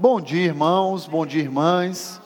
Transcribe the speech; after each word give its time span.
Bom 0.00 0.18
dia, 0.18 0.46
irmãos, 0.46 1.06
bom 1.06 1.26
dia, 1.26 1.42
irmãs. 1.42 2.22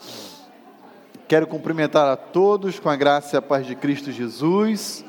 Quero 1.27 1.45
cumprimentar 1.45 2.07
a 2.07 2.15
todos 2.15 2.79
com 2.79 2.87
a 2.87 2.95
graça 2.95 3.35
e 3.35 3.37
a 3.37 3.41
paz 3.41 3.67
de 3.67 3.75
Cristo 3.75 4.13
Jesus. 4.13 5.03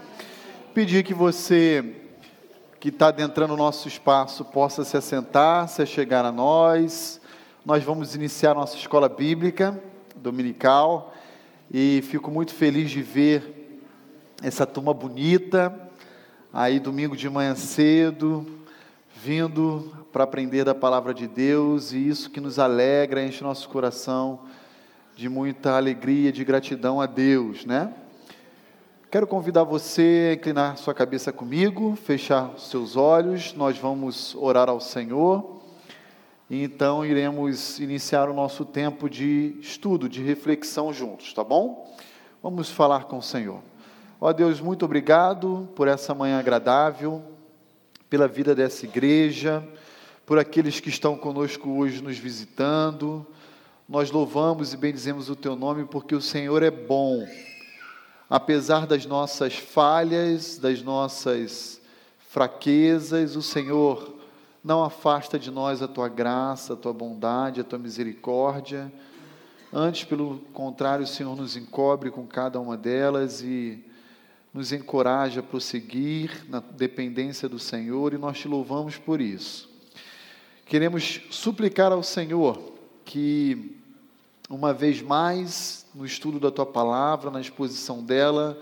Pedir 0.75 1.05
que 1.05 1.15
você 1.15 1.95
que 2.81 2.89
está 2.89 3.07
adentrando 3.07 3.55
o 3.55 3.57
nosso 3.57 3.87
espaço 3.87 4.45
possa 4.45 4.83
se 4.83 4.97
assentar, 4.97 5.69
se 5.69 5.87
chegar 5.87 6.25
a 6.25 6.33
nós. 6.33 7.21
Nós 7.65 7.85
vamos 7.85 8.17
iniciar 8.17 8.53
nossa 8.53 8.77
escola 8.77 9.09
bíblica 9.09 9.81
dominical 10.17 11.15
e 11.71 12.03
fico 12.03 12.33
muito 12.33 12.53
feliz 12.53 12.91
de 12.91 13.01
ver 13.01 13.81
essa 14.43 14.67
turma 14.67 14.93
bonita 14.93 15.73
aí 16.53 16.81
domingo 16.81 17.17
de 17.17 17.31
manhã 17.31 17.55
cedo, 17.55 18.45
vindo 19.27 20.07
para 20.13 20.23
aprender 20.23 20.63
da 20.63 20.73
palavra 20.73 21.13
de 21.13 21.27
Deus 21.27 21.91
e 21.91 21.97
isso 22.09 22.31
que 22.31 22.41
nos 22.41 22.61
alegra, 22.61 23.25
enche 23.25 23.43
nosso 23.43 23.69
coração 23.69 24.39
de 25.17 25.29
muita 25.29 25.77
alegria, 25.77 26.31
de 26.31 26.45
gratidão 26.45 27.01
a 27.01 27.07
Deus, 27.07 27.67
né? 27.67 27.93
Quero 29.11 29.27
convidar 29.27 29.65
você 29.65 30.29
a 30.31 30.35
inclinar 30.35 30.77
sua 30.77 30.95
cabeça 30.95 31.33
comigo, 31.33 31.97
fechar 31.97 32.57
seus 32.57 32.95
olhos, 32.95 33.53
nós 33.53 33.77
vamos 33.77 34.33
orar 34.37 34.69
ao 34.69 34.79
Senhor 34.79 35.61
e 36.49 36.63
então 36.63 37.05
iremos 37.05 37.81
iniciar 37.81 38.31
o 38.31 38.33
nosso 38.33 38.65
tempo 38.65 39.11
de 39.11 39.57
estudo, 39.61 40.09
de 40.09 40.23
reflexão 40.23 40.93
juntos, 40.93 41.35
tá 41.35 41.43
bom? 41.43 41.93
Vamos 42.41 42.71
falar 42.71 43.07
com 43.07 43.19
o 43.19 43.23
Senhor. 43.23 43.59
Ó 44.21 44.33
Deus, 44.33 44.61
muito 44.61 44.85
obrigado 44.85 45.69
por 45.75 45.89
essa 45.89 46.15
manhã 46.15 46.39
agradável, 46.39 47.35
pela 48.09 48.29
vida 48.29 48.55
dessa 48.55 48.85
igreja, 48.85 49.67
por 50.25 50.39
aqueles 50.39 50.81
que 50.81 50.89
estão 50.89 51.17
conosco 51.17 51.71
hoje 51.71 52.03
nos 52.03 52.19
visitando. 52.19 53.27
Nós 53.89 54.11
louvamos 54.11 54.73
e 54.73 54.77
bendizemos 54.77 55.29
o 55.31 55.37
Teu 55.37 55.57
nome 55.57 55.85
porque 55.85 56.15
o 56.15 56.21
Senhor 56.21 56.63
é 56.63 56.71
bom. 56.71 57.27
Apesar 58.29 58.87
das 58.87 59.07
nossas 59.07 59.57
falhas, 59.57 60.59
das 60.59 60.83
nossas 60.83 61.81
fraquezas, 62.29 63.37
o 63.37 63.43
Senhor 63.43 64.17
não 64.63 64.83
afasta 64.83 65.39
de 65.39 65.51
nós 65.51 65.81
a 65.81 65.87
Tua 65.87 66.09
graça, 66.09 66.73
a 66.73 66.77
Tua 66.77 66.93
bondade, 66.93 67.61
a 67.61 67.65
Tua 67.65 67.79
misericórdia. 67.79 68.93
Antes, 69.73 70.05
pelo 70.05 70.39
contrário, 70.53 71.05
o 71.05 71.09
Senhor 71.09 71.37
nos 71.37 71.57
encobre 71.57 72.11
com 72.11 72.27
cada 72.27 72.61
uma 72.61 72.77
delas 72.77 73.43
e 73.43 73.85
nos 74.57 74.73
encoraja 74.73 75.41
a 75.41 75.43
prosseguir 75.43 76.47
na 76.49 76.61
dependência 76.61 77.47
do 77.47 77.59
Senhor 77.59 78.15
e 78.15 78.19
nós 78.19 78.39
te 78.39 78.49
louvamos 78.49 78.97
por 78.97 79.21
isso. 79.21 79.69
Queremos 80.65 81.21
suplicar 81.31 81.93
ao 81.93 82.03
Senhor 82.03 82.73
que, 83.05 83.77
uma 84.49 84.73
vez 84.73 85.03
mais, 85.03 85.85
no 85.95 86.07
estudo 86.07 86.41
da 86.41 86.51
tua 86.51 86.65
palavra, 86.65 87.31
na 87.31 87.39
exposição 87.39 88.03
dela, 88.03 88.59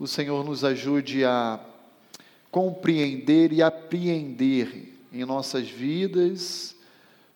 o 0.00 0.06
Senhor 0.08 0.44
nos 0.44 0.64
ajude 0.64 1.24
a 1.24 1.60
compreender 2.50 3.52
e 3.52 3.62
apreender 3.62 4.98
em 5.12 5.24
nossas 5.24 5.68
vidas 5.68 6.74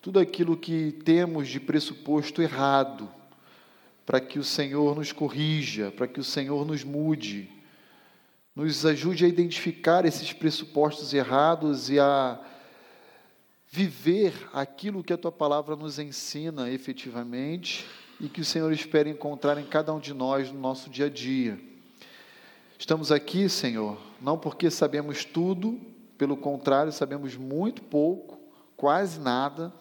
tudo 0.02 0.18
aquilo 0.18 0.56
que 0.56 0.90
temos 1.04 1.46
de 1.46 1.60
pressuposto 1.60 2.42
errado, 2.42 3.08
para 4.04 4.20
que 4.20 4.40
o 4.40 4.44
Senhor 4.44 4.96
nos 4.96 5.12
corrija, 5.12 5.92
para 5.92 6.08
que 6.08 6.18
o 6.18 6.24
Senhor 6.24 6.66
nos 6.66 6.82
mude 6.82 7.59
nos 8.54 8.84
ajude 8.84 9.24
a 9.24 9.28
identificar 9.28 10.04
esses 10.04 10.32
pressupostos 10.32 11.14
errados 11.14 11.88
e 11.88 11.98
a 11.98 12.40
viver 13.70 14.34
aquilo 14.52 15.04
que 15.04 15.12
a 15.12 15.18
tua 15.18 15.30
palavra 15.30 15.76
nos 15.76 15.98
ensina 15.98 16.68
efetivamente 16.68 17.86
e 18.20 18.28
que 18.28 18.40
o 18.40 18.44
Senhor 18.44 18.72
espera 18.72 19.08
encontrar 19.08 19.58
em 19.58 19.64
cada 19.64 19.94
um 19.94 20.00
de 20.00 20.12
nós 20.12 20.50
no 20.50 20.58
nosso 20.58 20.90
dia 20.90 21.06
a 21.06 21.08
dia. 21.08 21.58
Estamos 22.78 23.12
aqui, 23.12 23.48
Senhor, 23.48 23.98
não 24.20 24.36
porque 24.36 24.70
sabemos 24.70 25.24
tudo, 25.24 25.80
pelo 26.18 26.36
contrário, 26.36 26.90
sabemos 26.92 27.36
muito 27.36 27.82
pouco, 27.82 28.40
quase 28.76 29.20
nada, 29.20 29.72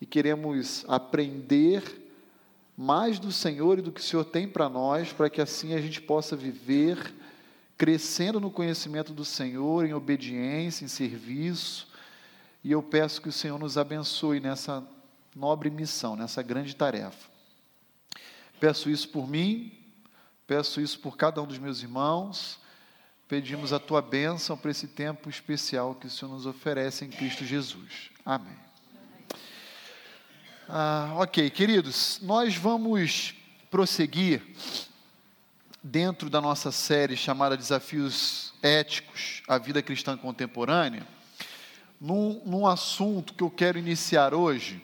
e 0.00 0.06
queremos 0.06 0.84
aprender 0.86 1.82
mais 2.76 3.18
do 3.18 3.32
Senhor 3.32 3.78
e 3.78 3.82
do 3.82 3.90
que 3.90 4.00
o 4.00 4.04
Senhor 4.04 4.24
tem 4.24 4.46
para 4.46 4.68
nós, 4.68 5.12
para 5.12 5.28
que 5.28 5.40
assim 5.40 5.74
a 5.74 5.80
gente 5.80 6.00
possa 6.00 6.36
viver 6.36 6.96
crescendo 7.80 8.38
no 8.38 8.50
conhecimento 8.50 9.14
do 9.14 9.24
Senhor, 9.24 9.86
em 9.86 9.94
obediência, 9.94 10.84
em 10.84 10.88
serviço. 10.88 11.88
E 12.62 12.70
eu 12.70 12.82
peço 12.82 13.22
que 13.22 13.30
o 13.30 13.32
Senhor 13.32 13.58
nos 13.58 13.78
abençoe 13.78 14.38
nessa 14.38 14.86
nobre 15.34 15.70
missão, 15.70 16.14
nessa 16.14 16.42
grande 16.42 16.76
tarefa. 16.76 17.30
Peço 18.60 18.90
isso 18.90 19.08
por 19.08 19.26
mim, 19.26 19.72
peço 20.46 20.78
isso 20.78 21.00
por 21.00 21.16
cada 21.16 21.40
um 21.40 21.46
dos 21.46 21.56
meus 21.56 21.80
irmãos. 21.80 22.60
Pedimos 23.26 23.72
a 23.72 23.78
tua 23.78 24.02
bênção 24.02 24.58
para 24.58 24.72
esse 24.72 24.86
tempo 24.86 25.30
especial 25.30 25.94
que 25.94 26.06
o 26.06 26.10
Senhor 26.10 26.30
nos 26.30 26.44
oferece 26.44 27.06
em 27.06 27.08
Cristo 27.08 27.46
Jesus. 27.46 28.10
Amém. 28.26 28.58
Ah, 30.68 31.14
ok, 31.16 31.48
queridos, 31.48 32.20
nós 32.20 32.54
vamos 32.56 33.34
prosseguir 33.70 34.42
dentro 35.82 36.28
da 36.28 36.40
nossa 36.40 36.70
série 36.70 37.16
chamada 37.16 37.56
Desafios 37.56 38.52
Éticos 38.62 39.42
à 39.48 39.56
Vida 39.56 39.82
Cristã 39.82 40.16
Contemporânea, 40.16 41.06
num, 41.98 42.42
num 42.44 42.66
assunto 42.66 43.32
que 43.32 43.42
eu 43.42 43.50
quero 43.50 43.78
iniciar 43.78 44.34
hoje 44.34 44.82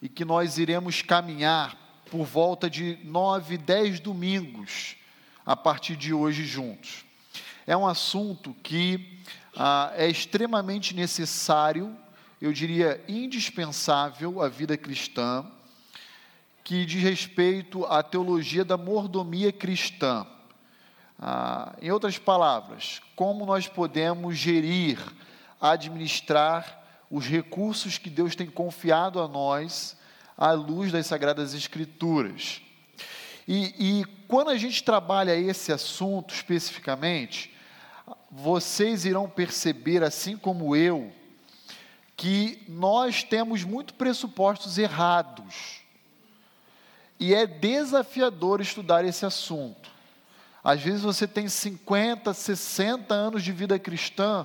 e 0.00 0.08
que 0.08 0.24
nós 0.24 0.56
iremos 0.56 1.02
caminhar 1.02 1.76
por 2.10 2.24
volta 2.24 2.68
de 2.68 2.98
nove, 3.04 3.58
dez 3.58 4.00
domingos 4.00 4.96
a 5.44 5.54
partir 5.54 5.96
de 5.96 6.14
hoje 6.14 6.46
juntos. 6.46 7.04
É 7.66 7.76
um 7.76 7.86
assunto 7.86 8.54
que 8.62 9.20
ah, 9.54 9.92
é 9.96 10.08
extremamente 10.08 10.94
necessário, 10.94 11.94
eu 12.40 12.52
diria 12.52 13.04
indispensável 13.06 14.40
à 14.40 14.48
vida 14.48 14.78
cristã 14.78 15.46
que 16.64 16.84
diz 16.86 17.02
respeito 17.02 17.84
à 17.86 18.02
teologia 18.02 18.64
da 18.64 18.76
mordomia 18.76 19.52
cristã. 19.52 20.26
Ah, 21.18 21.74
em 21.80 21.90
outras 21.90 22.18
palavras, 22.18 23.00
como 23.14 23.46
nós 23.46 23.68
podemos 23.68 24.36
gerir, 24.36 24.98
administrar 25.60 26.80
os 27.10 27.26
recursos 27.26 27.98
que 27.98 28.10
Deus 28.10 28.34
tem 28.34 28.46
confiado 28.46 29.20
a 29.20 29.28
nós 29.28 29.96
à 30.36 30.52
luz 30.52 30.90
das 30.90 31.06
Sagradas 31.06 31.54
Escrituras. 31.54 32.62
E, 33.46 34.00
e 34.00 34.04
quando 34.26 34.50
a 34.50 34.56
gente 34.56 34.82
trabalha 34.82 35.36
esse 35.36 35.72
assunto 35.72 36.32
especificamente, 36.32 37.54
vocês 38.30 39.04
irão 39.04 39.28
perceber, 39.28 40.02
assim 40.02 40.36
como 40.36 40.74
eu, 40.74 41.12
que 42.16 42.62
nós 42.68 43.22
temos 43.22 43.64
muito 43.64 43.94
pressupostos 43.94 44.78
errados 44.78 45.81
e 47.22 47.32
é 47.32 47.46
desafiador 47.46 48.60
estudar 48.60 49.04
esse 49.04 49.24
assunto. 49.24 49.88
Às 50.62 50.82
vezes 50.82 51.02
você 51.02 51.24
tem 51.24 51.48
50, 51.48 52.34
60 52.34 53.14
anos 53.14 53.44
de 53.44 53.52
vida 53.52 53.78
cristã 53.78 54.44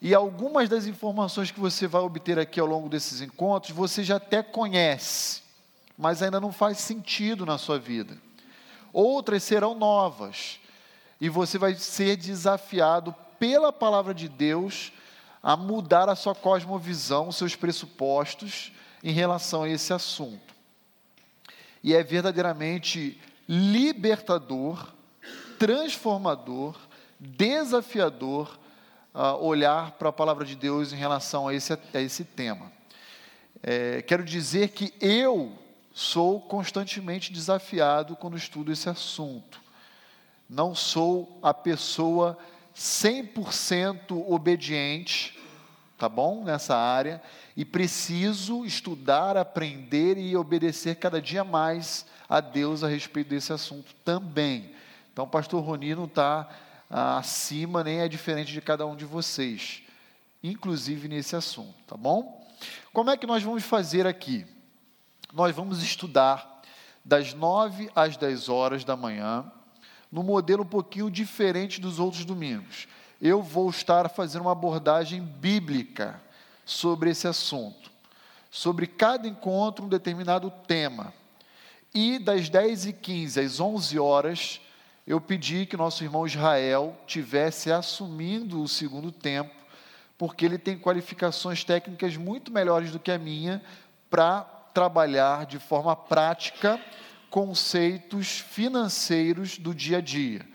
e 0.00 0.14
algumas 0.14 0.68
das 0.68 0.86
informações 0.86 1.50
que 1.50 1.58
você 1.58 1.88
vai 1.88 2.00
obter 2.00 2.38
aqui 2.38 2.60
ao 2.60 2.66
longo 2.68 2.88
desses 2.88 3.20
encontros 3.20 3.76
você 3.76 4.04
já 4.04 4.16
até 4.16 4.40
conhece, 4.40 5.42
mas 5.98 6.22
ainda 6.22 6.40
não 6.40 6.52
faz 6.52 6.78
sentido 6.78 7.44
na 7.44 7.58
sua 7.58 7.76
vida. 7.76 8.16
Outras 8.92 9.42
serão 9.42 9.74
novas 9.74 10.60
e 11.20 11.28
você 11.28 11.58
vai 11.58 11.74
ser 11.74 12.16
desafiado 12.16 13.12
pela 13.36 13.72
palavra 13.72 14.14
de 14.14 14.28
Deus 14.28 14.92
a 15.42 15.56
mudar 15.56 16.08
a 16.08 16.14
sua 16.14 16.36
cosmovisão, 16.36 17.26
os 17.26 17.36
seus 17.36 17.56
pressupostos 17.56 18.70
em 19.02 19.10
relação 19.10 19.64
a 19.64 19.68
esse 19.68 19.92
assunto 19.92 20.50
e 21.82 21.94
é 21.94 22.02
verdadeiramente 22.02 23.20
libertador, 23.48 24.92
transformador, 25.58 26.76
desafiador 27.18 28.58
uh, 29.14 29.44
olhar 29.44 29.92
para 29.92 30.08
a 30.08 30.12
palavra 30.12 30.44
de 30.44 30.54
Deus 30.54 30.92
em 30.92 30.96
relação 30.96 31.48
a 31.48 31.54
esse, 31.54 31.72
a 31.72 32.00
esse 32.00 32.24
tema. 32.24 32.70
É, 33.62 34.00
quero 34.02 34.24
dizer 34.24 34.68
que 34.70 34.94
eu 35.00 35.52
sou 35.92 36.40
constantemente 36.40 37.32
desafiado 37.32 38.16
quando 38.16 38.36
estudo 38.36 38.72
esse 38.72 38.88
assunto. 38.88 39.60
Não 40.48 40.74
sou 40.74 41.38
a 41.42 41.52
pessoa 41.52 42.38
100% 42.74 44.24
obediente, 44.26 45.38
tá 46.00 46.08
bom? 46.08 46.42
Nessa 46.42 46.76
área 46.76 47.22
e 47.56 47.64
preciso 47.64 48.64
estudar, 48.64 49.36
aprender 49.36 50.18
e 50.18 50.36
obedecer 50.36 50.96
cada 50.96 51.22
dia 51.22 51.44
mais 51.44 52.04
a 52.28 52.40
Deus 52.40 52.82
a 52.82 52.88
respeito 52.88 53.28
desse 53.28 53.52
assunto 53.52 53.94
também. 54.04 54.74
Então, 55.12 55.24
o 55.24 55.28
pastor 55.28 55.62
Roni 55.62 55.94
não 55.94 56.06
está 56.06 56.48
ah, 56.90 57.18
acima, 57.18 57.84
nem 57.84 58.00
é 58.00 58.08
diferente 58.08 58.52
de 58.52 58.60
cada 58.60 58.84
um 58.84 58.96
de 58.96 59.04
vocês, 59.04 59.82
inclusive 60.42 61.06
nesse 61.06 61.36
assunto, 61.36 61.74
tá 61.86 61.96
bom? 61.96 62.44
Como 62.92 63.10
é 63.10 63.16
que 63.16 63.26
nós 63.26 63.42
vamos 63.42 63.62
fazer 63.62 64.06
aqui? 64.06 64.46
nós 65.32 65.54
vamos 65.54 65.82
estudar 65.82 66.60
das 67.04 67.34
9 67.34 67.90
às 67.94 68.16
10 68.16 68.48
horas 68.48 68.84
da 68.84 68.96
manhã, 68.96 69.50
num 70.10 70.22
modelo 70.22 70.62
um 70.62 70.66
pouquinho 70.66 71.10
diferente 71.10 71.80
dos 71.80 71.98
outros 71.98 72.24
domingos. 72.24 72.88
Eu 73.20 73.42
vou 73.42 73.68
estar 73.68 74.08
fazendo 74.08 74.42
uma 74.42 74.52
abordagem 74.52 75.20
bíblica 75.20 76.20
sobre 76.64 77.10
esse 77.10 77.28
assunto, 77.28 77.90
sobre 78.50 78.86
cada 78.86 79.28
encontro 79.28 79.84
um 79.84 79.88
determinado 79.88 80.50
tema. 80.66 81.12
E 81.92 82.18
das 82.18 82.48
10 82.48 82.86
e 82.86 82.92
15 82.94 83.40
às 83.40 83.60
11 83.60 83.98
horas, 83.98 84.60
eu 85.06 85.20
pedi 85.20 85.66
que 85.66 85.76
nosso 85.76 86.02
irmão 86.02 86.26
Israel 86.26 86.96
tivesse 87.06 87.70
assumindo 87.70 88.62
o 88.62 88.68
segundo 88.68 89.12
tempo, 89.12 89.54
porque 90.16 90.44
ele 90.44 90.56
tem 90.56 90.78
qualificações 90.78 91.62
técnicas 91.62 92.16
muito 92.16 92.50
melhores 92.50 92.90
do 92.90 92.98
que 92.98 93.10
a 93.10 93.18
minha 93.18 93.60
para 94.08 94.42
trabalhar 94.72 95.44
de 95.44 95.58
forma 95.58 95.94
prática 95.94 96.80
conceitos 97.28 98.38
financeiros 98.40 99.58
do 99.58 99.74
dia 99.74 99.98
a 99.98 100.00
dia. 100.00 100.46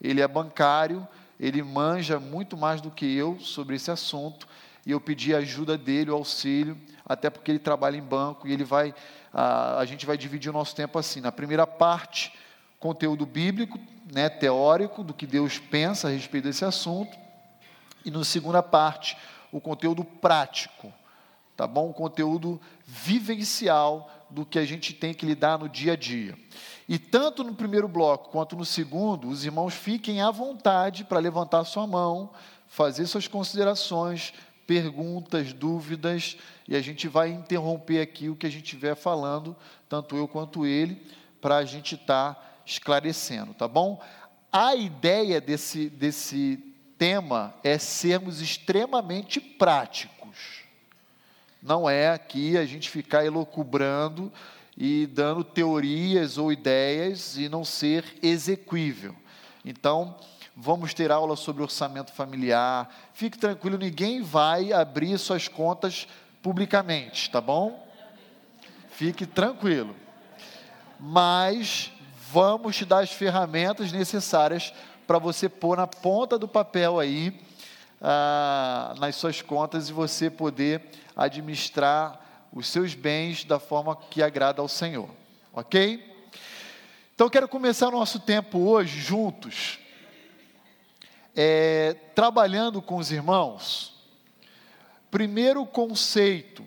Ele 0.00 0.20
é 0.20 0.28
bancário, 0.28 1.06
ele 1.38 1.62
manja 1.62 2.18
muito 2.18 2.56
mais 2.56 2.80
do 2.80 2.90
que 2.90 3.04
eu 3.16 3.38
sobre 3.40 3.76
esse 3.76 3.90
assunto, 3.90 4.46
e 4.86 4.90
eu 4.90 5.00
pedi 5.00 5.34
a 5.34 5.38
ajuda 5.38 5.78
dele, 5.78 6.10
o 6.10 6.14
auxílio, 6.14 6.76
até 7.06 7.30
porque 7.30 7.50
ele 7.50 7.58
trabalha 7.58 7.96
em 7.96 8.02
banco 8.02 8.46
e 8.46 8.52
ele 8.52 8.64
vai, 8.64 8.94
a, 9.32 9.78
a 9.78 9.84
gente 9.84 10.04
vai 10.06 10.16
dividir 10.16 10.50
o 10.50 10.52
nosso 10.52 10.74
tempo 10.74 10.98
assim. 10.98 11.20
Na 11.20 11.32
primeira 11.32 11.66
parte, 11.66 12.32
conteúdo 12.78 13.24
bíblico, 13.24 13.78
né, 14.12 14.28
teórico, 14.28 15.02
do 15.02 15.14
que 15.14 15.26
Deus 15.26 15.58
pensa 15.58 16.08
a 16.08 16.10
respeito 16.10 16.44
desse 16.44 16.64
assunto, 16.64 17.16
e 18.04 18.10
na 18.10 18.24
segunda 18.24 18.62
parte, 18.62 19.16
o 19.50 19.60
conteúdo 19.60 20.04
prático, 20.04 20.92
tá 21.56 21.66
bom? 21.66 21.88
O 21.88 21.94
conteúdo 21.94 22.60
vivencial 22.86 24.10
do 24.28 24.44
que 24.44 24.58
a 24.58 24.64
gente 24.64 24.92
tem 24.92 25.14
que 25.14 25.24
lidar 25.24 25.58
no 25.58 25.68
dia 25.68 25.92
a 25.92 25.96
dia. 25.96 26.36
E 26.88 26.98
tanto 26.98 27.42
no 27.42 27.54
primeiro 27.54 27.88
bloco 27.88 28.30
quanto 28.30 28.56
no 28.56 28.64
segundo, 28.64 29.28
os 29.28 29.44
irmãos 29.44 29.74
fiquem 29.74 30.20
à 30.20 30.30
vontade 30.30 31.04
para 31.04 31.18
levantar 31.18 31.64
sua 31.64 31.86
mão, 31.86 32.30
fazer 32.66 33.06
suas 33.06 33.26
considerações, 33.26 34.34
perguntas, 34.66 35.52
dúvidas, 35.52 36.36
e 36.68 36.76
a 36.76 36.80
gente 36.80 37.08
vai 37.08 37.30
interromper 37.30 38.00
aqui 38.00 38.28
o 38.28 38.36
que 38.36 38.46
a 38.46 38.50
gente 38.50 38.64
estiver 38.64 38.94
falando, 38.94 39.56
tanto 39.88 40.16
eu 40.16 40.28
quanto 40.28 40.66
ele, 40.66 41.00
para 41.40 41.56
a 41.56 41.64
gente 41.64 41.94
estar 41.94 42.34
tá 42.34 42.42
esclarecendo, 42.66 43.54
tá 43.54 43.68
bom? 43.68 44.02
A 44.52 44.74
ideia 44.74 45.40
desse, 45.40 45.88
desse 45.88 46.58
tema 46.98 47.54
é 47.62 47.78
sermos 47.78 48.40
extremamente 48.40 49.40
práticos. 49.40 50.64
Não 51.62 51.88
é 51.88 52.10
aqui 52.10 52.58
a 52.58 52.64
gente 52.66 52.90
ficar 52.90 53.24
elocubrando 53.24 54.30
e 54.76 55.06
dando 55.06 55.44
teorias 55.44 56.36
ou 56.36 56.52
ideias 56.52 57.36
e 57.36 57.48
não 57.48 57.64
ser 57.64 58.04
execuível. 58.22 59.14
Então, 59.64 60.16
vamos 60.56 60.92
ter 60.92 61.10
aula 61.10 61.36
sobre 61.36 61.62
orçamento 61.62 62.12
familiar. 62.12 62.92
Fique 63.12 63.38
tranquilo, 63.38 63.78
ninguém 63.78 64.22
vai 64.22 64.72
abrir 64.72 65.16
suas 65.18 65.48
contas 65.48 66.06
publicamente, 66.42 67.30
tá 67.30 67.40
bom? 67.40 67.88
Fique 68.90 69.26
tranquilo. 69.26 69.94
Mas 70.98 71.90
vamos 72.30 72.76
te 72.76 72.84
dar 72.84 73.00
as 73.00 73.10
ferramentas 73.10 73.92
necessárias 73.92 74.72
para 75.06 75.18
você 75.18 75.48
pôr 75.48 75.76
na 75.76 75.86
ponta 75.86 76.38
do 76.38 76.48
papel 76.48 76.98
aí, 76.98 77.40
ah, 78.00 78.94
nas 78.98 79.16
suas 79.16 79.42
contas, 79.42 79.88
e 79.88 79.92
você 79.92 80.30
poder 80.30 80.82
administrar 81.16 82.33
os 82.54 82.68
seus 82.68 82.94
bens 82.94 83.44
da 83.44 83.58
forma 83.58 83.96
que 83.96 84.22
agrada 84.22 84.62
ao 84.62 84.68
Senhor, 84.68 85.10
ok? 85.52 86.14
Então, 87.12 87.28
quero 87.28 87.48
começar 87.48 87.90
nosso 87.90 88.20
tempo 88.20 88.58
hoje 88.60 89.00
juntos, 89.00 89.80
é, 91.34 91.94
trabalhando 92.14 92.80
com 92.80 92.96
os 92.96 93.10
irmãos. 93.10 93.92
Primeiro 95.10 95.66
conceito, 95.66 96.64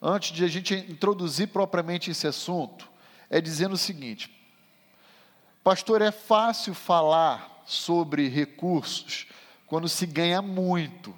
antes 0.00 0.32
de 0.32 0.42
a 0.42 0.48
gente 0.48 0.74
introduzir 0.74 1.48
propriamente 1.48 2.10
esse 2.10 2.26
assunto, 2.26 2.88
é 3.28 3.42
dizendo 3.42 3.74
o 3.74 3.78
seguinte: 3.78 4.30
Pastor, 5.62 6.00
é 6.00 6.10
fácil 6.10 6.72
falar 6.72 7.62
sobre 7.66 8.28
recursos 8.28 9.26
quando 9.66 9.88
se 9.88 10.06
ganha 10.06 10.40
muito. 10.40 11.14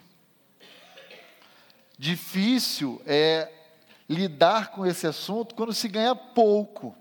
Difícil 1.96 3.00
é 3.06 3.52
lidar 4.08 4.70
com 4.70 4.87
esse 4.87 5.06
assunto 5.06 5.55
quando 5.55 5.73
se 5.73 5.88
ganha 5.88 6.14
pouco. 6.14 6.94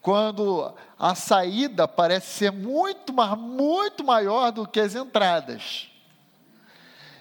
Quando 0.00 0.74
a 0.98 1.14
saída 1.14 1.86
parece 1.86 2.26
ser 2.38 2.50
muito, 2.50 3.12
mas 3.12 3.38
muito 3.38 4.02
maior 4.02 4.50
do 4.50 4.66
que 4.66 4.80
as 4.80 4.94
entradas. 4.94 5.88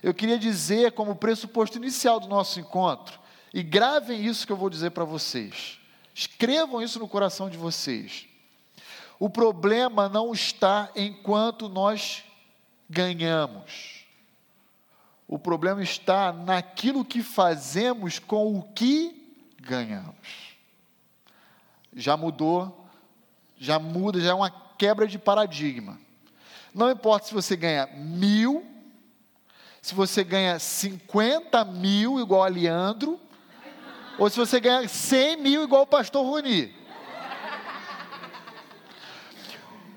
Eu 0.02 0.14
queria 0.14 0.40
dizer, 0.40 0.94
como 0.94 1.16
pressuposto 1.16 1.78
inicial 1.78 2.20
do 2.20 2.28
nosso 2.28 2.60
encontro, 2.60 3.20
e 3.54 3.62
gravem 3.62 4.26
isso 4.26 4.48
que 4.48 4.52
eu 4.52 4.58
vou 4.58 4.70
dizer 4.70 4.92
para 4.92 5.04
vocês. 5.04 5.80
Escrevam 6.14 6.82
isso 6.82 6.98
no 6.98 7.08
coração 7.08 7.50
de 7.50 7.58
vocês. 7.58 8.28
O 9.20 9.30
problema 9.30 10.10
não 10.10 10.32
está 10.34 10.90
enquanto 10.96 11.70
nós 11.70 12.24
ganhamos. 12.90 14.00
O 15.31 15.39
problema 15.39 15.81
está 15.81 16.33
naquilo 16.33 17.06
que 17.06 17.24
fazemos 17.24 18.19
com 18.19 18.54
o 18.54 18.62
que 18.62 19.33
ganhamos. 19.62 20.57
Já 21.94 22.18
mudou, 22.18 22.86
já 23.57 23.80
muda, 23.80 24.19
já 24.19 24.31
é 24.31 24.33
uma 24.33 24.51
quebra 24.78 25.07
de 25.07 25.18
paradigma. 25.18 25.98
Não 26.75 26.92
importa 26.92 27.28
se 27.28 27.33
você 27.33 27.56
ganha 27.56 27.88
mil, 27.95 28.66
se 29.81 29.95
você 29.95 30.22
ganha 30.22 30.60
50 30.60 31.63
mil 31.63 32.19
igual 32.19 32.44
a 32.44 32.50
Leandro, 32.50 33.18
ou 34.19 34.30
se 34.30 34.36
você 34.38 34.60
ganha 34.60 34.86
100 34.86 35.38
mil 35.38 35.63
igual 35.63 35.84
o 35.84 35.88
pastor 35.88 36.25
Roni. 36.25 36.75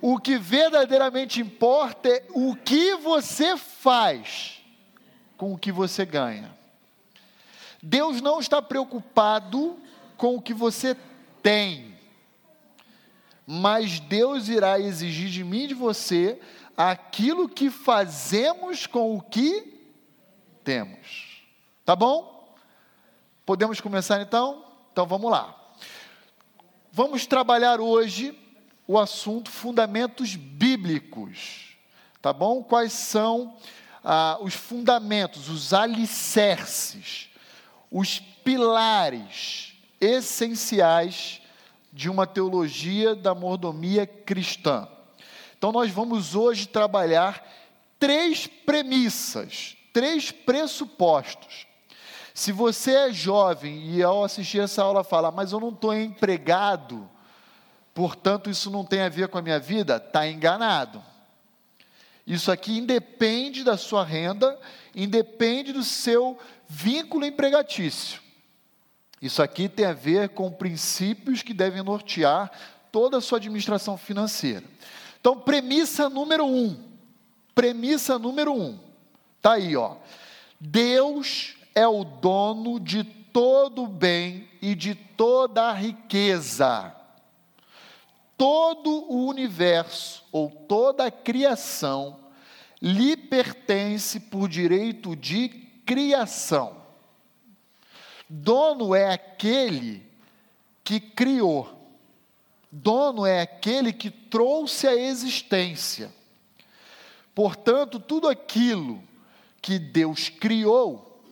O 0.00 0.16
que 0.16 0.38
verdadeiramente 0.38 1.40
importa 1.40 2.08
é 2.08 2.24
o 2.30 2.54
que 2.54 2.94
você 2.94 3.56
faz 3.56 4.63
com 5.44 5.52
o 5.52 5.58
que 5.58 5.70
você 5.70 6.06
ganha. 6.06 6.56
Deus 7.82 8.22
não 8.22 8.40
está 8.40 8.62
preocupado 8.62 9.78
com 10.16 10.36
o 10.36 10.40
que 10.40 10.54
você 10.54 10.96
tem, 11.42 11.94
mas 13.46 14.00
Deus 14.00 14.48
irá 14.48 14.80
exigir 14.80 15.28
de 15.28 15.44
mim 15.44 15.64
e 15.64 15.66
de 15.66 15.74
você 15.74 16.40
aquilo 16.74 17.46
que 17.46 17.68
fazemos 17.68 18.86
com 18.86 19.14
o 19.14 19.20
que 19.20 19.86
temos. 20.64 21.42
Tá 21.84 21.94
bom? 21.94 22.56
Podemos 23.44 23.82
começar 23.82 24.22
então? 24.22 24.64
Então 24.92 25.06
vamos 25.06 25.30
lá. 25.30 25.54
Vamos 26.90 27.26
trabalhar 27.26 27.82
hoje 27.82 28.34
o 28.88 28.98
assunto 28.98 29.50
fundamentos 29.50 30.36
bíblicos, 30.36 31.76
tá 32.22 32.32
bom? 32.32 32.62
Quais 32.62 32.94
são 32.94 33.58
ah, 34.04 34.38
os 34.40 34.54
fundamentos, 34.54 35.48
os 35.48 35.72
alicerces, 35.72 37.30
os 37.90 38.18
pilares 38.18 39.74
essenciais 40.00 41.40
de 41.92 42.10
uma 42.10 42.26
teologia 42.26 43.14
da 43.14 43.34
mordomia 43.34 44.06
cristã. 44.06 44.86
Então, 45.56 45.72
nós 45.72 45.90
vamos 45.90 46.34
hoje 46.34 46.68
trabalhar 46.68 47.42
três 47.98 48.46
premissas, 48.46 49.76
três 49.92 50.30
pressupostos. 50.30 51.66
Se 52.34 52.52
você 52.52 52.94
é 52.94 53.12
jovem 53.12 53.94
e 53.94 54.02
ao 54.02 54.24
assistir 54.24 54.60
essa 54.60 54.82
aula 54.82 55.04
fala, 55.04 55.30
mas 55.30 55.52
eu 55.52 55.60
não 55.60 55.68
estou 55.70 55.94
empregado, 55.94 57.08
portanto 57.94 58.50
isso 58.50 58.70
não 58.70 58.84
tem 58.84 59.02
a 59.02 59.08
ver 59.08 59.28
com 59.28 59.38
a 59.38 59.42
minha 59.42 59.60
vida, 59.60 59.96
está 59.96 60.28
enganado. 60.28 61.00
Isso 62.26 62.50
aqui 62.50 62.78
independe 62.78 63.62
da 63.62 63.76
sua 63.76 64.02
renda, 64.02 64.58
independe 64.94 65.72
do 65.72 65.82
seu 65.82 66.38
vínculo 66.66 67.26
empregatício. 67.26 68.20
Isso 69.20 69.42
aqui 69.42 69.68
tem 69.68 69.84
a 69.84 69.92
ver 69.92 70.30
com 70.30 70.50
princípios 70.50 71.42
que 71.42 71.52
devem 71.52 71.82
nortear 71.82 72.50
toda 72.90 73.18
a 73.18 73.20
sua 73.20 73.38
administração 73.38 73.96
financeira. 73.98 74.64
Então, 75.20 75.38
premissa 75.38 76.08
número 76.08 76.44
um. 76.44 76.76
Premissa 77.54 78.18
número 78.18 78.52
um. 78.52 78.78
Está 79.36 79.54
aí, 79.54 79.76
ó. 79.76 79.96
Deus 80.58 81.56
é 81.74 81.86
o 81.86 82.04
dono 82.04 82.80
de 82.80 83.04
todo 83.04 83.84
o 83.84 83.88
bem 83.88 84.48
e 84.62 84.74
de 84.74 84.94
toda 84.94 85.64
a 85.64 85.72
riqueza 85.72 86.94
todo 88.36 88.90
o 89.10 89.26
universo 89.26 90.24
ou 90.32 90.50
toda 90.50 91.06
a 91.06 91.10
criação 91.10 92.20
lhe 92.80 93.16
pertence 93.16 94.20
por 94.20 94.48
direito 94.48 95.16
de 95.16 95.48
criação. 95.86 96.82
Dono 98.28 98.94
é 98.94 99.12
aquele 99.12 100.02
que 100.82 101.00
criou. 101.00 101.70
Dono 102.70 103.24
é 103.24 103.40
aquele 103.40 103.92
que 103.92 104.10
trouxe 104.10 104.86
a 104.86 104.94
existência. 104.94 106.12
Portanto, 107.34 107.98
tudo 107.98 108.28
aquilo 108.28 109.02
que 109.62 109.78
Deus 109.78 110.28
criou 110.28 111.22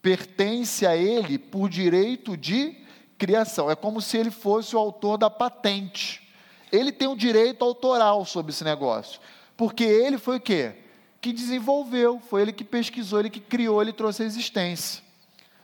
pertence 0.00 0.86
a 0.86 0.96
Ele 0.96 1.38
por 1.38 1.68
direito 1.68 2.36
de 2.36 2.77
criação. 3.18 3.70
É 3.70 3.74
como 3.74 4.00
se 4.00 4.16
ele 4.16 4.30
fosse 4.30 4.74
o 4.76 4.78
autor 4.78 5.18
da 5.18 5.28
patente. 5.28 6.26
Ele 6.70 6.92
tem 6.92 7.08
o 7.08 7.12
um 7.12 7.16
direito 7.16 7.64
autoral 7.64 8.24
sobre 8.24 8.52
esse 8.52 8.64
negócio. 8.64 9.20
Porque 9.56 9.84
ele 9.84 10.16
foi 10.16 10.36
o 10.36 10.40
quê? 10.40 10.74
Que 11.20 11.32
desenvolveu, 11.32 12.20
foi 12.30 12.42
ele 12.42 12.52
que 12.52 12.62
pesquisou, 12.62 13.18
ele 13.18 13.30
que 13.30 13.40
criou, 13.40 13.82
ele 13.82 13.92
trouxe 13.92 14.22
a 14.22 14.26
existência. 14.26 15.02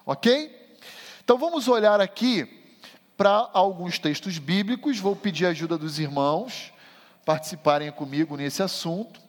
Ok? 0.05 0.77
Então 1.23 1.39
vamos 1.39 1.69
olhar 1.69 2.01
aqui 2.01 2.63
para 3.17 3.49
alguns 3.53 3.99
textos 3.99 4.39
bíblicos. 4.39 4.99
Vou 4.99 5.15
pedir 5.15 5.47
a 5.47 5.51
ajuda 5.51 5.79
dos 5.79 5.99
irmãos 5.99 6.75
participarem 7.25 7.91
comigo 7.91 8.37
nesse 8.37 8.63
assunto, 8.63 9.21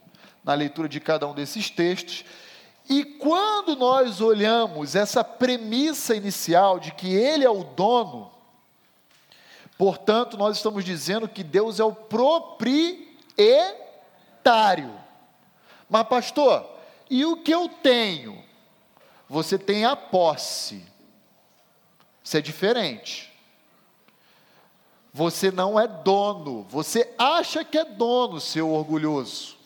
na 0.44 0.54
leitura 0.54 0.88
de 0.88 1.00
cada 1.00 1.26
um 1.26 1.34
desses 1.34 1.70
textos. 1.70 2.24
E 2.88 3.04
quando 3.04 3.74
nós 3.74 4.20
olhamos 4.20 4.94
essa 4.94 5.24
premissa 5.24 6.14
inicial 6.14 6.78
de 6.78 6.92
que 6.92 7.12
Ele 7.12 7.44
é 7.44 7.50
o 7.50 7.64
dono, 7.64 8.30
portanto, 9.76 10.36
nós 10.36 10.56
estamos 10.56 10.84
dizendo 10.84 11.28
que 11.28 11.42
Deus 11.42 11.80
é 11.80 11.84
o 11.84 11.92
proprietário. 11.94 13.06
Mas, 15.90 16.06
pastor, 16.06 16.64
e 17.10 17.24
o 17.24 17.36
que 17.38 17.52
eu 17.52 17.68
tenho? 17.68 18.44
Você 19.28 19.58
tem 19.58 19.84
a 19.84 19.96
posse. 19.96 20.84
Isso 22.22 22.36
é 22.36 22.40
diferente. 22.40 23.32
Você 25.12 25.50
não 25.50 25.80
é 25.80 25.88
dono, 25.88 26.66
você 26.68 27.10
acha 27.16 27.64
que 27.64 27.78
é 27.78 27.84
dono, 27.84 28.38
seu 28.38 28.70
orgulhoso. 28.70 29.56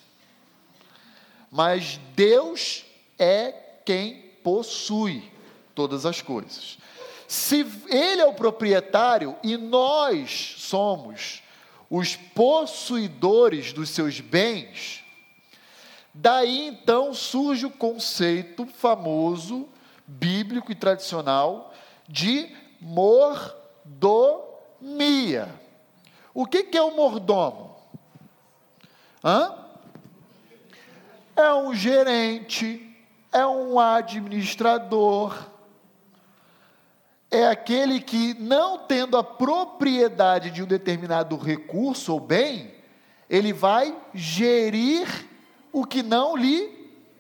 Mas 1.51 1.99
Deus 2.15 2.85
é 3.21 3.53
quem 3.85 4.33
possui 4.43 5.31
todas 5.75 6.07
as 6.07 6.23
coisas. 6.23 6.79
Se 7.29 7.65
ele 7.87 8.23
é 8.23 8.27
o 8.27 8.35
proprietário 8.35 9.37
e 9.43 9.57
nós 9.57 10.57
somos 10.59 11.43
os 11.89 12.17
possuidores 12.17 13.73
dos 13.73 13.91
seus 13.91 14.19
bens, 14.21 15.05
daí 16.13 16.67
então 16.67 17.15
surge 17.15 17.67
o 17.67 17.71
conceito 17.71 18.67
famoso, 18.67 19.69
bíblico 20.07 20.73
e 20.73 20.75
tradicional 20.75 21.73
de 22.09 22.49
mordomia. 22.81 23.95
O 26.35 26.47
que, 26.47 26.65
que 26.65 26.77
é 26.77 26.83
o 26.83 26.97
mordomo? 26.97 27.77
Hã? 29.23 29.55
É 31.37 31.55
um 31.55 31.73
gerente, 31.75 32.90
é 33.33 33.47
um 33.47 33.79
administrador, 33.79 35.51
é 37.31 37.47
aquele 37.47 38.01
que, 38.01 38.35
não 38.35 38.79
tendo 38.79 39.17
a 39.17 39.23
propriedade 39.23 40.51
de 40.51 40.63
um 40.63 40.67
determinado 40.67 41.37
recurso 41.37 42.13
ou 42.13 42.21
bem, 42.21 42.75
ele 43.29 43.53
vai 43.53 43.97
gerir 44.13 45.07
o 45.73 45.87
que 45.87 46.03
não 46.03 46.37
lhe 46.37 46.69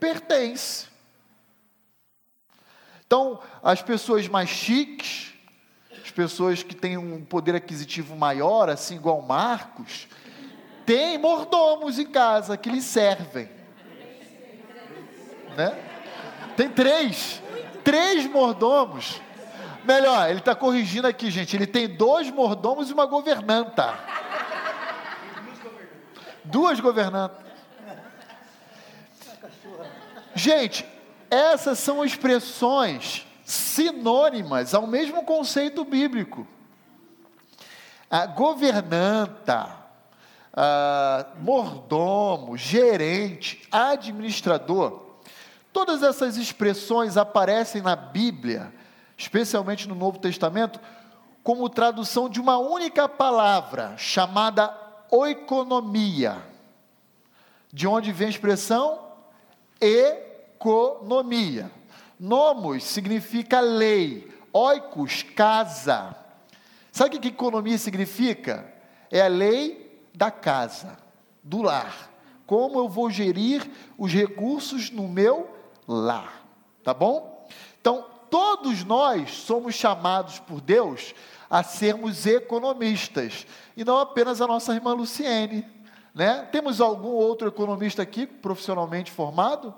pertence. 0.00 0.88
Então, 3.06 3.40
as 3.62 3.80
pessoas 3.80 4.26
mais 4.26 4.48
chiques, 4.48 5.32
as 6.02 6.10
pessoas 6.10 6.64
que 6.64 6.74
têm 6.74 6.96
um 6.96 7.24
poder 7.24 7.54
aquisitivo 7.54 8.16
maior, 8.16 8.68
assim 8.68 8.96
igual 8.96 9.22
Marcos, 9.22 10.08
têm 10.84 11.18
mordomos 11.18 12.00
em 12.00 12.06
casa 12.06 12.56
que 12.56 12.68
lhe 12.68 12.82
servem. 12.82 13.48
Né? 15.56 15.89
Tem 16.60 16.68
três. 16.68 17.42
Três 17.82 18.26
mordomos. 18.26 19.18
Melhor, 19.82 20.28
ele 20.28 20.40
está 20.40 20.54
corrigindo 20.54 21.08
aqui, 21.08 21.30
gente. 21.30 21.56
Ele 21.56 21.66
tem 21.66 21.88
dois 21.88 22.30
mordomos 22.30 22.90
e 22.90 22.92
uma 22.92 23.06
governanta. 23.06 23.98
Duas 26.44 26.78
governantas. 26.78 27.38
Gente, 30.34 30.86
essas 31.30 31.78
são 31.78 32.04
expressões 32.04 33.26
sinônimas 33.42 34.74
ao 34.74 34.86
mesmo 34.86 35.24
conceito 35.24 35.82
bíblico. 35.82 36.46
A 38.10 38.26
governanta, 38.26 39.66
a 40.52 41.24
mordomo, 41.38 42.54
gerente, 42.54 43.66
administrador 43.72 45.09
Todas 45.72 46.02
essas 46.02 46.36
expressões 46.36 47.16
aparecem 47.16 47.80
na 47.80 47.94
Bíblia, 47.94 48.72
especialmente 49.16 49.88
no 49.88 49.94
Novo 49.94 50.18
Testamento, 50.18 50.80
como 51.42 51.68
tradução 51.68 52.28
de 52.28 52.40
uma 52.40 52.58
única 52.58 53.08
palavra 53.08 53.96
chamada 53.96 54.74
oikonomia. 55.10 56.38
De 57.72 57.86
onde 57.86 58.12
vem 58.12 58.26
a 58.26 58.30
expressão 58.30 59.10
economia. 59.80 61.70
Nomos 62.18 62.84
significa 62.84 63.60
lei, 63.60 64.28
oikos, 64.52 65.22
casa. 65.22 66.14
Sabe 66.92 67.16
o 67.16 67.20
que 67.20 67.28
economia 67.28 67.78
significa? 67.78 68.74
É 69.10 69.22
a 69.22 69.28
lei 69.28 70.04
da 70.12 70.30
casa, 70.30 70.98
do 71.42 71.62
lar. 71.62 72.10
Como 72.46 72.78
eu 72.78 72.88
vou 72.88 73.08
gerir 73.08 73.70
os 73.96 74.12
recursos 74.12 74.90
no 74.90 75.08
meu 75.08 75.59
lá. 75.90 76.32
Tá 76.84 76.94
bom? 76.94 77.48
Então, 77.80 78.06
todos 78.30 78.84
nós 78.84 79.32
somos 79.32 79.74
chamados 79.74 80.38
por 80.38 80.60
Deus 80.60 81.14
a 81.48 81.64
sermos 81.64 82.26
economistas, 82.26 83.44
e 83.76 83.84
não 83.84 83.98
apenas 83.98 84.40
a 84.40 84.46
nossa 84.46 84.72
irmã 84.72 84.92
Luciene. 84.94 85.66
Né? 86.14 86.48
Temos 86.52 86.80
algum 86.80 87.08
outro 87.08 87.48
economista 87.48 88.02
aqui, 88.02 88.24
profissionalmente 88.24 89.10
formado? 89.10 89.74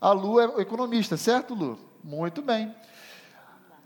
A 0.00 0.12
Lu 0.12 0.40
é 0.40 0.60
economista, 0.60 1.16
certo, 1.16 1.54
Lu? 1.54 1.78
Muito 2.04 2.40
bem. 2.40 2.74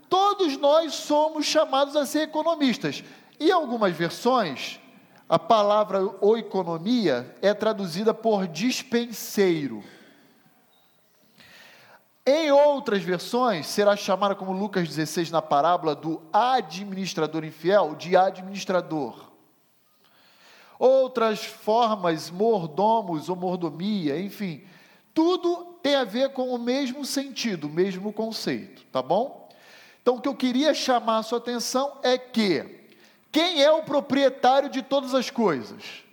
Todos 0.07 0.57
nós 0.57 0.93
somos 0.93 1.45
chamados 1.45 1.95
a 1.95 2.05
ser 2.05 2.21
economistas. 2.21 3.03
Em 3.39 3.51
algumas 3.51 3.95
versões, 3.95 4.79
a 5.27 5.37
palavra 5.37 6.01
ou 6.21 6.37
economia 6.37 7.35
é 7.41 7.53
traduzida 7.53 8.13
por 8.13 8.47
dispenseiro. 8.47 9.83
Em 12.29 12.51
outras 12.51 13.01
versões, 13.01 13.67
será 13.67 13.95
chamada, 13.95 14.35
como 14.35 14.51
Lucas 14.51 14.85
16 14.89 15.31
na 15.31 15.41
parábola, 15.41 15.95
do 15.95 16.21
administrador 16.33 17.45
infiel, 17.45 17.95
de 17.95 18.17
administrador. 18.17 19.31
Outras 20.77 21.45
formas, 21.45 22.29
mordomos 22.29 23.29
ou 23.29 23.35
mordomia, 23.37 24.19
enfim, 24.19 24.61
tudo 25.13 25.77
tem 25.81 25.95
a 25.95 26.03
ver 26.03 26.33
com 26.33 26.53
o 26.53 26.57
mesmo 26.57 27.05
sentido, 27.05 27.67
o 27.67 27.69
mesmo 27.69 28.11
conceito, 28.11 28.83
tá 28.91 29.01
bom? 29.01 29.47
Então, 30.01 30.17
o 30.17 30.21
que 30.21 30.27
eu 30.27 30.35
queria 30.35 30.73
chamar 30.73 31.19
a 31.19 31.23
sua 31.23 31.37
atenção 31.37 31.97
é 32.03 32.17
que 32.17 32.89
quem 33.31 33.63
é 33.63 33.71
o 33.71 33.83
proprietário 33.83 34.69
de 34.69 34.81
todas 34.81 35.15
as 35.15 35.29
coisas? 35.29 36.03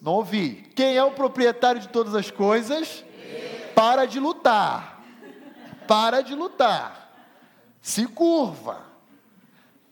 Não 0.00 0.12
ouvi. 0.12 0.70
Quem 0.74 0.96
é 0.96 1.04
o 1.04 1.10
proprietário 1.10 1.82
de 1.82 1.88
todas 1.88 2.14
as 2.14 2.30
coisas? 2.30 3.04
Para 3.74 4.06
de 4.06 4.18
lutar 4.18 4.97
para 5.88 6.20
de 6.20 6.34
lutar, 6.34 7.10
se 7.80 8.06
curva. 8.06 8.86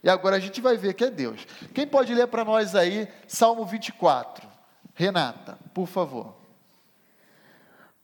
E 0.03 0.09
agora 0.09 0.37
a 0.37 0.39
gente 0.39 0.61
vai 0.61 0.77
ver 0.77 0.93
que 0.93 1.03
é 1.03 1.09
Deus. 1.09 1.45
Quem 1.73 1.87
pode 1.87 2.13
ler 2.13 2.27
para 2.27 2.45
nós 2.45 2.75
aí 2.75 3.09
Salmo 3.27 3.65
24? 3.65 4.47
Renata, 4.93 5.57
por 5.73 5.87
favor. 5.87 6.35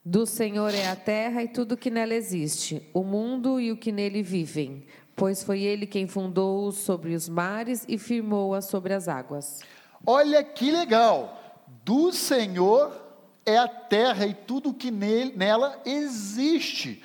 Do 0.04 0.26
Senhor 0.26 0.74
é 0.74 0.90
a 0.90 0.98
terra 0.98 1.44
e 1.44 1.48
tudo 1.48 1.78
que 1.78 1.90
nela 1.90 2.14
existe, 2.14 2.90
o 2.94 3.04
mundo 3.04 3.58
e 3.58 3.72
o 3.72 3.78
que 3.78 3.90
nele 3.90 4.22
vivem, 4.22 4.86
pois 5.16 5.44
foi 5.44 5.62
ele 5.62 5.88
quem 5.88 6.08
fundou 6.08 6.74
sobre 6.74 7.16
os 7.16 7.30
mares 7.30 7.86
e 7.88 7.98
firmou-a 7.98 8.62
sobre 8.62 8.94
as 8.94 9.08
águas. 9.08 9.62
Olha 10.06 10.44
que 10.44 10.72
legal! 10.72 11.40
Do 11.86 12.12
Senhor 12.12 13.02
é 13.46 13.58
a 13.58 13.68
terra 13.68 14.26
e 14.26 14.34
tudo 14.34 14.74
que 14.74 14.92
nele, 14.92 15.34
nela 15.38 15.82
existe. 15.86 17.02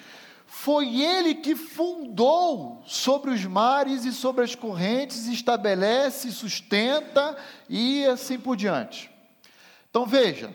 Foi 0.61 1.01
ele 1.01 1.37
que 1.37 1.55
fundou 1.55 2.83
sobre 2.85 3.31
os 3.31 3.45
mares 3.45 4.05
e 4.05 4.13
sobre 4.13 4.43
as 4.43 4.57
correntes, 4.57 5.29
estabelece, 5.29 6.33
sustenta 6.33 7.39
e 7.69 8.05
assim 8.07 8.41
por 8.41 8.57
diante. 8.57 9.09
Então 9.89 10.05
veja, 10.05 10.55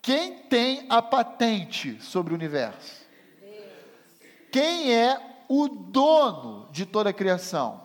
quem 0.00 0.38
tem 0.44 0.86
a 0.88 1.02
patente 1.02 2.02
sobre 2.02 2.32
o 2.32 2.36
universo? 2.36 3.02
Quem 4.50 4.94
é 4.94 5.20
o 5.46 5.68
dono 5.68 6.66
de 6.72 6.86
toda 6.86 7.10
a 7.10 7.12
criação? 7.12 7.82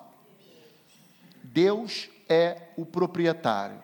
Deus 1.43 2.07
é 2.29 2.69
o 2.77 2.85
proprietário. 2.85 3.81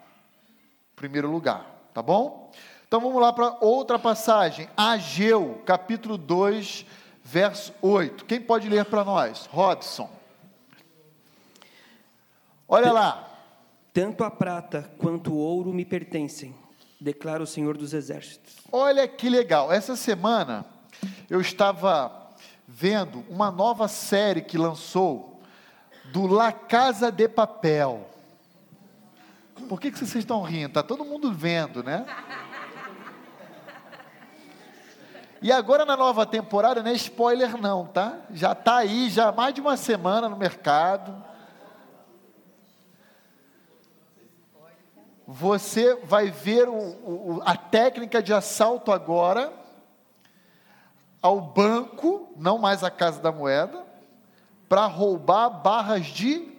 Primeiro 0.96 1.30
lugar, 1.30 1.90
tá 1.94 2.02
bom? 2.02 2.54
Então 2.88 3.02
vamos 3.02 3.22
lá 3.22 3.34
para 3.34 3.58
outra 3.60 4.00
passagem, 4.00 4.70
Ageu, 4.78 5.62
capítulo 5.66 6.18
2, 6.18 6.86
verso 7.30 7.74
8. 7.82 8.26
Quem 8.26 8.42
pode 8.42 8.68
ler 8.68 8.86
para 8.86 9.06
nós? 9.06 9.46
Robson. 9.52 10.10
Olha 12.68 12.92
lá. 12.92 13.26
Tanto 13.94 14.24
a 14.24 14.32
prata 14.32 14.90
quanto 14.98 15.34
o 15.34 15.38
ouro 15.38 15.74
me 15.74 15.84
pertencem, 15.84 16.56
declara 17.00 17.42
o 17.42 17.48
Senhor 17.48 17.76
dos 17.76 17.94
Exércitos. 17.94 18.58
Olha 18.72 19.08
que 19.08 19.30
legal. 19.30 19.72
Essa 19.72 19.96
semana 19.96 20.66
eu 21.30 21.42
estava 21.42 22.30
vendo 22.68 23.26
uma 23.30 23.52
nova 23.52 23.88
série 23.88 24.42
que 24.42 24.58
lançou 24.58 25.42
do 26.12 26.28
La 26.28 26.52
Casa 26.52 27.12
de 27.12 27.28
Papel. 27.28 28.08
Por 29.68 29.82
que, 29.82 29.92
que 29.92 29.98
vocês 29.98 30.16
estão 30.16 30.42
rindo? 30.44 30.68
Está 30.68 30.84
todo 30.84 31.04
mundo 31.04 31.34
vendo, 31.34 31.84
né? 31.84 32.06
E 35.42 35.52
agora 35.52 35.86
na 35.86 35.96
nova 35.96 36.26
temporada, 36.26 36.84
não 36.84 36.92
é 36.92 36.94
spoiler 36.94 37.58
não, 37.58 37.86
tá? 37.86 38.18
Já 38.32 38.52
está 38.52 38.78
aí, 38.78 39.10
já 39.10 39.30
há 39.30 39.32
mais 39.32 39.54
de 39.54 39.62
uma 39.62 39.78
semana 39.78 40.28
no 40.28 40.36
mercado. 40.36 41.16
Você 45.26 45.96
vai 46.04 46.30
ver 46.30 46.68
o, 46.68 46.74
o, 46.74 47.42
a 47.46 47.56
técnica 47.56 48.22
de 48.22 48.34
assalto 48.34 48.92
agora 48.92 49.54
ao 51.22 51.40
banco, 51.40 52.34
não 52.36 52.58
mais 52.58 52.84
à 52.84 52.90
Casa 52.90 53.22
da 53.22 53.32
Moeda, 53.32 53.86
para 54.68 54.86
roubar 54.88 55.50
barras 55.50 56.06
de. 56.06 56.58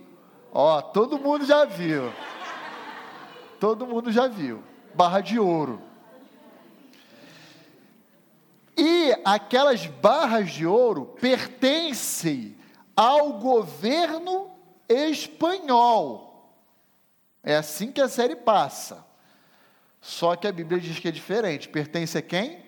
Ó, 0.53 0.81
todo 0.81 1.19
mundo 1.19 1.45
já 1.45 1.65
viu. 1.65 2.13
Todo 3.59 3.87
mundo 3.87 4.11
já 4.11 4.27
viu. 4.27 4.63
Barra 4.95 5.21
de 5.21 5.39
ouro. 5.39 5.90
E 8.81 9.15
aquelas 9.27 9.87
barras 9.87 10.53
de 10.53 10.67
ouro 10.67 11.05
pertencem 11.21 12.57
ao 12.97 13.35
governo 13.35 14.51
espanhol. 14.89 16.51
É 17.43 17.57
assim 17.57 17.93
que 17.93 18.01
a 18.01 18.09
série 18.09 18.35
passa. 18.35 19.07
Só 20.01 20.35
que 20.35 20.47
a 20.47 20.53
Bíblia 20.53 20.81
diz 20.81 20.99
que 20.99 21.09
é 21.09 21.11
diferente. 21.11 21.69
Pertence 21.69 22.17
a 22.17 22.23
quem? 22.23 22.65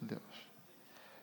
Deus. 0.00 0.22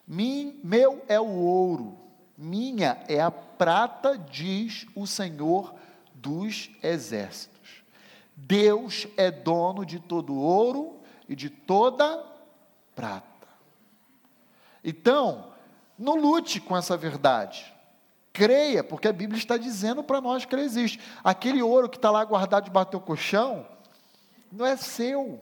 Meu 0.07 1.03
é 1.07 1.19
o 1.19 1.25
ouro, 1.25 1.97
minha 2.37 3.03
é 3.07 3.19
a 3.19 3.31
prata, 3.31 4.15
diz 4.15 4.85
o 4.95 5.07
Senhor 5.07 5.73
dos 6.13 6.69
exércitos. 6.83 7.83
Deus 8.35 9.07
é 9.17 9.31
dono 9.31 9.83
de 9.83 9.99
todo 9.99 10.35
ouro 10.35 10.99
e 11.27 11.35
de 11.35 11.49
toda 11.49 12.23
prata. 12.95 13.36
Então, 14.87 15.47
não 15.99 16.15
lute 16.15 16.61
com 16.61 16.77
essa 16.77 16.95
verdade. 16.95 17.75
Creia, 18.31 18.81
porque 18.81 19.09
a 19.09 19.11
Bíblia 19.11 19.37
está 19.37 19.57
dizendo 19.57 20.01
para 20.01 20.21
nós 20.21 20.45
que 20.45 20.55
ele 20.55 20.61
existe. 20.61 20.97
Aquele 21.21 21.61
ouro 21.61 21.89
que 21.89 21.97
está 21.97 22.09
lá 22.09 22.23
guardado 22.23 22.63
debaixo 22.63 22.87
do 22.87 22.91
teu 22.91 23.01
colchão, 23.01 23.67
não 24.49 24.65
é 24.65 24.77
seu, 24.77 25.41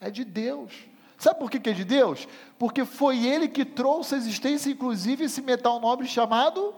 é 0.00 0.10
de 0.10 0.24
Deus. 0.24 0.72
Sabe 1.18 1.38
por 1.38 1.50
que, 1.50 1.60
que 1.60 1.68
é 1.68 1.74
de 1.74 1.84
Deus? 1.84 2.26
Porque 2.58 2.86
foi 2.86 3.26
Ele 3.26 3.48
que 3.48 3.66
trouxe 3.66 4.14
à 4.14 4.18
existência, 4.18 4.70
inclusive, 4.70 5.24
esse 5.24 5.42
metal 5.42 5.78
nobre 5.78 6.06
chamado 6.06 6.74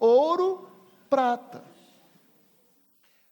ouro 0.00 0.68
prata. 1.08 1.62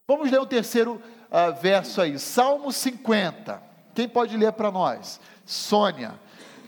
Vamos 0.07 0.31
ler 0.31 0.41
o 0.41 0.47
terceiro 0.47 1.03
uh, 1.31 1.61
verso 1.61 2.01
aí, 2.01 2.17
Salmo 2.17 2.71
50. 2.71 3.61
Quem 3.93 4.09
pode 4.09 4.37
ler 4.37 4.52
para 4.52 4.71
nós? 4.71 5.21
Sônia 5.45 6.15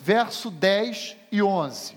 verso 0.03 0.51
10 0.51 1.17
e 1.33 1.42
11. 1.42 1.97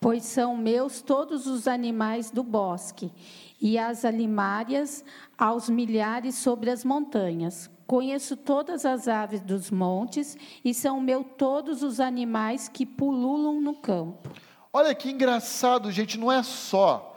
Pois 0.00 0.24
são 0.24 0.56
meus 0.56 1.00
todos 1.00 1.46
os 1.46 1.68
animais 1.68 2.30
do 2.30 2.42
bosque, 2.42 3.10
e 3.58 3.78
as 3.78 4.04
alimárias 4.04 5.02
aos 5.38 5.70
milhares 5.70 6.34
sobre 6.34 6.70
as 6.70 6.84
montanhas. 6.84 7.70
Conheço 7.86 8.36
todas 8.36 8.84
as 8.84 9.08
aves 9.08 9.40
dos 9.40 9.70
montes, 9.70 10.36
e 10.62 10.74
são 10.74 11.00
meus 11.00 11.24
todos 11.38 11.82
os 11.82 12.00
animais 12.00 12.68
que 12.68 12.84
pululam 12.84 13.60
no 13.60 13.74
campo. 13.74 14.28
Olha 14.72 14.94
que 14.94 15.10
engraçado, 15.10 15.90
gente, 15.92 16.18
não 16.18 16.30
é 16.30 16.42
só 16.42 17.12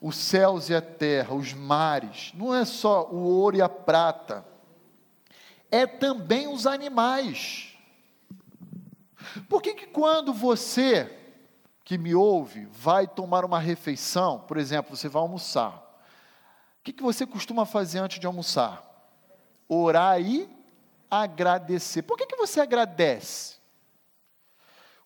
os 0.00 0.16
céus 0.16 0.68
e 0.70 0.74
a 0.74 0.80
terra, 0.80 1.34
os 1.34 1.52
mares, 1.52 2.32
não 2.34 2.52
é 2.52 2.64
só 2.64 3.08
o 3.12 3.18
ouro 3.18 3.56
e 3.56 3.62
a 3.62 3.68
prata, 3.68 4.44
é 5.70 5.86
também 5.86 6.48
os 6.48 6.66
animais. 6.66 7.71
Por 9.48 9.62
que, 9.62 9.74
que 9.74 9.86
quando 9.86 10.32
você 10.32 11.18
que 11.84 11.98
me 11.98 12.14
ouve 12.14 12.66
vai 12.66 13.06
tomar 13.06 13.44
uma 13.44 13.58
refeição, 13.58 14.40
por 14.40 14.56
exemplo, 14.56 14.96
você 14.96 15.08
vai 15.08 15.22
almoçar, 15.22 15.76
o 16.80 16.84
que, 16.84 16.92
que 16.92 17.02
você 17.02 17.26
costuma 17.26 17.64
fazer 17.64 17.98
antes 17.98 18.18
de 18.18 18.26
almoçar? 18.26 18.82
Orar 19.68 20.20
e 20.20 20.48
agradecer. 21.10 22.02
Por 22.02 22.16
que, 22.16 22.26
que 22.26 22.36
você 22.36 22.60
agradece? 22.60 23.56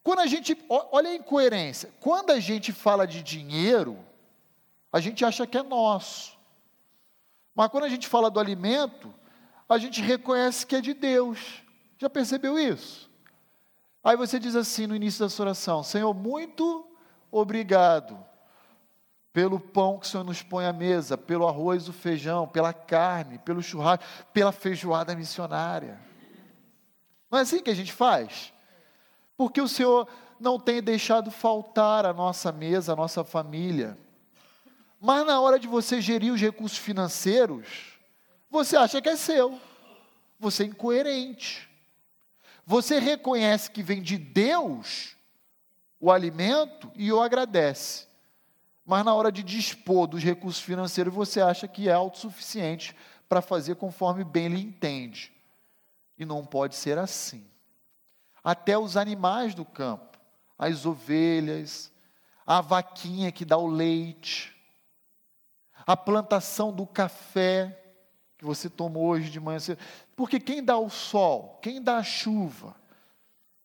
Quando 0.03 0.21
a 0.21 0.27
gente, 0.27 0.57
olha 0.69 1.11
a 1.11 1.15
incoerência, 1.15 1.93
quando 2.01 2.31
a 2.31 2.39
gente 2.39 2.73
fala 2.73 3.07
de 3.07 3.23
dinheiro, 3.23 3.99
a 4.93 5.01
gente 5.01 5.25
acha 5.25 5.47
que 5.47 5.59
é 5.59 5.62
nosso. 5.62 6.39
Mas 7.55 7.69
quando 7.69 7.85
a 7.85 7.89
gente 7.89 8.07
fala 8.07 8.31
do 8.31 8.39
alimento, 8.39 9.12
a 9.69 9.79
gente 9.79 10.01
reconhece 10.01 10.65
que 10.65 10.77
é 10.77 10.81
de 10.81 10.95
Deus. 10.95 11.62
Já 11.99 12.09
percebeu 12.09 12.59
isso? 12.59 13.06
Aí 14.07 14.16
você 14.16 14.38
diz 14.38 14.55
assim 14.55 14.87
no 14.87 14.95
início 14.95 15.19
da 15.19 15.29
sua 15.29 15.47
oração: 15.47 15.83
Senhor, 15.83 16.14
muito 16.14 16.88
obrigado 17.29 18.16
pelo 19.33 19.59
pão 19.59 19.99
que 19.99 20.07
o 20.07 20.09
Senhor 20.09 20.23
nos 20.23 20.40
põe 20.42 20.64
à 20.64 20.73
mesa, 20.73 21.19
pelo 21.19 21.45
arroz, 21.45 21.88
o 21.88 21.92
feijão, 21.92 22.47
pela 22.47 22.73
carne, 22.73 23.40
pelo 23.40 23.61
churrasco, 23.61 24.05
pela 24.33 24.53
feijoada 24.53 25.16
missionária. 25.16 26.01
Não 27.29 27.40
é 27.40 27.42
assim 27.42 27.61
que 27.61 27.69
a 27.69 27.75
gente 27.75 27.92
faz? 27.92 28.53
Porque 29.37 29.61
o 29.61 29.66
Senhor 29.66 30.07
não 30.38 30.57
tem 30.57 30.81
deixado 30.81 31.33
faltar 31.33 32.07
a 32.07 32.12
nossa 32.12 32.53
mesa, 32.53 32.92
a 32.92 32.97
nossa 32.97 33.25
família. 33.25 33.99
Mas 35.01 35.27
na 35.27 35.40
hora 35.40 35.59
de 35.59 35.66
você 35.66 36.01
gerir 36.01 36.33
os 36.33 36.40
recursos 36.40 36.79
financeiros, 36.79 37.99
você 38.49 38.77
acha 38.77 39.03
que 39.03 39.09
é 39.09 39.16
seu. 39.16 39.61
Você 40.38 40.62
é 40.62 40.66
incoerente. 40.66 41.69
Você 42.67 42.99
reconhece 42.99 43.71
que 43.71 43.83
vem 43.83 44.03
de 44.03 44.19
Deus 44.19 45.17
o 46.01 46.11
alimento 46.11 46.91
e 46.97 47.13
o 47.13 47.23
agradece. 47.23 48.07
Mas 48.85 49.05
na 49.05 49.15
hora 49.15 49.31
de 49.31 49.43
dispor 49.43 50.09
dos 50.09 50.23
recursos 50.23 50.61
financeiros, 50.61 51.15
você 51.15 51.41
acha 51.41 51.69
que 51.69 51.89
é 51.89 51.93
autossuficiente 51.93 52.95
para 53.29 53.41
fazer 53.41 53.77
conforme 53.77 54.25
bem 54.25 54.49
lhe 54.49 54.61
entende. 54.61 55.33
E 56.19 56.25
não 56.25 56.45
pode 56.45 56.75
ser 56.75 56.99
assim. 56.99 57.47
Até 58.43 58.77
os 58.77 58.97
animais 58.97 59.55
do 59.55 59.65
campo, 59.65 60.19
as 60.59 60.87
ovelhas, 60.87 61.93
a 62.47 62.61
vaquinha 62.61 63.33
que 63.33 63.45
dá 63.45 63.57
o 63.57 63.67
leite, 63.67 64.57
a 65.87 65.97
plantação 65.97 66.73
do 66.73 66.87
café, 66.87 67.83
que 68.39 68.45
você 68.45 68.69
tomou 68.69 69.07
hoje 69.07 69.31
de 69.31 69.41
manhã. 69.41 69.59
Porque 70.17 70.41
quem 70.41 70.65
dá 70.65 70.79
o 70.79 70.89
sol, 70.89 71.61
quem 71.63 71.81
dá 71.81 71.99
a 71.99 72.03
chuva, 72.03 72.75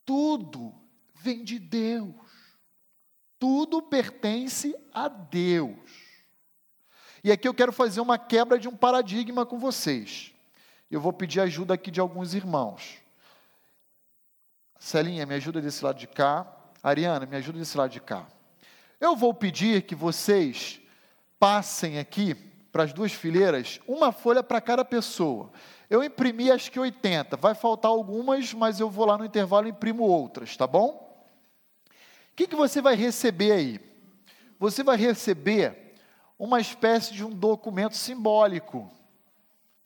tudo 0.05 0.75
vem 1.15 1.43
de 1.43 1.57
Deus. 1.57 2.13
Tudo 3.39 3.81
pertence 3.81 4.75
a 4.93 5.07
Deus. 5.07 5.79
E 7.23 7.31
aqui 7.31 7.47
eu 7.47 7.53
quero 7.53 7.71
fazer 7.71 8.01
uma 8.01 8.17
quebra 8.17 8.59
de 8.59 8.67
um 8.67 8.75
paradigma 8.75 9.45
com 9.45 9.57
vocês. 9.57 10.33
Eu 10.91 10.99
vou 10.99 11.13
pedir 11.13 11.39
ajuda 11.39 11.73
aqui 11.73 11.89
de 11.89 11.99
alguns 11.99 12.33
irmãos. 12.33 12.97
Celinha, 14.77 15.25
me 15.25 15.35
ajuda 15.35 15.61
desse 15.61 15.83
lado 15.83 15.97
de 15.97 16.07
cá. 16.07 16.45
Ariana, 16.83 17.25
me 17.25 17.37
ajuda 17.37 17.59
desse 17.59 17.77
lado 17.77 17.91
de 17.91 18.01
cá. 18.01 18.27
Eu 18.99 19.15
vou 19.15 19.33
pedir 19.33 19.83
que 19.83 19.95
vocês 19.95 20.81
passem 21.39 21.97
aqui 21.97 22.35
para 22.71 22.83
as 22.83 22.93
duas 22.93 23.11
fileiras, 23.11 23.79
uma 23.87 24.11
folha 24.11 24.41
para 24.43 24.61
cada 24.61 24.83
pessoa. 24.83 25.51
Eu 25.91 26.01
imprimi 26.01 26.49
acho 26.49 26.71
que 26.71 26.79
80, 26.79 27.35
vai 27.35 27.53
faltar 27.53 27.91
algumas, 27.91 28.53
mas 28.53 28.79
eu 28.79 28.89
vou 28.89 29.05
lá 29.05 29.17
no 29.17 29.25
intervalo 29.25 29.67
e 29.67 29.71
imprimo 29.71 30.03
outras, 30.03 30.55
tá 30.55 30.65
bom? 30.65 31.27
O 31.85 32.33
que, 32.33 32.47
que 32.47 32.55
você 32.55 32.81
vai 32.81 32.95
receber 32.95 33.51
aí? 33.51 33.81
Você 34.57 34.85
vai 34.85 34.95
receber 34.95 35.93
uma 36.39 36.61
espécie 36.61 37.13
de 37.13 37.25
um 37.25 37.29
documento 37.29 37.97
simbólico 37.97 38.89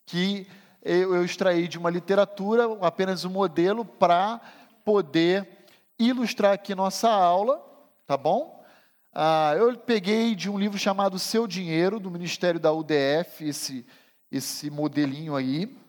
que 0.05 0.45
eu, 0.83 1.15
eu 1.15 1.25
extraí 1.25 1.67
de 1.67 1.79
uma 1.79 1.89
literatura, 1.89 2.65
apenas 2.81 3.25
um 3.25 3.31
modelo 3.31 3.83
para 3.83 4.39
poder 4.83 5.65
ilustrar 5.97 6.53
aqui 6.53 6.75
nossa 6.75 7.09
aula, 7.09 7.59
tá 8.05 8.15
bom? 8.15 8.63
Ah, 9.11 9.55
eu 9.57 9.75
peguei 9.75 10.35
de 10.35 10.51
um 10.51 10.59
livro 10.59 10.77
chamado 10.77 11.17
Seu 11.17 11.47
Dinheiro, 11.47 11.99
do 11.99 12.11
Ministério 12.11 12.59
da 12.59 12.71
UDF, 12.71 13.43
esse, 13.43 13.83
esse 14.31 14.69
modelinho 14.69 15.35
aí. 15.35 15.83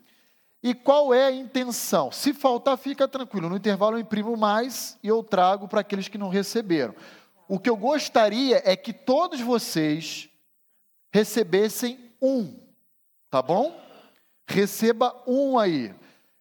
E 0.63 0.75
qual 0.75 1.15
é 1.15 1.27
a 1.27 1.31
intenção? 1.31 2.11
Se 2.11 2.33
faltar, 2.33 2.77
fica 2.77 3.07
tranquilo. 3.07 3.49
No 3.49 3.57
intervalo 3.57 3.97
eu 3.97 4.01
imprimo 4.01 4.37
mais 4.37 4.99
e 5.03 5.09
eu 5.09 5.23
trago 5.23 5.69
para 5.69 5.81
aqueles 5.81 6.09
que 6.09 6.19
não 6.19 6.29
receberam. 6.29 6.95
O 7.49 7.59
que 7.59 7.71
eu 7.71 7.77
gostaria 7.77 8.61
é 8.65 8.75
que 8.75 8.93
todos 8.93 9.41
vocês 9.41 10.29
recebessem 11.13 12.13
um, 12.21 12.59
tá 13.31 13.41
bom? 13.41 13.81
Receba 14.49 15.15
um 15.27 15.59
aí. 15.59 15.95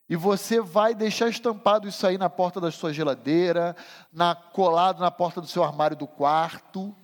E 0.08 0.16
você 0.16 0.60
vai 0.60 0.94
deixar 0.94 1.30
estampado 1.30 1.88
isso 1.88 2.06
aí 2.06 2.18
na 2.18 2.30
porta 2.30 2.62
da 2.62 2.72
sua 2.72 2.94
geladeira, 2.94 3.76
na 4.12 4.36
colado 4.36 5.00
na 5.00 5.10
porta 5.10 5.42
do 5.42 5.48
seu 5.48 5.64
armário 5.64 5.98
do 5.98 6.08
quarto, 6.08 6.96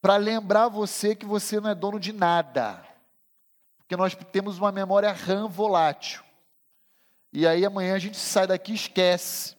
para 0.00 0.16
lembrar 0.16 0.68
você 0.68 1.14
que 1.14 1.24
você 1.24 1.60
não 1.60 1.70
é 1.70 1.74
dono 1.74 1.98
de 1.98 2.12
nada. 2.12 2.84
Porque 3.92 4.00
nós 4.00 4.16
temos 4.32 4.56
uma 4.56 4.72
memória 4.72 5.12
RAM 5.12 5.48
volátil. 5.48 6.22
E 7.30 7.46
aí 7.46 7.62
amanhã 7.62 7.94
a 7.94 7.98
gente 7.98 8.16
sai 8.16 8.46
daqui 8.46 8.72
e 8.72 8.74
esquece. 8.74 9.54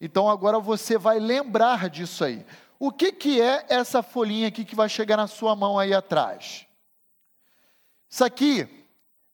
Então 0.00 0.28
agora 0.28 0.58
você 0.58 0.98
vai 0.98 1.20
lembrar 1.20 1.88
disso 1.88 2.24
aí. 2.24 2.44
O 2.80 2.90
que, 2.90 3.12
que 3.12 3.40
é 3.40 3.64
essa 3.68 4.02
folhinha 4.02 4.48
aqui 4.48 4.64
que 4.64 4.74
vai 4.74 4.88
chegar 4.88 5.16
na 5.16 5.28
sua 5.28 5.54
mão 5.54 5.78
aí 5.78 5.94
atrás? 5.94 6.66
Isso 8.10 8.24
aqui 8.24 8.68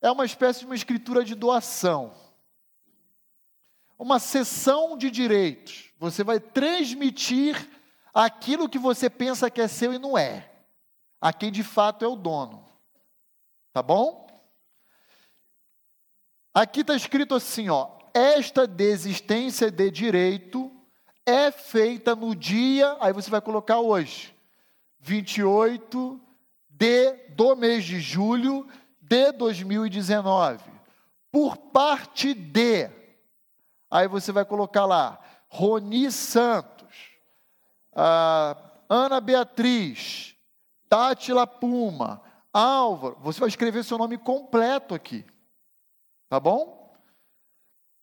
é 0.03 0.11
uma 0.11 0.27
espécie 0.27 0.61
de 0.61 0.67
uma 0.67 0.75
escritura 0.75 1.25
de 1.25 1.35
doação 1.35 2.13
uma 3.99 4.19
cessão 4.19 4.99
de 4.99 5.11
direitos. 5.11 5.91
Você 5.99 6.23
vai 6.23 6.41
transmitir 6.41 7.69
aquilo 8.13 8.69
que 8.69 8.79
você 8.79 9.09
pensa 9.09 9.51
que 9.51 9.63
é 9.63 9.69
seu 9.69 9.95
e 9.95 9.99
não 9.99 10.19
é. 10.19 10.51
A 11.19 11.33
quem 11.33 11.51
de 11.51 11.63
fato 11.63 12.05
é 12.05 12.09
o 12.09 12.17
dono. 12.17 12.70
Tá 13.73 13.83
bom? 13.83 14.27
Aqui 16.53 16.81
está 16.81 16.95
escrito 16.95 17.35
assim, 17.35 17.69
ó. 17.69 17.99
Esta 18.13 18.67
desistência 18.67 19.71
de 19.71 19.91
direito 19.91 20.71
é 21.25 21.53
feita 21.53 22.17
no 22.17 22.35
dia, 22.35 22.97
aí 23.01 23.13
você 23.13 23.31
vai 23.31 23.41
colocar 23.41 23.79
hoje, 23.79 24.35
28 24.99 26.21
de, 26.69 27.13
do 27.37 27.55
mês 27.55 27.85
de 27.85 28.01
julho 28.01 28.67
de 29.01 29.31
2019, 29.33 30.65
por 31.31 31.57
parte 31.57 32.35
de 32.35 32.91
Aí 33.89 34.09
você 34.09 34.33
vai 34.33 34.45
colocar 34.45 34.87
lá, 34.87 35.21
Roni 35.49 36.11
Santos, 36.11 36.97
Ana 38.89 39.21
Beatriz, 39.21 40.37
Tátila 40.89 41.47
Puma, 41.47 42.23
Álvaro. 42.53 43.17
Você 43.21 43.41
vai 43.41 43.49
escrever 43.49 43.85
seu 43.85 43.99
nome 43.99 44.19
completo 44.19 44.95
aqui. 44.95 45.25
Tá 46.29 46.39
bom? 46.39 46.95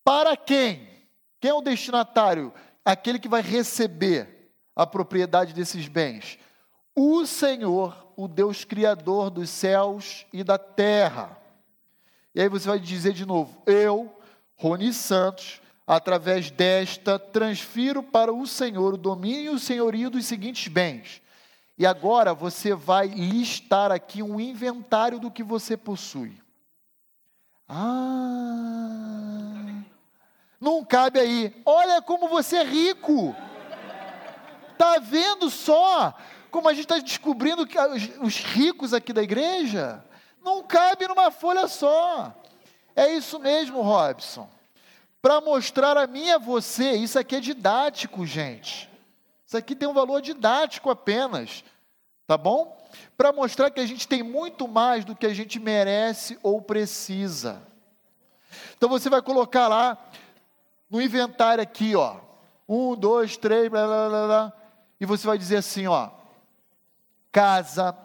Para 0.04 0.36
quem? 0.38 0.88
Quem 1.40 1.52
é 1.52 1.54
o 1.54 1.62
destinatário? 1.62 2.54
Aquele 2.84 3.20
que 3.20 3.28
vai 3.28 3.42
receber 3.42 4.52
a 4.76 4.86
propriedade 4.86 5.54
desses 5.54 5.88
bens. 5.88 6.40
O 6.96 7.26
Senhor, 7.26 8.14
o 8.16 8.28
Deus 8.28 8.64
Criador 8.64 9.30
dos 9.30 9.50
céus 9.50 10.26
e 10.32 10.44
da 10.44 10.58
terra. 10.58 11.38
E 12.34 12.42
aí 12.42 12.50
você 12.50 12.68
vai 12.68 12.80
dizer 12.80 13.14
de 13.14 13.26
novo: 13.26 13.62
Eu, 13.66 14.16
Roni 14.56 14.94
Santos, 14.94 15.62
através 15.86 16.52
desta, 16.52 17.18
transfiro 17.18 18.04
para 18.04 18.34
o 18.34 18.46
Senhor 18.46 18.94
o 18.94 18.98
domínio 18.98 19.54
e 19.54 19.56
o 19.56 19.60
senhorio 19.60 20.10
dos 20.10 20.26
seguintes 20.26 20.68
bens. 20.68 21.22
E 21.78 21.86
agora 21.86 22.34
você 22.34 22.74
vai 22.74 23.08
listar 23.08 23.92
aqui 23.92 24.24
um 24.24 24.40
inventário 24.40 25.20
do 25.20 25.30
que 25.30 25.44
você 25.44 25.78
possui. 25.78 26.42
Ah, 27.70 27.84
não 30.60 30.84
cabe 30.84 31.20
aí. 31.20 31.62
Olha 31.66 32.02
como 32.02 32.28
você 32.28 32.58
é 32.58 32.63
rico. 32.63 33.36
Tá 34.78 35.00
vendo 35.00 35.50
só 35.50 36.16
como 36.50 36.70
a 36.70 36.74
gente 36.74 36.86
está 36.86 36.98
descobrindo 36.98 37.68
que 37.68 37.78
os 38.22 38.38
ricos 38.38 38.94
aqui 38.94 39.13
da 39.13 39.22
igreja 39.22 40.04
não 40.44 40.63
cabe 40.63 41.08
numa 41.08 41.30
folha 41.30 41.68
só. 41.68 42.34
É 42.96 43.13
isso 43.13 43.40
mesmo, 43.40 43.82
Robson 43.82 44.50
para 45.28 45.42
mostrar 45.42 45.98
a 45.98 46.08
mim 46.08 46.28
e 46.28 46.32
a 46.32 46.38
você. 46.38 46.94
Isso 46.94 47.20
aqui 47.20 47.36
é 47.36 47.40
didático, 47.42 48.26
gente. 48.26 48.90
Isso 49.48 49.56
aqui 49.56 49.74
tem 49.74 49.88
um 49.88 49.94
valor 49.94 50.22
didático 50.22 50.90
apenas, 50.90 51.64
tá 52.28 52.38
bom? 52.38 52.78
Para 53.16 53.32
mostrar 53.32 53.72
que 53.72 53.80
a 53.80 53.86
gente 53.86 54.06
tem 54.06 54.22
muito 54.22 54.68
mais 54.68 55.06
do 55.06 55.16
que 55.16 55.26
a 55.26 55.34
gente 55.34 55.58
merece 55.58 56.38
ou 56.44 56.62
precisa. 56.62 57.64
Então 58.76 58.90
você 58.90 59.10
vai 59.10 59.22
colocar 59.22 59.70
lá 59.70 59.98
no 60.90 61.02
inventário 61.02 61.64
aqui, 61.64 61.96
ó, 61.96 62.18
um, 62.68 62.94
dois, 62.94 63.38
três, 63.38 63.70
blá, 63.70 63.88
blá, 63.88 64.10
blá, 64.10 64.28
blá, 64.28 64.54
e 65.00 65.06
você 65.06 65.26
vai 65.26 65.38
dizer 65.38 65.58
assim, 65.58 65.88
ó, 65.88 66.10
casa, 67.32 67.96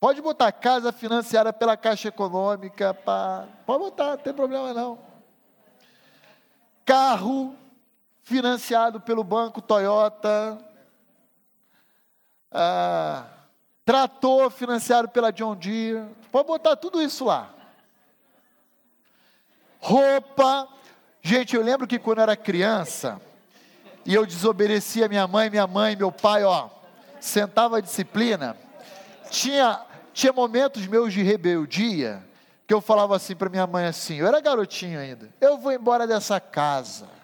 pode 0.00 0.22
botar 0.22 0.52
casa 0.52 0.90
financiada 0.90 1.52
pela 1.52 1.76
Caixa 1.76 2.08
Econômica, 2.08 2.94
pá, 2.94 3.46
pode 3.66 3.80
botar, 3.80 4.10
não 4.12 4.16
tem 4.16 4.32
problema 4.32 4.72
não. 4.72 4.98
Carro 6.86 7.54
financiado 8.26 9.00
pelo 9.00 9.22
banco 9.22 9.62
Toyota, 9.62 10.58
ah, 12.50 13.24
trator 13.84 14.50
financiado 14.50 15.08
pela 15.08 15.30
John 15.30 15.54
Deere, 15.54 16.04
pode 16.32 16.48
botar 16.48 16.74
tudo 16.74 17.00
isso 17.00 17.24
lá. 17.24 17.48
Roupa, 19.78 20.66
gente, 21.22 21.54
eu 21.54 21.62
lembro 21.62 21.86
que 21.86 22.00
quando 22.00 22.18
eu 22.18 22.22
era 22.24 22.36
criança 22.36 23.20
e 24.04 24.12
eu 24.12 24.26
desobedecia 24.26 25.06
minha 25.06 25.28
mãe, 25.28 25.48
minha 25.48 25.68
mãe, 25.68 25.94
meu 25.94 26.10
pai, 26.10 26.42
ó, 26.42 26.68
sentava 27.20 27.78
a 27.78 27.80
disciplina, 27.80 28.56
tinha 29.30 29.80
tinha 30.12 30.32
momentos 30.32 30.84
meus 30.88 31.12
de 31.12 31.22
rebeldia 31.22 32.26
que 32.66 32.74
eu 32.74 32.80
falava 32.80 33.14
assim 33.14 33.36
para 33.36 33.48
minha 33.48 33.68
mãe 33.68 33.86
assim, 33.86 34.16
eu 34.16 34.26
era 34.26 34.40
garotinho 34.40 34.98
ainda, 34.98 35.32
eu 35.40 35.58
vou 35.58 35.70
embora 35.70 36.08
dessa 36.08 36.40
casa. 36.40 37.15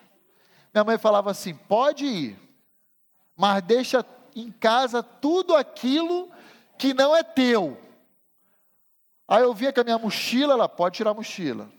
Minha 0.73 0.85
mãe 0.85 0.99
falava 0.99 1.31
assim, 1.31 1.55
pode 1.55 2.07
ir, 2.07 2.39
mas 3.37 3.63
deixa 3.63 4.05
em 4.35 4.51
casa 4.51 5.03
tudo 5.03 5.55
aquilo 5.55 6.31
que 6.79 6.95
não 6.95 7.15
é 7.15 7.23
teu. 7.23 7.79
Aí 9.29 9.43
eu 9.43 9.55
via 9.55 9.73
que 9.73 9.81
a 9.81 9.85
minha 9.85 9.99
mochila, 9.99 10.55
ela 10.55 10.69
pode 10.69 10.97
tirar 10.97 11.11
a 11.11 11.15
mochila. 11.15 11.71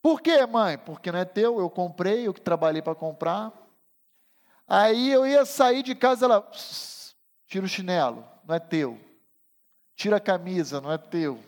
Por 0.00 0.20
quê, 0.20 0.46
mãe? 0.46 0.78
Porque 0.78 1.10
não 1.10 1.18
é 1.18 1.24
teu, 1.24 1.58
eu 1.58 1.68
comprei, 1.68 2.28
eu 2.28 2.34
que 2.34 2.40
trabalhei 2.40 2.80
para 2.80 2.94
comprar. 2.94 3.52
Aí 4.68 5.10
eu 5.10 5.26
ia 5.26 5.44
sair 5.44 5.82
de 5.82 5.94
casa, 5.94 6.26
ela 6.26 6.48
tira 7.48 7.66
o 7.66 7.68
chinelo, 7.68 8.24
não 8.44 8.54
é 8.54 8.60
teu. 8.60 9.00
Tira 9.96 10.18
a 10.18 10.20
camisa, 10.20 10.80
não 10.80 10.92
é 10.92 10.98
teu. 10.98 11.42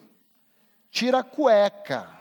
Tira 0.90 1.20
a 1.20 1.22
cueca. 1.22 2.18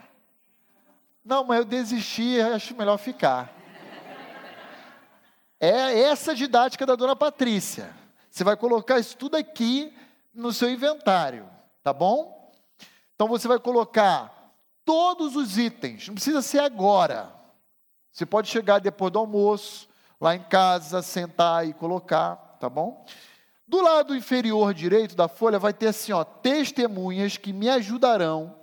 Não, 1.28 1.44
mas 1.44 1.58
eu 1.58 1.64
desisti, 1.66 2.40
acho 2.40 2.74
melhor 2.74 2.96
ficar. 2.96 3.52
É 5.60 6.00
essa 6.00 6.34
didática 6.34 6.86
da 6.86 6.96
dona 6.96 7.14
Patrícia. 7.14 7.94
Você 8.30 8.42
vai 8.42 8.56
colocar 8.56 8.98
isso 8.98 9.14
tudo 9.14 9.36
aqui 9.36 9.94
no 10.32 10.54
seu 10.54 10.70
inventário, 10.70 11.46
tá 11.82 11.92
bom? 11.92 12.50
Então 13.14 13.28
você 13.28 13.46
vai 13.46 13.58
colocar 13.58 14.54
todos 14.86 15.36
os 15.36 15.58
itens, 15.58 16.08
não 16.08 16.14
precisa 16.14 16.40
ser 16.40 16.60
agora. 16.60 17.30
Você 18.10 18.24
pode 18.24 18.48
chegar 18.48 18.78
depois 18.78 19.12
do 19.12 19.18
almoço, 19.18 19.86
lá 20.18 20.34
em 20.34 20.42
casa, 20.42 21.02
sentar 21.02 21.68
e 21.68 21.74
colocar, 21.74 22.36
tá 22.58 22.70
bom? 22.70 23.04
Do 23.66 23.82
lado 23.82 24.16
inferior 24.16 24.72
direito 24.72 25.14
da 25.14 25.28
folha 25.28 25.58
vai 25.58 25.74
ter 25.74 25.88
assim, 25.88 26.10
ó, 26.10 26.24
testemunhas 26.24 27.36
que 27.36 27.52
me 27.52 27.68
ajudarão 27.68 28.56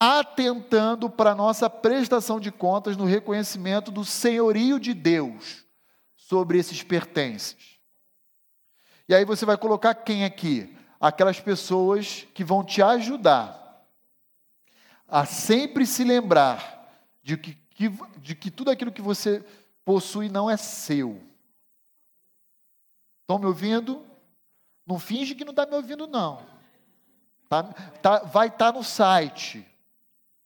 atentando 0.00 1.10
para 1.10 1.34
nossa 1.34 1.68
prestação 1.68 2.40
de 2.40 2.50
contas 2.50 2.96
no 2.96 3.04
reconhecimento 3.04 3.90
do 3.90 4.02
senhorio 4.02 4.80
de 4.80 4.94
Deus 4.94 5.66
sobre 6.16 6.58
esses 6.58 6.82
pertences. 6.82 7.78
E 9.06 9.14
aí 9.14 9.26
você 9.26 9.44
vai 9.44 9.58
colocar 9.58 9.94
quem 9.94 10.24
aqui? 10.24 10.74
Aquelas 10.98 11.38
pessoas 11.38 12.26
que 12.32 12.42
vão 12.42 12.64
te 12.64 12.80
ajudar 12.80 13.60
a 15.06 15.26
sempre 15.26 15.84
se 15.84 16.02
lembrar 16.02 16.88
de 17.22 17.36
que, 17.36 17.58
de 18.18 18.34
que 18.34 18.50
tudo 18.50 18.70
aquilo 18.70 18.92
que 18.92 19.02
você 19.02 19.44
possui 19.84 20.30
não 20.30 20.48
é 20.48 20.56
seu. 20.56 21.20
Estão 23.22 23.38
me 23.38 23.46
ouvindo? 23.46 24.06
Não 24.86 24.98
finge 24.98 25.34
que 25.34 25.44
não 25.44 25.50
está 25.50 25.66
me 25.66 25.74
ouvindo, 25.74 26.06
não. 26.06 26.46
Tá, 27.48 27.64
tá, 27.64 28.18
vai 28.20 28.46
estar 28.46 28.72
tá 28.72 28.78
no 28.78 28.84
site. 28.84 29.66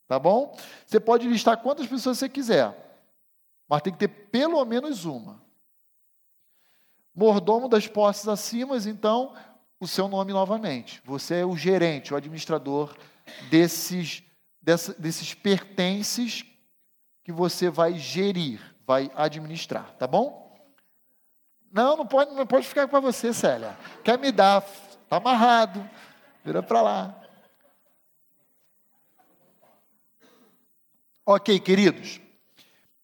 Tá 0.06 0.18
bom? 0.18 0.56
Você 0.86 1.00
pode 1.00 1.26
listar 1.26 1.56
quantas 1.58 1.86
pessoas 1.86 2.18
você 2.18 2.28
quiser, 2.28 2.74
mas 3.68 3.82
tem 3.82 3.92
que 3.92 3.98
ter 3.98 4.08
pelo 4.08 4.64
menos 4.64 5.04
uma. 5.04 5.42
Mordomo 7.14 7.68
das 7.68 7.86
posses 7.86 8.28
acima, 8.28 8.76
então, 8.76 9.34
o 9.80 9.86
seu 9.86 10.08
nome 10.08 10.32
novamente. 10.32 11.00
Você 11.04 11.36
é 11.36 11.46
o 11.46 11.56
gerente, 11.56 12.12
o 12.12 12.16
administrador 12.16 12.94
desses, 13.48 14.22
dessa, 14.60 14.92
desses 14.94 15.32
pertences 15.32 16.44
que 17.22 17.32
você 17.32 17.70
vai 17.70 17.94
gerir, 17.94 18.60
vai 18.86 19.10
administrar, 19.14 19.92
tá 19.92 20.06
bom? 20.06 20.44
Não, 21.72 21.96
não 21.96 22.06
pode, 22.06 22.32
não 22.34 22.46
pode 22.46 22.66
ficar 22.68 22.86
para 22.86 23.00
você, 23.00 23.32
Célia. 23.32 23.76
Quer 24.04 24.18
me 24.18 24.30
dar? 24.30 24.62
Está 24.62 25.16
amarrado. 25.16 25.88
Vira 26.44 26.62
para 26.62 26.82
lá. 26.82 27.23
Ok, 31.26 31.58
queridos. 31.60 32.20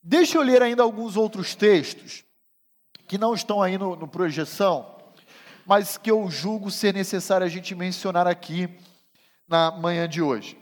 Deixa 0.03 0.37
eu 0.37 0.43
ler 0.43 0.63
ainda 0.63 0.83
alguns 0.83 1.17
outros 1.17 1.55
textos 1.55 2.25
que 3.09 3.17
não 3.17 3.35
estão 3.35 3.63
aí 3.63 3.79
no, 3.79 3.97
no 3.97 4.07
projeção, 4.07 4.99
mas 5.65 5.97
que 5.97 6.11
eu 6.11 6.31
julgo 6.31 6.71
ser 6.71 6.93
necessário 6.93 7.47
a 7.47 7.51
gente 7.51 7.75
mencionar 7.75 8.27
aqui 8.27 8.69
na 9.49 9.71
manhã 9.71 10.09
de 10.09 10.21
hoje. 10.21 10.59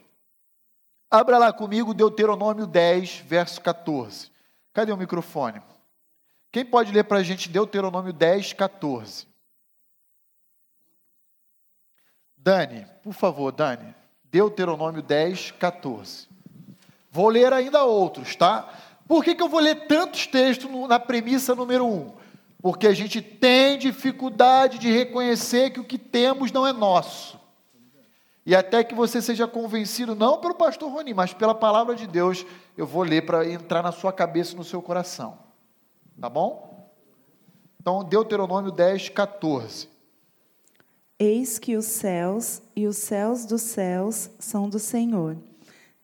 Abra 1.11 1.38
lá 1.38 1.53
comigo 1.53 1.92
Deuteronômio 1.92 2.66
10, 2.66 3.25
verso 3.27 3.61
14. 3.61 4.31
Cadê 4.73 4.92
o 4.92 4.97
microfone? 4.97 5.61
Quem 6.53 6.64
pode 6.64 6.92
ler 6.92 7.05
para 7.05 7.18
a 7.18 7.23
gente 7.23 7.49
Deuteronômio 7.49 8.12
10, 8.12 8.53
14? 8.53 9.27
Dani, 12.37 12.87
por 13.03 13.12
favor, 13.12 13.51
Dani. 13.51 13.94
Deuteronômio 14.25 15.03
10, 15.03 15.51
14. 15.53 16.27
Vou 17.11 17.29
ler 17.29 17.53
ainda 17.53 17.85
outros, 17.85 18.37
tá? 18.37 18.68
Por 19.07 19.25
que, 19.25 19.35
que 19.35 19.42
eu 19.42 19.49
vou 19.49 19.61
ler 19.61 19.87
tantos 19.87 20.27
textos 20.27 20.71
na 20.88 21.01
premissa 21.01 21.55
número 21.55 21.87
1? 21.87 21.88
Um? 21.88 22.12
Porque 22.61 22.87
a 22.87 22.92
gente 22.92 23.23
tem 23.23 23.79
dificuldade 23.79 24.79
de 24.79 24.90
reconhecer 24.90 25.71
que 25.71 25.81
o 25.81 25.85
que 25.85 25.97
temos 25.97 26.51
não 26.51 26.66
é 26.66 26.73
nosso. 26.73 27.38
E 28.44 28.55
até 28.55 28.83
que 28.83 28.94
você 28.94 29.21
seja 29.23 29.47
convencido, 29.47 30.14
não 30.14 30.38
pelo 30.38 30.55
pastor 30.55 30.90
Roni, 30.90 31.14
mas 31.14 31.33
pela 31.33 31.55
palavra 31.55 31.94
de 31.94 32.07
Deus, 32.07 32.44
eu 32.77 32.87
vou 32.87 33.03
ler 33.03 33.25
para 33.27 33.49
entrar 33.49 33.83
na 33.83 33.92
sua 33.92 34.12
cabeça 34.12 34.55
e 34.55 34.57
no 34.57 34.64
seu 34.64 34.83
coração. 34.83 35.38
Tá 36.21 36.29
bom? 36.29 36.90
Então, 37.81 38.03
Deuteronômio 38.03 38.73
10, 38.73 39.11
14. 39.11 39.88
Eis 41.18 41.59
que 41.59 41.77
os 41.77 41.87
céus 41.87 42.62
e 42.75 42.87
os 42.87 42.97
céus 42.97 43.44
dos 43.44 43.62
céus 43.62 44.31
são 44.38 44.68
do 44.68 44.79
Senhor, 44.79 45.37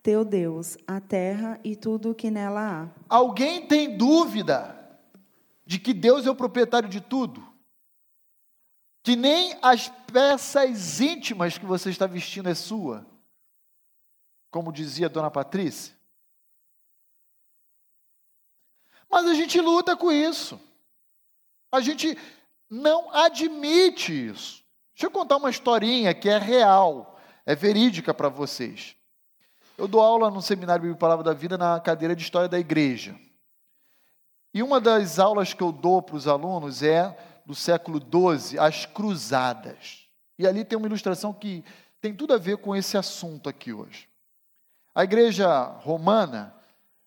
teu 0.04 0.22
Deus, 0.22 0.76
a 0.86 1.00
terra 1.00 1.58
e 1.64 1.74
tudo 1.74 2.10
o 2.10 2.14
que 2.14 2.30
nela 2.30 2.82
há. 2.82 2.88
Alguém 3.08 3.66
tem 3.66 3.96
dúvida 3.96 4.78
de 5.64 5.78
que 5.78 5.94
Deus 5.94 6.26
é 6.26 6.30
o 6.30 6.36
proprietário 6.36 6.90
de 6.90 7.00
tudo? 7.00 7.42
Que 9.02 9.16
nem 9.16 9.56
as 9.62 9.88
peças 10.12 11.00
íntimas 11.00 11.56
que 11.56 11.64
você 11.64 11.88
está 11.88 12.06
vestindo 12.06 12.50
é 12.50 12.54
sua? 12.54 13.06
Como 14.50 14.70
dizia 14.70 15.08
dona 15.08 15.30
Patrícia? 15.30 15.94
Mas 19.10 19.24
a 19.26 19.32
gente 19.32 19.58
luta 19.58 19.96
com 19.96 20.12
isso. 20.12 20.60
A 21.72 21.80
gente 21.80 22.14
não 22.68 23.10
admite 23.10 24.12
isso. 24.12 24.62
Deixa 24.94 25.06
eu 25.06 25.10
contar 25.10 25.38
uma 25.38 25.48
historinha 25.48 26.12
que 26.12 26.28
é 26.28 26.36
real, 26.36 27.18
é 27.46 27.54
verídica 27.54 28.12
para 28.12 28.28
vocês. 28.28 28.94
Eu 29.76 29.88
dou 29.88 30.00
aula 30.00 30.30
no 30.30 30.40
Seminário 30.40 30.82
Bíblia 30.82 30.96
Palavra 30.96 31.24
da 31.24 31.32
Vida 31.32 31.58
na 31.58 31.80
cadeira 31.80 32.14
de 32.14 32.22
História 32.22 32.48
da 32.48 32.60
Igreja. 32.60 33.18
E 34.52 34.62
uma 34.62 34.80
das 34.80 35.18
aulas 35.18 35.52
que 35.52 35.64
eu 35.64 35.72
dou 35.72 36.00
para 36.00 36.14
os 36.14 36.28
alunos 36.28 36.80
é 36.80 37.18
do 37.44 37.56
século 37.56 37.98
XII, 37.98 38.56
as 38.56 38.86
Cruzadas. 38.86 40.08
E 40.38 40.46
ali 40.46 40.64
tem 40.64 40.78
uma 40.78 40.86
ilustração 40.86 41.32
que 41.32 41.64
tem 42.00 42.14
tudo 42.14 42.34
a 42.34 42.38
ver 42.38 42.58
com 42.58 42.76
esse 42.76 42.96
assunto 42.96 43.48
aqui 43.48 43.72
hoje. 43.72 44.08
A 44.94 45.02
igreja 45.02 45.64
romana, 45.80 46.54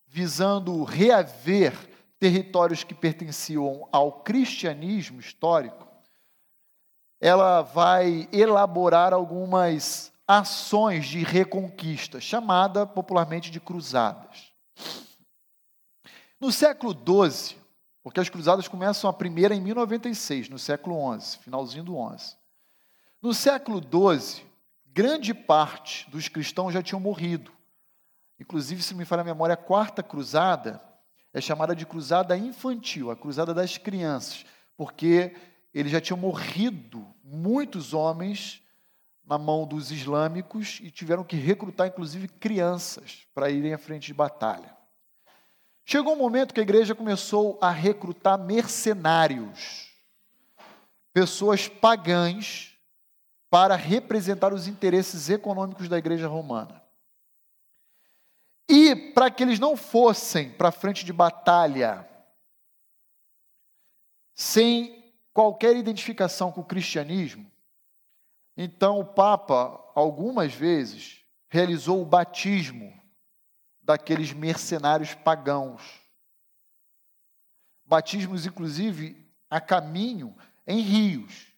visando 0.05 0.83
reaver 0.83 1.73
territórios 2.19 2.83
que 2.83 2.93
pertenciam 2.93 3.87
ao 3.93 4.11
cristianismo 4.23 5.21
histórico, 5.21 5.87
ela 7.21 7.61
vai 7.61 8.27
elaborar 8.33 9.13
algumas 9.13 10.11
ações 10.27 11.05
de 11.05 11.23
reconquista, 11.23 12.19
chamada 12.19 12.85
popularmente 12.85 13.49
de 13.49 13.59
cruzadas. 13.59 14.51
No 16.39 16.51
século 16.51 16.93
XII, 16.93 17.57
porque 18.03 18.19
as 18.19 18.29
cruzadas 18.29 18.67
começam 18.67 19.09
a 19.09 19.13
primeira 19.13 19.55
em 19.55 19.61
1096, 19.61 20.49
no 20.49 20.59
século 20.59 21.19
XI, 21.19 21.39
finalzinho 21.39 21.83
do 21.83 21.95
XI. 22.17 22.35
No 23.21 23.33
século 23.33 23.81
XII, 23.81 24.45
grande 24.85 25.33
parte 25.33 26.09
dos 26.09 26.27
cristãos 26.27 26.73
já 26.73 26.83
tinham 26.83 26.99
morrido. 26.99 27.51
Inclusive, 28.39 28.83
se 28.83 28.93
me 28.93 29.05
falha 29.05 29.21
a 29.21 29.25
memória, 29.25 29.53
a 29.53 29.57
quarta 29.57 30.03
cruzada 30.03 30.81
é 31.33 31.41
chamada 31.41 31.75
de 31.75 31.85
cruzada 31.85 32.37
infantil, 32.37 33.09
a 33.09 33.15
cruzada 33.15 33.53
das 33.53 33.77
crianças, 33.77 34.45
porque 34.75 35.35
eles 35.73 35.91
já 35.91 36.01
tinham 36.01 36.17
morrido 36.17 37.05
muitos 37.23 37.93
homens 37.93 38.61
na 39.27 39.37
mão 39.37 39.67
dos 39.67 39.91
islâmicos 39.91 40.79
e 40.81 40.89
tiveram 40.89 41.23
que 41.23 41.35
recrutar, 41.35 41.87
inclusive, 41.87 42.29
crianças 42.29 43.27
para 43.35 43.49
irem 43.49 43.73
à 43.73 43.77
frente 43.77 44.07
de 44.07 44.13
batalha. 44.13 44.75
Chegou 45.85 46.13
um 46.13 46.17
momento 46.17 46.53
que 46.53 46.61
a 46.61 46.63
igreja 46.63 46.95
começou 46.95 47.59
a 47.61 47.69
recrutar 47.69 48.39
mercenários, 48.39 49.91
pessoas 51.13 51.67
pagãs, 51.67 52.77
para 53.49 53.75
representar 53.75 54.53
os 54.53 54.67
interesses 54.67 55.29
econômicos 55.29 55.87
da 55.89 55.97
igreja 55.97 56.27
romana. 56.27 56.81
E 58.69 58.95
para 59.13 59.31
que 59.31 59.43
eles 59.43 59.59
não 59.59 59.77
fossem 59.77 60.51
para 60.51 60.69
a 60.69 60.73
frente 60.73 61.05
de 61.05 61.13
batalha 61.13 62.07
sem 64.35 65.13
qualquer 65.33 65.75
identificação 65.75 66.51
com 66.51 66.61
o 66.61 66.65
cristianismo, 66.65 67.49
então 68.57 68.99
o 68.99 69.05
Papa, 69.05 69.79
algumas 69.93 70.51
vezes, 70.51 71.23
realizou 71.47 72.01
o 72.01 72.05
batismo 72.05 72.91
daqueles 73.79 74.33
mercenários 74.33 75.13
pagãos. 75.13 75.83
Batismos, 77.85 78.47
inclusive, 78.47 79.31
a 79.49 79.61
caminho 79.61 80.35
em 80.65 80.81
rios. 80.81 81.53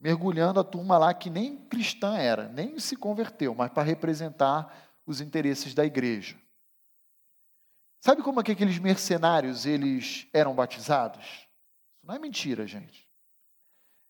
Mergulhando 0.00 0.60
a 0.60 0.64
turma 0.64 0.98
lá 0.98 1.14
que 1.14 1.30
nem 1.30 1.56
cristã 1.66 2.18
era, 2.18 2.48
nem 2.48 2.78
se 2.78 2.96
converteu, 2.96 3.54
mas 3.54 3.72
para 3.72 3.84
representar 3.84 4.92
os 5.06 5.20
interesses 5.20 5.72
da 5.72 5.86
igreja. 5.86 6.36
Sabe 8.00 8.22
como 8.22 8.40
é 8.40 8.42
que 8.42 8.52
aqueles 8.52 8.78
mercenários 8.78 9.64
eles 9.64 10.28
eram 10.30 10.54
batizados? 10.54 11.24
Isso 11.96 12.06
não 12.06 12.14
é 12.14 12.18
mentira, 12.18 12.66
gente. 12.66 13.03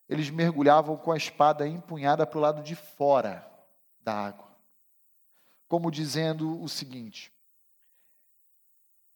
Eles 0.07 0.29
mergulhavam 0.29 0.95
com 0.97 1.11
a 1.11 1.17
espada 1.17 1.67
empunhada 1.67 2.25
para 2.27 2.37
o 2.37 2.41
lado 2.41 2.61
de 2.61 2.75
fora 2.75 3.49
da 3.99 4.13
água, 4.13 4.47
como 5.67 5.89
dizendo 5.89 6.61
o 6.61 6.69
seguinte: 6.69 7.33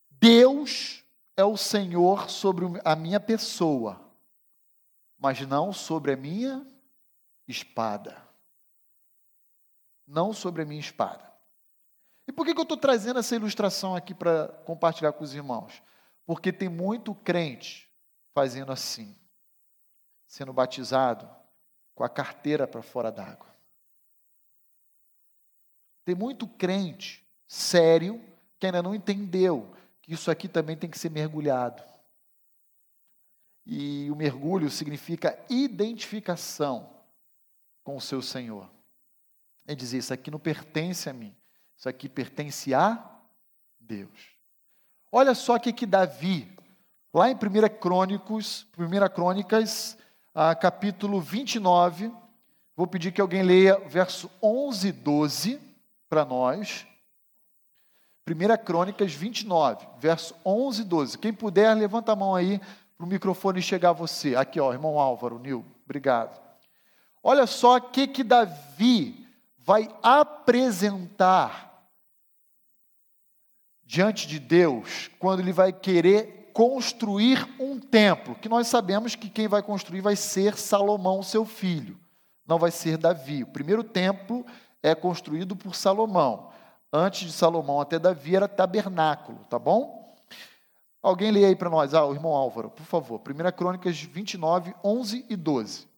Deus 0.10 1.04
é 1.38 1.44
o 1.44 1.56
Senhor 1.56 2.30
sobre 2.30 2.66
a 2.84 2.96
minha 2.96 3.20
pessoa, 3.20 4.02
mas 5.18 5.40
não 5.42 5.72
sobre 5.72 6.14
a 6.14 6.18
minha 6.18 6.66
espada. 7.48 8.28
Não 10.06 10.34
sobre 10.34 10.64
a 10.64 10.66
minha 10.66 10.80
espada. 10.80 11.30
E 12.28 12.32
por 12.32 12.46
que, 12.46 12.54
que 12.54 12.60
eu 12.60 12.64
estou 12.64 12.78
trazendo 12.78 13.20
essa 13.20 13.36
ilustração 13.36 13.96
aqui 13.96 14.14
para 14.14 14.48
compartilhar 14.66 15.14
com 15.14 15.24
os 15.24 15.34
irmãos? 15.34 15.82
Porque 16.26 16.52
tem 16.52 16.70
muito 16.70 17.14
crente 17.16 17.90
fazendo 18.34 18.72
assim, 18.72 19.16
sendo 20.30 20.54
batizado 20.54 21.28
com 21.96 22.04
a 22.04 22.08
carteira 22.08 22.68
para 22.68 22.84
fora 22.84 23.12
d'água. 23.12 23.48
Tem 26.06 26.14
muito 26.16 26.48
crente 26.48 27.28
sério 27.48 28.24
que 28.60 28.68
ainda 28.68 28.82
não 28.82 28.94
entendeu 28.94 29.76
que 30.02 30.14
isso 30.14 30.30
aqui 30.30 30.48
também 30.48 30.78
tem 30.78 30.90
que 30.90 31.00
ser 31.00 31.10
mergulhado. 31.10 31.84
E 33.66 34.10
o 34.12 34.16
mergulho 34.16 34.70
significa 34.70 35.38
identificação 35.50 36.90
com 37.84 37.98
o 37.98 38.02
seu 38.02 38.22
Senhor. 38.22 38.70
É 39.66 39.74
dizer, 39.74 39.98
isso 39.98 40.14
aqui 40.14 40.30
não 40.30 40.40
pertence 40.40 41.10
a 41.10 41.14
mim. 41.14 41.36
Isso 41.76 41.90
aqui 41.90 42.08
pertence 42.08 42.74
a 42.74 43.20
Deus. 43.80 44.38
Olha 45.12 45.34
só 45.34 45.56
o 45.56 45.60
que, 45.60 45.74
que 45.74 45.86
Davi, 45.86 46.56
lá 47.14 47.30
em 47.30 47.36
1 47.36 47.80
Crônicos, 47.80 48.68
1 48.78 49.14
Crônicas, 49.14 49.98
ah, 50.34 50.54
capítulo 50.56 51.20
29, 51.20 52.12
vou 52.76 52.88
pedir 52.88 53.12
que 53.12 53.22
alguém 53.22 53.44
leia 53.44 53.80
verso 53.88 54.30
11 54.42 54.88
e 54.88 54.92
12 54.92 55.60
para 56.10 56.24
nós. 56.26 56.86
1 58.28 58.64
Crônicas 58.64 59.14
29, 59.14 59.88
verso 59.98 60.36
11 60.46 60.82
e 60.82 60.86
12. 60.86 61.18
Quem 61.18 61.34
puder, 61.34 61.74
levanta 61.76 62.12
a 62.12 62.16
mão 62.16 62.36
aí 62.36 62.60
para 62.96 63.06
o 63.06 63.10
microfone 63.10 63.62
chegar 63.62 63.90
a 63.90 63.94
você. 63.94 64.36
Aqui, 64.36 64.60
ó, 64.60 64.72
irmão 64.72 65.00
Álvaro, 65.00 65.40
Nil, 65.40 65.66
Obrigado. 65.86 66.40
Olha 67.24 67.48
só 67.48 67.78
o 67.78 67.82
que, 67.82 68.08
que 68.08 68.24
Davi 68.24 69.28
vai 69.58 69.90
apresentar 70.04 71.84
diante 73.84 74.28
de 74.28 74.40
Deus 74.40 75.10
quando 75.18 75.40
ele 75.40 75.52
vai 75.52 75.74
querer 75.74 76.39
construir 76.54 77.48
um 77.60 77.80
templo, 77.80 78.36
que 78.36 78.50
nós 78.50 78.68
sabemos 78.68 79.16
que 79.16 79.30
quem 79.30 79.48
vai 79.48 79.62
construir 79.62 80.02
vai 80.02 80.16
ser 80.16 80.58
Salomão, 80.58 81.24
seu 81.24 81.46
filho, 81.46 82.00
não 82.48 82.58
vai 82.58 82.72
ser 82.72 82.98
Davi. 82.98 83.44
O 83.44 83.48
primeiro 83.48 83.84
templo 83.84 84.46
é 84.82 84.94
construído 84.96 85.56
por 85.56 85.76
Salomão. 85.76 86.50
Antes 86.92 87.28
de 87.28 87.34
Salomão 87.34 87.82
até 87.82 88.00
Davi 88.00 88.36
era 88.36 88.48
tabernáculo, 88.48 89.40
tá 89.50 89.60
bom? 89.60 90.16
Alguém 91.02 91.32
lê 91.32 91.46
aí 91.46 91.56
para 91.56 91.70
nós, 91.70 91.94
ah, 91.94 92.06
o 92.06 92.14
irmão 92.14 92.34
Álvaro, 92.34 92.70
por 92.70 92.86
favor. 92.86 93.22
1 93.22 93.52
Crônicas 93.58 94.02
29, 94.02 94.74
11 94.84 95.26
e 95.30 95.36
12. 95.36 95.89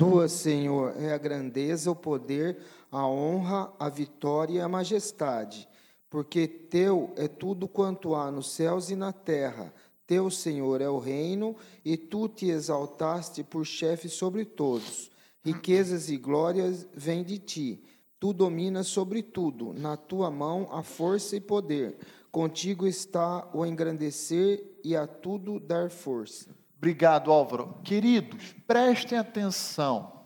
Tua, 0.00 0.28
Senhor, 0.28 0.94
é 0.96 1.12
a 1.12 1.18
grandeza, 1.18 1.90
o 1.90 1.94
poder, 1.94 2.56
a 2.90 3.06
honra, 3.06 3.70
a 3.78 3.90
vitória 3.90 4.54
e 4.54 4.58
a 4.58 4.66
majestade, 4.66 5.68
porque 6.08 6.48
teu 6.48 7.12
é 7.18 7.28
tudo 7.28 7.68
quanto 7.68 8.14
há 8.14 8.30
nos 8.30 8.50
céus 8.50 8.88
e 8.88 8.96
na 8.96 9.12
terra. 9.12 9.70
Teu, 10.06 10.30
Senhor, 10.30 10.80
é 10.80 10.88
o 10.88 10.96
reino, 10.96 11.54
e 11.84 11.98
tu 11.98 12.28
te 12.28 12.48
exaltaste 12.48 13.44
por 13.44 13.66
chefe 13.66 14.08
sobre 14.08 14.46
todos. 14.46 15.10
Riquezas 15.44 16.08
e 16.08 16.16
glórias 16.16 16.88
vêm 16.94 17.22
de 17.22 17.36
ti. 17.38 17.84
Tu 18.18 18.32
dominas 18.32 18.86
sobre 18.86 19.22
tudo, 19.22 19.74
na 19.74 19.98
tua 19.98 20.30
mão 20.30 20.66
a 20.72 20.82
força 20.82 21.36
e 21.36 21.42
poder. 21.42 21.98
Contigo 22.32 22.86
está 22.86 23.50
o 23.52 23.66
engrandecer 23.66 24.64
e 24.82 24.96
a 24.96 25.06
tudo 25.06 25.60
dar 25.60 25.90
força. 25.90 26.58
Obrigado, 26.80 27.30
Álvaro. 27.30 27.78
Queridos, 27.84 28.54
prestem 28.66 29.18
atenção 29.18 30.24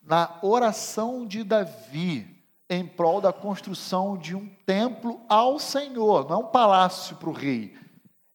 na 0.00 0.38
oração 0.42 1.26
de 1.26 1.42
Davi 1.42 2.40
em 2.68 2.86
prol 2.86 3.20
da 3.20 3.32
construção 3.32 4.16
de 4.16 4.36
um 4.36 4.48
templo 4.64 5.20
ao 5.28 5.58
Senhor, 5.58 6.28
não 6.28 6.36
é 6.36 6.38
um 6.44 6.50
palácio 6.52 7.16
para 7.16 7.30
o 7.30 7.32
rei, 7.32 7.76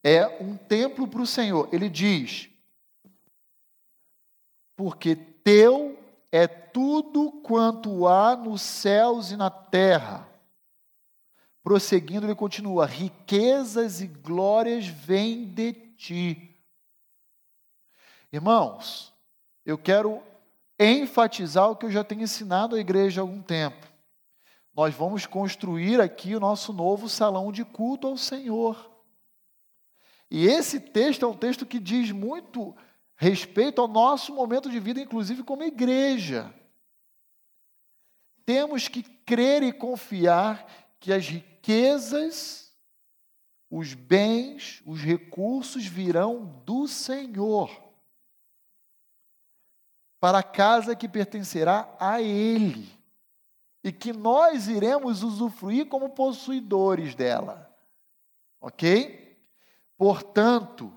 é 0.03 0.43
um 0.43 0.57
templo 0.57 1.07
para 1.07 1.21
o 1.21 1.25
Senhor. 1.25 1.69
Ele 1.71 1.89
diz: 1.89 2.49
Porque 4.75 5.15
teu 5.15 5.97
é 6.33 6.45
tudo 6.47 7.31
quanto 7.31 8.09
há 8.09 8.35
nos 8.35 8.61
céus 8.61 9.31
e 9.31 9.37
na 9.37 9.49
terra. 9.49 10.27
Prosseguindo, 11.63 12.25
ele 12.25 12.35
continua: 12.35 12.85
riquezas 12.85 14.01
e 14.01 14.07
glórias 14.07 14.85
vêm 14.85 15.45
de 15.45 15.71
ti 15.71 16.54
Irmãos, 18.35 19.13
eu 19.65 19.77
quero 19.77 20.21
enfatizar 20.77 21.71
o 21.71 21.75
que 21.77 21.85
eu 21.85 21.89
já 21.89 22.03
tenho 22.03 22.23
ensinado 22.23 22.75
à 22.75 22.79
igreja 22.79 23.21
há 23.21 23.23
algum 23.23 23.41
tempo. 23.41 23.87
Nós 24.75 24.93
vamos 24.93 25.25
construir 25.25 26.01
aqui 26.01 26.35
o 26.35 26.39
nosso 26.41 26.73
novo 26.73 27.07
salão 27.07 27.49
de 27.49 27.63
culto 27.63 28.07
ao 28.07 28.17
Senhor. 28.17 28.91
E 30.29 30.47
esse 30.47 30.81
texto 30.81 31.23
é 31.23 31.27
um 31.29 31.37
texto 31.37 31.65
que 31.65 31.79
diz 31.79 32.11
muito 32.11 32.75
respeito 33.15 33.79
ao 33.79 33.87
nosso 33.87 34.35
momento 34.35 34.69
de 34.69 34.81
vida, 34.81 34.99
inclusive 34.99 35.41
como 35.41 35.63
igreja. 35.63 36.53
Temos 38.45 38.89
que 38.89 39.01
crer 39.01 39.63
e 39.63 39.71
confiar 39.71 40.67
que 40.99 41.13
as 41.13 41.25
riquezas, 41.25 42.69
os 43.69 43.93
bens, 43.93 44.83
os 44.85 44.99
recursos 44.99 45.85
virão 45.85 46.61
do 46.65 46.85
Senhor 46.85 47.84
para 50.25 50.39
a 50.39 50.43
casa 50.43 50.95
que 50.95 51.07
pertencerá 51.07 51.87
a 51.99 52.19
Ele, 52.19 52.91
e 53.83 53.91
que 53.91 54.11
nós 54.11 54.67
iremos 54.67 55.21
usufruir 55.21 55.85
como 55.85 56.09
possuidores 56.09 57.13
dela. 57.13 57.71
Ok? 58.59 59.39
Portanto, 59.95 60.91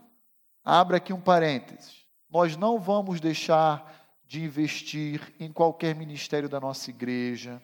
abra 0.64 0.96
aqui 0.96 1.12
um 1.12 1.20
parênteses. 1.20 2.06
Nós 2.30 2.56
não 2.56 2.78
vamos 2.78 3.20
deixar 3.20 3.94
de 4.24 4.42
investir 4.42 5.34
em 5.38 5.52
qualquer 5.52 5.94
ministério 5.94 6.48
da 6.48 6.58
nossa 6.58 6.88
igreja. 6.88 7.60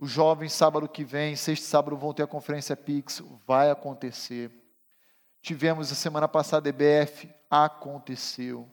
Os 0.00 0.10
jovens, 0.10 0.52
sábado 0.52 0.88
que 0.88 1.04
vem, 1.04 1.36
sexta 1.36 1.64
e 1.64 1.68
sábado, 1.68 1.96
vão 1.96 2.12
ter 2.12 2.24
a 2.24 2.26
conferência 2.26 2.76
Pix, 2.76 3.22
vai 3.46 3.70
acontecer. 3.70 4.50
Tivemos 5.40 5.92
a 5.92 5.94
semana 5.94 6.26
passada 6.26 6.68
EBF, 6.68 7.32
aconteceu. 7.48 8.68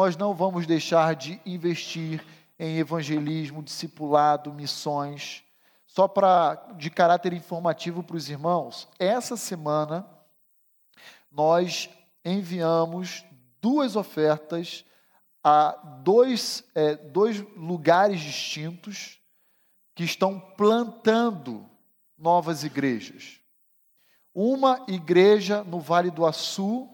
Nós 0.00 0.16
não 0.16 0.32
vamos 0.32 0.66
deixar 0.66 1.14
de 1.14 1.38
investir 1.44 2.24
em 2.58 2.78
evangelismo, 2.78 3.62
discipulado, 3.62 4.50
missões. 4.50 5.44
Só 5.86 6.08
para 6.08 6.54
de 6.78 6.88
caráter 6.88 7.34
informativo 7.34 8.02
para 8.02 8.16
os 8.16 8.30
irmãos, 8.30 8.88
essa 8.98 9.36
semana 9.36 10.08
nós 11.30 11.90
enviamos 12.24 13.26
duas 13.60 13.94
ofertas 13.94 14.86
a 15.44 15.72
dois, 16.02 16.64
é, 16.74 16.96
dois 16.96 17.44
lugares 17.54 18.22
distintos 18.22 19.20
que 19.94 20.04
estão 20.04 20.40
plantando 20.40 21.68
novas 22.16 22.64
igrejas. 22.64 23.38
Uma 24.34 24.82
igreja 24.88 25.62
no 25.62 25.78
Vale 25.78 26.10
do 26.10 26.24
Açu, 26.24 26.88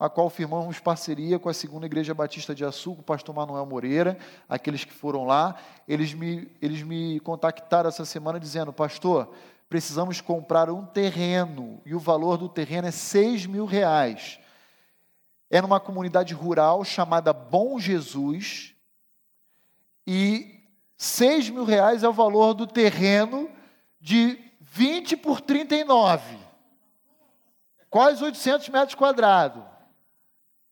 a 0.00 0.08
qual 0.08 0.30
firmamos 0.30 0.78
parceria 0.78 1.38
com 1.38 1.50
a 1.50 1.52
Segunda 1.52 1.84
Igreja 1.84 2.14
Batista 2.14 2.54
de 2.54 2.64
Açu, 2.64 2.94
com 2.94 3.02
o 3.02 3.04
pastor 3.04 3.34
Manuel 3.34 3.66
Moreira, 3.66 4.16
aqueles 4.48 4.82
que 4.82 4.94
foram 4.94 5.26
lá. 5.26 5.56
Eles 5.86 6.14
me, 6.14 6.50
eles 6.62 6.82
me 6.82 7.20
contactaram 7.20 7.90
essa 7.90 8.06
semana 8.06 8.40
dizendo, 8.40 8.72
pastor, 8.72 9.30
precisamos 9.68 10.22
comprar 10.22 10.70
um 10.70 10.86
terreno, 10.86 11.82
e 11.84 11.94
o 11.94 11.98
valor 11.98 12.38
do 12.38 12.48
terreno 12.48 12.88
é 12.88 12.90
6 12.90 13.44
mil 13.44 13.66
reais. 13.66 14.40
É 15.50 15.60
numa 15.60 15.78
comunidade 15.78 16.32
rural 16.32 16.82
chamada 16.82 17.34
Bom 17.34 17.78
Jesus, 17.78 18.74
e 20.06 20.64
6 20.96 21.50
mil 21.50 21.64
reais 21.64 22.02
é 22.02 22.08
o 22.08 22.12
valor 22.12 22.54
do 22.54 22.66
terreno 22.66 23.50
de 24.00 24.42
20 24.62 25.18
por 25.18 25.42
39, 25.42 26.38
quase 27.90 28.24
800 28.24 28.70
metros 28.70 28.94
quadrados. 28.94 29.79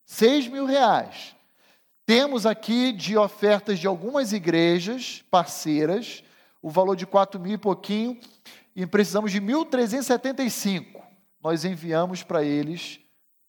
6 0.09 0.49
mil 0.49 0.65
reais. 0.65 1.37
Temos 2.07 2.47
aqui 2.47 2.93
de 2.93 3.19
ofertas 3.19 3.79
de 3.79 3.87
algumas 3.87 4.33
igrejas 4.33 5.23
parceiras, 5.31 6.25
o 6.63 6.71
valor 6.71 6.97
de 6.97 7.07
4 7.07 7.39
mil 7.39 7.53
e 7.53 7.59
pouquinho, 7.59 8.19
e 8.75 8.87
precisamos 8.87 9.31
de 9.31 9.39
1.375. 9.39 11.03
Nós 11.43 11.67
enviamos 11.67 12.23
para 12.23 12.43
eles 12.43 12.99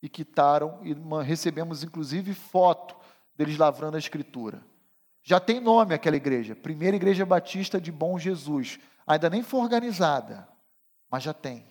e 0.02 0.10
quitaram, 0.10 0.82
e 0.84 0.94
recebemos 1.24 1.82
inclusive 1.82 2.34
foto 2.34 2.94
deles 3.34 3.58
lavrando 3.58 3.96
a 3.96 4.00
escritura. 4.00 4.62
Já 5.24 5.40
tem 5.40 5.62
nome 5.62 5.96
aquela 5.96 6.18
igreja, 6.18 6.58
Primeira 6.58 6.98
Igreja 6.98 7.26
Batista 7.26 7.80
de 7.80 7.92
Bom 7.92 8.20
Jesus. 8.20 8.80
Ainda 9.08 9.30
nem 9.30 9.42
foi 9.42 9.62
organizada, 9.62 10.46
mas 11.10 11.24
já 11.24 11.34
tem. 11.34 11.66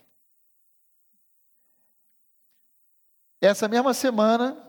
Essa 3.39 3.69
mesma 3.69 3.93
semana, 3.93 4.68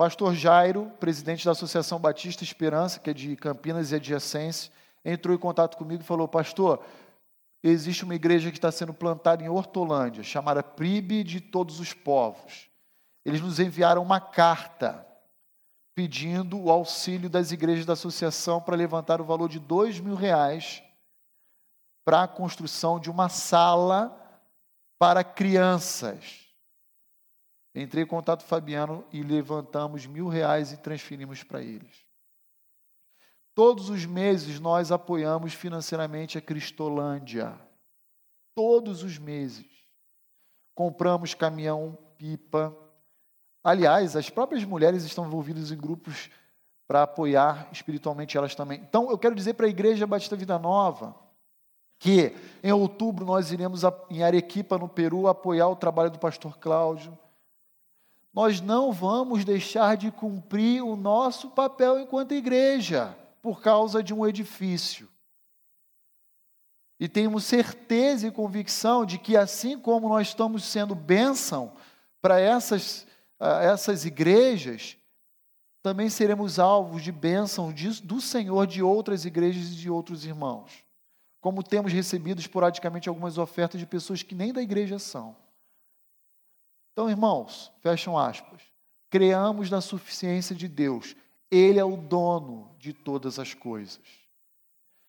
Pastor 0.00 0.34
Jairo, 0.34 0.90
presidente 0.98 1.44
da 1.44 1.50
Associação 1.50 1.98
Batista 1.98 2.42
Esperança, 2.42 2.98
que 2.98 3.10
é 3.10 3.12
de 3.12 3.36
Campinas 3.36 3.92
e 3.92 3.96
adjacência, 3.96 4.72
entrou 5.04 5.36
em 5.36 5.38
contato 5.38 5.76
comigo 5.76 6.02
e 6.02 6.06
falou: 6.06 6.26
Pastor, 6.26 6.82
existe 7.62 8.02
uma 8.02 8.14
igreja 8.14 8.50
que 8.50 8.56
está 8.56 8.72
sendo 8.72 8.94
plantada 8.94 9.44
em 9.44 9.50
Hortolândia, 9.50 10.22
chamada 10.22 10.62
Pribe 10.62 11.22
de 11.22 11.38
Todos 11.38 11.80
os 11.80 11.92
Povos. 11.92 12.70
Eles 13.26 13.42
nos 13.42 13.60
enviaram 13.60 14.00
uma 14.00 14.18
carta 14.18 15.06
pedindo 15.94 16.58
o 16.58 16.70
auxílio 16.70 17.28
das 17.28 17.52
igrejas 17.52 17.84
da 17.84 17.92
associação 17.92 18.58
para 18.58 18.76
levantar 18.76 19.20
o 19.20 19.26
valor 19.26 19.50
de 19.50 19.58
dois 19.58 20.00
mil 20.00 20.14
reais 20.14 20.82
para 22.06 22.22
a 22.22 22.28
construção 22.28 22.98
de 22.98 23.10
uma 23.10 23.28
sala 23.28 24.18
para 24.98 25.22
crianças. 25.22 26.39
Entrei 27.74 28.04
em 28.04 28.06
contato 28.06 28.40
com 28.40 28.46
o 28.46 28.48
Fabiano 28.48 29.04
e 29.12 29.22
levantamos 29.22 30.06
mil 30.06 30.28
reais 30.28 30.72
e 30.72 30.76
transferimos 30.76 31.42
para 31.42 31.62
eles. 31.62 32.04
Todos 33.54 33.90
os 33.90 34.04
meses 34.06 34.58
nós 34.58 34.90
apoiamos 34.90 35.54
financeiramente 35.54 36.38
a 36.38 36.40
Cristolândia. 36.40 37.58
Todos 38.54 39.02
os 39.02 39.18
meses. 39.18 39.66
Compramos 40.74 41.34
caminhão, 41.34 41.96
pipa. 42.16 42.76
Aliás, 43.62 44.16
as 44.16 44.30
próprias 44.30 44.64
mulheres 44.64 45.04
estão 45.04 45.26
envolvidas 45.26 45.70
em 45.70 45.76
grupos 45.76 46.30
para 46.88 47.02
apoiar 47.02 47.68
espiritualmente 47.70 48.36
elas 48.36 48.54
também. 48.54 48.80
Então, 48.80 49.10
eu 49.10 49.18
quero 49.18 49.34
dizer 49.34 49.54
para 49.54 49.66
a 49.66 49.70
Igreja 49.70 50.06
Batista 50.06 50.34
Vida 50.34 50.58
Nova 50.58 51.14
que 52.00 52.34
em 52.62 52.72
outubro 52.72 53.26
nós 53.26 53.52
iremos 53.52 53.82
em 54.08 54.22
Arequipa, 54.22 54.78
no 54.78 54.88
Peru, 54.88 55.28
apoiar 55.28 55.68
o 55.68 55.76
trabalho 55.76 56.10
do 56.10 56.18
pastor 56.18 56.58
Cláudio. 56.58 57.16
Nós 58.32 58.60
não 58.60 58.92
vamos 58.92 59.44
deixar 59.44 59.96
de 59.96 60.10
cumprir 60.10 60.82
o 60.82 60.94
nosso 60.94 61.50
papel 61.50 61.98
enquanto 61.98 62.32
igreja 62.32 63.16
por 63.42 63.60
causa 63.60 64.02
de 64.02 64.14
um 64.14 64.26
edifício. 64.26 65.08
E 66.98 67.08
temos 67.08 67.44
certeza 67.44 68.26
e 68.26 68.30
convicção 68.30 69.06
de 69.06 69.18
que, 69.18 69.36
assim 69.36 69.78
como 69.78 70.08
nós 70.08 70.28
estamos 70.28 70.64
sendo 70.64 70.94
bênção 70.94 71.72
para 72.20 72.38
essas, 72.38 73.06
essas 73.38 74.04
igrejas, 74.04 74.98
também 75.82 76.10
seremos 76.10 76.58
alvos 76.58 77.02
de 77.02 77.10
bênção 77.10 77.72
do 78.04 78.20
Senhor 78.20 78.66
de 78.66 78.82
outras 78.82 79.24
igrejas 79.24 79.68
e 79.68 79.76
de 79.76 79.88
outros 79.88 80.26
irmãos. 80.26 80.84
Como 81.40 81.62
temos 81.62 81.90
recebido 81.90 82.38
esporadicamente 82.38 83.08
algumas 83.08 83.38
ofertas 83.38 83.80
de 83.80 83.86
pessoas 83.86 84.22
que 84.22 84.34
nem 84.34 84.52
da 84.52 84.60
igreja 84.60 84.98
são. 84.98 85.34
Então, 87.00 87.08
irmãos, 87.08 87.72
fecham 87.80 88.18
aspas. 88.18 88.60
Creamos 89.08 89.70
na 89.70 89.80
suficiência 89.80 90.54
de 90.54 90.68
Deus. 90.68 91.16
Ele 91.50 91.78
é 91.78 91.84
o 91.84 91.96
dono 91.96 92.76
de 92.78 92.92
todas 92.92 93.38
as 93.38 93.54
coisas. 93.54 94.02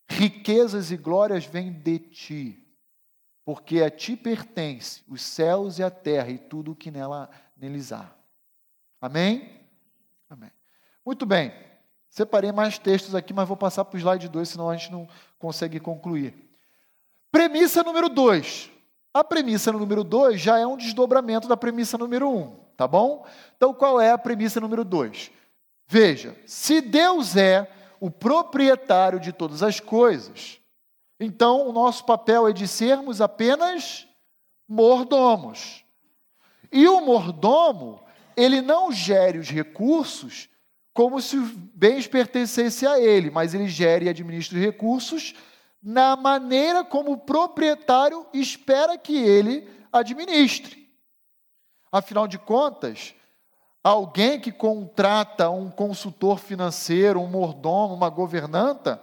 Riquezas 0.10 0.90
e 0.90 0.96
glórias 0.96 1.44
vêm 1.44 1.70
de 1.70 2.00
ti, 2.00 2.66
porque 3.44 3.82
a 3.82 3.92
ti 3.92 4.16
pertence 4.16 5.04
os 5.06 5.22
céus 5.22 5.80
e 5.80 5.84
a 5.84 5.92
terra 5.92 6.30
e 6.30 6.38
tudo 6.38 6.72
o 6.72 6.76
que 6.76 6.90
nela, 6.90 7.30
neles 7.58 7.92
há. 7.92 8.10
Amém? 9.02 9.68
Amém. 10.30 10.52
Muito 11.06 11.26
bem. 11.26 11.54
Separei 12.08 12.54
mais 12.54 12.80
textos 12.80 13.14
aqui, 13.14 13.34
mas 13.34 13.50
vou 13.50 13.58
passar 13.58 13.84
para 13.84 13.98
o 13.98 14.00
slide 14.00 14.30
2, 14.30 14.48
senão 14.48 14.70
a 14.70 14.78
gente 14.78 14.94
não 14.94 15.10
consegue 15.38 15.78
concluir. 15.78 16.34
Premissa 17.30 17.84
número 17.84 18.08
2. 18.08 18.72
A 19.14 19.24
premissa 19.24 19.72
número 19.72 20.04
2 20.04 20.40
já 20.40 20.58
é 20.58 20.66
um 20.66 20.78
desdobramento 20.78 21.48
da 21.48 21.58
premissa 21.58 21.98
número 21.98 22.30
1, 22.30 22.38
um, 22.38 22.56
tá 22.78 22.88
bom? 22.88 23.26
Então, 23.58 23.74
qual 23.74 24.00
é 24.00 24.12
a 24.12 24.18
premissa 24.18 24.60
número 24.62 24.86
2? 24.86 25.32
Veja, 25.88 26.38
se 26.46 26.80
Deus 26.80 27.36
é 27.36 27.70
o 28.00 28.10
proprietário 28.10 29.20
de 29.20 29.34
todas 29.34 29.62
as 29.62 29.80
coisas, 29.80 30.60
então 31.20 31.68
o 31.68 31.74
nosso 31.74 32.06
papel 32.06 32.48
é 32.48 32.54
de 32.54 32.68
sermos 32.68 33.20
apenas 33.20 34.08
mordomos. 34.68 35.84
E 36.72 36.88
o 36.88 37.02
mordomo, 37.02 38.02
ele 38.38 38.62
não 38.62 38.92
gere 38.92 39.38
os 39.38 39.50
recursos 39.50 40.48
como 40.94 41.22
se 41.22 41.38
os 41.38 41.52
bens 41.52 42.08
pertencessem 42.08 42.88
a 42.88 43.00
ele, 43.00 43.30
mas 43.30 43.54
ele 43.54 43.68
gere 43.68 44.06
e 44.06 44.10
administra 44.10 44.58
os 44.58 44.64
recursos 44.64 45.34
na 45.82 46.16
maneira 46.16 46.84
como 46.84 47.14
o 47.14 47.18
proprietário 47.18 48.26
espera 48.34 48.98
que 48.98 49.16
ele 49.16 49.68
administre. 49.92 50.90
Afinal 51.92 52.28
de 52.28 52.38
contas, 52.38 53.16
alguém 53.84 54.40
que 54.40 54.52
contrata 54.52 55.50
um 55.50 55.70
consultor 55.70 56.38
financeiro, 56.40 57.20
um 57.20 57.28
mordomo, 57.28 57.96
uma 57.96 58.10
governanta, 58.10 59.02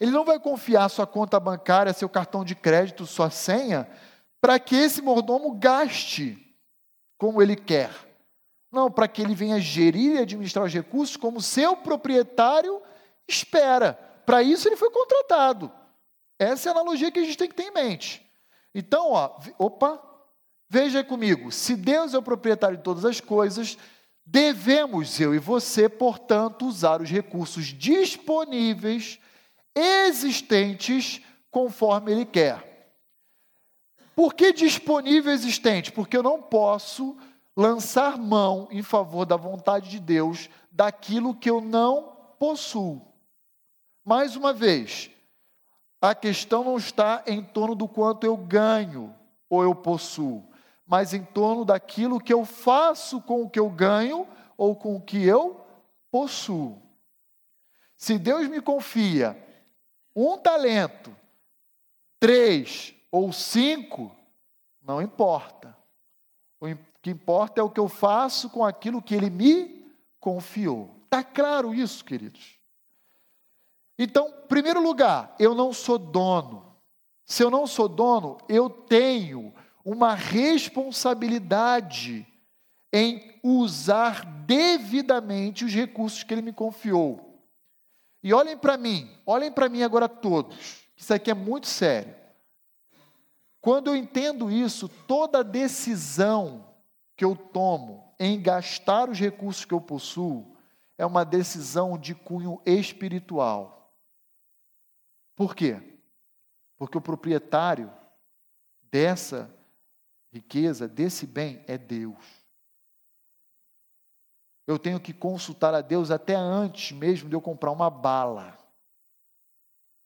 ele 0.00 0.10
não 0.10 0.24
vai 0.24 0.40
confiar 0.40 0.88
sua 0.88 1.06
conta 1.06 1.38
bancária, 1.38 1.92
seu 1.92 2.08
cartão 2.08 2.44
de 2.44 2.54
crédito, 2.54 3.06
sua 3.06 3.30
senha, 3.30 3.88
para 4.40 4.58
que 4.58 4.74
esse 4.74 5.00
mordomo 5.00 5.54
gaste 5.54 6.56
como 7.16 7.40
ele 7.40 7.54
quer. 7.54 7.90
Não, 8.72 8.90
para 8.90 9.06
que 9.06 9.20
ele 9.20 9.34
venha 9.34 9.60
gerir 9.60 10.16
e 10.16 10.18
administrar 10.18 10.64
os 10.64 10.72
recursos 10.72 11.16
como 11.16 11.40
seu 11.40 11.76
proprietário 11.76 12.80
espera. 13.28 14.09
Para 14.24 14.42
isso 14.42 14.68
ele 14.68 14.76
foi 14.76 14.90
contratado. 14.90 15.72
Essa 16.38 16.68
é 16.68 16.70
a 16.70 16.74
analogia 16.74 17.10
que 17.10 17.18
a 17.18 17.24
gente 17.24 17.36
tem 17.36 17.48
que 17.48 17.54
ter 17.54 17.64
em 17.64 17.72
mente. 17.72 18.26
Então, 18.74 19.12
ó, 19.12 19.38
opa, 19.58 20.00
veja 20.68 21.04
comigo: 21.04 21.50
se 21.52 21.76
Deus 21.76 22.14
é 22.14 22.18
o 22.18 22.22
proprietário 22.22 22.76
de 22.76 22.82
todas 22.82 23.04
as 23.04 23.20
coisas, 23.20 23.76
devemos, 24.24 25.20
eu 25.20 25.34
e 25.34 25.38
você, 25.38 25.88
portanto, 25.88 26.66
usar 26.66 27.02
os 27.02 27.10
recursos 27.10 27.66
disponíveis, 27.66 29.18
existentes, 29.74 31.20
conforme 31.50 32.12
Ele 32.12 32.24
quer. 32.24 32.70
Por 34.14 34.34
que 34.34 34.52
disponível 34.52 35.32
existente? 35.32 35.90
Porque 35.90 36.16
eu 36.16 36.22
não 36.22 36.42
posso 36.42 37.16
lançar 37.56 38.18
mão 38.18 38.68
em 38.70 38.82
favor 38.82 39.24
da 39.24 39.36
vontade 39.36 39.90
de 39.90 39.98
Deus 39.98 40.48
daquilo 40.70 41.34
que 41.34 41.50
eu 41.50 41.60
não 41.60 42.16
possuo. 42.38 43.09
Mais 44.04 44.36
uma 44.36 44.52
vez, 44.52 45.10
a 46.00 46.14
questão 46.14 46.64
não 46.64 46.76
está 46.76 47.22
em 47.26 47.42
torno 47.42 47.74
do 47.74 47.86
quanto 47.86 48.24
eu 48.24 48.36
ganho 48.36 49.14
ou 49.48 49.62
eu 49.62 49.74
possuo, 49.74 50.48
mas 50.86 51.12
em 51.12 51.24
torno 51.24 51.64
daquilo 51.64 52.20
que 52.20 52.32
eu 52.32 52.44
faço 52.44 53.20
com 53.20 53.42
o 53.42 53.50
que 53.50 53.58
eu 53.58 53.68
ganho 53.68 54.26
ou 54.56 54.74
com 54.74 54.96
o 54.96 55.00
que 55.00 55.22
eu 55.22 55.60
possuo. 56.10 56.80
Se 57.96 58.18
Deus 58.18 58.48
me 58.48 58.60
confia 58.60 59.36
um 60.16 60.38
talento, 60.38 61.14
três 62.18 62.94
ou 63.10 63.32
cinco, 63.32 64.14
não 64.82 65.02
importa. 65.02 65.76
O 66.60 66.66
que 67.02 67.10
importa 67.10 67.60
é 67.60 67.64
o 67.64 67.70
que 67.70 67.80
eu 67.80 67.88
faço 67.88 68.48
com 68.50 68.64
aquilo 68.64 69.02
que 69.02 69.14
Ele 69.14 69.30
me 69.30 69.86
confiou. 70.18 70.94
Está 71.04 71.22
claro 71.22 71.74
isso, 71.74 72.04
queridos? 72.04 72.59
Então, 74.02 74.32
primeiro 74.48 74.82
lugar, 74.82 75.34
eu 75.38 75.54
não 75.54 75.74
sou 75.74 75.98
dono. 75.98 76.74
Se 77.26 77.44
eu 77.44 77.50
não 77.50 77.66
sou 77.66 77.86
dono, 77.86 78.38
eu 78.48 78.70
tenho 78.70 79.52
uma 79.84 80.14
responsabilidade 80.14 82.26
em 82.90 83.38
usar 83.42 84.24
devidamente 84.46 85.66
os 85.66 85.74
recursos 85.74 86.22
que 86.22 86.32
ele 86.32 86.40
me 86.40 86.54
confiou. 86.54 87.44
E 88.22 88.32
olhem 88.32 88.56
para 88.56 88.78
mim, 88.78 89.14
olhem 89.26 89.52
para 89.52 89.68
mim 89.68 89.82
agora 89.82 90.08
todos, 90.08 90.86
isso 90.96 91.12
aqui 91.12 91.30
é 91.30 91.34
muito 91.34 91.66
sério. 91.66 92.14
Quando 93.60 93.88
eu 93.88 93.96
entendo 93.96 94.50
isso, 94.50 94.88
toda 94.88 95.44
decisão 95.44 96.74
que 97.14 97.24
eu 97.24 97.36
tomo 97.36 98.14
em 98.18 98.40
gastar 98.40 99.10
os 99.10 99.20
recursos 99.20 99.66
que 99.66 99.74
eu 99.74 99.80
possuo 99.82 100.56
é 100.96 101.04
uma 101.04 101.22
decisão 101.22 101.98
de 101.98 102.14
cunho 102.14 102.62
espiritual. 102.64 103.79
Por 105.40 105.56
quê? 105.56 105.80
Porque 106.76 106.98
o 106.98 107.00
proprietário 107.00 107.90
dessa 108.82 109.50
riqueza, 110.30 110.86
desse 110.86 111.26
bem, 111.26 111.64
é 111.66 111.78
Deus. 111.78 112.22
Eu 114.66 114.78
tenho 114.78 115.00
que 115.00 115.14
consultar 115.14 115.72
a 115.72 115.80
Deus 115.80 116.10
até 116.10 116.34
antes 116.34 116.92
mesmo 116.94 117.26
de 117.30 117.34
eu 117.34 117.40
comprar 117.40 117.70
uma 117.70 117.88
bala. 117.88 118.58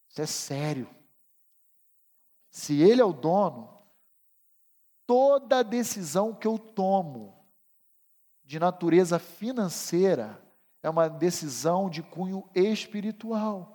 Isso 0.09 0.23
é 0.23 0.27
sério. 0.27 0.89
Se 2.49 2.81
Ele 2.81 3.01
é 3.01 3.05
o 3.05 3.13
dono, 3.13 3.77
toda 5.05 5.65
decisão 5.65 6.33
que 6.33 6.47
eu 6.47 6.61
tomo 6.61 7.45
de 8.45 8.61
natureza 8.61 9.19
financeira 9.19 10.41
é 10.81 10.89
uma 10.89 11.09
decisão 11.09 11.91
de 11.91 12.05
cunho 12.05 12.49
espiritual. 12.55 13.74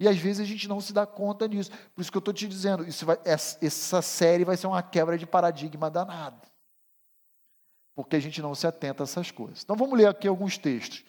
E 0.00 0.06
às 0.06 0.16
vezes 0.16 0.40
a 0.40 0.44
gente 0.44 0.68
não 0.68 0.80
se 0.80 0.92
dá 0.92 1.04
conta 1.04 1.48
disso. 1.48 1.70
Por 1.94 2.00
isso 2.00 2.10
que 2.10 2.16
eu 2.16 2.20
estou 2.20 2.32
te 2.32 2.46
dizendo, 2.46 2.86
isso 2.86 3.04
vai, 3.04 3.18
essa 3.24 4.00
série 4.00 4.44
vai 4.44 4.56
ser 4.56 4.68
uma 4.68 4.82
quebra 4.82 5.18
de 5.18 5.26
paradigma 5.26 5.90
danada. 5.90 6.46
Porque 7.94 8.14
a 8.14 8.20
gente 8.20 8.40
não 8.40 8.54
se 8.54 8.66
atenta 8.66 9.02
a 9.02 9.04
essas 9.04 9.30
coisas. 9.32 9.62
Então 9.64 9.74
vamos 9.74 9.98
ler 9.98 10.06
aqui 10.06 10.28
alguns 10.28 10.56
textos. 10.56 11.04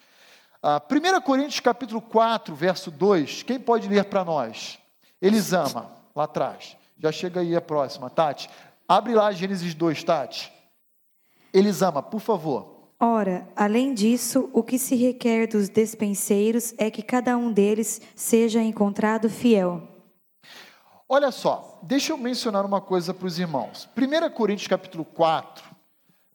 Ah, 0.60 0.82
1 0.90 1.20
Coríntios 1.20 1.60
capítulo 1.60 2.02
4, 2.02 2.54
verso 2.54 2.90
2. 2.90 3.44
Quem 3.44 3.60
pode 3.60 3.88
ler 3.88 4.06
para 4.06 4.24
nós? 4.24 4.78
Elisama, 5.22 5.92
lá 6.14 6.24
atrás. 6.24 6.76
Já 6.98 7.12
chega 7.12 7.40
aí 7.40 7.54
a 7.54 7.60
próxima, 7.60 8.10
Tati. 8.10 8.50
Abre 8.88 9.14
lá 9.14 9.30
Gênesis 9.30 9.72
2, 9.72 10.02
Tati. 10.02 10.52
Elisama, 11.52 12.02
por 12.02 12.20
favor. 12.20 12.79
Ora, 13.02 13.48
além 13.56 13.94
disso, 13.94 14.50
o 14.52 14.62
que 14.62 14.78
se 14.78 14.94
requer 14.94 15.46
dos 15.46 15.70
despenseiros 15.70 16.74
é 16.76 16.90
que 16.90 17.02
cada 17.02 17.34
um 17.34 17.50
deles 17.50 17.98
seja 18.14 18.62
encontrado 18.62 19.30
fiel. 19.30 19.88
Olha 21.08 21.30
só, 21.30 21.80
deixa 21.82 22.12
eu 22.12 22.18
mencionar 22.18 22.66
uma 22.66 22.78
coisa 22.78 23.14
para 23.14 23.26
os 23.26 23.38
irmãos. 23.38 23.88
1 23.96 24.30
Coríntios 24.34 24.68
capítulo 24.68 25.02
4, 25.06 25.64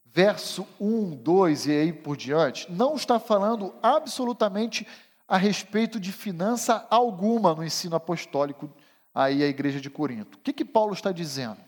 verso 0.03 0.67
1, 0.81 1.17
2 1.17 1.67
e 1.67 1.71
aí 1.71 1.93
por 1.93 2.17
diante, 2.17 2.71
não 2.71 2.95
está 2.95 3.19
falando 3.19 3.71
absolutamente 3.83 4.87
a 5.27 5.37
respeito 5.37 5.99
de 5.99 6.11
finança 6.11 6.87
alguma 6.89 7.53
no 7.53 7.63
ensino 7.63 7.95
apostólico 7.95 8.71
aí 9.13 9.43
a 9.43 9.47
igreja 9.47 9.79
de 9.79 9.91
Corinto. 9.91 10.39
O 10.39 10.41
que, 10.41 10.51
que 10.51 10.65
Paulo 10.65 10.93
está 10.95 11.11
dizendo? 11.11 11.59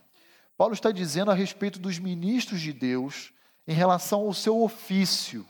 Paulo 0.57 0.73
está 0.73 0.91
dizendo 0.91 1.29
a 1.29 1.35
respeito 1.35 1.77
dos 1.77 1.99
ministros 1.99 2.59
de 2.59 2.73
Deus, 2.73 3.31
em 3.67 3.73
relação 3.73 4.21
ao 4.21 4.33
seu 4.33 4.61
ofício, 4.61 5.45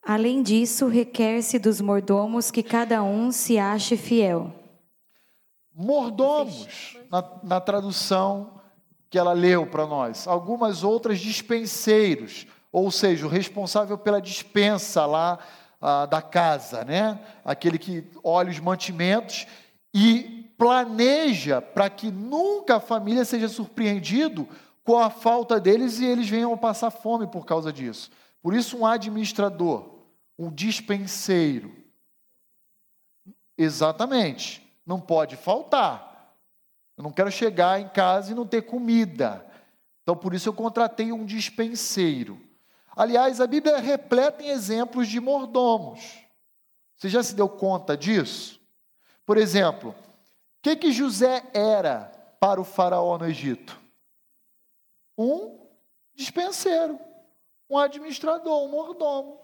Além 0.00 0.42
disso, 0.42 0.86
requer-se 0.88 1.58
dos 1.58 1.80
mordomos 1.80 2.50
que 2.50 2.62
cada 2.62 3.02
um 3.02 3.32
se 3.32 3.58
ache 3.58 3.96
fiel. 3.96 4.52
Mordomos, 5.72 6.98
na, 7.10 7.40
na 7.42 7.60
tradução 7.60 8.60
que 9.08 9.18
ela 9.18 9.32
leu 9.32 9.66
para 9.66 9.86
nós. 9.86 10.26
Algumas 10.26 10.82
outras 10.82 11.20
dispenseiros, 11.20 12.46
ou 12.72 12.90
seja, 12.90 13.26
o 13.26 13.28
responsável 13.28 13.96
pela 13.98 14.20
dispensa 14.20 15.06
lá 15.06 15.38
ah, 15.80 16.06
da 16.06 16.22
casa, 16.22 16.84
né? 16.84 17.20
Aquele 17.44 17.78
que 17.78 18.04
olha 18.24 18.50
os 18.50 18.58
mantimentos 18.58 19.46
e 19.94 20.50
planeja 20.56 21.60
para 21.60 21.90
que 21.90 22.10
nunca 22.10 22.76
a 22.76 22.80
família 22.80 23.24
seja 23.24 23.48
surpreendido 23.48 24.48
com 24.82 24.98
a 24.98 25.10
falta 25.10 25.60
deles 25.60 25.98
e 26.00 26.06
eles 26.06 26.28
venham 26.28 26.56
passar 26.56 26.90
fome 26.90 27.26
por 27.26 27.44
causa 27.44 27.72
disso. 27.72 28.10
Por 28.42 28.54
isso, 28.54 28.78
um 28.78 28.86
administrador 28.86 29.92
um 30.38 30.50
dispenseiro. 30.50 31.74
Exatamente. 33.56 34.60
Não 34.84 35.00
pode 35.00 35.36
faltar. 35.36 36.36
Eu 36.96 37.04
não 37.04 37.12
quero 37.12 37.30
chegar 37.30 37.80
em 37.80 37.88
casa 37.88 38.32
e 38.32 38.34
não 38.34 38.46
ter 38.46 38.62
comida. 38.62 39.46
Então, 40.02 40.16
por 40.16 40.34
isso 40.34 40.48
eu 40.48 40.52
contratei 40.52 41.12
um 41.12 41.24
dispenseiro. 41.24 42.40
Aliás, 42.94 43.40
a 43.40 43.46
Bíblia 43.46 43.76
é 43.76 43.80
repleta 43.80 44.42
em 44.42 44.48
exemplos 44.48 45.08
de 45.08 45.20
mordomos. 45.20 46.18
Você 46.96 47.08
já 47.08 47.22
se 47.22 47.34
deu 47.34 47.48
conta 47.48 47.96
disso? 47.96 48.60
Por 49.24 49.36
exemplo, 49.38 49.90
o 49.90 49.94
que, 50.62 50.76
que 50.76 50.92
José 50.92 51.42
era 51.52 52.12
para 52.38 52.60
o 52.60 52.64
faraó 52.64 53.16
no 53.18 53.26
Egito? 53.26 53.80
Um 55.16 55.58
dispenseiro, 56.14 56.98
um 57.68 57.78
administrador, 57.78 58.64
um 58.64 58.68
mordomo. 58.68 59.40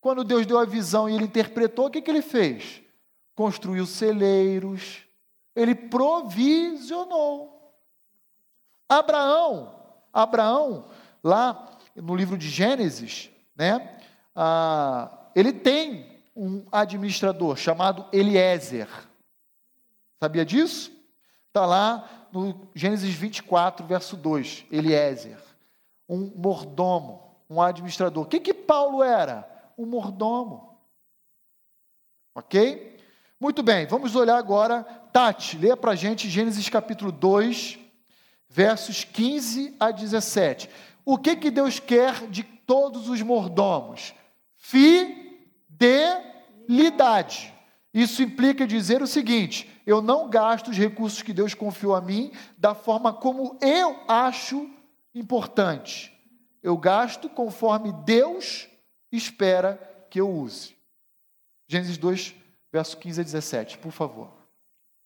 Quando 0.00 0.24
Deus 0.24 0.46
deu 0.46 0.58
a 0.58 0.64
visão 0.64 1.08
e 1.08 1.14
ele 1.14 1.24
interpretou, 1.24 1.86
o 1.86 1.90
que, 1.90 2.02
que 2.02 2.10
ele 2.10 2.22
fez? 2.22 2.82
Construiu 3.34 3.86
celeiros, 3.86 5.04
ele 5.54 5.74
provisionou. 5.74 7.56
Abraão, 8.88 9.74
Abraão, 10.12 10.84
lá 11.22 11.77
no 12.02 12.14
livro 12.16 12.36
de 12.36 12.48
Gênesis, 12.48 13.30
né, 13.56 13.98
ah, 14.34 15.30
ele 15.34 15.52
tem 15.52 16.20
um 16.34 16.64
administrador 16.70 17.56
chamado 17.56 18.06
Eliezer. 18.12 18.88
Sabia 20.22 20.44
disso? 20.44 20.92
Está 21.48 21.66
lá 21.66 22.28
no 22.32 22.68
Gênesis 22.74 23.14
24, 23.14 23.86
verso 23.86 24.16
2, 24.16 24.66
Eliezer. 24.70 25.38
Um 26.08 26.32
mordomo, 26.36 27.36
um 27.50 27.60
administrador. 27.60 28.24
O 28.24 28.26
que, 28.26 28.40
que 28.40 28.54
Paulo 28.54 29.02
era? 29.02 29.58
o 29.78 29.86
mordomo. 29.86 30.76
Ok? 32.34 32.98
Muito 33.40 33.62
bem, 33.62 33.86
vamos 33.86 34.16
olhar 34.16 34.36
agora. 34.36 34.82
Tati, 35.12 35.56
lê 35.56 35.74
para 35.76 35.92
a 35.92 35.94
gente 35.94 36.28
Gênesis 36.28 36.68
capítulo 36.68 37.12
2, 37.12 37.78
versos 38.48 39.04
15 39.04 39.76
a 39.78 39.92
17. 39.92 40.68
O 41.10 41.16
que, 41.16 41.34
que 41.36 41.50
Deus 41.50 41.80
quer 41.80 42.26
de 42.26 42.42
todos 42.42 43.08
os 43.08 43.22
mordomos? 43.22 44.12
Fidelidade. 44.58 47.54
Isso 47.94 48.22
implica 48.22 48.66
dizer 48.66 49.00
o 49.00 49.06
seguinte: 49.06 49.70
eu 49.86 50.02
não 50.02 50.28
gasto 50.28 50.68
os 50.68 50.76
recursos 50.76 51.22
que 51.22 51.32
Deus 51.32 51.54
confiou 51.54 51.94
a 51.94 52.00
mim 52.02 52.30
da 52.58 52.74
forma 52.74 53.10
como 53.10 53.56
eu 53.62 53.98
acho 54.06 54.68
importante. 55.14 56.12
Eu 56.62 56.76
gasto 56.76 57.30
conforme 57.30 57.90
Deus 58.04 58.68
espera 59.10 59.80
que 60.10 60.20
eu 60.20 60.30
use. 60.30 60.76
Gênesis 61.66 61.96
2, 61.96 62.34
verso 62.70 62.98
15 62.98 63.22
a 63.22 63.24
17, 63.24 63.78
por 63.78 63.92
favor. 63.92 64.37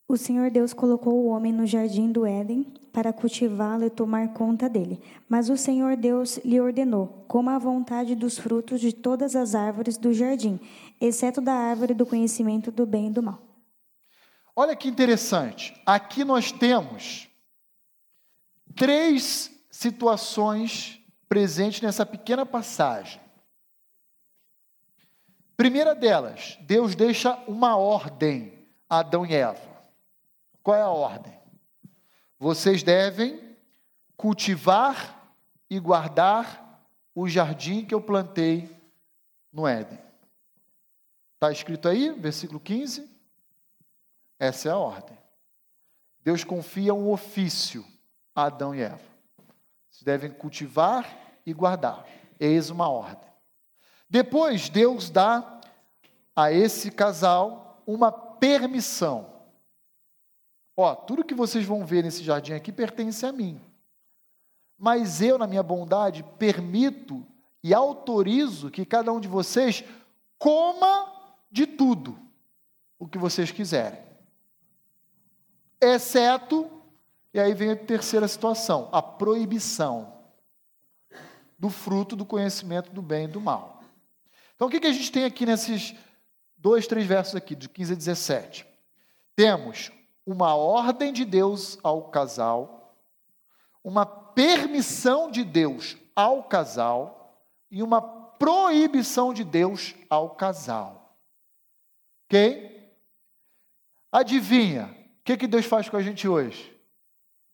O 0.08 0.16
Senhor 0.16 0.50
Deus 0.50 0.72
colocou 0.72 1.14
o 1.14 1.28
homem 1.28 1.52
no 1.52 1.66
jardim 1.66 2.10
do 2.10 2.26
Éden 2.26 2.64
para 2.92 3.12
cultivá-lo 3.12 3.84
e 3.84 3.90
tomar 3.90 4.34
conta 4.34 4.68
dele. 4.68 5.00
Mas 5.28 5.48
o 5.48 5.56
Senhor 5.56 5.96
Deus 5.96 6.38
lhe 6.44 6.60
ordenou: 6.60 7.24
coma 7.28 7.56
à 7.56 7.58
vontade 7.58 8.14
dos 8.14 8.38
frutos 8.38 8.80
de 8.80 8.92
todas 8.92 9.34
as 9.34 9.54
árvores 9.54 9.96
do 9.96 10.12
jardim, 10.12 10.60
exceto 11.00 11.40
da 11.40 11.54
árvore 11.54 11.94
do 11.94 12.04
conhecimento 12.04 12.70
do 12.70 12.84
bem 12.84 13.08
e 13.08 13.10
do 13.10 13.22
mal. 13.22 13.40
Olha 14.54 14.76
que 14.76 14.88
interessante. 14.88 15.74
Aqui 15.86 16.24
nós 16.24 16.52
temos 16.52 17.28
três 18.76 19.50
situações 19.70 21.00
presentes 21.26 21.80
nessa 21.80 22.04
pequena 22.04 22.44
passagem. 22.44 23.18
Primeira 25.56 25.94
delas, 25.94 26.58
Deus 26.62 26.94
deixa 26.94 27.34
uma 27.46 27.76
ordem 27.76 28.52
a 28.90 28.98
Adão 28.98 29.24
e 29.24 29.32
Eva. 29.32 29.71
Qual 30.62 30.76
é 30.76 30.82
a 30.82 30.88
ordem? 30.88 31.38
Vocês 32.38 32.82
devem 32.82 33.56
cultivar 34.16 35.34
e 35.68 35.78
guardar 35.78 36.86
o 37.14 37.28
jardim 37.28 37.84
que 37.84 37.94
eu 37.94 38.00
plantei 38.00 38.70
no 39.52 39.66
Éden. 39.66 39.98
Está 41.34 41.50
escrito 41.50 41.88
aí, 41.88 42.10
versículo 42.12 42.60
15? 42.60 43.10
Essa 44.38 44.68
é 44.68 44.72
a 44.72 44.76
ordem. 44.76 45.18
Deus 46.22 46.44
confia 46.44 46.94
um 46.94 47.10
ofício 47.10 47.84
a 48.34 48.44
Adão 48.44 48.74
e 48.74 48.80
Eva. 48.80 49.00
Vocês 49.90 50.02
devem 50.04 50.30
cultivar 50.30 51.06
e 51.44 51.52
guardar. 51.52 52.06
Eis 52.38 52.70
uma 52.70 52.88
ordem. 52.88 53.30
Depois, 54.08 54.68
Deus 54.68 55.10
dá 55.10 55.60
a 56.34 56.50
esse 56.52 56.90
casal 56.90 57.82
uma 57.86 58.10
permissão. 58.10 59.31
Ó, 60.76 60.94
tudo 60.94 61.24
que 61.24 61.34
vocês 61.34 61.64
vão 61.64 61.84
ver 61.84 62.02
nesse 62.02 62.22
jardim 62.22 62.52
aqui 62.52 62.72
pertence 62.72 63.24
a 63.26 63.32
mim. 63.32 63.60
Mas 64.78 65.20
eu, 65.20 65.38
na 65.38 65.46
minha 65.46 65.62
bondade, 65.62 66.24
permito 66.38 67.26
e 67.62 67.72
autorizo 67.72 68.70
que 68.70 68.84
cada 68.84 69.12
um 69.12 69.20
de 69.20 69.28
vocês 69.28 69.84
coma 70.38 71.12
de 71.50 71.66
tudo 71.66 72.18
o 72.98 73.06
que 73.06 73.18
vocês 73.18 73.50
quiserem. 73.50 74.00
Exceto, 75.80 76.70
e 77.34 77.38
aí 77.38 77.54
vem 77.54 77.70
a 77.70 77.76
terceira 77.76 78.26
situação, 78.26 78.88
a 78.92 79.02
proibição 79.02 80.12
do 81.58 81.70
fruto 81.70 82.16
do 82.16 82.24
conhecimento 82.24 82.90
do 82.90 83.02
bem 83.02 83.24
e 83.24 83.28
do 83.28 83.40
mal. 83.40 83.82
Então, 84.54 84.66
o 84.66 84.70
que, 84.70 84.80
que 84.80 84.86
a 84.86 84.92
gente 84.92 85.12
tem 85.12 85.24
aqui 85.24 85.46
nesses 85.46 85.94
dois, 86.56 86.86
três 86.86 87.06
versos 87.06 87.36
aqui, 87.36 87.54
de 87.54 87.68
15 87.68 87.92
a 87.92 87.96
17? 87.96 88.66
Temos 89.36 89.92
uma 90.26 90.54
ordem 90.54 91.12
de 91.12 91.24
Deus 91.24 91.78
ao 91.82 92.10
casal, 92.10 92.96
uma 93.82 94.06
permissão 94.06 95.30
de 95.30 95.44
Deus 95.44 95.96
ao 96.14 96.44
casal 96.44 97.46
e 97.70 97.82
uma 97.82 98.00
proibição 98.00 99.32
de 99.32 99.44
Deus 99.44 99.94
ao 100.08 100.30
casal. 100.30 101.16
Ok? 102.26 102.72
Adivinha, 104.10 104.96
O 105.20 105.24
que, 105.24 105.36
que 105.36 105.46
Deus 105.46 105.64
faz 105.64 105.88
com 105.88 105.96
a 105.96 106.02
gente 106.02 106.26
hoje? 106.26 106.76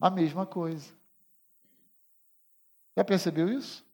A 0.01 0.09
mesma 0.09 0.47
coisa. 0.47 0.91
Já 2.97 3.05
percebeu 3.05 3.49
isso? 3.49 3.85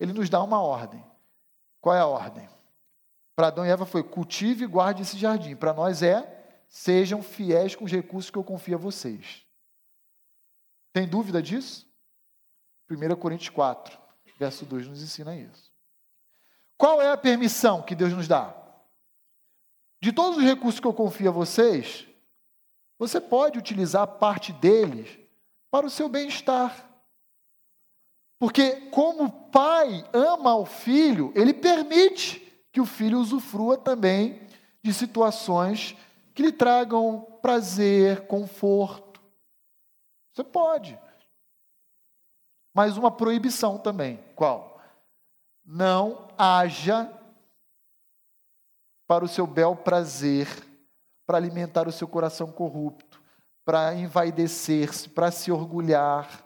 Ele 0.00 0.12
nos 0.12 0.28
dá 0.28 0.42
uma 0.42 0.60
ordem. 0.60 1.04
Qual 1.80 1.94
é 1.94 2.00
a 2.00 2.06
ordem? 2.06 2.48
Para 3.36 3.46
Adão 3.46 3.64
e 3.64 3.68
Eva 3.68 3.86
foi 3.86 4.02
cultive 4.02 4.64
e 4.64 4.66
guarde 4.66 5.02
esse 5.02 5.16
jardim. 5.16 5.54
Para 5.54 5.72
nós 5.72 6.02
é 6.02 6.43
sejam 6.74 7.22
fiéis 7.22 7.76
com 7.76 7.84
os 7.84 7.92
recursos 7.92 8.32
que 8.32 8.36
eu 8.36 8.42
confio 8.42 8.74
a 8.74 8.78
vocês. 8.78 9.46
Tem 10.92 11.06
dúvida 11.06 11.40
disso? 11.40 11.88
1 12.90 13.14
Coríntios 13.14 13.50
4, 13.50 13.96
verso 14.36 14.66
2 14.66 14.88
nos 14.88 15.00
ensina 15.00 15.36
isso. 15.36 15.72
Qual 16.76 17.00
é 17.00 17.12
a 17.12 17.16
permissão 17.16 17.80
que 17.80 17.94
Deus 17.94 18.12
nos 18.12 18.26
dá? 18.26 18.52
De 20.02 20.12
todos 20.12 20.38
os 20.38 20.42
recursos 20.42 20.80
que 20.80 20.86
eu 20.86 20.92
confio 20.92 21.28
a 21.28 21.32
vocês, 21.32 22.08
você 22.98 23.20
pode 23.20 23.56
utilizar 23.56 24.18
parte 24.18 24.52
deles 24.52 25.16
para 25.70 25.86
o 25.86 25.90
seu 25.90 26.08
bem-estar. 26.08 26.90
Porque, 28.36 28.90
como 28.90 29.26
o 29.26 29.30
pai 29.30 30.04
ama 30.12 30.56
o 30.56 30.66
filho, 30.66 31.32
ele 31.36 31.54
permite 31.54 32.40
que 32.72 32.80
o 32.80 32.84
filho 32.84 33.20
usufrua 33.20 33.78
também 33.78 34.42
de 34.82 34.92
situações 34.92 35.96
que 36.34 36.42
lhe 36.42 36.52
tragam 36.52 37.38
prazer, 37.40 38.26
conforto. 38.26 39.22
Você 40.32 40.42
pode. 40.42 40.98
Mas 42.74 42.96
uma 42.96 43.10
proibição 43.10 43.78
também. 43.78 44.16
Qual? 44.34 44.80
Não 45.64 46.28
haja 46.36 47.10
para 49.06 49.24
o 49.24 49.28
seu 49.28 49.46
bel 49.46 49.76
prazer, 49.76 50.48
para 51.24 51.38
alimentar 51.38 51.86
o 51.86 51.92
seu 51.92 52.08
coração 52.08 52.50
corrupto, 52.50 53.22
para 53.64 53.94
envaidecer-se, 53.94 55.08
para 55.08 55.30
se 55.30 55.52
orgulhar, 55.52 56.44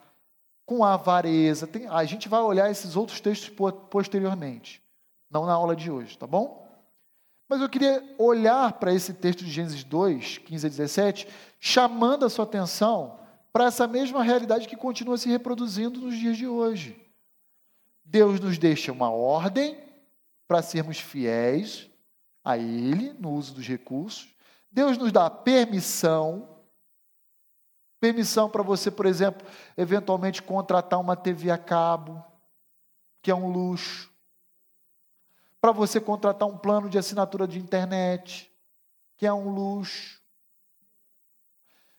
com 0.66 0.84
avareza. 0.84 1.66
Tem, 1.66 1.86
a 1.88 2.04
gente 2.04 2.28
vai 2.28 2.40
olhar 2.42 2.70
esses 2.70 2.94
outros 2.94 3.20
textos 3.20 3.48
posteriormente, 3.88 4.82
não 5.30 5.46
na 5.46 5.54
aula 5.54 5.74
de 5.74 5.90
hoje, 5.90 6.18
tá 6.18 6.26
bom? 6.26 6.67
Mas 7.48 7.60
eu 7.62 7.68
queria 7.68 8.04
olhar 8.18 8.74
para 8.74 8.92
esse 8.92 9.14
texto 9.14 9.44
de 9.44 9.50
Gênesis 9.50 9.82
2, 9.82 10.38
15 10.38 10.66
a 10.66 10.68
17, 10.68 11.28
chamando 11.58 12.26
a 12.26 12.30
sua 12.30 12.44
atenção 12.44 13.18
para 13.52 13.64
essa 13.64 13.86
mesma 13.86 14.22
realidade 14.22 14.68
que 14.68 14.76
continua 14.76 15.16
se 15.16 15.28
reproduzindo 15.28 16.00
nos 16.00 16.16
dias 16.16 16.36
de 16.36 16.46
hoje. 16.46 17.02
Deus 18.04 18.38
nos 18.38 18.58
deixa 18.58 18.92
uma 18.92 19.10
ordem 19.10 19.78
para 20.46 20.62
sermos 20.62 20.98
fiéis 20.98 21.90
a 22.44 22.56
Ele 22.56 23.12
no 23.18 23.32
uso 23.32 23.54
dos 23.54 23.66
recursos. 23.66 24.28
Deus 24.70 24.96
nos 24.96 25.10
dá 25.10 25.28
permissão. 25.28 26.48
Permissão 28.00 28.48
para 28.48 28.62
você, 28.62 28.90
por 28.90 29.06
exemplo, 29.06 29.46
eventualmente 29.76 30.42
contratar 30.42 31.00
uma 31.00 31.16
TV 31.16 31.50
a 31.50 31.58
cabo, 31.58 32.24
que 33.22 33.30
é 33.30 33.34
um 33.34 33.50
luxo. 33.50 34.07
Para 35.60 35.72
você 35.72 36.00
contratar 36.00 36.48
um 36.48 36.56
plano 36.56 36.88
de 36.88 36.98
assinatura 36.98 37.46
de 37.46 37.58
internet, 37.58 38.50
que 39.16 39.26
é 39.26 39.32
um 39.32 39.48
luxo. 39.48 40.20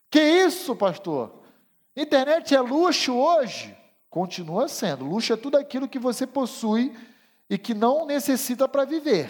Que 0.10 0.22
isso, 0.22 0.76
pastor? 0.76 1.43
Internet 1.95 2.55
é 2.55 2.62
luxo 2.62 3.14
hoje? 3.14 3.78
Continua 4.10 4.68
sendo. 4.68 5.05
Luxo 5.05 5.34
é 5.34 5.38
tudo 5.38 5.57
aquilo 5.57 5.88
que 5.88 5.99
você 5.99 6.26
possui 6.26 6.97
e 7.49 7.57
que 7.57 7.74
não 7.74 8.05
necessita 8.05 8.68
para 8.68 8.86
viver. 8.86 9.30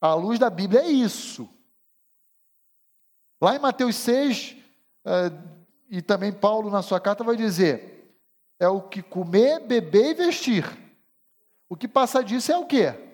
A 0.00 0.14
luz 0.14 0.38
da 0.38 0.48
Bíblia 0.48 0.80
é 0.80 0.88
isso. 0.88 1.48
Lá 3.40 3.54
em 3.54 3.58
Mateus 3.58 3.96
6, 3.96 4.56
é, 5.04 5.32
e 5.90 6.00
também 6.00 6.32
Paulo 6.32 6.70
na 6.70 6.82
sua 6.82 7.00
carta 7.00 7.22
vai 7.22 7.36
dizer: 7.36 8.16
é 8.58 8.68
o 8.68 8.80
que 8.80 9.02
comer, 9.02 9.60
beber 9.60 10.10
e 10.10 10.14
vestir. 10.14 10.64
O 11.68 11.76
que 11.76 11.86
passa 11.86 12.24
disso 12.24 12.50
é 12.50 12.56
o 12.56 12.66
quê? 12.66 13.09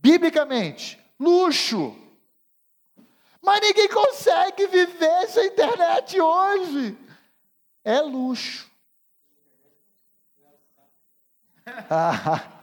Biblicamente, 0.00 0.98
luxo. 1.18 1.96
Mas 3.42 3.60
ninguém 3.60 3.88
consegue 3.88 4.66
viver 4.66 5.28
sem 5.28 5.46
internet 5.46 6.20
hoje. 6.20 6.96
É 7.84 8.00
luxo. 8.00 8.70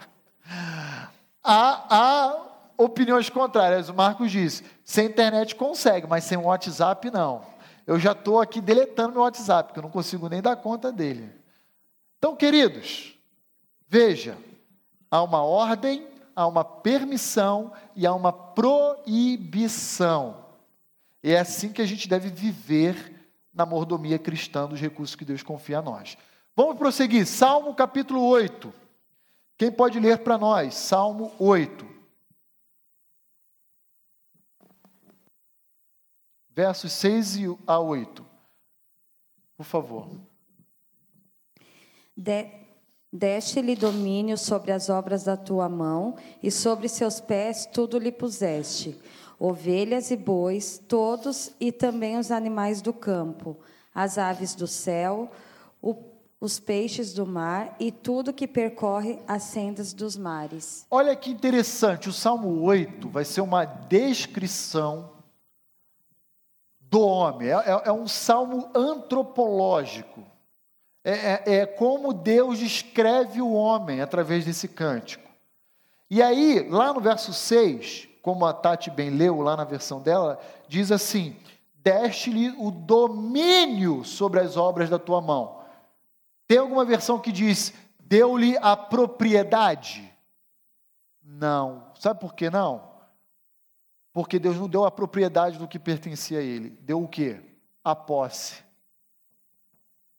há, 1.44 2.42
opiniões 2.78 3.30
contrárias. 3.30 3.90
O 3.90 3.94
Marcos 3.94 4.32
diz: 4.32 4.64
sem 4.84 5.08
internet 5.08 5.56
consegue, 5.56 6.08
mas 6.08 6.24
sem 6.24 6.38
WhatsApp 6.38 7.10
não. 7.12 7.46
Eu 7.86 8.00
já 8.00 8.12
estou 8.12 8.42
aqui 8.42 8.60
deletando 8.60 9.14
meu 9.14 9.22
WhatsApp, 9.22 9.70
porque 9.70 9.80
eu 9.80 9.84
não 9.84 9.90
consigo 9.90 10.28
nem 10.28 10.42
dar 10.42 10.58
conta 10.58 10.92
dele. 10.92 11.34
Então, 12.18 12.36
queridos, 12.36 13.18
veja: 13.88 14.38
há 15.10 15.24
uma 15.24 15.44
ordem, 15.44 16.08
há 16.38 16.46
uma 16.46 16.64
permissão 16.64 17.74
e 17.96 18.06
há 18.06 18.14
uma 18.14 18.32
proibição. 18.32 20.46
E 21.24 21.32
é 21.32 21.40
assim 21.40 21.74
que 21.74 21.82
a 21.82 21.86
gente 21.86 22.08
deve 22.08 22.30
viver 22.30 23.16
na 23.52 23.66
mordomia 23.66 24.20
cristã 24.20 24.68
dos 24.68 24.80
recursos 24.80 25.16
que 25.16 25.26
Deus 25.26 25.42
confia 25.42 25.80
a 25.80 25.82
nós. 25.82 26.16
Vamos 26.56 26.78
prosseguir. 26.78 27.26
Salmo 27.26 27.74
capítulo 27.74 28.24
8. 28.24 28.72
Quem 29.58 29.72
pode 29.72 30.00
ler 30.00 30.20
para 30.20 30.38
nós? 30.38 30.76
Salmo 30.76 31.34
8. 31.40 31.98
versos 36.58 36.92
6 36.94 37.38
a 37.68 37.80
8. 37.80 38.26
Por 39.56 39.64
favor. 39.64 40.10
De, 42.16 42.50
Deste-lhe 43.18 43.76
domínio 43.76 44.38
sobre 44.38 44.72
as 44.72 44.90
obras 44.90 45.24
da 45.24 45.36
tua 45.36 45.68
mão, 45.68 46.14
e 46.44 46.52
sobre 46.52 46.88
seus 46.88 47.20
pés 47.20 47.66
tudo 47.66 47.98
lhe 47.98 48.12
puseste: 48.12 48.96
ovelhas 49.40 50.12
e 50.12 50.16
bois, 50.16 50.80
todos 50.88 51.52
e 51.60 51.72
também 51.72 52.20
os 52.20 52.30
animais 52.30 52.80
do 52.80 52.94
campo, 52.94 53.58
as 53.94 54.20
aves 54.20 54.54
do 54.54 54.68
céu, 54.68 55.32
o, 55.82 55.96
os 56.40 56.60
peixes 56.60 57.12
do 57.12 57.26
mar 57.26 57.76
e 57.80 57.92
tudo 57.92 58.32
que 58.32 58.48
percorre 58.48 59.18
as 59.28 59.42
sendas 59.42 59.94
dos 59.94 60.16
mares. 60.16 60.86
Olha 60.92 61.16
que 61.16 61.32
interessante, 61.32 62.10
o 62.10 62.14
Salmo 62.14 62.62
8 62.62 63.10
vai 63.10 63.26
ser 63.26 63.42
uma 63.42 63.66
descrição 63.66 65.10
do 66.80 67.02
homem. 67.02 67.48
É, 67.48 67.54
é, 67.54 67.82
é 67.86 67.92
um 67.92 68.08
salmo 68.08 68.70
antropológico. 68.76 70.37
É, 71.10 71.12
é, 71.12 71.56
é, 71.60 71.66
como 71.66 72.12
Deus 72.12 72.60
descreve 72.60 73.42
o 73.42 73.54
homem 73.54 74.02
através 74.02 74.44
desse 74.44 74.68
cântico. 74.68 75.24
E 76.10 76.22
aí, 76.22 76.68
lá 76.68 76.92
no 76.92 77.00
verso 77.00 77.32
6, 77.32 78.10
como 78.22 78.46
a 78.46 78.52
Tati 78.52 78.92
bem 78.92 79.10
leu 79.12 79.40
lá 79.40 79.56
na 79.56 79.64
versão 79.64 80.02
dela, 80.02 80.38
diz 80.68 80.92
assim: 80.92 81.34
Deste-lhe 81.76 82.50
o 82.58 82.70
domínio 82.72 84.04
sobre 84.04 84.42
as 84.42 84.58
obras 84.58 84.90
da 84.90 85.00
tua 85.00 85.22
mão. 85.22 85.62
Tem 86.46 86.58
alguma 86.58 86.84
versão 86.84 87.18
que 87.20 87.32
diz: 87.32 87.74
Deu-lhe 88.02 88.58
a 88.58 88.76
propriedade? 88.76 90.14
Não. 91.24 91.86
Sabe 91.98 92.20
por 92.20 92.36
que 92.36 92.50
não? 92.50 92.84
Porque 94.12 94.38
Deus 94.38 94.58
não 94.58 94.68
deu 94.68 94.84
a 94.84 94.92
propriedade 94.92 95.58
do 95.58 95.70
que 95.70 95.80
pertencia 95.80 96.40
a 96.40 96.44
ele. 96.44 96.72
Deu 96.82 97.02
o 97.02 97.08
quê? 97.08 97.40
A 97.82 97.96
posse. 97.96 98.67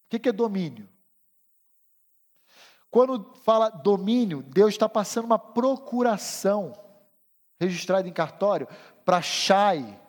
O 0.09 0.19
que 0.19 0.29
é 0.29 0.33
domínio? 0.33 0.89
Quando 2.91 3.35
fala 3.45 3.69
domínio, 3.69 4.43
Deus 4.43 4.71
está 4.71 4.89
passando 4.89 5.27
uma 5.27 5.39
procuração 5.39 6.73
registrada 7.61 8.09
em 8.09 8.13
cartório 8.13 8.67
para 9.05 9.21
Shai 9.21 10.01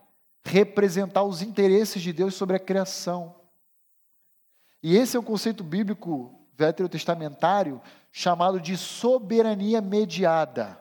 representar 0.45 1.23
os 1.23 1.41
interesses 1.41 2.01
de 2.01 2.13
Deus 2.13 2.35
sobre 2.35 2.55
a 2.55 2.59
criação. 2.59 3.35
E 4.81 4.95
esse 4.95 5.17
é 5.17 5.19
um 5.19 5.23
conceito 5.23 5.63
bíblico 5.63 6.33
veterotestamentário 6.55 7.81
chamado 8.11 8.59
de 8.59 8.77
soberania 8.77 9.81
mediada. 9.81 10.79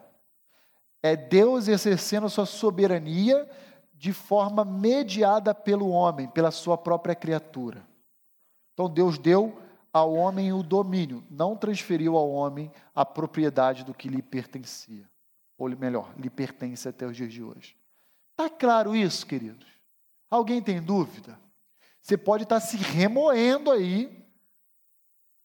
É 1.02 1.16
Deus 1.16 1.66
exercendo 1.66 2.26
a 2.26 2.30
sua 2.30 2.46
soberania 2.46 3.48
de 3.94 4.12
forma 4.12 4.64
mediada 4.64 5.52
pelo 5.52 5.88
homem, 5.88 6.28
pela 6.28 6.52
sua 6.52 6.78
própria 6.78 7.16
criatura. 7.16 7.88
Então 8.78 8.88
Deus 8.88 9.18
deu 9.18 9.60
ao 9.92 10.14
homem 10.14 10.52
o 10.52 10.62
domínio, 10.62 11.24
não 11.28 11.56
transferiu 11.56 12.16
ao 12.16 12.30
homem 12.30 12.70
a 12.94 13.04
propriedade 13.04 13.84
do 13.84 13.92
que 13.92 14.08
lhe 14.08 14.22
pertencia. 14.22 15.10
Ou 15.58 15.68
melhor, 15.70 16.14
lhe 16.16 16.30
pertence 16.30 16.88
até 16.88 17.04
os 17.04 17.16
dias 17.16 17.32
de 17.32 17.42
hoje. 17.42 17.76
Está 18.30 18.48
claro 18.48 18.94
isso, 18.94 19.26
queridos? 19.26 19.66
Alguém 20.30 20.62
tem 20.62 20.80
dúvida? 20.80 21.36
Você 22.00 22.16
pode 22.16 22.44
estar 22.44 22.60
se 22.60 22.76
remoendo 22.76 23.72
aí 23.72 24.24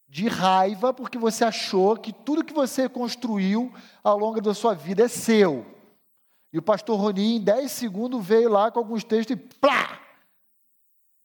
de 0.08 0.28
raiva 0.28 0.94
porque 0.94 1.18
você 1.18 1.44
achou 1.44 1.98
que 1.98 2.14
tudo 2.14 2.46
que 2.46 2.54
você 2.54 2.88
construiu 2.88 3.74
ao 4.04 4.16
longo 4.16 4.40
da 4.42 4.54
sua 4.54 4.76
vida 4.76 5.06
é 5.06 5.08
seu. 5.08 5.66
E 6.54 6.60
o 6.60 6.62
pastor 6.62 7.00
Roni, 7.00 7.38
em 7.38 7.42
10 7.42 7.72
segundos, 7.72 8.24
veio 8.24 8.48
lá 8.48 8.70
com 8.70 8.78
alguns 8.78 9.04
textos 9.04 9.36
e 9.36 9.40
plá! 9.40 10.00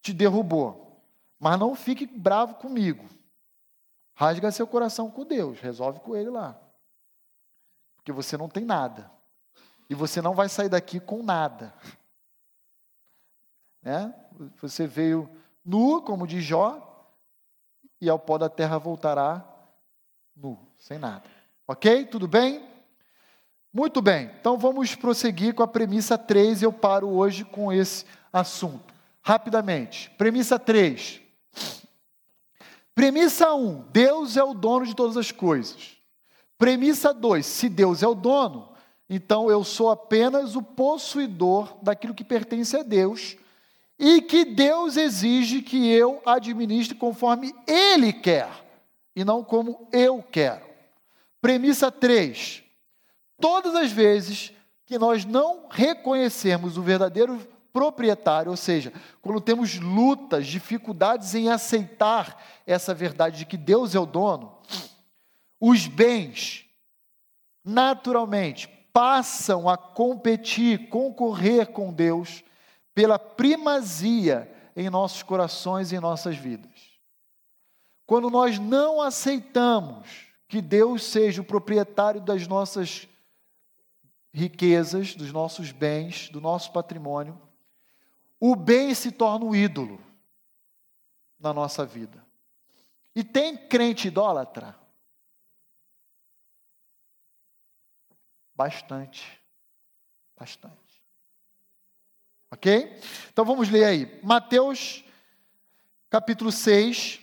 te 0.01 0.15
derrubou. 0.15 0.88
Mas 1.39 1.59
não 1.59 1.75
fique 1.75 2.07
bravo 2.07 2.55
comigo. 2.55 3.09
Rasga 4.15 4.51
seu 4.51 4.67
coração 4.67 5.11
com 5.11 5.25
Deus, 5.25 5.61
resolve 5.61 6.01
com 6.01 6.17
Ele 6.17 6.31
lá. 6.31 6.61
Porque 7.97 8.11
você 8.11 8.37
não 8.37 8.49
tem 8.49 8.65
nada. 8.65 9.11
E 9.89 9.95
você 9.95 10.21
não 10.21 10.35
vai 10.35 10.49
sair 10.49 10.69
daqui 10.69 11.01
com 11.01 11.23
nada. 11.23 11.75
Né? 13.81 14.13
Você 14.61 14.89
veio 14.89 15.31
nu, 15.65 16.03
como 16.03 16.27
diz 16.27 16.45
Jó, 16.45 17.07
e 18.01 18.09
ao 18.11 18.19
pó 18.19 18.37
da 18.37 18.49
terra 18.49 18.77
voltará 18.77 19.49
nu, 20.35 20.59
sem 20.77 20.99
nada. 20.99 21.23
Ok? 21.67 22.07
Tudo 22.07 22.27
bem? 22.27 22.69
Muito 23.73 24.03
bem. 24.03 24.33
Então 24.41 24.59
vamos 24.59 24.97
prosseguir 24.97 25.55
com 25.55 25.63
a 25.63 25.69
premissa 25.69 26.19
3 26.19 26.61
e 26.61 26.65
eu 26.65 26.73
paro 26.73 27.09
hoje 27.09 27.45
com 27.45 27.73
esse 27.73 28.05
assunto. 28.33 28.93
Rapidamente. 29.23 30.11
Premissa 30.19 30.59
3. 30.59 31.28
Premissa 32.99 33.55
1: 33.55 33.85
Deus 33.93 34.37
é 34.37 34.43
o 34.43 34.53
dono 34.53 34.85
de 34.85 34.93
todas 34.93 35.17
as 35.17 35.31
coisas. 35.31 35.97
Premissa 36.59 37.15
2: 37.15 37.47
Se 37.47 37.69
Deus 37.69 38.03
é 38.03 38.09
o 38.09 38.15
dono, 38.15 38.71
então 39.09 39.49
eu 39.49 39.63
sou 39.63 39.89
apenas 39.89 40.57
o 40.57 40.63
possuidor 40.63 41.79
daquilo 41.81 42.13
que 42.13 42.25
pertence 42.25 42.77
a 42.77 42.83
Deus 42.83 43.37
e 43.97 44.21
que 44.21 44.45
Deus 44.45 44.97
exige 44.97 45.63
que 45.63 45.89
eu 45.89 46.21
administre 46.27 46.97
conforme 46.97 47.55
Ele 47.69 48.13
quer 48.13 48.51
e 49.15 49.25
não 49.25 49.45
como 49.45 49.89
eu 49.93 50.21
quero. 50.21 50.67
Premissa 51.41 51.93
3. 51.93 52.65
Todas 53.41 53.77
as 53.77 53.93
vezes 53.93 54.53
que 54.85 54.99
nós 54.99 55.25
não 55.25 55.69
reconhecermos 55.71 56.77
o 56.77 56.83
verdadeiro 56.83 57.39
proprietário, 57.73 58.51
ou 58.51 58.57
seja, 58.57 58.93
quando 59.21 59.41
temos 59.41 59.79
lutas, 59.79 60.47
dificuldades 60.47 61.35
em 61.35 61.49
aceitar 61.49 62.43
essa 62.67 62.95
verdade 62.95 63.39
de 63.39 63.47
que 63.47 63.57
Deus 63.57 63.95
é 63.95 64.01
o 64.01 64.07
dono, 64.07 64.59
os 65.61 65.87
bens 65.87 66.65
naturalmente 67.65 68.69
passam 68.93 69.69
a 69.69 69.77
competir, 69.77 70.89
concorrer 70.89 71.69
com 71.69 71.93
Deus 71.93 72.43
pela 72.95 73.19
primazia 73.19 74.53
em 74.75 74.89
nossos 74.89 75.23
corações 75.23 75.93
e 75.93 75.97
em 75.97 76.01
nossas 76.01 76.37
vidas. 76.37 76.99
Quando 78.07 78.31
nós 78.31 78.59
não 78.59 79.03
aceitamos 79.03 80.27
que 80.49 80.63
Deus 80.63 81.05
seja 81.05 81.43
o 81.43 81.45
proprietário 81.45 82.21
das 82.21 82.47
nossas 82.47 83.07
riquezas, 84.33 85.15
dos 85.15 85.33
nossos 85.33 85.71
bens, 85.73 86.31
do 86.31 86.41
nosso 86.41 86.73
patrimônio, 86.73 87.39
o 88.41 88.55
bem 88.55 88.95
se 88.95 89.11
torna 89.11 89.45
um 89.45 89.55
ídolo 89.55 90.01
na 91.39 91.53
nossa 91.53 91.85
vida. 91.85 92.25
E 93.15 93.25
tem 93.25 93.57
crente 93.57 94.09
idólatra? 94.09 94.79
Bastante. 98.55 99.41
Bastante. 100.37 101.03
Ok? 102.51 103.01
Então 103.31 103.45
vamos 103.45 103.69
ler 103.69 103.85
aí. 103.85 104.21
Mateus, 104.23 105.05
capítulo 106.09 106.51
6, 106.51 107.21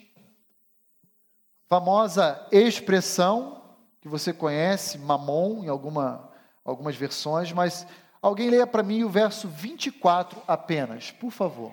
famosa 1.68 2.48
expressão 2.52 3.78
que 4.00 4.08
você 4.08 4.32
conhece, 4.32 4.98
mamon, 4.98 5.64
em 5.64 5.68
alguma, 5.68 6.32
algumas 6.64 6.96
versões, 6.96 7.52
mas 7.52 7.88
alguém 8.26 8.50
leia 8.50 8.66
para 8.66 8.82
mim 8.82 9.04
o 9.04 9.10
verso 9.10 9.48
24 9.48 10.42
apenas, 10.48 11.12
por 11.12 11.30
favor. 11.30 11.72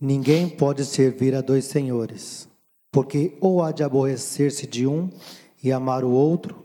Ninguém 0.00 0.48
pode 0.48 0.84
servir 0.84 1.34
a 1.34 1.40
dois 1.40 1.64
senhores, 1.64 2.48
porque 2.92 3.36
ou 3.40 3.60
há 3.60 3.72
de 3.72 3.82
aborrecer-se 3.82 4.68
de 4.68 4.86
um 4.86 5.10
e 5.60 5.72
amar 5.72 6.04
o 6.04 6.12
outro, 6.12 6.64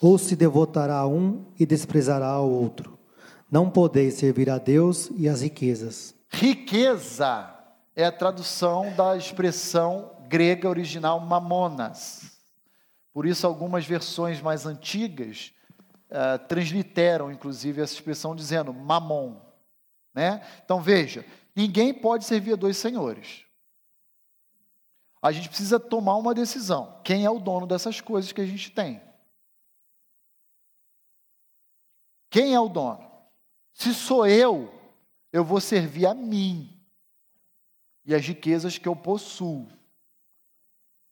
ou 0.00 0.18
se 0.18 0.34
devotará 0.34 0.98
a 0.98 1.06
um 1.06 1.44
e 1.56 1.64
desprezará 1.64 2.26
ao 2.26 2.50
outro. 2.50 2.98
Não 3.48 3.70
podeis 3.70 4.14
servir 4.14 4.50
a 4.50 4.58
Deus 4.58 5.08
e 5.16 5.28
as 5.28 5.42
riquezas. 5.42 6.16
Riqueza 6.28 7.48
é 7.94 8.04
a 8.04 8.10
tradução 8.10 8.92
da 8.96 9.16
expressão 9.16 10.10
grega 10.26 10.68
original 10.68 11.20
mamonas. 11.20 12.32
Por 13.12 13.24
isso, 13.24 13.46
algumas 13.46 13.86
versões 13.86 14.40
mais 14.40 14.66
antigas 14.66 15.52
uh, 16.12 16.38
transliteram, 16.46 17.32
inclusive, 17.32 17.80
essa 17.80 17.94
expressão 17.94 18.36
dizendo 18.36 18.72
mamon. 18.72 19.40
Né? 20.14 20.46
Então, 20.64 20.80
veja, 20.80 21.24
ninguém 21.56 21.92
pode 21.92 22.24
servir 22.24 22.52
a 22.52 22.56
dois 22.56 22.76
senhores. 22.76 23.44
A 25.22 25.32
gente 25.32 25.48
precisa 25.48 25.80
tomar 25.80 26.16
uma 26.16 26.34
decisão. 26.34 27.00
Quem 27.02 27.24
é 27.24 27.30
o 27.30 27.38
dono 27.38 27.66
dessas 27.66 28.00
coisas 28.00 28.32
que 28.32 28.40
a 28.40 28.46
gente 28.46 28.70
tem? 28.70 29.00
Quem 32.28 32.54
é 32.54 32.60
o 32.60 32.68
dono? 32.68 33.10
Se 33.72 33.94
sou 33.94 34.26
eu, 34.26 34.72
eu 35.32 35.44
vou 35.44 35.60
servir 35.60 36.06
a 36.06 36.14
mim 36.14 36.80
e 38.04 38.14
as 38.14 38.26
riquezas 38.26 38.78
que 38.78 38.88
eu 38.88 38.96
possuo. 38.96 39.68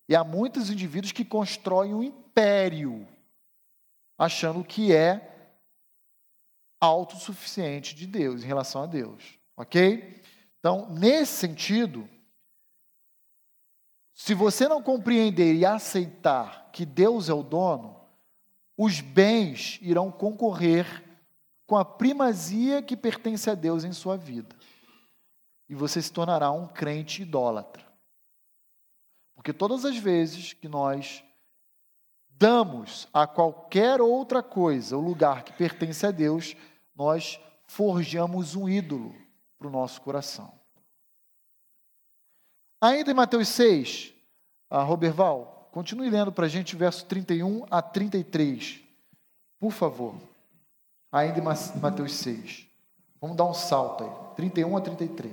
E 0.08 0.16
há 0.16 0.24
muitos 0.24 0.70
indivíduos 0.70 1.12
que 1.12 1.24
constroem 1.24 1.94
um 1.94 2.02
império, 2.02 3.06
achando 4.20 4.62
que 4.62 4.94
é 4.94 5.54
autossuficiente 6.78 7.94
de 7.94 8.06
Deus, 8.06 8.42
em 8.42 8.46
relação 8.46 8.82
a 8.82 8.86
Deus. 8.86 9.38
Ok? 9.56 10.22
Então, 10.58 10.90
nesse 10.90 11.32
sentido, 11.38 12.06
se 14.14 14.34
você 14.34 14.68
não 14.68 14.82
compreender 14.82 15.54
e 15.54 15.64
aceitar 15.64 16.70
que 16.70 16.84
Deus 16.84 17.30
é 17.30 17.32
o 17.32 17.42
dono, 17.42 17.98
os 18.76 19.00
bens 19.00 19.78
irão 19.80 20.12
concorrer 20.12 21.02
com 21.66 21.78
a 21.78 21.84
primazia 21.84 22.82
que 22.82 22.98
pertence 22.98 23.48
a 23.48 23.54
Deus 23.54 23.84
em 23.84 23.92
sua 23.94 24.18
vida. 24.18 24.54
E 25.66 25.74
você 25.74 26.02
se 26.02 26.12
tornará 26.12 26.50
um 26.50 26.68
crente 26.68 27.22
idólatra. 27.22 27.86
Porque 29.34 29.54
todas 29.54 29.86
as 29.86 29.96
vezes 29.96 30.52
que 30.52 30.68
nós 30.68 31.24
damos 32.40 33.06
a 33.12 33.26
qualquer 33.26 34.00
outra 34.00 34.42
coisa 34.42 34.96
o 34.96 35.00
lugar 35.00 35.44
que 35.44 35.52
pertence 35.52 36.04
a 36.06 36.10
Deus, 36.10 36.56
nós 36.96 37.38
forjamos 37.66 38.56
um 38.56 38.68
ídolo 38.68 39.14
para 39.58 39.68
o 39.68 39.70
nosso 39.70 40.00
coração. 40.00 40.52
Ainda 42.80 43.10
em 43.10 43.14
Mateus 43.14 43.46
6, 43.48 44.14
a 44.70 44.82
Roberval, 44.82 45.60
Continue 45.72 46.10
lendo 46.10 46.32
para 46.32 46.46
a 46.46 46.48
gente 46.48 46.74
verso 46.74 47.04
31 47.06 47.64
a 47.70 47.80
33. 47.80 48.80
Por 49.58 49.70
favor. 49.70 50.14
Ainda 51.12 51.38
em 51.38 51.80
Mateus 51.80 52.14
6. 52.14 52.66
Vamos 53.20 53.36
dar 53.36 53.44
um 53.44 53.54
salto 53.54 54.04
aí. 54.04 54.10
31 54.36 54.76
a 54.76 54.80
33. 54.80 55.32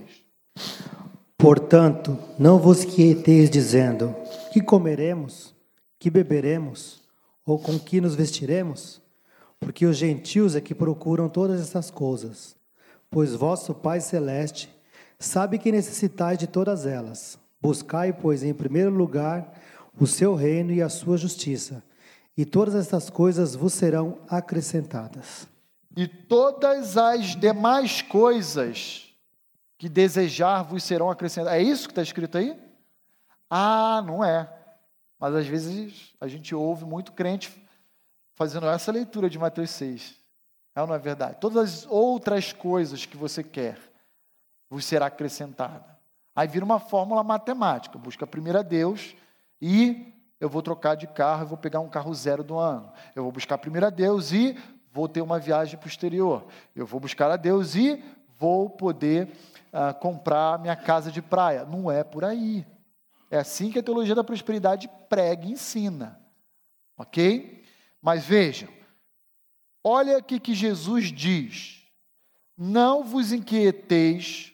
Portanto, 1.38 2.18
não 2.38 2.60
vos 2.60 2.86
quieteis 2.86 3.50
dizendo: 3.50 4.16
que 4.52 4.62
comeremos, 4.62 5.56
que 6.00 6.10
beberemos, 6.10 7.02
ou 7.46 7.58
com 7.58 7.80
que 7.80 8.02
nos 8.02 8.16
vestiremos? 8.16 9.02
Porque 9.60 9.86
os 9.86 9.98
gentios 9.98 10.56
é 10.56 10.62
que 10.62 10.76
procuram 10.76 11.30
todas 11.30 11.60
essas 11.62 11.90
coisas. 11.90 12.56
Pois 13.10 13.34
vosso 13.34 13.74
Pai 13.74 14.02
Celeste 14.02 14.70
sabe 15.18 15.58
que 15.58 15.72
necessitais 15.72 16.38
de 16.38 16.48
todas 16.48 16.86
elas. 16.86 17.40
Buscai, 17.60 18.14
pois, 18.14 18.44
em 18.44 18.54
primeiro 18.54 18.92
lugar 18.92 19.54
o 20.00 20.06
seu 20.06 20.36
reino 20.36 20.72
e 20.72 20.82
a 20.82 20.90
sua 20.90 21.18
justiça, 21.18 21.84
e 22.38 22.46
todas 22.46 22.76
estas 22.76 23.10
coisas 23.10 23.56
vos 23.56 23.74
serão 23.74 24.20
acrescentadas. 24.30 25.48
E 25.96 26.08
todas 26.08 26.96
as 26.98 27.36
demais 27.36 28.04
coisas 28.04 29.08
que 29.78 29.90
desejar 29.90 30.62
vos 30.62 30.84
serão 30.84 31.10
acrescentadas. 31.10 31.60
É 31.60 31.64
isso 31.64 31.88
que 31.88 31.92
está 31.94 32.04
escrito 32.04 32.38
aí? 32.38 32.56
Ah, 33.50 34.04
não 34.06 34.24
é. 34.24 34.48
Mas 35.20 35.34
às 35.36 35.48
vezes 35.48 36.14
a 36.20 36.28
gente 36.28 36.54
ouve 36.54 36.86
muito 36.86 37.12
crente 37.12 37.52
fazendo 38.36 38.68
essa 38.68 38.92
leitura 38.92 39.30
de 39.30 39.40
Mateus 39.40 39.72
6. 39.72 40.16
É 40.76 40.82
ou 40.82 40.88
não 40.88 40.94
é 40.94 41.00
verdade? 41.00 41.38
Todas 41.40 41.58
as 41.58 41.86
outras 41.90 42.54
coisas 42.54 43.06
que 43.06 43.18
você 43.18 43.44
quer 43.44 43.80
vos 44.70 44.86
será 44.86 45.08
acrescentada. 45.08 45.98
Aí 46.36 46.48
vira 46.48 46.64
uma 46.64 46.80
fórmula 46.80 47.24
matemática. 47.24 47.98
Busca 47.98 48.28
primeiro 48.28 48.60
a 48.60 48.62
Deus 48.62 49.16
e 49.60 50.14
eu 50.40 50.48
vou 50.48 50.62
trocar 50.62 50.96
de 50.96 51.08
carro, 51.08 51.44
eu 51.44 51.48
vou 51.48 51.58
pegar 51.58 51.80
um 51.80 51.90
carro 51.90 52.14
zero 52.14 52.44
do 52.44 52.60
ano. 52.60 52.92
Eu 53.16 53.24
vou 53.24 53.32
buscar 53.32 53.58
primeiro 53.58 53.88
a 53.88 53.90
Deus 53.90 54.32
e 54.32 54.56
vou 54.92 55.08
ter 55.08 55.22
uma 55.22 55.40
viagem 55.40 55.80
exterior. 55.84 56.46
Eu 56.76 56.86
vou 56.86 57.00
buscar 57.00 57.32
a 57.32 57.38
Deus 57.38 57.74
e 57.74 58.04
vou 58.38 58.70
poder 58.70 59.32
uh, 59.74 59.94
comprar 60.00 60.60
minha 60.60 60.76
casa 60.76 61.12
de 61.12 61.24
praia. 61.24 61.66
Não 61.66 61.90
é 61.90 62.04
por 62.04 62.24
aí. 62.24 62.66
É 63.30 63.38
assim 63.38 63.72
que 63.72 63.80
a 63.80 63.84
teologia 63.84 64.16
da 64.16 64.24
prosperidade 64.24 64.90
prega 65.10 65.46
e 65.46 65.52
ensina. 65.52 66.20
Ok? 66.98 67.64
Mas 68.02 68.26
vejam, 68.26 68.70
olha 69.84 70.18
o 70.18 70.24
que 70.24 70.54
Jesus 70.54 71.12
diz. 71.12 71.84
não 72.58 73.04
vos 73.04 73.32
inquieteis 73.32 74.54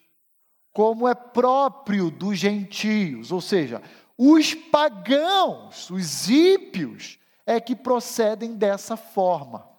como 0.74 1.08
é 1.08 1.14
próprio 1.14 2.10
dos 2.10 2.38
gentios, 2.38 3.32
ou 3.32 3.40
seja, 3.40 3.82
os 4.18 4.54
pagãos, 4.54 5.90
os 5.90 6.30
ímpios, 6.30 7.20
é 7.46 7.60
que 7.60 7.76
procedem 7.76 8.56
dessa 8.56 8.98
forma. 8.98 9.70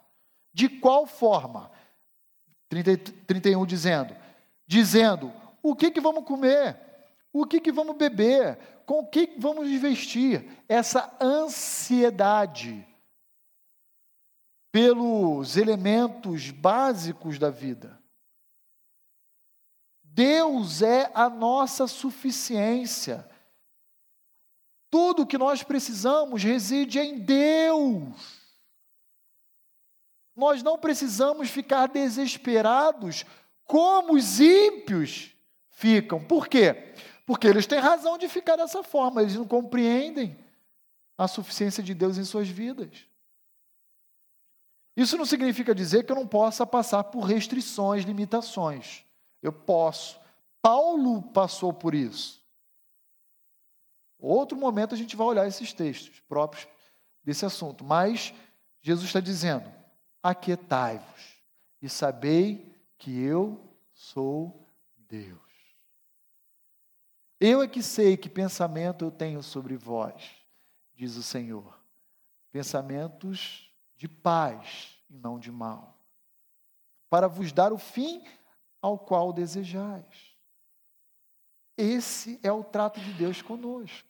De 0.53 0.69
qual 0.69 1.07
forma? 1.07 1.71
30, 2.69 3.13
31 3.27 3.67
dizendo: 3.67 4.17
dizendo, 4.67 5.33
o 5.63 5.75
que, 5.75 5.91
que 5.91 6.01
vamos 6.01 6.25
comer? 6.25 6.79
O 7.33 7.45
que, 7.45 7.61
que 7.61 7.73
vamos 7.73 7.97
beber? 7.97 8.59
Com 8.87 9.01
o 9.01 9.07
que 9.07 9.35
vamos 9.39 9.70
vestir? 9.80 10.62
Essa 10.68 11.16
ansiedade 11.20 12.87
pelos 14.70 15.57
elementos 15.57 16.51
básicos 16.51 17.39
da 17.39 17.49
vida. 17.49 18.03
Deus 20.03 20.82
é 20.82 21.11
a 21.14 21.30
nossa 21.30 21.87
suficiência. 21.87 23.28
Tudo 24.91 25.26
que 25.26 25.39
nós 25.39 25.62
precisamos 25.62 26.43
reside 26.43 26.99
em 26.99 27.18
Deus. 27.18 28.45
Nós 30.37 30.62
não 30.62 30.78
precisamos 30.78 31.51
ficar 31.51 31.87
desesperados 31.87 33.24
como 33.64 34.14
os 34.14 34.41
ímpios 34.41 35.35
ficam. 35.70 36.22
Por 36.24 36.49
quê? 36.49 36.95
Porque 37.27 37.47
eles 37.47 37.66
têm 37.66 37.79
razão 37.79 38.18
de 38.18 38.29
ficar 38.29 38.57
dessa 38.57 38.83
forma, 38.83 39.22
eles 39.22 39.37
não 39.37 39.47
compreendem 39.47 40.37
a 41.16 41.27
suficiência 41.27 41.83
de 41.83 41.95
Deus 41.95 42.18
em 42.18 42.25
suas 42.25 42.49
vidas. 42.49 43.07
Isso 44.97 45.16
não 45.16 45.25
significa 45.25 45.75
dizer 45.75 46.05
que 46.05 46.12
eu 46.12 46.16
não 46.16 46.27
possa 46.27 46.66
passar 46.66 47.05
por 47.05 47.22
restrições, 47.22 48.05
limitações. 48.05 49.05
Eu 49.43 49.53
posso. 49.53 50.20
Paulo 50.62 51.22
passou 51.22 51.72
por 51.72 51.95
isso. 51.95 52.43
Outro 54.18 54.57
momento 54.57 54.95
a 54.95 54.99
gente 54.99 55.16
vai 55.16 55.27
olhar 55.27 55.47
esses 55.47 55.72
textos 55.72 56.20
próprios 56.20 56.66
desse 57.22 57.45
assunto. 57.45 57.85
Mas 57.85 58.33
Jesus 58.81 59.09
está 59.09 59.20
dizendo: 59.20 59.70
aquietai-vos 60.22 61.39
e 61.83 61.89
sabei 61.89 62.75
que 62.97 63.20
eu 63.22 63.61
sou 63.93 64.66
Deus. 64.97 65.44
Eu 67.41 67.62
é 67.62 67.68
que 67.68 67.82
sei 67.82 68.16
que 68.16 68.28
pensamento 68.28 69.05
eu 69.05 69.11
tenho 69.11 69.43
sobre 69.43 69.76
vós, 69.76 70.30
diz 70.95 71.16
o 71.16 71.22
Senhor. 71.22 71.78
Pensamentos 72.51 73.70
de 73.97 74.09
paz 74.09 74.97
e 75.11 75.16
não 75.16 75.39
de 75.39 75.51
mal, 75.51 75.99
para 77.11 77.28
vos 77.28 77.53
dar 77.53 77.72
o 77.72 77.78
fim 77.78 78.22
ao 78.80 78.99
qual 78.99 79.32
desejais. 79.32 80.35
Esse 81.76 82.39
é 82.43 82.53
o 82.53 82.62
trato 82.62 83.01
de 83.01 83.12
Deus 83.14 83.43
conosco. 83.43 84.09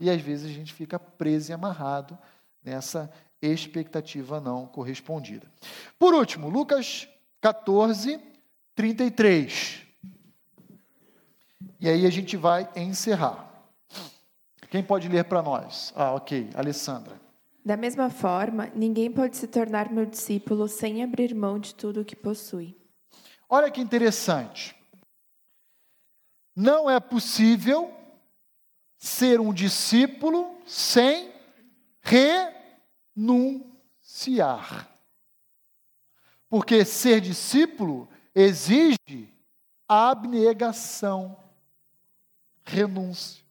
E 0.00 0.10
às 0.10 0.20
vezes 0.20 0.50
a 0.50 0.52
gente 0.52 0.72
fica 0.72 0.98
preso 0.98 1.50
e 1.50 1.54
amarrado 1.54 2.18
nessa 2.62 3.10
expectativa 3.40 4.40
não 4.40 4.66
correspondida. 4.66 5.50
Por 5.98 6.14
último, 6.14 6.48
Lucas 6.48 7.08
14, 7.40 8.20
33. 8.74 9.87
E 11.80 11.88
aí 11.88 12.06
a 12.06 12.10
gente 12.10 12.36
vai 12.36 12.68
encerrar. 12.74 13.48
Quem 14.70 14.82
pode 14.82 15.08
ler 15.08 15.24
para 15.24 15.40
nós? 15.42 15.92
Ah, 15.96 16.14
ok, 16.14 16.50
Alessandra. 16.54 17.20
Da 17.64 17.76
mesma 17.76 18.10
forma, 18.10 18.70
ninguém 18.74 19.10
pode 19.10 19.36
se 19.36 19.46
tornar 19.46 19.90
meu 19.90 20.06
discípulo 20.06 20.68
sem 20.68 21.02
abrir 21.02 21.34
mão 21.34 21.58
de 21.58 21.74
tudo 21.74 22.00
o 22.00 22.04
que 22.04 22.16
possui. 22.16 22.76
Olha 23.48 23.70
que 23.70 23.80
interessante. 23.80 24.74
Não 26.54 26.90
é 26.90 26.98
possível 26.98 27.92
ser 28.98 29.40
um 29.40 29.52
discípulo 29.52 30.58
sem 30.66 31.32
renunciar. 33.14 34.88
Porque 36.48 36.84
ser 36.84 37.20
discípulo 37.20 38.08
exige 38.34 39.32
abnegação, 39.86 41.36
renúncia. 42.68 43.42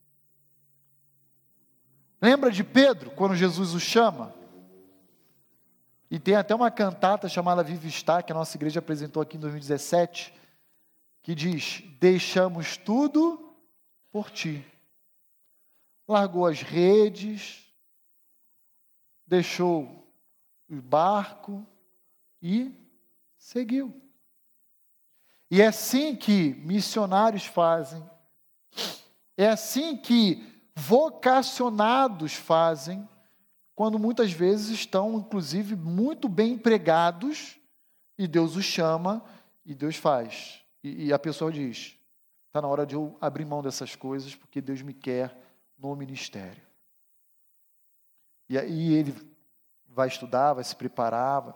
Lembra 2.22 2.52
de 2.52 2.64
Pedro, 2.64 3.12
quando 3.12 3.36
Jesus 3.36 3.74
o 3.74 3.80
chama? 3.80 4.34
E 6.10 6.18
tem 6.20 6.36
até 6.36 6.56
uma 6.56 6.72
cantata 6.72 7.28
chamada 7.28 7.64
Viva 7.64 7.86
Está, 7.88 8.24
que 8.24 8.32
a 8.32 8.36
nossa 8.36 8.56
igreja 8.56 8.80
apresentou 8.80 9.22
aqui 9.22 9.38
em 9.38 9.40
2017, 9.40 10.34
que 11.22 11.36
diz: 11.36 11.84
Deixamos 12.00 12.78
tudo 12.78 13.54
por 14.12 14.32
ti. 14.32 14.66
Largou 16.08 16.48
as 16.48 16.62
redes, 16.62 17.68
deixou 19.26 20.08
o 20.70 20.76
barco 20.76 21.66
e 22.42 22.74
seguiu. 23.38 23.94
E 25.52 25.62
é 25.62 25.68
assim 25.68 26.16
que 26.16 26.54
missionários 26.56 27.46
fazem, 27.46 28.04
é 29.38 29.48
assim 29.48 29.96
que 29.96 30.44
vocacionados 30.76 32.34
fazem, 32.34 33.08
quando 33.76 34.00
muitas 34.00 34.32
vezes 34.32 34.72
estão, 34.72 35.20
inclusive, 35.20 35.76
muito 35.76 36.28
bem 36.28 36.54
empregados, 36.54 37.58
e 38.18 38.28
Deus 38.28 38.56
os 38.56 38.66
chama 38.66 39.24
e 39.64 39.76
Deus 39.76 39.96
faz. 39.96 40.62
E, 40.84 41.06
e 41.06 41.14
a 41.14 41.20
pessoa 41.20 41.52
diz: 41.52 41.96
está 42.48 42.62
na 42.62 42.68
hora 42.68 42.86
de 42.86 42.96
eu 42.96 43.16
abrir 43.22 43.46
mão 43.46 43.62
dessas 43.62 43.96
coisas, 43.96 44.36
porque 44.36 44.60
Deus 44.60 44.82
me 44.82 44.94
quer 44.94 45.38
no 45.78 45.96
ministério. 45.96 46.66
E 48.50 48.58
aí 48.58 48.94
ele 48.94 49.14
vai 49.88 50.08
estudar, 50.08 50.54
vai 50.54 50.64
se 50.64 50.76
preparar, 50.76 51.56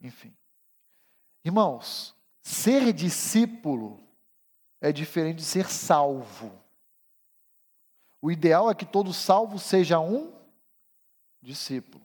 enfim. 0.00 0.34
Irmãos, 1.44 2.16
ser 2.40 2.92
discípulo 2.92 4.00
é 4.80 4.90
diferente 4.90 5.36
de 5.36 5.44
ser 5.44 5.68
salvo. 5.68 6.61
O 8.22 8.30
ideal 8.30 8.70
é 8.70 8.74
que 8.74 8.86
todo 8.86 9.12
salvo 9.12 9.58
seja 9.58 9.98
um 9.98 10.32
discípulo. 11.42 12.02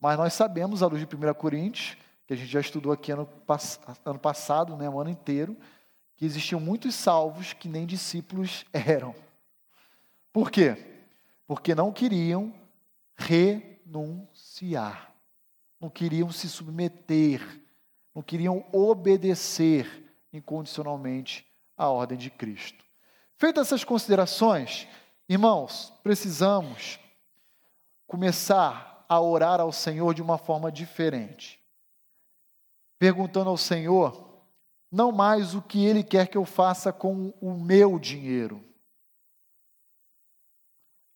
Mas 0.00 0.18
nós 0.18 0.34
sabemos, 0.34 0.82
à 0.82 0.88
luz 0.88 1.06
de 1.06 1.16
1 1.16 1.34
Coríntios, 1.34 1.96
que 2.26 2.34
a 2.34 2.36
gente 2.36 2.50
já 2.50 2.60
estudou 2.60 2.92
aqui 2.92 3.12
ano, 3.12 3.28
ano 4.04 4.18
passado, 4.18 4.76
né, 4.76 4.90
o 4.90 5.00
ano 5.00 5.10
inteiro, 5.10 5.56
que 6.16 6.24
existiam 6.24 6.60
muitos 6.60 6.96
salvos 6.96 7.52
que 7.52 7.68
nem 7.68 7.86
discípulos 7.86 8.66
eram. 8.74 9.14
Por 10.32 10.50
quê? 10.50 10.76
Porque 11.46 11.76
não 11.76 11.92
queriam 11.92 12.52
renunciar, 13.16 15.14
não 15.78 15.88
queriam 15.88 16.32
se 16.32 16.48
submeter, 16.48 17.40
não 18.12 18.22
queriam 18.22 18.64
obedecer 18.72 20.12
incondicionalmente 20.32 21.46
à 21.76 21.88
ordem 21.88 22.18
de 22.18 22.30
Cristo. 22.30 22.84
Feitas 23.36 23.68
essas 23.68 23.84
considerações, 23.84 24.88
irmãos, 25.28 25.92
precisamos 26.02 26.98
começar 28.06 29.04
a 29.08 29.20
orar 29.20 29.60
ao 29.60 29.72
Senhor 29.72 30.14
de 30.14 30.22
uma 30.22 30.38
forma 30.38 30.70
diferente. 30.70 31.60
Perguntando 32.98 33.50
ao 33.50 33.56
Senhor, 33.56 34.42
não 34.90 35.10
mais 35.10 35.54
o 35.54 35.62
que 35.62 35.84
Ele 35.84 36.02
quer 36.02 36.28
que 36.28 36.36
eu 36.36 36.44
faça 36.44 36.92
com 36.92 37.32
o 37.40 37.52
meu 37.52 37.98
dinheiro, 37.98 38.62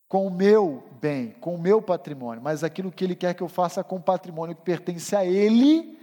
com 0.09 0.27
o 0.27 0.31
meu 0.31 0.89
bem, 1.01 1.33
com 1.33 1.55
o 1.55 1.61
meu 1.61 1.83
patrimônio, 1.83 2.43
mas 2.43 2.65
aquilo 2.65 2.93
que 2.93 3.05
Ele 3.05 3.15
quer 3.17 3.35
que 3.35 3.43
eu 3.43 3.49
faça 3.49 3.85
com 3.85 3.97
o 3.97 4.03
patrimônio 4.03 4.57
que 4.57 4.63
pertence 4.63 5.15
a 5.15 5.25
Ele 5.25 5.97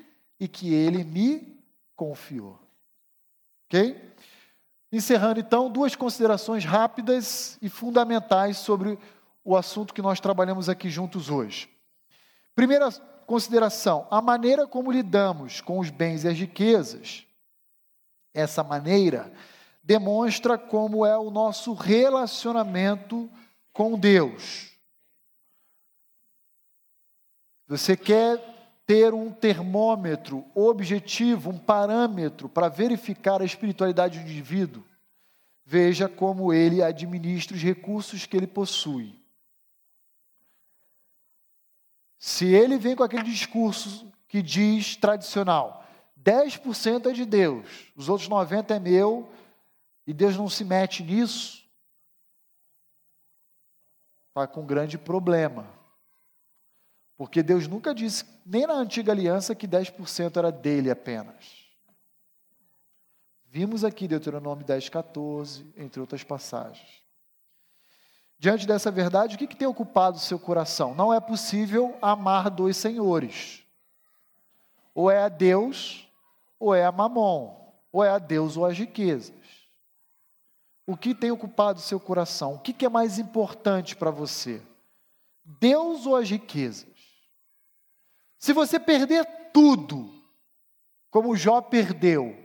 e 0.43 0.47
que 0.47 0.73
ele 0.73 1.03
me 1.03 1.57
confiou. 1.95 2.59
Ok? 3.65 4.13
Encerrando 4.93 5.39
então, 5.39 5.71
duas 5.71 5.95
considerações 5.95 6.63
rápidas 6.63 7.57
e 7.59 7.67
fundamentais 7.67 8.57
sobre 8.57 8.99
o 9.43 9.57
assunto 9.57 9.91
que 9.91 10.03
nós 10.03 10.19
trabalhamos 10.19 10.69
aqui 10.69 10.87
juntos 10.87 11.31
hoje. 11.31 11.67
Primeira 12.53 12.91
consideração: 13.25 14.07
a 14.11 14.21
maneira 14.21 14.67
como 14.67 14.91
lidamos 14.91 15.61
com 15.61 15.79
os 15.79 15.89
bens 15.89 16.23
e 16.23 16.27
as 16.27 16.37
riquezas, 16.37 17.25
essa 18.35 18.63
maneira 18.63 19.33
demonstra 19.81 20.59
como 20.59 21.03
é 21.03 21.17
o 21.17 21.31
nosso 21.31 21.73
relacionamento 21.73 23.27
com 23.73 23.97
Deus. 23.97 24.77
Você 27.67 27.97
quer 27.97 28.52
ter 28.85 29.13
um 29.13 29.31
termômetro 29.31 30.45
objetivo, 30.53 31.49
um 31.49 31.57
parâmetro 31.57 32.49
para 32.49 32.67
verificar 32.67 33.41
a 33.41 33.45
espiritualidade 33.45 34.19
do 34.19 34.29
indivíduo, 34.29 34.83
veja 35.65 36.09
como 36.09 36.51
ele 36.53 36.83
administra 36.83 37.55
os 37.55 37.63
recursos 37.63 38.25
que 38.25 38.35
ele 38.35 38.47
possui. 38.47 39.17
Se 42.19 42.45
ele 42.45 42.77
vem 42.77 42.95
com 42.95 43.03
aquele 43.03 43.23
discurso 43.23 44.11
que 44.27 44.41
diz 44.41 44.95
tradicional, 44.95 45.85
10% 46.21 47.09
é 47.09 47.11
de 47.11 47.25
Deus, 47.25 47.91
os 47.95 48.09
outros 48.09 48.29
90% 48.29 48.71
é 48.71 48.79
meu, 48.79 49.29
e 50.05 50.13
Deus 50.13 50.35
não 50.35 50.49
se 50.49 50.65
mete 50.65 51.03
nisso, 51.03 51.63
está 54.29 54.47
com 54.47 54.61
um 54.61 54.65
grande 54.65 54.97
problema. 54.97 55.67
Porque 57.17 57.43
Deus 57.43 57.67
nunca 57.67 57.93
disse, 57.93 58.25
nem 58.45 58.65
na 58.65 58.73
antiga 58.73 59.11
aliança, 59.11 59.53
que 59.55 59.67
10% 59.67 60.37
era 60.37 60.51
dele 60.51 60.89
apenas. 60.89 61.63
Vimos 63.45 63.83
aqui 63.83 64.07
Deuteronômio 64.07 64.65
10, 64.65 64.89
14, 64.89 65.73
entre 65.77 66.01
outras 66.01 66.23
passagens. 66.23 67.03
Diante 68.39 68.65
dessa 68.65 68.91
verdade, 68.91 69.35
o 69.35 69.37
que, 69.37 69.47
que 69.47 69.55
tem 69.55 69.67
ocupado 69.67 70.17
o 70.17 70.19
seu 70.19 70.39
coração? 70.39 70.95
Não 70.95 71.13
é 71.13 71.19
possível 71.19 71.97
amar 72.01 72.49
dois 72.49 72.75
senhores. 72.75 73.63
Ou 74.93 75.09
é 75.09 75.23
a 75.23 75.29
Deus, 75.29 76.11
ou 76.59 76.73
é 76.73 76.83
a 76.83 76.91
Mamon. 76.91 77.55
Ou 77.91 78.03
é 78.03 78.09
a 78.09 78.17
Deus 78.17 78.57
ou 78.57 78.65
as 78.65 78.77
riquezas. 78.77 79.35
O 80.85 80.97
que 80.97 81.15
tem 81.15 81.31
ocupado 81.31 81.79
o 81.79 81.81
seu 81.81 81.99
coração? 81.99 82.55
O 82.55 82.59
que, 82.59 82.73
que 82.73 82.85
é 82.85 82.89
mais 82.89 83.17
importante 83.19 83.95
para 83.95 84.11
você? 84.11 84.61
Deus 85.45 86.05
ou 86.05 86.15
as 86.15 86.29
riquezas? 86.29 86.92
Se 88.43 88.51
você 88.51 88.77
perder 88.77 89.23
tudo, 89.53 90.13
como 91.09 91.33
Jó 91.33 91.61
perdeu, 91.61 92.35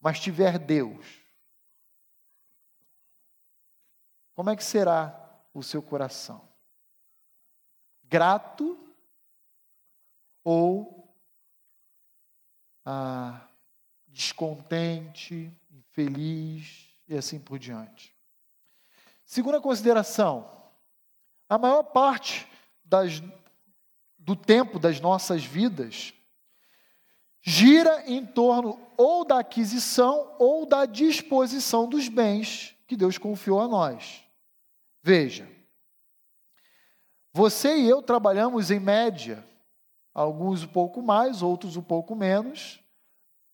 mas 0.00 0.18
tiver 0.18 0.58
Deus, 0.58 1.20
como 4.32 4.48
é 4.48 4.56
que 4.56 4.64
será 4.64 5.38
o 5.52 5.62
seu 5.62 5.82
coração? 5.82 6.48
Grato 8.04 8.74
ou 10.42 11.14
ah, 12.86 13.46
descontente, 14.06 15.54
infeliz 15.70 16.88
e 17.06 17.14
assim 17.14 17.38
por 17.38 17.58
diante? 17.58 18.16
Segunda 19.26 19.60
consideração: 19.60 20.72
a 21.46 21.58
maior 21.58 21.82
parte 21.82 22.50
das, 22.82 23.20
do 24.24 24.34
tempo 24.34 24.78
das 24.78 25.00
nossas 25.00 25.44
vidas 25.44 26.14
gira 27.42 28.04
em 28.06 28.24
torno 28.24 28.80
ou 28.96 29.22
da 29.22 29.40
aquisição 29.40 30.34
ou 30.38 30.64
da 30.64 30.86
disposição 30.86 31.86
dos 31.86 32.08
bens 32.08 32.74
que 32.86 32.96
Deus 32.96 33.18
confiou 33.18 33.60
a 33.60 33.68
nós. 33.68 34.24
Veja, 35.02 35.46
você 37.34 37.76
e 37.76 37.86
eu 37.86 38.00
trabalhamos 38.00 38.70
em 38.70 38.80
média, 38.80 39.44
alguns 40.14 40.62
um 40.62 40.68
pouco 40.68 41.02
mais, 41.02 41.42
outros 41.42 41.76
um 41.76 41.82
pouco 41.82 42.16
menos, 42.16 42.80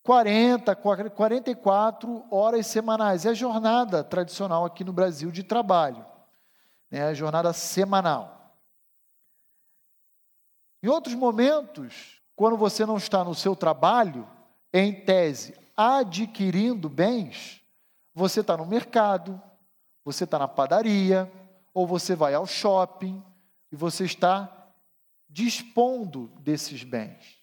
40, 0.04 0.76
44 0.76 2.26
horas 2.30 2.66
semanais. 2.68 3.26
É 3.26 3.30
a 3.30 3.34
jornada 3.34 4.04
tradicional 4.04 4.64
aqui 4.64 4.84
no 4.84 4.92
Brasil 4.92 5.32
de 5.32 5.42
trabalho, 5.42 6.06
né? 6.88 7.08
a 7.08 7.14
jornada 7.14 7.52
semanal. 7.52 8.39
Em 10.83 10.89
outros 10.89 11.14
momentos, 11.14 12.20
quando 12.35 12.57
você 12.57 12.87
não 12.87 12.97
está 12.97 13.22
no 13.22 13.35
seu 13.35 13.55
trabalho, 13.55 14.28
em 14.72 15.05
tese, 15.05 15.55
adquirindo 15.76 16.89
bens, 16.89 17.61
você 18.14 18.41
está 18.41 18.57
no 18.57 18.64
mercado, 18.64 19.41
você 20.05 20.24
está 20.24 20.39
na 20.39 20.49
padaria, 20.49 21.31
ou 21.72 21.87
você 21.87 22.14
vai 22.14 22.35
ao 22.35 22.47
shopping 22.47 23.22
e 23.70 23.76
você 23.76 24.05
está 24.05 24.72
dispondo 25.28 26.28
desses 26.41 26.83
bens. 26.83 27.39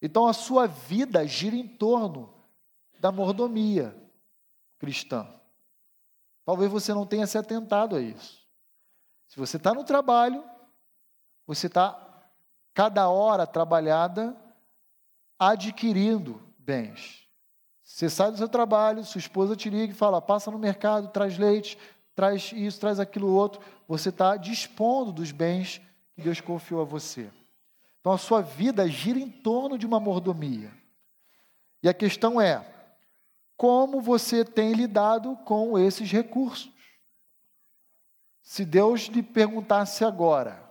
Então 0.00 0.26
a 0.26 0.32
sua 0.32 0.66
vida 0.66 1.24
gira 1.26 1.54
em 1.54 1.68
torno 1.68 2.34
da 2.98 3.12
mordomia 3.12 3.96
cristã. 4.78 5.28
Talvez 6.44 6.70
você 6.70 6.92
não 6.92 7.06
tenha 7.06 7.26
se 7.26 7.38
atentado 7.38 7.94
a 7.94 8.00
isso. 8.00 8.42
Se 9.28 9.38
você 9.38 9.56
está 9.56 9.72
no 9.72 9.84
trabalho, 9.84 10.44
você 11.46 11.68
está 11.68 12.01
cada 12.74 13.08
hora 13.08 13.46
trabalhada 13.46 14.36
adquirindo 15.38 16.40
bens. 16.58 17.22
Você 17.82 18.08
sai 18.08 18.30
do 18.30 18.38
seu 18.38 18.48
trabalho, 18.48 19.04
sua 19.04 19.18
esposa 19.18 19.56
te 19.56 19.68
liga 19.68 19.92
e 19.92 19.96
fala: 19.96 20.22
passa 20.22 20.50
no 20.50 20.58
mercado, 20.58 21.08
traz 21.08 21.36
leite, 21.36 21.76
traz 22.14 22.52
isso, 22.52 22.80
traz 22.80 22.98
aquilo 22.98 23.32
outro. 23.32 23.60
Você 23.86 24.08
está 24.08 24.36
dispondo 24.36 25.12
dos 25.12 25.30
bens 25.30 25.80
que 26.14 26.22
Deus 26.22 26.40
confiou 26.40 26.80
a 26.80 26.84
você. 26.84 27.30
Então 28.00 28.12
a 28.12 28.18
sua 28.18 28.40
vida 28.40 28.88
gira 28.88 29.18
em 29.18 29.30
torno 29.30 29.76
de 29.76 29.86
uma 29.86 30.00
mordomia. 30.00 30.72
E 31.82 31.88
a 31.88 31.94
questão 31.94 32.40
é: 32.40 32.66
como 33.56 34.00
você 34.00 34.44
tem 34.44 34.72
lidado 34.72 35.36
com 35.44 35.78
esses 35.78 36.10
recursos? 36.10 36.72
Se 38.42 38.64
Deus 38.64 39.02
lhe 39.02 39.22
perguntasse 39.22 40.04
agora, 40.04 40.62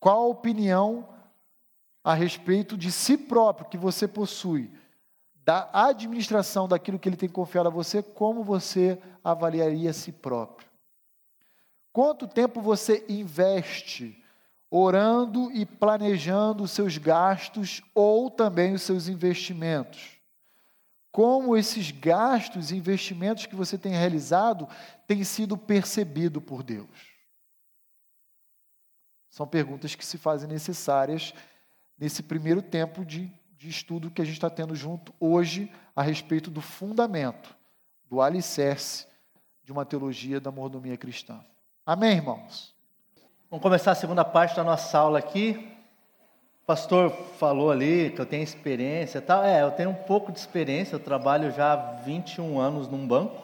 qual 0.00 0.24
a 0.24 0.28
opinião 0.28 1.06
a 2.08 2.14
respeito 2.14 2.74
de 2.74 2.90
si 2.90 3.18
próprio 3.18 3.68
que 3.68 3.76
você 3.76 4.08
possui, 4.08 4.70
da 5.44 5.68
administração 5.74 6.66
daquilo 6.66 6.98
que 6.98 7.06
ele 7.06 7.18
tem 7.18 7.28
confiado 7.28 7.68
a 7.68 7.70
você, 7.70 8.02
como 8.02 8.42
você 8.42 8.98
avaliaria 9.22 9.92
si 9.92 10.10
próprio? 10.10 10.66
Quanto 11.92 12.26
tempo 12.26 12.62
você 12.62 13.04
investe 13.10 14.24
orando 14.70 15.52
e 15.52 15.66
planejando 15.66 16.62
os 16.62 16.70
seus 16.70 16.96
gastos 16.96 17.82
ou 17.94 18.30
também 18.30 18.72
os 18.72 18.80
seus 18.80 19.06
investimentos? 19.06 20.18
Como 21.12 21.58
esses 21.58 21.90
gastos 21.90 22.70
e 22.70 22.76
investimentos 22.76 23.44
que 23.44 23.54
você 23.54 23.76
tem 23.76 23.92
realizado 23.92 24.66
têm 25.06 25.22
sido 25.24 25.58
percebido 25.58 26.40
por 26.40 26.62
Deus? 26.62 26.88
São 29.28 29.46
perguntas 29.46 29.94
que 29.94 30.06
se 30.06 30.16
fazem 30.16 30.48
necessárias 30.48 31.34
nesse 31.98 32.22
primeiro 32.22 32.62
tempo 32.62 33.04
de, 33.04 33.32
de 33.56 33.68
estudo 33.68 34.10
que 34.10 34.22
a 34.22 34.24
gente 34.24 34.34
está 34.34 34.48
tendo 34.48 34.74
junto 34.74 35.12
hoje 35.18 35.70
a 35.94 36.02
respeito 36.02 36.50
do 36.50 36.60
fundamento, 36.60 37.56
do 38.08 38.20
alicerce 38.20 39.06
de 39.64 39.72
uma 39.72 39.84
teologia 39.84 40.40
da 40.40 40.50
mordomia 40.50 40.96
cristã. 40.96 41.44
Amém, 41.84 42.12
irmãos? 42.12 42.74
Vamos 43.50 43.62
começar 43.62 43.92
a 43.92 43.94
segunda 43.94 44.24
parte 44.24 44.54
da 44.54 44.62
nossa 44.62 44.98
aula 44.98 45.18
aqui. 45.18 45.74
O 46.62 46.66
pastor 46.66 47.10
falou 47.38 47.70
ali 47.70 48.10
que 48.10 48.20
eu 48.20 48.26
tenho 48.26 48.42
experiência 48.42 49.20
tal. 49.20 49.42
É, 49.42 49.62
eu 49.62 49.70
tenho 49.70 49.90
um 49.90 49.94
pouco 49.94 50.30
de 50.30 50.38
experiência, 50.38 50.94
eu 50.94 51.00
trabalho 51.00 51.50
já 51.50 51.72
há 51.72 51.76
21 52.02 52.60
anos 52.60 52.88
num 52.88 53.06
banco. 53.06 53.42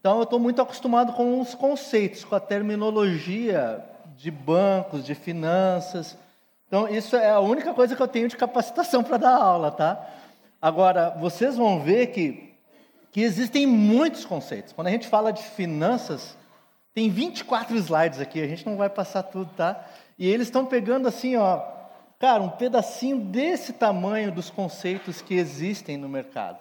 Então 0.00 0.18
eu 0.18 0.22
estou 0.22 0.38
muito 0.38 0.62
acostumado 0.62 1.12
com 1.12 1.40
os 1.40 1.54
conceitos, 1.54 2.24
com 2.24 2.34
a 2.34 2.40
terminologia 2.40 3.84
de 4.16 4.30
bancos, 4.30 5.04
de 5.04 5.14
finanças. 5.14 6.16
Então 6.68 6.86
isso 6.86 7.16
é 7.16 7.30
a 7.30 7.40
única 7.40 7.74
coisa 7.74 7.96
que 7.96 8.02
eu 8.02 8.06
tenho 8.06 8.28
de 8.28 8.36
capacitação 8.36 9.02
para 9.02 9.16
dar 9.16 9.34
aula, 9.34 9.70
tá? 9.70 10.06
Agora, 10.60 11.16
vocês 11.18 11.56
vão 11.56 11.80
ver 11.80 12.08
que, 12.08 12.54
que 13.10 13.22
existem 13.22 13.66
muitos 13.66 14.24
conceitos. 14.24 14.72
Quando 14.72 14.88
a 14.88 14.90
gente 14.90 15.08
fala 15.08 15.32
de 15.32 15.42
finanças, 15.42 16.36
tem 16.92 17.08
24 17.08 17.74
slides 17.76 18.20
aqui, 18.20 18.42
a 18.42 18.46
gente 18.46 18.66
não 18.66 18.76
vai 18.76 18.90
passar 18.90 19.22
tudo, 19.22 19.50
tá? 19.56 19.82
E 20.18 20.28
eles 20.28 20.48
estão 20.48 20.66
pegando 20.66 21.08
assim, 21.08 21.36
ó, 21.36 21.62
cara, 22.18 22.42
um 22.42 22.50
pedacinho 22.50 23.18
desse 23.18 23.72
tamanho 23.72 24.30
dos 24.30 24.50
conceitos 24.50 25.22
que 25.22 25.34
existem 25.34 25.96
no 25.96 26.08
mercado. 26.08 26.58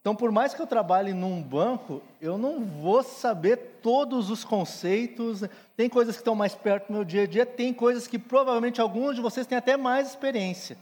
Então, 0.00 0.16
por 0.16 0.32
mais 0.32 0.54
que 0.54 0.62
eu 0.62 0.66
trabalhe 0.66 1.12
num 1.12 1.42
banco, 1.42 2.02
eu 2.20 2.38
não 2.38 2.64
vou 2.64 3.02
saber 3.02 3.56
todos 3.82 4.30
os 4.30 4.44
conceitos. 4.44 5.42
Tem 5.76 5.90
coisas 5.90 6.16
que 6.16 6.22
estão 6.22 6.34
mais 6.34 6.54
perto 6.54 6.86
do 6.86 6.94
meu 6.94 7.04
dia 7.04 7.24
a 7.24 7.26
dia, 7.26 7.44
tem 7.44 7.72
coisas 7.72 8.06
que 8.06 8.18
provavelmente 8.18 8.80
alguns 8.80 9.14
de 9.14 9.20
vocês 9.20 9.46
têm 9.46 9.58
até 9.58 9.76
mais 9.76 10.08
experiência. 10.08 10.78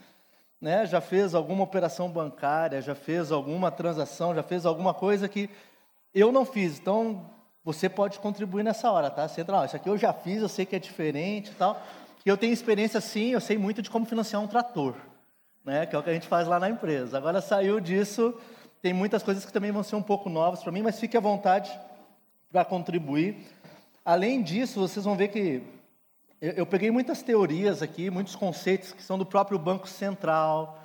Né? 0.60 0.86
Já 0.86 1.00
fez 1.00 1.34
alguma 1.34 1.64
operação 1.64 2.08
bancária, 2.08 2.80
já 2.80 2.94
fez 2.94 3.32
alguma 3.32 3.72
transação, 3.72 4.34
já 4.34 4.42
fez 4.42 4.64
alguma 4.64 4.94
coisa 4.94 5.28
que 5.28 5.50
eu 6.14 6.30
não 6.30 6.44
fiz. 6.44 6.78
Então, 6.78 7.26
você 7.64 7.88
pode 7.88 8.20
contribuir 8.20 8.62
nessa 8.62 8.90
hora, 8.90 9.10
tá? 9.10 9.26
Você 9.26 9.40
entra 9.40 9.56
lá, 9.56 9.66
isso 9.66 9.76
aqui 9.76 9.88
eu 9.88 9.98
já 9.98 10.12
fiz, 10.12 10.40
eu 10.40 10.48
sei 10.48 10.64
que 10.64 10.76
é 10.76 10.78
diferente 10.78 11.50
e 11.50 11.54
tal. 11.54 11.80
Eu 12.24 12.36
tenho 12.36 12.52
experiência 12.52 13.00
sim, 13.00 13.30
eu 13.30 13.40
sei 13.40 13.58
muito 13.58 13.82
de 13.82 13.90
como 13.90 14.06
financiar 14.06 14.40
um 14.40 14.46
trator, 14.46 14.94
né? 15.64 15.86
Que 15.86 15.96
é 15.96 15.98
o 15.98 16.02
que 16.02 16.10
a 16.10 16.14
gente 16.14 16.28
faz 16.28 16.46
lá 16.46 16.60
na 16.60 16.70
empresa. 16.70 17.18
Agora 17.18 17.40
saiu 17.40 17.80
disso, 17.80 18.34
tem 18.80 18.92
muitas 18.92 19.22
coisas 19.22 19.44
que 19.44 19.52
também 19.52 19.72
vão 19.72 19.82
ser 19.82 19.96
um 19.96 20.02
pouco 20.02 20.28
novas 20.28 20.62
para 20.62 20.72
mim, 20.72 20.82
mas 20.82 21.00
fique 21.00 21.16
à 21.16 21.20
vontade 21.20 21.70
para 22.50 22.64
contribuir. 22.64 23.36
Além 24.04 24.42
disso, 24.42 24.80
vocês 24.80 25.04
vão 25.04 25.16
ver 25.16 25.28
que 25.28 25.62
eu, 26.40 26.52
eu, 26.52 26.66
peguei 26.66 26.90
muitas 26.90 27.20
teorias 27.20 27.82
aqui, 27.82 28.10
muitos 28.10 28.36
conceitos 28.36 28.92
que 28.92 29.02
são 29.02 29.18
do 29.18 29.26
próprio 29.26 29.58
Banco 29.58 29.88
Central, 29.88 30.78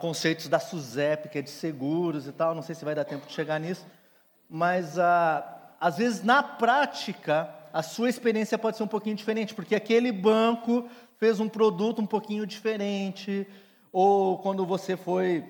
conceitos 0.00 0.48
da 0.48 0.58
SUSEP, 0.58 1.28
que 1.28 1.38
é 1.38 1.42
de 1.42 1.50
seguros 1.50 2.26
e 2.26 2.32
tal. 2.32 2.54
Não 2.54 2.62
sei 2.62 2.74
se 2.74 2.84
vai 2.84 2.94
dar 2.94 3.04
tempo 3.04 3.26
de 3.26 3.32
chegar 3.32 3.60
nisso, 3.60 3.86
mas 4.48 4.98
ah, 4.98 5.74
às 5.78 5.98
vezes 5.98 6.22
na 6.22 6.42
prática, 6.42 7.54
a 7.72 7.82
sua 7.82 8.08
experiência 8.08 8.58
pode 8.58 8.76
ser 8.76 8.82
um 8.82 8.88
pouquinho 8.88 9.14
diferente, 9.14 9.54
porque 9.54 9.74
aquele 9.74 10.10
banco 10.10 10.88
fez 11.18 11.38
um 11.38 11.48
produto 11.48 12.00
um 12.00 12.06
pouquinho 12.06 12.46
diferente, 12.46 13.46
ou 13.92 14.38
quando 14.38 14.64
você 14.64 14.96
foi 14.96 15.44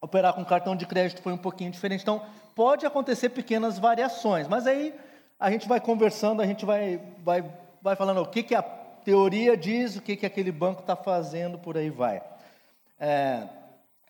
operar 0.00 0.32
com 0.34 0.44
cartão 0.44 0.74
de 0.74 0.86
crédito 0.86 1.22
foi 1.22 1.32
um 1.32 1.38
pouquinho 1.38 1.70
diferente. 1.70 2.02
Então, 2.02 2.22
pode 2.54 2.86
acontecer 2.86 3.28
pequenas 3.30 3.78
variações, 3.78 4.48
mas 4.48 4.66
aí 4.66 4.94
a 5.38 5.50
gente 5.50 5.68
vai 5.68 5.80
conversando, 5.80 6.40
a 6.42 6.46
gente 6.46 6.64
vai, 6.64 7.00
vai, 7.24 7.44
vai 7.82 7.96
falando 7.96 8.20
o 8.20 8.26
que, 8.26 8.42
que 8.42 8.54
a 8.54 8.62
teoria 8.62 9.56
diz, 9.56 9.96
o 9.96 10.02
que, 10.02 10.16
que 10.16 10.26
aquele 10.26 10.52
banco 10.52 10.80
está 10.80 10.96
fazendo, 10.96 11.58
por 11.58 11.76
aí 11.76 11.90
vai. 11.90 12.22
É, 12.98 13.46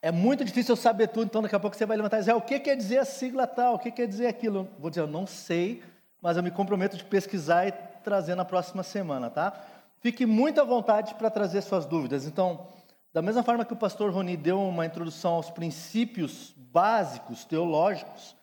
é 0.02 0.10
muito 0.10 0.44
difícil 0.44 0.72
eu 0.72 0.76
saber 0.76 1.08
tudo, 1.08 1.26
então 1.26 1.42
daqui 1.42 1.54
a 1.54 1.60
pouco 1.60 1.76
você 1.76 1.86
vai 1.86 1.96
levantar 1.96 2.16
e 2.16 2.20
dizer, 2.20 2.32
ah, 2.32 2.36
o 2.36 2.42
que 2.42 2.58
quer 2.58 2.76
dizer 2.76 2.98
a 2.98 3.04
sigla 3.04 3.46
tal, 3.46 3.74
o 3.74 3.78
que 3.78 3.90
quer 3.90 4.06
dizer 4.06 4.26
aquilo? 4.26 4.68
Vou 4.78 4.90
dizer, 4.90 5.02
eu 5.02 5.06
não 5.06 5.26
sei, 5.26 5.82
mas 6.20 6.36
eu 6.36 6.42
me 6.42 6.50
comprometo 6.50 6.96
de 6.96 7.04
pesquisar 7.04 7.66
e 7.68 7.72
trazer 8.02 8.34
na 8.34 8.44
próxima 8.44 8.82
semana, 8.82 9.30
tá? 9.30 9.52
Fique 10.00 10.24
muito 10.24 10.60
à 10.60 10.64
vontade 10.64 11.14
para 11.14 11.30
trazer 11.30 11.60
suas 11.60 11.84
dúvidas. 11.84 12.26
Então, 12.26 12.66
da 13.12 13.20
mesma 13.20 13.42
forma 13.42 13.64
que 13.64 13.72
o 13.72 13.76
pastor 13.76 14.12
Roni 14.12 14.36
deu 14.36 14.60
uma 14.60 14.86
introdução 14.86 15.34
aos 15.34 15.50
princípios 15.50 16.54
básicos 16.56 17.44
teológicos, 17.44 18.36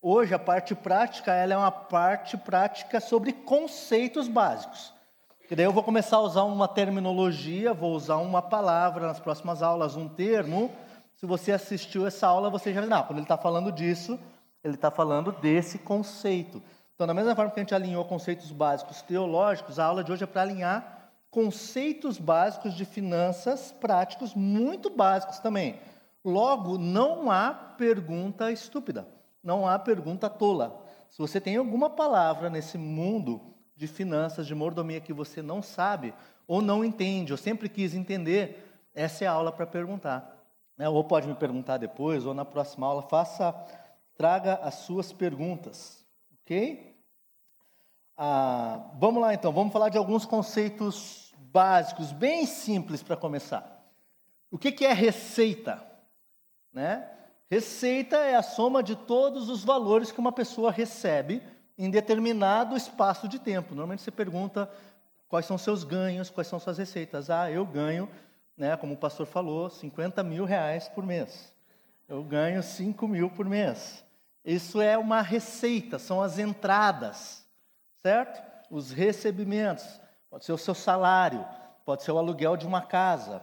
hoje 0.00 0.34
a 0.34 0.38
parte 0.38 0.74
prática 0.74 1.34
ela 1.34 1.54
é 1.54 1.56
uma 1.56 1.70
parte 1.70 2.36
prática 2.36 3.00
sobre 3.00 3.32
conceitos 3.32 4.26
básicos. 4.26 4.94
E 5.50 5.54
daí 5.54 5.66
eu 5.66 5.72
vou 5.72 5.82
começar 5.82 6.16
a 6.16 6.20
usar 6.20 6.44
uma 6.44 6.66
terminologia, 6.66 7.74
vou 7.74 7.92
usar 7.92 8.16
uma 8.16 8.40
palavra 8.40 9.06
nas 9.06 9.20
próximas 9.20 9.62
aulas, 9.62 9.94
um 9.94 10.08
termo, 10.08 10.70
se 11.14 11.26
você 11.26 11.52
assistiu 11.52 12.06
essa 12.06 12.26
aula, 12.26 12.48
você 12.48 12.72
já 12.72 12.80
não, 12.82 13.02
quando 13.02 13.18
ele 13.18 13.24
está 13.24 13.36
falando 13.36 13.70
disso, 13.70 14.18
ele 14.62 14.74
está 14.74 14.90
falando 14.90 15.32
desse 15.32 15.78
conceito. 15.78 16.62
Então, 16.94 17.06
da 17.06 17.14
mesma 17.14 17.36
forma 17.36 17.50
que 17.50 17.60
a 17.60 17.62
gente 17.62 17.74
alinhou 17.74 18.04
conceitos 18.04 18.50
básicos 18.52 19.02
teológicos, 19.02 19.78
a 19.78 19.84
aula 19.84 20.02
de 20.02 20.10
hoje 20.10 20.24
é 20.24 20.26
para 20.26 20.42
alinhar 20.42 20.93
conceitos 21.34 22.16
básicos 22.16 22.74
de 22.74 22.84
finanças 22.84 23.72
práticos, 23.72 24.36
muito 24.36 24.88
básicos 24.88 25.40
também. 25.40 25.80
Logo, 26.24 26.78
não 26.78 27.28
há 27.28 27.52
pergunta 27.52 28.52
estúpida, 28.52 29.04
não 29.42 29.66
há 29.66 29.76
pergunta 29.76 30.30
tola. 30.30 30.80
Se 31.10 31.18
você 31.18 31.40
tem 31.40 31.56
alguma 31.56 31.90
palavra 31.90 32.48
nesse 32.48 32.78
mundo 32.78 33.52
de 33.74 33.88
finanças, 33.88 34.46
de 34.46 34.54
mordomia 34.54 35.00
que 35.00 35.12
você 35.12 35.42
não 35.42 35.60
sabe, 35.60 36.14
ou 36.46 36.62
não 36.62 36.84
entende, 36.84 37.32
ou 37.32 37.36
sempre 37.36 37.68
quis 37.68 37.94
entender, 37.94 38.88
essa 38.94 39.24
é 39.24 39.26
a 39.26 39.32
aula 39.32 39.50
para 39.50 39.66
perguntar. 39.66 40.40
Né? 40.78 40.88
Ou 40.88 41.02
pode 41.02 41.26
me 41.26 41.34
perguntar 41.34 41.78
depois, 41.78 42.24
ou 42.24 42.32
na 42.32 42.44
próxima 42.44 42.86
aula, 42.86 43.02
faça, 43.02 43.52
traga 44.16 44.54
as 44.62 44.74
suas 44.76 45.12
perguntas, 45.12 46.06
ok? 46.40 46.94
Ah, 48.16 48.92
vamos 49.00 49.20
lá 49.20 49.34
então, 49.34 49.52
vamos 49.52 49.72
falar 49.72 49.88
de 49.88 49.98
alguns 49.98 50.24
conceitos 50.24 51.23
básicos, 51.54 52.10
bem 52.10 52.46
simples 52.46 53.00
para 53.00 53.16
começar. 53.16 53.80
O 54.50 54.58
que, 54.58 54.72
que 54.72 54.84
é 54.84 54.92
receita? 54.92 55.80
Né? 56.72 57.08
Receita 57.48 58.16
é 58.16 58.34
a 58.34 58.42
soma 58.42 58.82
de 58.82 58.96
todos 58.96 59.48
os 59.48 59.62
valores 59.62 60.10
que 60.10 60.18
uma 60.18 60.32
pessoa 60.32 60.72
recebe 60.72 61.40
em 61.78 61.88
determinado 61.88 62.76
espaço 62.76 63.28
de 63.28 63.38
tempo. 63.38 63.72
Normalmente 63.72 64.02
você 64.02 64.10
pergunta 64.10 64.68
quais 65.28 65.46
são 65.46 65.56
seus 65.56 65.84
ganhos, 65.84 66.28
quais 66.28 66.48
são 66.48 66.58
suas 66.58 66.76
receitas. 66.76 67.30
Ah, 67.30 67.48
eu 67.48 67.64
ganho 67.64 68.08
né, 68.56 68.76
como 68.76 68.94
o 68.94 68.96
pastor 68.96 69.24
falou, 69.24 69.70
50 69.70 70.24
mil 70.24 70.44
reais 70.44 70.88
por 70.88 71.06
mês. 71.06 71.54
Eu 72.08 72.24
ganho 72.24 72.64
5 72.64 73.06
mil 73.06 73.30
por 73.30 73.46
mês. 73.46 74.04
Isso 74.44 74.80
é 74.80 74.98
uma 74.98 75.22
receita, 75.22 76.00
são 76.00 76.20
as 76.20 76.36
entradas, 76.36 77.46
certo? 78.02 78.42
Os 78.68 78.90
recebimentos. 78.90 80.00
Pode 80.34 80.46
ser 80.46 80.52
o 80.52 80.58
seu 80.58 80.74
salário, 80.74 81.46
pode 81.84 82.02
ser 82.02 82.10
o 82.10 82.18
aluguel 82.18 82.56
de 82.56 82.66
uma 82.66 82.82
casa, 82.82 83.40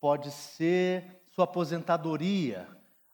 pode 0.00 0.30
ser 0.30 1.20
sua 1.34 1.42
aposentadoria. 1.42 2.64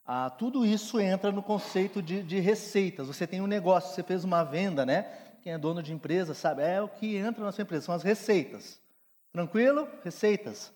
Ah, 0.05 0.29
tudo 0.29 0.63
isso 0.63 0.99
entra 0.99 1.31
no 1.31 1.41
conceito 1.41 2.03
de, 2.03 2.21
de 2.21 2.39
receitas. 2.39 3.07
Você 3.07 3.25
tem 3.25 3.41
um 3.41 3.47
negócio, 3.47 3.95
você 3.95 4.03
fez 4.03 4.23
uma 4.23 4.43
venda, 4.43 4.85
né? 4.85 5.11
Quem 5.41 5.53
é 5.53 5.57
dono 5.57 5.81
de 5.81 5.91
empresa 5.91 6.35
sabe, 6.35 6.61
é 6.61 6.79
o 6.79 6.87
que 6.87 7.15
entra 7.15 7.43
na 7.43 7.51
sua 7.51 7.63
empresa, 7.63 7.85
são 7.87 7.95
as 7.95 8.03
receitas. 8.03 8.79
Tranquilo? 9.33 9.89
Receitas. 10.03 10.71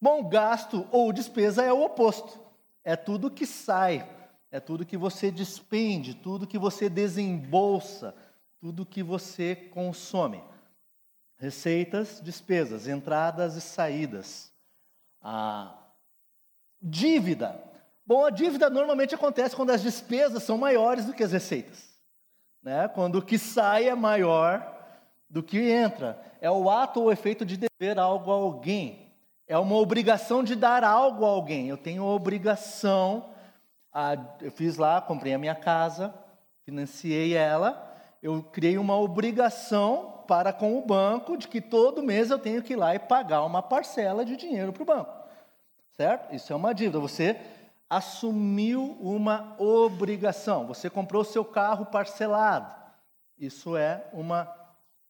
Bom, 0.00 0.28
gasto 0.28 0.86
ou 0.92 1.12
despesa 1.12 1.64
é 1.64 1.72
o 1.72 1.82
oposto. 1.82 2.38
É 2.84 2.94
tudo 2.94 3.32
que 3.32 3.44
sai, 3.44 4.08
é 4.52 4.60
tudo 4.60 4.86
que 4.86 4.96
você 4.96 5.28
despende, 5.28 6.14
tudo 6.14 6.46
que 6.46 6.56
você 6.56 6.88
desembolsa, 6.88 8.14
tudo 8.60 8.86
que 8.86 9.02
você 9.02 9.56
consome. 9.56 10.40
Receitas, 11.40 12.20
despesas, 12.22 12.86
entradas 12.86 13.56
e 13.56 13.62
saídas. 13.62 14.52
A 15.22 15.74
dívida. 16.80 17.58
Bom, 18.04 18.26
a 18.26 18.30
dívida 18.30 18.68
normalmente 18.68 19.14
acontece 19.14 19.56
quando 19.56 19.70
as 19.70 19.80
despesas 19.80 20.42
são 20.42 20.58
maiores 20.58 21.06
do 21.06 21.14
que 21.14 21.24
as 21.24 21.32
receitas. 21.32 21.88
Né? 22.62 22.88
Quando 22.88 23.16
o 23.16 23.22
que 23.22 23.38
sai 23.38 23.88
é 23.88 23.94
maior 23.94 24.70
do 25.30 25.42
que 25.42 25.58
entra. 25.70 26.20
É 26.42 26.50
o 26.50 26.68
ato 26.68 27.00
ou 27.00 27.10
efeito 27.10 27.46
de 27.46 27.56
dever 27.56 27.98
algo 27.98 28.30
a 28.30 28.34
alguém. 28.34 29.10
É 29.46 29.56
uma 29.56 29.76
obrigação 29.76 30.44
de 30.44 30.54
dar 30.54 30.84
algo 30.84 31.24
a 31.24 31.28
alguém. 31.28 31.68
Eu 31.68 31.78
tenho 31.78 32.04
obrigação. 32.04 33.30
A, 33.90 34.14
eu 34.42 34.52
fiz 34.52 34.76
lá, 34.76 35.00
comprei 35.00 35.32
a 35.32 35.38
minha 35.38 35.54
casa, 35.54 36.14
financiei 36.66 37.34
ela. 37.34 37.89
Eu 38.22 38.42
criei 38.42 38.78
uma 38.78 38.96
obrigação 38.96 40.24
para 40.26 40.52
com 40.52 40.78
o 40.78 40.84
banco 40.84 41.36
de 41.36 41.48
que 41.48 41.60
todo 41.60 42.02
mês 42.02 42.30
eu 42.30 42.38
tenho 42.38 42.62
que 42.62 42.74
ir 42.74 42.76
lá 42.76 42.94
e 42.94 42.98
pagar 42.98 43.44
uma 43.44 43.62
parcela 43.62 44.24
de 44.24 44.36
dinheiro 44.36 44.72
para 44.72 44.82
o 44.82 44.86
banco. 44.86 45.12
Certo? 45.92 46.34
Isso 46.34 46.52
é 46.52 46.56
uma 46.56 46.74
dívida. 46.74 46.98
Você 47.00 47.38
assumiu 47.88 48.96
uma 49.00 49.56
obrigação. 49.58 50.66
Você 50.66 50.88
comprou 50.88 51.24
seu 51.24 51.44
carro 51.44 51.86
parcelado. 51.86 52.74
Isso 53.38 53.76
é 53.76 54.06
uma. 54.12 54.48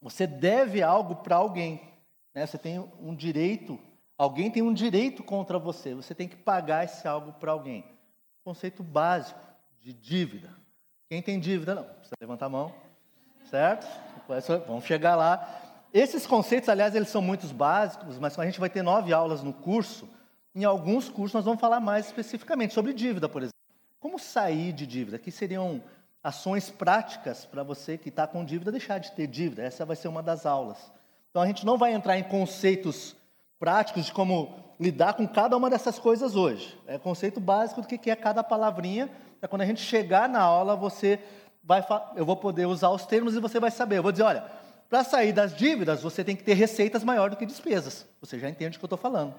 Você 0.00 0.26
deve 0.26 0.82
algo 0.82 1.16
para 1.16 1.36
alguém. 1.36 1.80
Né? 2.34 2.46
Você 2.46 2.56
tem 2.56 2.78
um 3.00 3.14
direito 3.14 3.78
Alguém 4.20 4.50
tem 4.50 4.62
um 4.62 4.74
direito 4.74 5.24
contra 5.24 5.58
você, 5.58 5.94
você 5.94 6.14
tem 6.14 6.28
que 6.28 6.36
pagar 6.36 6.84
esse 6.84 7.08
algo 7.08 7.32
para 7.32 7.52
alguém. 7.52 7.86
Conceito 8.44 8.82
básico 8.82 9.40
de 9.78 9.94
dívida. 9.94 10.54
Quem 11.08 11.22
tem 11.22 11.40
dívida, 11.40 11.74
não, 11.74 11.84
precisa 11.84 12.16
levantar 12.20 12.44
a 12.44 12.50
mão, 12.50 12.70
certo? 13.50 13.86
Vamos 14.66 14.84
chegar 14.84 15.16
lá. 15.16 15.60
Esses 15.92 16.24
conceitos, 16.26 16.68
aliás, 16.68 16.94
eles 16.94 17.08
são 17.08 17.20
muito 17.20 17.46
básicos, 17.52 18.16
mas 18.18 18.38
a 18.38 18.44
gente 18.44 18.60
vai 18.60 18.70
ter 18.70 18.82
nove 18.82 19.12
aulas 19.12 19.42
no 19.42 19.52
curso. 19.52 20.08
Em 20.54 20.64
alguns 20.64 21.08
cursos 21.08 21.34
nós 21.34 21.44
vamos 21.44 21.60
falar 21.60 21.80
mais 21.80 22.06
especificamente 22.06 22.72
sobre 22.72 22.94
dívida, 22.94 23.28
por 23.28 23.42
exemplo. 23.42 23.58
Como 23.98 24.18
sair 24.18 24.72
de 24.72 24.86
dívida? 24.86 25.16
Aqui 25.16 25.32
seriam 25.32 25.82
ações 26.22 26.70
práticas 26.70 27.44
para 27.44 27.62
você 27.62 27.98
que 27.98 28.08
está 28.08 28.26
com 28.26 28.44
dívida 28.44 28.70
deixar 28.70 28.98
de 28.98 29.10
ter 29.12 29.26
dívida. 29.26 29.62
Essa 29.62 29.84
vai 29.84 29.96
ser 29.96 30.08
uma 30.08 30.22
das 30.22 30.46
aulas. 30.46 30.78
Então 31.30 31.42
a 31.42 31.46
gente 31.46 31.66
não 31.66 31.76
vai 31.76 31.92
entrar 31.92 32.16
em 32.18 32.22
conceitos 32.22 33.16
práticos 33.58 34.06
de 34.06 34.12
como 34.12 34.54
lidar 34.78 35.14
com 35.14 35.26
cada 35.26 35.56
uma 35.56 35.68
dessas 35.68 35.98
coisas 35.98 36.36
hoje. 36.36 36.78
É 36.86 36.98
conceito 36.98 37.40
básico 37.40 37.82
do 37.82 37.86
que 37.86 38.10
é 38.10 38.16
cada 38.16 38.44
palavrinha. 38.44 39.10
É 39.42 39.48
quando 39.48 39.62
a 39.62 39.66
gente 39.66 39.80
chegar 39.80 40.28
na 40.28 40.40
aula, 40.40 40.76
você 40.76 41.18
vai, 41.62 41.84
eu 42.16 42.24
vou 42.24 42.36
poder 42.36 42.66
usar 42.66 42.90
os 42.90 43.06
termos 43.06 43.34
e 43.34 43.40
você 43.40 43.60
vai 43.60 43.70
saber. 43.70 43.98
Eu 43.98 44.02
vou 44.02 44.12
dizer, 44.12 44.24
olha, 44.24 44.44
para 44.88 45.04
sair 45.04 45.32
das 45.32 45.54
dívidas, 45.54 46.02
você 46.02 46.24
tem 46.24 46.34
que 46.34 46.42
ter 46.42 46.54
receitas 46.54 47.04
maiores 47.04 47.36
do 47.36 47.38
que 47.38 47.46
despesas. 47.46 48.06
Você 48.20 48.38
já 48.38 48.48
entende 48.48 48.76
o 48.76 48.80
que 48.80 48.84
eu 48.84 48.88
estou 48.88 48.98
falando. 48.98 49.34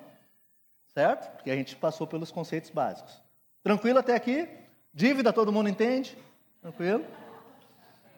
Certo? 0.93 1.29
Porque 1.35 1.51
a 1.51 1.55
gente 1.55 1.75
passou 1.75 2.07
pelos 2.07 2.31
conceitos 2.31 2.69
básicos. 2.69 3.21
Tranquilo 3.63 3.99
até 3.99 4.15
aqui? 4.15 4.47
Dívida 4.93 5.31
todo 5.31 5.51
mundo 5.51 5.69
entende? 5.69 6.17
Tranquilo? 6.61 7.05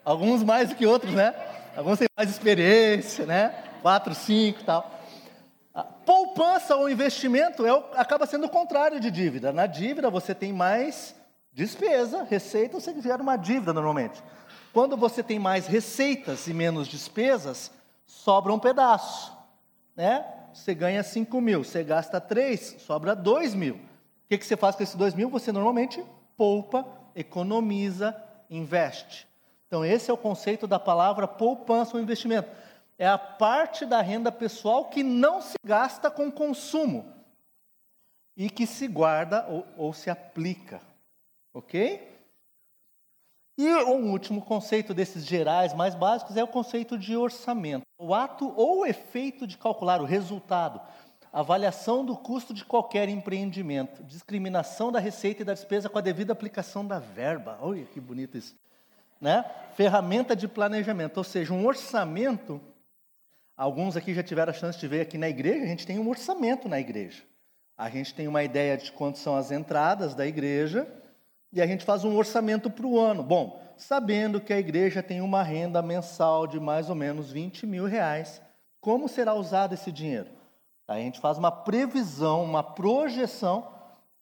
Alguns 0.06 0.44
mais 0.44 0.70
do 0.70 0.76
que 0.76 0.86
outros, 0.86 1.14
né? 1.14 1.34
Alguns 1.76 1.98
têm 1.98 2.08
mais 2.16 2.30
experiência, 2.30 3.26
né? 3.26 3.50
Quatro, 3.82 4.14
cinco 4.14 4.62
e 4.62 4.64
tal. 4.64 5.00
A 5.74 5.84
poupança 5.84 6.76
ou 6.76 6.90
investimento 6.90 7.66
é, 7.66 7.72
acaba 7.96 8.26
sendo 8.28 8.46
o 8.46 8.50
contrário 8.50 9.00
de 9.00 9.10
dívida. 9.10 9.52
Na 9.52 9.66
dívida 9.66 10.10
você 10.10 10.36
tem 10.36 10.54
mais 10.54 11.16
despesa, 11.54 12.24
receita, 12.24 12.80
você 12.80 13.00
gera 13.02 13.22
uma 13.22 13.38
dívida 13.38 13.74
normalmente. 13.74 14.24
Quando 14.74 14.98
você 14.98 15.22
tem 15.22 15.38
mais 15.38 15.68
receitas 15.68 16.48
e 16.48 16.54
menos 16.54 16.88
despesas, 16.88 17.72
sobra 18.06 18.52
um 18.52 18.60
pedaço. 18.60 19.36
Né? 19.96 20.26
Você 20.54 20.74
ganha 20.74 21.04
5 21.04 21.40
mil, 21.40 21.64
você 21.64 21.84
gasta 21.84 22.20
3, 22.20 22.78
sobra 22.80 23.16
2 23.16 23.54
mil. 23.54 23.76
O 23.76 23.80
que, 24.30 24.38
que 24.38 24.46
você 24.46 24.58
faz 24.58 24.76
com 24.76 24.84
esses 24.84 24.96
2 24.96 25.14
mil? 25.14 25.30
Você 25.30 25.52
normalmente 25.52 26.04
poupa, 26.36 26.86
economiza, 27.16 28.16
investe. 28.50 29.28
Então, 29.68 29.86
esse 29.86 30.10
é 30.10 30.14
o 30.14 30.18
conceito 30.18 30.66
da 30.66 30.80
palavra 30.80 31.28
poupança 31.28 31.96
ou 31.96 32.02
investimento 32.02 32.50
é 32.98 33.08
a 33.08 33.18
parte 33.18 33.86
da 33.86 34.02
renda 34.02 34.32
pessoal 34.32 34.86
que 34.86 35.04
não 35.04 35.42
se 35.42 35.56
gasta 35.66 36.10
com 36.12 36.32
consumo 36.32 37.12
e 38.36 38.50
que 38.50 38.66
se 38.66 38.88
guarda 38.88 39.46
ou, 39.48 39.68
ou 39.78 39.94
se 39.94 40.10
aplica. 40.10 40.82
Ok? 41.54 42.14
E 43.56 43.70
um 43.70 44.12
último 44.12 44.42
conceito 44.42 44.94
desses 44.94 45.26
gerais 45.26 45.74
mais 45.76 45.94
básicos 45.94 46.36
é 46.36 46.44
o 46.44 46.48
conceito 46.48 46.98
de 46.98 47.16
orçamento. 47.16 47.84
O 48.00 48.14
ato 48.14 48.52
ou 48.56 48.86
efeito 48.86 49.46
de 49.46 49.58
calcular 49.58 50.02
o 50.02 50.06
resultado, 50.06 50.82
avaliação 51.32 52.04
do 52.04 52.18
custo 52.18 52.52
de 52.52 52.66
qualquer 52.66 53.08
empreendimento, 53.08 54.04
discriminação 54.04 54.92
da 54.92 55.00
receita 55.00 55.44
e 55.44 55.46
da 55.46 55.54
despesa 55.54 55.88
com 55.88 56.00
a 56.00 56.02
devida 56.02 56.34
aplicação 56.34 56.86
da 56.86 56.98
verba. 56.98 57.60
Olha 57.62 57.86
que 57.86 58.00
bonito 58.00 58.38
isso. 58.38 58.56
Né? 59.22 59.46
Ferramenta 59.76 60.36
de 60.36 60.48
planejamento, 60.48 61.18
ou 61.18 61.24
seja, 61.24 61.54
um 61.54 61.68
orçamento. 61.68 62.60
Alguns 63.56 63.96
aqui 63.96 64.16
já 64.16 64.24
tiveram 64.24 64.50
a 64.50 64.56
chance 64.56 64.80
de 64.80 64.88
ver 64.88 65.02
aqui 65.02 65.18
na 65.20 65.30
igreja, 65.30 65.64
a 65.64 65.68
gente 65.68 65.86
tem 65.86 66.00
um 66.00 66.10
orçamento 66.10 66.68
na 66.68 66.80
igreja. 66.80 67.24
A 67.78 67.88
gente 67.88 68.16
tem 68.16 68.28
uma 68.28 68.44
ideia 68.44 68.76
de 68.76 68.92
quanto 68.92 69.20
são 69.20 69.36
as 69.36 69.52
entradas 69.52 70.16
da 70.16 70.26
igreja 70.26 70.88
e 71.54 71.62
a 71.62 71.68
gente 71.68 71.86
faz 71.86 72.04
um 72.04 72.18
orçamento 72.18 72.70
para 72.70 72.86
o 72.86 73.00
ano. 73.00 73.22
Bom, 73.22 73.62
sabendo 73.78 74.42
que 74.42 74.52
a 74.52 74.58
igreja 74.58 75.04
tem 75.04 75.22
uma 75.22 75.44
renda 75.44 75.84
mensal 75.84 76.48
de 76.48 76.60
mais 76.60 76.90
ou 76.90 76.96
menos 76.96 77.32
20 77.32 77.68
mil 77.68 77.86
reais, 77.86 78.42
como 78.82 79.08
será 79.08 79.36
usado 79.36 79.74
esse 79.74 79.92
dinheiro? 79.92 80.30
A 80.88 80.96
gente 80.96 81.20
faz 81.20 81.38
uma 81.38 81.52
previsão, 81.52 82.44
uma 82.44 82.64
projeção 82.64 83.72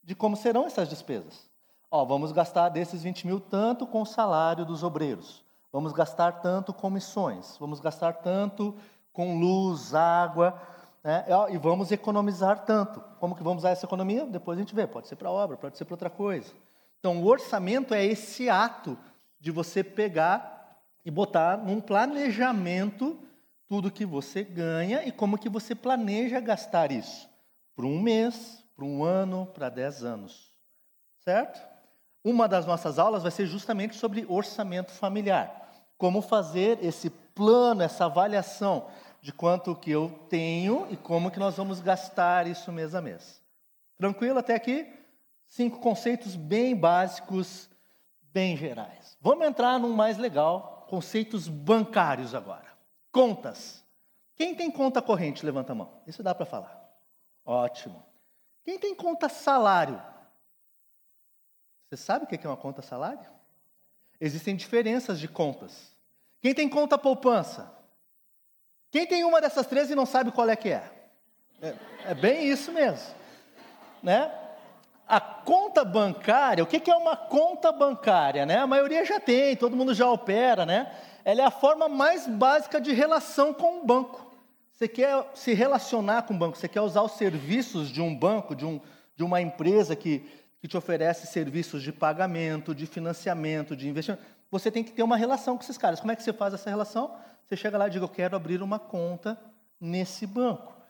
de 0.04 0.14
como 0.14 0.36
serão 0.36 0.66
essas 0.66 0.90
despesas. 0.90 1.50
Ó, 1.90 2.04
vamos 2.04 2.34
gastar 2.34 2.70
desses 2.70 3.02
20 3.02 3.26
mil 3.26 3.40
tanto 3.40 3.88
com 3.88 4.02
o 4.02 4.06
salário 4.06 4.66
dos 4.66 4.84
obreiros, 4.84 5.44
vamos 5.72 5.94
gastar 5.94 6.42
tanto 6.42 6.74
com 6.74 6.90
missões, 6.90 7.56
vamos 7.60 7.80
gastar 7.80 8.14
tanto 8.16 8.76
com 9.14 9.40
luz, 9.40 9.96
água, 9.96 10.62
né? 11.04 11.26
e 11.50 11.58
vamos 11.58 11.92
economizar 11.92 12.66
tanto. 12.66 13.02
Como 13.20 13.36
que 13.36 13.44
vamos 13.44 13.64
usar 13.64 13.72
essa 13.72 13.86
economia? 13.86 14.26
Depois 14.26 14.58
a 14.58 14.62
gente 14.62 14.76
vê, 14.76 14.86
pode 14.86 15.08
ser 15.08 15.16
para 15.16 15.32
obra, 15.32 15.58
pode 15.58 15.78
ser 15.78 15.86
para 15.86 15.94
outra 15.94 16.10
coisa. 16.10 16.52
Então, 17.02 17.20
o 17.20 17.26
orçamento 17.26 17.96
é 17.96 18.06
esse 18.06 18.48
ato 18.48 18.96
de 19.40 19.50
você 19.50 19.84
pegar 19.84 20.78
e 21.04 21.10
botar 21.10 21.58
num 21.58 21.82
planejamento 21.82 23.20
tudo 23.68 23.90
que 23.90 24.06
você 24.06 24.44
ganha 24.44 25.04
e 25.04 25.12
como 25.12 25.36
que 25.36 25.50
você 25.50 25.74
planeja 25.74 26.40
gastar 26.40 26.92
isso. 26.92 27.28
Por 27.76 27.86
um 27.86 28.00
mês, 28.00 28.64
para 28.76 28.86
um 28.86 29.04
ano, 29.04 29.48
para 29.48 29.68
dez 29.68 30.04
anos. 30.04 30.54
Certo? 31.22 31.60
Uma 32.24 32.48
das 32.48 32.68
nossas 32.68 33.00
aulas 33.00 33.24
vai 33.24 33.32
ser 33.32 33.48
justamente 33.48 33.96
sobre 33.96 34.24
orçamento 34.30 34.92
familiar. 34.92 35.72
Como 35.98 36.22
fazer 36.22 36.78
esse 36.84 37.10
plano, 37.10 37.82
essa 37.82 38.06
avaliação 38.06 38.88
de 39.24 39.34
quanto 39.34 39.76
que 39.76 39.90
eu 39.90 40.08
tenho 40.30 40.86
e 40.92 40.98
como 40.98 41.32
que 41.32 41.40
nós 41.40 41.58
vamos 41.58 41.80
gastar 41.80 42.46
isso 42.46 42.72
mês 42.72 42.94
a 42.94 43.02
mês. 43.02 43.42
Tranquilo 43.98 44.38
até 44.38 44.54
aqui? 44.54 45.01
Cinco 45.52 45.82
conceitos 45.82 46.38
bem 46.38 46.74
básicos, 46.74 47.70
bem 48.32 48.56
gerais. 48.56 49.18
Vamos 49.20 49.46
entrar 49.46 49.78
num 49.78 49.92
mais 49.92 50.18
legal, 50.18 50.86
conceitos 50.90 51.50
bancários 51.50 52.34
agora. 52.34 52.72
Contas. 53.12 53.84
Quem 54.38 54.56
tem 54.56 54.72
conta 54.72 55.02
corrente, 55.02 55.46
levanta 55.46 55.74
a 55.74 55.76
mão. 55.76 56.02
Isso 56.08 56.24
dá 56.24 56.34
para 56.34 56.46
falar. 56.46 56.82
Ótimo. 57.44 58.02
Quem 58.64 58.80
tem 58.80 58.96
conta 58.96 59.28
salário? 59.28 60.02
Você 61.90 61.98
sabe 61.98 62.24
o 62.24 62.28
que 62.30 62.48
é 62.48 62.50
uma 62.50 62.56
conta 62.56 62.82
salário? 62.82 63.30
Existem 64.22 64.56
diferenças 64.56 65.20
de 65.20 65.28
contas. 65.28 65.94
Quem 66.40 66.54
tem 66.54 66.70
conta 66.70 66.98
poupança? 66.98 67.70
Quem 68.90 69.06
tem 69.06 69.26
uma 69.26 69.42
dessas 69.42 69.68
três 69.68 69.92
e 69.92 69.96
não 69.96 70.06
sabe 70.06 70.32
qual 70.32 70.50
é 70.50 70.56
que 70.56 70.70
é? 70.70 71.10
É, 71.62 71.76
é 72.12 72.16
bem 72.16 72.48
isso 72.48 72.72
mesmo. 72.72 73.14
Né? 74.02 74.41
A 75.12 75.20
conta 75.20 75.84
bancária, 75.84 76.64
o 76.64 76.68
que 76.68 76.90
é 76.90 76.96
uma 76.96 77.18
conta 77.18 77.70
bancária? 77.70 78.46
Né? 78.46 78.58
A 78.60 78.66
maioria 78.66 79.04
já 79.04 79.20
tem, 79.20 79.58
todo 79.58 79.76
mundo 79.76 79.94
já 79.94 80.10
opera, 80.10 80.66
né? 80.66 80.90
ela 81.24 81.42
é 81.42 81.46
a 81.46 81.52
forma 81.52 81.88
mais 81.88 82.28
básica 82.28 82.80
de 82.80 82.94
relação 82.94 83.54
com 83.54 83.80
o 83.80 83.86
banco. 83.86 84.32
Você 84.72 84.88
quer 84.88 85.30
se 85.36 85.54
relacionar 85.54 86.24
com 86.24 86.34
o 86.34 86.38
banco, 86.38 86.58
você 86.58 86.68
quer 86.68 86.82
usar 86.82 87.02
os 87.04 87.14
serviços 87.14 87.90
de 87.90 88.02
um 88.02 88.16
banco, 88.16 88.56
de, 88.56 88.66
um, 88.66 88.80
de 89.16 89.24
uma 89.24 89.42
empresa 89.42 89.96
que, 89.96 90.26
que 90.60 90.68
te 90.68 90.78
oferece 90.78 91.28
serviços 91.28 91.84
de 91.84 91.92
pagamento, 91.92 92.74
de 92.74 92.86
financiamento, 92.86 93.76
de 93.76 93.88
investimento. 93.88 94.24
Você 94.50 94.72
tem 94.72 94.84
que 94.84 94.92
ter 94.92 95.04
uma 95.04 95.18
relação 95.18 95.56
com 95.56 95.64
esses 95.64 95.78
caras. 95.78 96.00
Como 96.00 96.12
é 96.12 96.16
que 96.16 96.24
você 96.24 96.34
faz 96.34 96.54
essa 96.54 96.70
relação? 96.70 97.16
Você 97.48 97.56
chega 97.56 97.78
lá 97.78 97.88
e 97.88 97.92
diz: 97.92 98.02
Eu 98.02 98.10
quero 98.10 98.36
abrir 98.36 98.62
uma 98.62 98.80
conta 98.80 99.40
nesse 99.80 100.26
banco. 100.26 100.81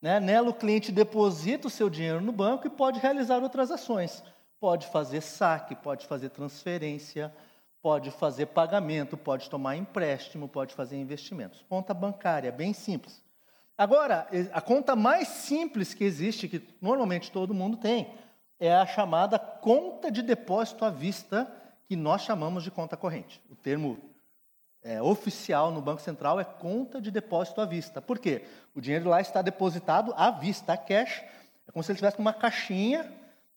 Né? 0.00 0.20
Nela, 0.20 0.50
o 0.50 0.54
cliente 0.54 0.92
deposita 0.92 1.66
o 1.66 1.70
seu 1.70 1.90
dinheiro 1.90 2.20
no 2.20 2.32
banco 2.32 2.66
e 2.66 2.70
pode 2.70 3.00
realizar 3.00 3.42
outras 3.42 3.70
ações. 3.70 4.22
Pode 4.60 4.86
fazer 4.88 5.20
saque, 5.20 5.74
pode 5.74 6.06
fazer 6.06 6.30
transferência, 6.30 7.34
pode 7.82 8.10
fazer 8.10 8.46
pagamento, 8.46 9.16
pode 9.16 9.48
tomar 9.48 9.76
empréstimo, 9.76 10.48
pode 10.48 10.74
fazer 10.74 10.96
investimentos. 10.96 11.64
Conta 11.68 11.94
bancária, 11.94 12.50
bem 12.50 12.72
simples. 12.72 13.22
Agora, 13.76 14.26
a 14.52 14.60
conta 14.60 14.96
mais 14.96 15.28
simples 15.28 15.94
que 15.94 16.02
existe, 16.02 16.48
que 16.48 16.60
normalmente 16.80 17.30
todo 17.30 17.54
mundo 17.54 17.76
tem, 17.76 18.12
é 18.58 18.74
a 18.74 18.84
chamada 18.84 19.38
conta 19.38 20.10
de 20.10 20.20
depósito 20.20 20.84
à 20.84 20.90
vista, 20.90 21.50
que 21.86 21.94
nós 21.94 22.22
chamamos 22.22 22.64
de 22.64 22.72
conta 22.72 22.96
corrente. 22.96 23.40
O 23.48 23.54
termo 23.54 23.96
é, 24.82 25.02
oficial 25.02 25.70
no 25.70 25.80
Banco 25.80 26.00
Central 26.00 26.38
é 26.38 26.44
conta 26.44 27.00
de 27.00 27.10
depósito 27.10 27.60
à 27.60 27.66
vista. 27.66 28.00
Por 28.00 28.18
quê? 28.18 28.44
O 28.74 28.80
dinheiro 28.80 29.08
lá 29.08 29.20
está 29.20 29.42
depositado 29.42 30.14
à 30.16 30.30
vista, 30.30 30.72
a 30.72 30.76
cash. 30.76 31.22
É 31.66 31.72
como 31.72 31.82
se 31.82 31.90
ele 31.90 31.96
estivesse 31.96 32.18
numa 32.18 32.32
caixinha, 32.32 33.12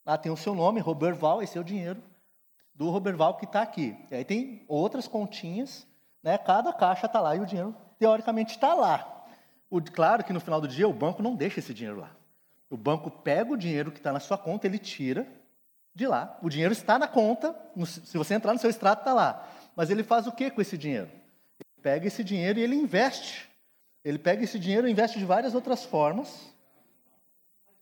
lá 0.06 0.18
tem 0.18 0.31
o 0.31 0.38
seu 0.38 0.53
nome, 0.53 0.80
Roberval, 0.80 1.41
esse 1.41 1.57
é 1.57 1.61
o 1.61 1.64
dinheiro 1.64 2.02
do 2.73 2.89
Roberval 2.89 3.38
que 3.38 3.45
está 3.45 3.61
aqui. 3.61 3.95
E 4.10 4.15
aí 4.15 4.26
tem 4.26 4.65
outras 4.68 5.07
continhas, 5.07 5.88
né? 6.23 6.38
cada 6.38 6.73
caixa 6.73 7.06
está 7.06 7.19
lá 7.22 7.35
e 7.35 7.39
o 7.39 7.45
dinheiro, 7.45 7.76
teoricamente, 7.99 8.56
está 8.56 8.73
lá. 8.73 9.26
O, 9.69 9.81
claro 9.81 10.23
que 10.23 10.34
no 10.34 10.39
final 10.39 10.60
do 10.60 10.68
dia 10.68 10.88
o 10.88 10.93
banco 10.93 11.22
não 11.22 11.35
deixa 11.35 11.60
esse 11.60 11.73
dinheiro 11.73 11.99
lá. 11.99 12.11
O 12.69 12.76
banco 12.77 13.11
pega 13.11 13.53
o 13.53 13.57
dinheiro 13.57 13.91
que 13.91 13.99
está 13.99 14.11
na 14.11 14.19
sua 14.19 14.38
conta, 14.38 14.65
ele 14.65 14.80
tira 14.80 15.27
de 15.93 16.07
lá. 16.07 16.38
O 16.41 16.49
dinheiro 16.49 16.73
está 16.73 16.98
na 16.98 17.07
conta, 17.07 17.56
no, 17.76 17.85
se 17.85 18.18
você 18.18 18.34
entrar 18.34 18.53
no 18.53 18.60
seu 18.60 18.69
extrato, 18.69 19.02
está 19.02 19.14
lá. 19.14 19.48
Mas 19.76 19.89
ele 19.89 20.03
faz 20.03 20.27
o 20.27 20.31
que 20.31 20.52
com 20.52 20.61
esse 20.61 20.77
dinheiro? 20.77 21.10
Ele 21.60 21.81
pega 21.81 22.07
esse 22.07 22.23
dinheiro 22.23 22.60
e 22.60 22.61
ele 22.61 22.76
investe. 22.76 23.49
Ele 24.03 24.18
pega 24.18 24.43
esse 24.43 24.60
dinheiro 24.60 24.88
e 24.88 24.91
investe 24.91 25.19
de 25.19 25.26
várias 25.26 25.53
outras 25.53 25.84
formas. 25.84 26.53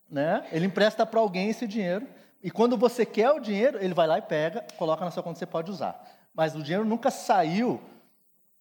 Né? 0.10 0.48
Ele 0.52 0.66
empresta 0.66 1.06
para 1.06 1.20
alguém 1.20 1.50
esse 1.50 1.68
dinheiro 1.68 2.08
e 2.42 2.50
quando 2.50 2.78
você 2.78 3.06
quer 3.06 3.32
o 3.32 3.40
dinheiro, 3.40 3.78
ele 3.84 3.94
vai 3.94 4.08
lá 4.08 4.18
e 4.18 4.22
pega, 4.22 4.66
coloca 4.78 5.04
na 5.04 5.12
sua 5.12 5.22
conta, 5.22 5.40
você 5.40 5.46
pode 5.46 5.70
usar. 5.70 6.02
Mas 6.34 6.56
o 6.56 6.64
dinheiro 6.64 6.86
nunca 6.86 7.12
saiu 7.12 7.82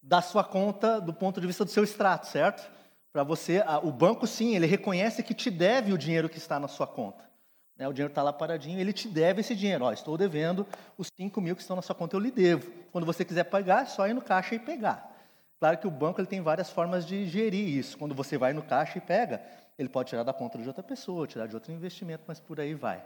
da 0.01 0.21
sua 0.21 0.43
conta 0.43 0.99
do 0.99 1.13
ponto 1.13 1.39
de 1.39 1.47
vista 1.47 1.63
do 1.63 1.71
seu 1.71 1.83
extrato, 1.83 2.27
certo? 2.27 2.69
Para 3.11 3.23
você, 3.23 3.63
o 3.83 3.91
banco 3.91 4.27
sim, 4.27 4.55
ele 4.55 4.65
reconhece 4.65 5.23
que 5.23 5.33
te 5.33 5.49
deve 5.49 5.93
o 5.93 5.97
dinheiro 5.97 6.29
que 6.29 6.37
está 6.37 6.59
na 6.59 6.67
sua 6.67 6.85
conta. 6.85 7.28
Né? 7.79 7.87
O 7.87 7.93
dinheiro 7.93 8.11
está 8.11 8.21
lá 8.21 8.33
paradinho, 8.33 8.77
ele 8.77 8.91
te 8.91 9.07
deve 9.07 9.39
esse 9.39 9.55
dinheiro. 9.55 9.85
Ó, 9.85 9.93
estou 9.93 10.17
devendo 10.17 10.67
os 10.97 11.09
5 11.15 11.39
mil 11.39 11.55
que 11.55 11.61
estão 11.61 11.77
na 11.77 11.81
sua 11.81 11.95
conta, 11.95 12.17
eu 12.17 12.19
lhe 12.19 12.29
devo. 12.29 12.69
Quando 12.91 13.05
você 13.05 13.23
quiser 13.23 13.45
pagar, 13.45 13.83
é 13.83 13.85
só 13.85 14.05
ir 14.05 14.13
no 14.13 14.21
caixa 14.21 14.53
e 14.53 14.59
pegar. 14.59 15.09
Claro 15.59 15.77
que 15.77 15.87
o 15.87 15.91
banco 15.91 16.19
ele 16.19 16.27
tem 16.27 16.41
várias 16.41 16.69
formas 16.69 17.05
de 17.05 17.25
gerir 17.25 17.67
isso. 17.67 17.97
Quando 17.97 18.13
você 18.13 18.37
vai 18.37 18.51
no 18.51 18.61
caixa 18.61 18.97
e 18.97 19.01
pega, 19.01 19.41
ele 19.77 19.87
pode 19.87 20.09
tirar 20.09 20.23
da 20.23 20.33
conta 20.33 20.57
de 20.57 20.67
outra 20.67 20.83
pessoa, 20.83 21.25
tirar 21.25 21.47
de 21.47 21.55
outro 21.55 21.71
investimento, 21.71 22.23
mas 22.27 22.39
por 22.39 22.59
aí 22.59 22.73
vai. 22.73 23.01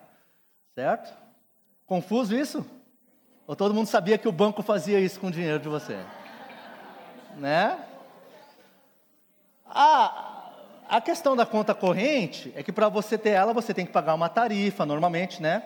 Certo? 0.73 1.15
Confuso 1.85 2.35
isso? 2.35 2.65
Ou 3.45 3.55
todo 3.55 3.73
mundo 3.75 3.87
sabia 3.87 4.17
que 4.17 4.27
o 4.27 4.31
banco 4.31 4.63
fazia 4.63 4.99
isso 4.99 5.19
com 5.19 5.27
o 5.27 5.31
dinheiro 5.31 5.59
de 5.59 5.69
você? 5.69 6.03
Né? 7.37 7.79
A, 9.65 10.32
a 10.89 11.01
questão 11.01 11.35
da 11.35 11.45
conta 11.45 11.73
corrente 11.73 12.53
é 12.55 12.63
que 12.63 12.71
para 12.71 12.89
você 12.89 13.17
ter 13.17 13.31
ela, 13.31 13.53
você 13.53 13.73
tem 13.73 13.85
que 13.85 13.91
pagar 13.91 14.13
uma 14.13 14.29
tarifa, 14.29 14.85
normalmente, 14.85 15.41
né? 15.41 15.63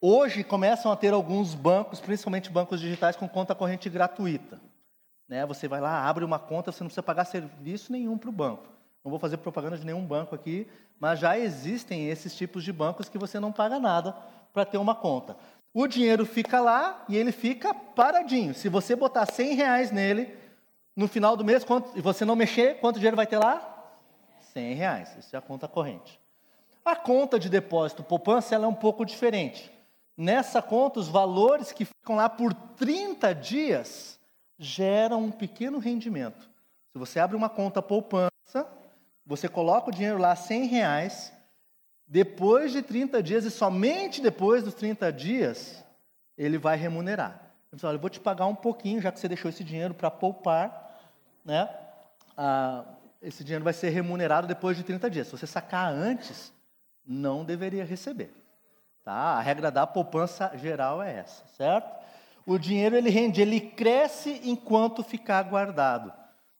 Hoje 0.00 0.42
começam 0.42 0.90
a 0.90 0.96
ter 0.96 1.12
alguns 1.12 1.54
bancos, 1.54 2.00
principalmente 2.00 2.50
bancos 2.50 2.80
digitais, 2.80 3.16
com 3.16 3.28
conta 3.28 3.54
corrente 3.54 3.90
gratuita. 3.90 4.58
Né? 5.28 5.44
Você 5.46 5.68
vai 5.68 5.80
lá, 5.80 6.08
abre 6.08 6.24
uma 6.24 6.38
conta, 6.38 6.72
você 6.72 6.82
não 6.82 6.88
precisa 6.88 7.02
pagar 7.02 7.24
serviço 7.24 7.92
nenhum 7.92 8.16
para 8.16 8.30
o 8.30 8.32
banco. 8.32 8.64
Não 9.04 9.10
vou 9.10 9.18
fazer 9.18 9.36
propaganda 9.36 9.76
de 9.76 9.84
nenhum 9.84 10.04
banco 10.04 10.34
aqui, 10.34 10.66
mas 10.98 11.18
já 11.18 11.38
existem 11.38 12.08
esses 12.08 12.34
tipos 12.34 12.64
de 12.64 12.72
bancos 12.72 13.08
que 13.08 13.18
você 13.18 13.38
não 13.38 13.52
paga 13.52 13.78
nada 13.78 14.16
para 14.52 14.64
ter 14.64 14.78
uma 14.78 14.94
conta. 14.94 15.36
O 15.72 15.86
dinheiro 15.86 16.26
fica 16.26 16.60
lá 16.60 17.04
e 17.08 17.16
ele 17.16 17.30
fica 17.30 17.72
paradinho. 17.72 18.54
Se 18.54 18.68
você 18.68 18.96
botar 18.96 19.26
100 19.26 19.54
reais 19.54 19.90
nele, 19.90 20.34
no 20.96 21.06
final 21.06 21.36
do 21.36 21.44
mês, 21.44 21.62
quanto, 21.62 21.96
e 21.96 22.00
você 22.00 22.24
não 22.24 22.34
mexer, 22.34 22.80
quanto 22.80 22.96
dinheiro 22.96 23.16
vai 23.16 23.26
ter 23.26 23.38
lá? 23.38 23.69
100 24.52 24.74
reais. 24.74 25.16
Isso 25.18 25.34
é 25.34 25.38
a 25.38 25.42
conta 25.42 25.66
corrente. 25.68 26.20
A 26.84 26.96
conta 26.96 27.38
de 27.38 27.48
depósito 27.48 28.02
poupança 28.02 28.54
ela 28.54 28.64
é 28.64 28.68
um 28.68 28.74
pouco 28.74 29.04
diferente. 29.04 29.70
Nessa 30.16 30.60
conta, 30.60 31.00
os 31.00 31.08
valores 31.08 31.72
que 31.72 31.84
ficam 31.84 32.16
lá 32.16 32.28
por 32.28 32.52
30 32.52 33.34
dias 33.34 34.18
geram 34.58 35.24
um 35.24 35.30
pequeno 35.30 35.78
rendimento. 35.78 36.50
Se 36.92 36.98
você 36.98 37.18
abre 37.20 37.36
uma 37.36 37.48
conta 37.48 37.80
poupança, 37.80 38.30
você 39.24 39.48
coloca 39.48 39.88
o 39.88 39.92
dinheiro 39.92 40.18
lá, 40.18 40.34
100 40.34 40.66
reais, 40.66 41.32
depois 42.06 42.72
de 42.72 42.82
30 42.82 43.22
dias, 43.22 43.44
e 43.44 43.50
somente 43.50 44.20
depois 44.20 44.64
dos 44.64 44.74
30 44.74 45.12
dias, 45.12 45.82
ele 46.36 46.58
vai 46.58 46.76
remunerar. 46.76 47.40
Ele 47.72 47.80
fala, 47.80 47.94
eu 47.94 48.00
vou 48.00 48.10
te 48.10 48.18
pagar 48.18 48.46
um 48.46 48.54
pouquinho, 48.54 49.00
já 49.00 49.12
que 49.12 49.20
você 49.20 49.28
deixou 49.28 49.48
esse 49.48 49.62
dinheiro 49.62 49.94
para 49.94 50.10
poupar, 50.10 51.00
né? 51.44 51.68
Ah, 52.36 52.84
esse 53.22 53.44
dinheiro 53.44 53.64
vai 53.64 53.72
ser 53.72 53.90
remunerado 53.90 54.46
depois 54.46 54.76
de 54.76 54.82
30 54.82 55.10
dias. 55.10 55.26
Se 55.26 55.36
você 55.36 55.46
sacar 55.46 55.92
antes, 55.92 56.52
não 57.06 57.44
deveria 57.44 57.84
receber. 57.84 58.32
Tá? 59.04 59.12
A 59.12 59.40
regra 59.40 59.70
da 59.70 59.86
poupança 59.86 60.52
geral 60.56 61.02
é 61.02 61.18
essa, 61.18 61.44
certo? 61.56 61.98
O 62.46 62.58
dinheiro 62.58 62.96
ele 62.96 63.10
rende, 63.10 63.40
ele 63.40 63.60
cresce 63.60 64.40
enquanto 64.44 65.02
ficar 65.02 65.42
guardado. 65.42 66.12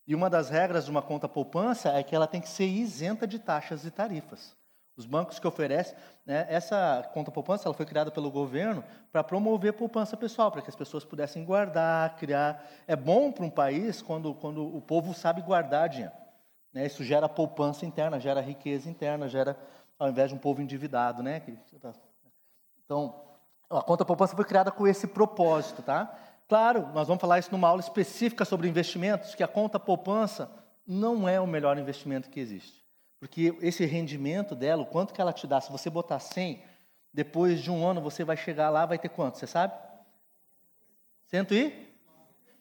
E 0.06 0.14
uma 0.14 0.28
das 0.28 0.50
regras 0.50 0.84
de 0.84 0.90
uma 0.90 1.02
conta 1.02 1.28
poupança 1.28 1.90
é 1.90 2.02
que 2.02 2.14
ela 2.14 2.26
tem 2.26 2.40
que 2.40 2.48
ser 2.48 2.66
isenta 2.66 3.26
de 3.26 3.38
taxas 3.38 3.84
e 3.84 3.90
tarifas. 3.90 4.56
Os 4.96 5.06
bancos 5.06 5.38
que 5.38 5.46
oferecem, 5.46 5.96
né, 6.26 6.46
essa 6.50 7.08
conta 7.14 7.30
poupança 7.30 7.66
ela 7.66 7.74
foi 7.74 7.86
criada 7.86 8.10
pelo 8.10 8.30
governo 8.30 8.84
para 9.10 9.24
promover 9.24 9.72
poupança 9.72 10.16
pessoal, 10.16 10.50
para 10.50 10.60
que 10.60 10.68
as 10.68 10.76
pessoas 10.76 11.04
pudessem 11.04 11.44
guardar, 11.44 12.16
criar. 12.16 12.62
É 12.86 12.94
bom 12.94 13.32
para 13.32 13.44
um 13.44 13.50
país 13.50 14.02
quando, 14.02 14.34
quando 14.34 14.76
o 14.76 14.82
povo 14.82 15.14
sabe 15.14 15.40
guardar 15.40 15.88
dinheiro. 15.88 16.19
Né? 16.72 16.86
Isso 16.86 17.02
gera 17.05 17.28
poupança 17.28 17.84
interna, 17.84 18.20
gera 18.20 18.40
riqueza 18.40 18.88
interna, 18.88 19.28
gera, 19.28 19.59
ao 19.98 20.09
invés 20.09 20.30
de 20.30 20.34
um 20.34 20.38
povo 20.38 20.62
endividado. 20.62 21.22
Né? 21.22 21.42
Então, 22.84 23.22
a 23.68 23.82
conta 23.82 24.05
poupança 24.05 24.34
foi 24.34 24.44
criada 24.44 24.70
com 24.70 24.86
esse 24.86 25.06
propósito. 25.06 25.82
Tá? 25.82 26.16
Claro, 26.48 26.88
nós 26.92 27.09
vamos 27.09 27.20
falar 27.20 27.38
isso 27.38 27.52
numa 27.52 27.68
aula 27.68 27.80
específica 27.80 28.44
sobre 28.44 28.68
investimentos, 28.68 29.34
que 29.34 29.42
a 29.42 29.48
conta 29.48 29.78
poupança 29.78 30.51
não 30.86 31.28
é 31.28 31.40
o 31.40 31.47
melhor 31.47 31.78
investimento 31.78 32.28
que 32.28 32.40
existe. 32.40 32.84
Porque 33.18 33.56
esse 33.60 33.84
rendimento 33.84 34.55
dela, 34.55 34.82
o 34.82 34.86
quanto 34.86 35.12
que 35.12 35.20
ela 35.20 35.32
te 35.32 35.47
dá, 35.47 35.60
se 35.60 35.70
você 35.70 35.90
botar 35.90 36.18
100, 36.18 36.62
depois 37.12 37.60
de 37.60 37.70
um 37.70 37.86
ano 37.86 38.01
você 38.01 38.24
vai 38.24 38.36
chegar 38.36 38.70
lá, 38.70 38.86
vai 38.86 38.98
ter 38.98 39.10
quanto, 39.10 39.38
você 39.38 39.47
sabe? 39.47 39.74
Cento 41.26 41.55
e? 41.55 41.88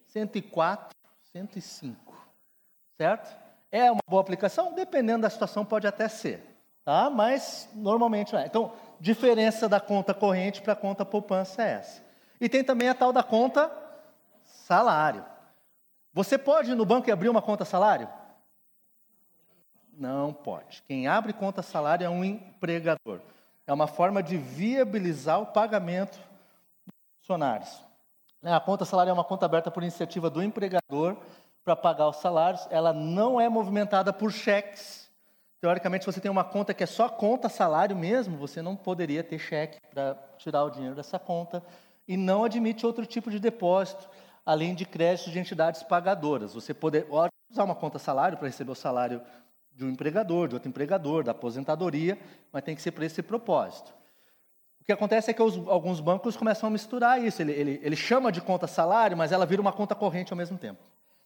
104, 0.08 0.96
105. 1.32 2.26
Certo? 2.96 3.49
É 3.72 3.90
uma 3.90 4.00
boa 4.08 4.20
aplicação? 4.20 4.74
Dependendo 4.74 5.22
da 5.22 5.30
situação, 5.30 5.64
pode 5.64 5.86
até 5.86 6.08
ser. 6.08 6.44
Tá? 6.84 7.08
Mas 7.08 7.68
normalmente 7.74 8.32
não 8.32 8.40
é. 8.40 8.46
Então, 8.46 8.72
diferença 8.98 9.68
da 9.68 9.80
conta 9.80 10.12
corrente 10.12 10.60
para 10.60 10.72
a 10.72 10.76
conta 10.76 11.04
poupança 11.04 11.62
é 11.62 11.72
essa. 11.72 12.02
E 12.40 12.48
tem 12.48 12.64
também 12.64 12.88
a 12.88 12.94
tal 12.94 13.12
da 13.12 13.22
conta 13.22 13.70
salário. 14.44 15.24
Você 16.12 16.36
pode 16.36 16.72
ir 16.72 16.74
no 16.74 16.84
banco 16.84 17.08
e 17.08 17.12
abrir 17.12 17.28
uma 17.28 17.42
conta 17.42 17.64
salário? 17.64 18.08
Não 19.92 20.32
pode. 20.32 20.82
Quem 20.82 21.06
abre 21.06 21.32
conta 21.32 21.62
salário 21.62 22.04
é 22.04 22.10
um 22.10 22.24
empregador. 22.24 23.20
É 23.66 23.72
uma 23.72 23.86
forma 23.86 24.22
de 24.22 24.36
viabilizar 24.36 25.40
o 25.40 25.46
pagamento 25.46 26.18
dos 26.86 26.94
funcionários. 27.20 27.84
A 28.42 28.58
conta 28.58 28.86
salário 28.86 29.10
é 29.10 29.12
uma 29.12 29.22
conta 29.22 29.44
aberta 29.44 29.70
por 29.70 29.82
iniciativa 29.82 30.30
do 30.30 30.42
empregador 30.42 31.16
para 31.64 31.76
pagar 31.76 32.08
os 32.08 32.16
salários. 32.16 32.66
Ela 32.70 32.92
não 32.92 33.40
é 33.40 33.48
movimentada 33.48 34.12
por 34.12 34.32
cheques. 34.32 35.10
Teoricamente, 35.60 36.04
se 36.04 36.12
você 36.12 36.20
tem 36.20 36.30
uma 36.30 36.44
conta 36.44 36.72
que 36.72 36.82
é 36.82 36.86
só 36.86 37.08
conta 37.08 37.48
salário 37.48 37.94
mesmo, 37.94 38.36
você 38.36 38.62
não 38.62 38.74
poderia 38.74 39.22
ter 39.22 39.38
cheque 39.38 39.78
para 39.90 40.14
tirar 40.38 40.64
o 40.64 40.70
dinheiro 40.70 40.94
dessa 40.94 41.18
conta 41.18 41.62
e 42.08 42.16
não 42.16 42.44
admite 42.44 42.86
outro 42.86 43.04
tipo 43.04 43.30
de 43.30 43.38
depósito, 43.38 44.08
além 44.44 44.74
de 44.74 44.86
créditos 44.86 45.32
de 45.32 45.38
entidades 45.38 45.82
pagadoras. 45.82 46.54
Você 46.54 46.72
pode 46.72 47.04
usar 47.50 47.64
uma 47.64 47.74
conta 47.74 47.98
salário 47.98 48.38
para 48.38 48.46
receber 48.46 48.72
o 48.72 48.74
salário 48.74 49.20
de 49.72 49.84
um 49.84 49.90
empregador, 49.90 50.48
de 50.48 50.54
outro 50.54 50.68
empregador, 50.68 51.22
da 51.22 51.32
aposentadoria, 51.32 52.18
mas 52.50 52.62
tem 52.64 52.74
que 52.74 52.82
ser 52.82 52.92
para 52.92 53.04
esse 53.04 53.22
propósito. 53.22 53.92
O 54.80 54.84
que 54.84 54.92
acontece 54.92 55.30
é 55.30 55.34
que 55.34 55.42
os, 55.42 55.56
alguns 55.68 56.00
bancos 56.00 56.36
começam 56.36 56.68
a 56.68 56.70
misturar 56.70 57.22
isso. 57.22 57.40
Ele, 57.42 57.52
ele, 57.52 57.80
ele 57.82 57.96
chama 57.96 58.32
de 58.32 58.40
conta 58.40 58.66
salário, 58.66 59.16
mas 59.16 59.30
ela 59.30 59.44
vira 59.44 59.60
uma 59.60 59.72
conta 59.72 59.94
corrente 59.94 60.32
ao 60.32 60.36
mesmo 60.36 60.56
tempo. 60.58 60.80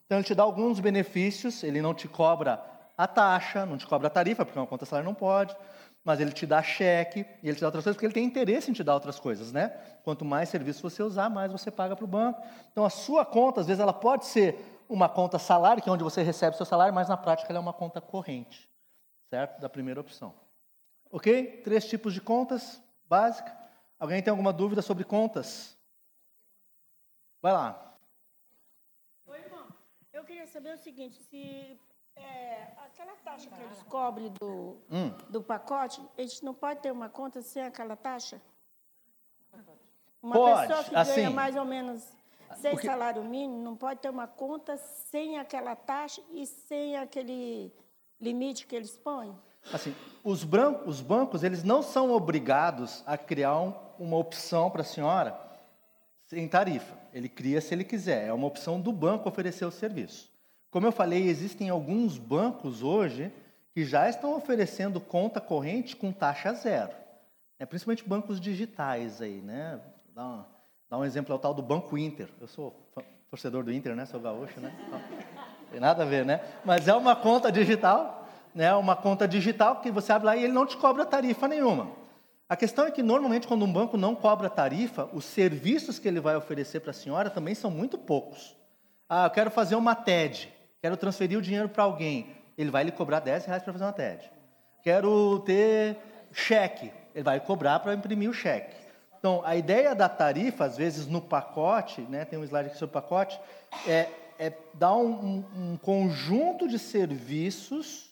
Então, 0.06 0.18
ele 0.18 0.26
te 0.26 0.35
dá 0.35 0.43
alguns 0.43 0.81
benefícios, 0.81 1.62
ele 1.62 1.81
não 1.81 1.94
te 1.94 2.06
cobra 2.09 2.62
a 2.97 3.06
taxa, 3.06 3.66
não 3.66 3.76
te 3.76 3.86
cobra 3.86 4.06
a 4.06 4.10
tarifa, 4.10 4.44
porque 4.44 4.59
uma 4.59 4.66
conta 4.66 4.86
salário 4.86 5.09
não 5.09 5.14
pode, 5.14 5.56
mas 6.05 6.20
ele 6.20 6.32
te 6.32 6.47
dá 6.47 6.62
cheque 6.62 7.26
e 7.43 7.48
ele 7.48 7.56
te 7.56 7.60
dá 7.60 7.68
outras 7.68 7.85
coisas, 7.85 7.97
porque 7.97 8.06
ele 8.06 8.14
tem 8.14 8.24
interesse 8.24 8.70
em 8.70 8.74
te 8.74 8.85
dar 8.85 8.94
outras 8.94 9.18
coisas, 9.18 9.51
né? 9.51 9.70
Quanto 10.05 10.24
mais 10.24 10.48
serviço 10.48 10.82
você 10.82 11.02
usar, 11.02 11.31
mais 11.31 11.51
você 11.51 11.70
paga 11.70 11.97
para 11.97 12.05
o 12.05 12.09
banco. 12.09 12.43
Então, 12.70 12.85
a 12.85 12.90
sua 12.90 13.24
conta, 13.24 13.60
às 13.60 13.66
vezes, 13.66 13.81
ela 13.81 13.93
pode 13.93 14.26
ser 14.26 14.82
uma 14.89 15.09
conta 15.09 15.39
salário, 15.39 15.82
que 15.82 15.89
é 15.89 15.93
onde 15.93 16.05
você 16.05 16.22
recebe 16.22 16.56
seu 16.56 16.66
salário, 16.66 16.94
mas 16.94 17.09
na 17.09 17.16
prática 17.16 17.51
ela 17.51 17.59
é 17.59 17.62
uma 17.62 17.72
conta 17.72 18.01
corrente, 18.01 18.68
certo? 19.31 19.60
Da 19.60 19.68
primeira 19.68 20.01
opção. 20.01 20.35
Ok? 21.10 21.62
Três 21.64 21.86
tipos 21.86 22.12
de 22.12 22.20
contas 22.20 22.82
básica. 23.06 23.56
Alguém 23.98 24.22
tem 24.22 24.31
alguma 24.31 24.52
dúvida 24.52 24.82
sobre 24.82 25.05
contas? 25.05 25.76
Vai 27.40 27.52
lá. 27.52 27.97
Oi, 29.26 29.39
irmão. 29.39 29.68
Eu 30.12 30.24
queria 30.24 30.43
saber 30.55 30.72
o 30.72 30.78
seguinte: 30.78 31.20
se 31.28 31.76
é, 32.14 32.68
aquela 32.86 33.16
taxa 33.24 33.51
que 33.51 33.60
eles 33.60 33.82
cobrem 33.82 34.32
do, 34.40 34.78
hum. 34.89 35.10
do 35.28 35.43
pacote, 35.43 36.01
a 36.16 36.22
gente 36.22 36.44
não 36.44 36.55
pode 36.55 36.81
ter 36.81 36.93
uma 36.93 37.09
conta 37.09 37.43
sem 37.43 37.64
aquela 37.64 37.97
taxa? 37.97 38.40
Uma 40.22 40.35
pode, 40.35 40.68
pessoa 40.68 40.85
que 40.85 40.97
assim, 40.97 41.14
ganha 41.16 41.31
mais 41.31 41.56
ou 41.56 41.64
menos 41.64 42.02
sem 42.56 42.70
Porque... 42.70 42.86
salário 42.86 43.22
mínimo, 43.24 43.62
não 43.62 43.76
pode 43.76 44.01
ter 44.01 44.09
uma 44.09 44.28
conta 44.28 44.76
sem 44.76 45.39
aquela 45.39 45.74
taxa 45.74 46.22
e 46.31 46.47
sem 46.47 46.97
aquele 46.97 47.72
limite 48.20 48.64
que 48.66 48.76
eles 48.76 48.97
põem? 48.97 49.36
Assim, 49.72 49.94
os, 50.22 50.44
brancos, 50.44 50.86
os 50.86 51.01
bancos 51.01 51.43
eles 51.43 51.64
não 51.64 51.82
são 51.82 52.12
obrigados 52.12 53.02
a 53.06 53.18
criar 53.18 53.59
um, 53.59 53.74
uma 53.98 54.16
opção 54.16 54.70
para 54.70 54.82
a 54.82 54.85
senhora 54.85 55.36
sem 56.26 56.47
tarifa. 56.48 56.97
Ele 57.12 57.28
cria 57.28 57.60
se 57.60 57.74
ele 57.74 57.85
quiser. 57.85 58.28
É 58.28 58.32
uma 58.32 58.47
opção 58.47 58.81
do 58.81 58.93
banco 58.93 59.28
oferecer 59.28 59.64
o 59.64 59.70
serviço. 59.70 60.34
Como 60.74 60.88
eu 60.88 60.90
falei, 60.90 61.28
existem 61.28 61.70
alguns 61.70 62.18
bancos 62.18 62.82
hoje 62.82 63.30
que 63.72 63.84
já 63.84 64.09
estão 64.09 64.34
oferecendo 64.34 64.98
conta 65.01 65.40
corrente 65.40 65.94
com 65.94 66.10
taxa 66.10 66.52
zero. 66.52 66.90
É, 67.60 67.64
principalmente 67.64 68.02
bancos 68.02 68.40
digitais 68.40 69.22
aí, 69.22 69.40
né? 69.40 69.78
Dá 70.12 70.24
uma, 70.24 70.46
Dá 70.90 70.98
um 70.98 71.05
exemplo, 71.05 71.32
é 71.32 71.36
o 71.36 71.38
tal 71.38 71.55
do 71.55 71.62
Banco 71.62 71.96
Inter. 71.96 72.28
Eu 72.40 72.48
sou 72.48 72.74
torcedor 73.30 73.62
do 73.62 73.72
Inter, 73.72 73.94
né? 73.94 74.05
Sou 74.05 74.18
gaúcho, 74.18 74.59
né? 74.59 74.74
Não 74.90 75.68
tem 75.70 75.78
nada 75.78 76.02
a 76.02 76.06
ver, 76.06 76.24
né? 76.24 76.40
Mas 76.64 76.88
é 76.88 76.94
uma 76.96 77.14
conta 77.14 77.52
digital, 77.52 78.26
né? 78.52 78.74
Uma 78.74 78.96
conta 78.96 79.28
digital 79.28 79.80
que 79.80 79.92
você 79.92 80.10
abre 80.10 80.26
lá 80.26 80.36
e 80.36 80.42
ele 80.42 80.52
não 80.52 80.66
te 80.66 80.76
cobra 80.76 81.06
tarifa 81.06 81.46
nenhuma. 81.46 81.92
A 82.48 82.56
questão 82.56 82.84
é 82.84 82.90
que 82.90 83.01
normalmente 83.01 83.46
quando 83.46 83.64
um 83.64 83.72
banco 83.72 83.96
não 83.96 84.16
cobra 84.16 84.51
tarifa, 84.51 85.09
os 85.12 85.24
serviços 85.24 86.01
que 86.01 86.09
ele 86.09 86.18
vai 86.18 86.34
oferecer 86.34 86.80
para 86.80 86.90
a 86.90 86.94
senhora 86.94 87.30
também 87.30 87.55
são 87.55 87.70
muito 87.70 87.96
poucos. 87.96 88.56
Ah, 89.09 89.26
eu 89.26 89.30
quero 89.30 89.52
fazer 89.52 89.76
uma 89.76 89.94
TED, 89.94 90.52
quero 90.85 90.98
transferir 90.98 91.39
o 91.39 91.40
dinheiro 91.40 91.66
para 91.66 91.82
alguém, 91.82 92.27
ele 92.59 92.70
vai 92.70 92.85
lhe 92.85 92.93
cobrar 92.93 93.19
10 93.19 93.47
reais 93.47 93.62
para 93.62 93.73
fazer 93.73 93.86
uma 93.86 93.93
TED. 93.94 94.31
Quero 94.82 95.39
ter 95.39 95.97
cheque, 96.31 96.93
ele 97.15 97.24
vai 97.24 97.40
cobrar 97.40 97.81
para 97.81 97.94
imprimir 97.94 98.28
o 98.28 98.35
cheque. 98.35 98.77
Então, 99.19 99.40
a 99.47 99.56
ideia 99.56 99.94
da 99.94 100.11
tarifa, 100.11 100.66
às 100.66 100.77
vezes 100.77 101.06
no 101.06 101.23
pacote, 101.23 102.02
né, 102.02 102.27
tem 102.27 102.39
um 102.39 102.44
slide 102.44 102.69
aqui 102.69 102.77
sobre 102.77 102.90
o 102.90 103.01
pacote, 103.01 103.40
é, 103.86 104.11
é 104.39 104.52
dar 104.74 104.94
um, 104.94 105.43
um, 105.56 105.78
conjunto 105.78 106.69
de 106.69 106.78
serviços 106.78 108.11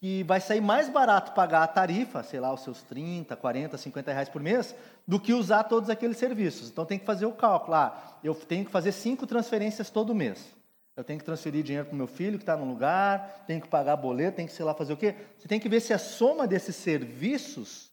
que 0.00 0.22
vai 0.22 0.40
sair 0.40 0.62
mais 0.62 0.88
barato 0.88 1.32
pagar 1.32 1.62
a 1.62 1.66
tarifa, 1.66 2.22
sei 2.22 2.40
lá, 2.40 2.54
os 2.54 2.62
seus 2.62 2.80
30, 2.84 3.36
40, 3.36 3.76
50 3.76 4.12
reais 4.12 4.30
por 4.30 4.40
mês, 4.40 4.74
do 5.06 5.20
que 5.20 5.34
usar 5.34 5.64
todos 5.64 5.90
aqueles 5.90 6.16
serviços. 6.16 6.70
Então 6.70 6.86
tem 6.86 6.98
que 6.98 7.04
fazer 7.04 7.26
o 7.26 7.32
cálculo. 7.32 7.74
Ah, 7.74 8.18
eu 8.24 8.34
tenho 8.34 8.64
que 8.64 8.70
fazer 8.70 8.92
cinco 8.92 9.26
transferências 9.26 9.90
todo 9.90 10.14
mês. 10.14 10.61
Eu 10.96 11.02
tenho 11.02 11.18
que 11.18 11.24
transferir 11.24 11.62
dinheiro 11.62 11.86
para 11.86 11.94
o 11.94 11.96
meu 11.96 12.06
filho 12.06 12.36
que 12.38 12.42
está 12.42 12.56
no 12.56 12.66
lugar, 12.66 13.44
tenho 13.46 13.60
que 13.60 13.68
pagar 13.68 13.96
boleto, 13.96 14.36
tenho 14.36 14.48
que, 14.48 14.54
sei 14.54 14.64
lá, 14.64 14.74
fazer 14.74 14.92
o 14.92 14.96
quê. 14.96 15.14
Você 15.38 15.48
tem 15.48 15.58
que 15.58 15.68
ver 15.68 15.80
se 15.80 15.94
a 15.94 15.98
soma 15.98 16.46
desses 16.46 16.76
serviços 16.76 17.90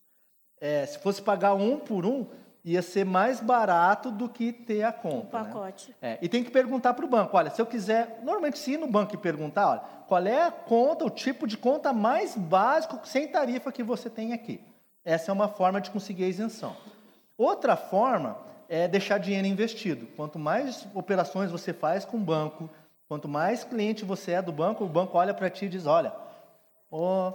é, 0.59 0.85
se 0.85 0.99
fosse 0.99 1.21
pagar 1.21 1.53
um 1.53 1.79
por 1.79 2.05
um, 2.05 2.27
ia 2.63 2.81
ser 2.81 3.05
mais 3.05 3.39
barato 3.39 4.11
do 4.11 4.27
que 4.27 4.51
ter 4.51 4.83
a 4.83 4.91
conta. 4.91 5.37
Um 5.37 5.43
pacote. 5.45 5.95
Né? 6.01 6.13
É, 6.13 6.19
e 6.21 6.27
tem 6.27 6.43
que 6.43 6.51
perguntar 6.51 6.93
para 6.93 7.05
o 7.05 7.07
banco, 7.07 7.37
olha, 7.37 7.49
se 7.49 7.61
eu 7.61 7.65
quiser, 7.65 8.19
normalmente 8.23 8.59
se 8.59 8.73
ir 8.73 8.77
no 8.77 8.87
banco 8.87 9.15
e 9.15 9.17
perguntar, 9.17 9.69
olha, 9.69 9.81
qual 10.07 10.25
é 10.25 10.43
a 10.43 10.51
conta, 10.51 11.05
o 11.05 11.09
tipo 11.09 11.47
de 11.47 11.57
conta 11.57 11.93
mais 11.93 12.35
básico, 12.35 12.99
sem 13.07 13.27
tarifa 13.27 13.71
que 13.71 13.81
você 13.81 14.09
tem 14.09 14.33
aqui. 14.33 14.59
Essa 15.05 15.31
é 15.31 15.33
uma 15.33 15.47
forma 15.47 15.79
de 15.79 15.89
conseguir 15.89 16.25
a 16.25 16.27
isenção. 16.27 16.75
Outra 17.37 17.77
forma 17.77 18.37
é 18.67 18.87
deixar 18.87 19.17
dinheiro 19.17 19.47
investido. 19.47 20.07
Quanto 20.17 20.37
mais 20.37 20.85
operações 20.93 21.49
você 21.49 21.71
faz 21.71 22.03
com 22.03 22.17
o 22.17 22.19
banco, 22.19 22.69
quanto 23.09 23.27
mais 23.27 23.63
cliente 23.63 24.05
você 24.05 24.33
é 24.33 24.41
do 24.41 24.51
banco, 24.51 24.85
o 24.85 24.87
banco 24.87 25.17
olha 25.17 25.33
para 25.33 25.49
ti 25.49 25.65
e 25.65 25.69
diz, 25.69 25.87
olha, 25.87 26.13
oh, 26.91 27.33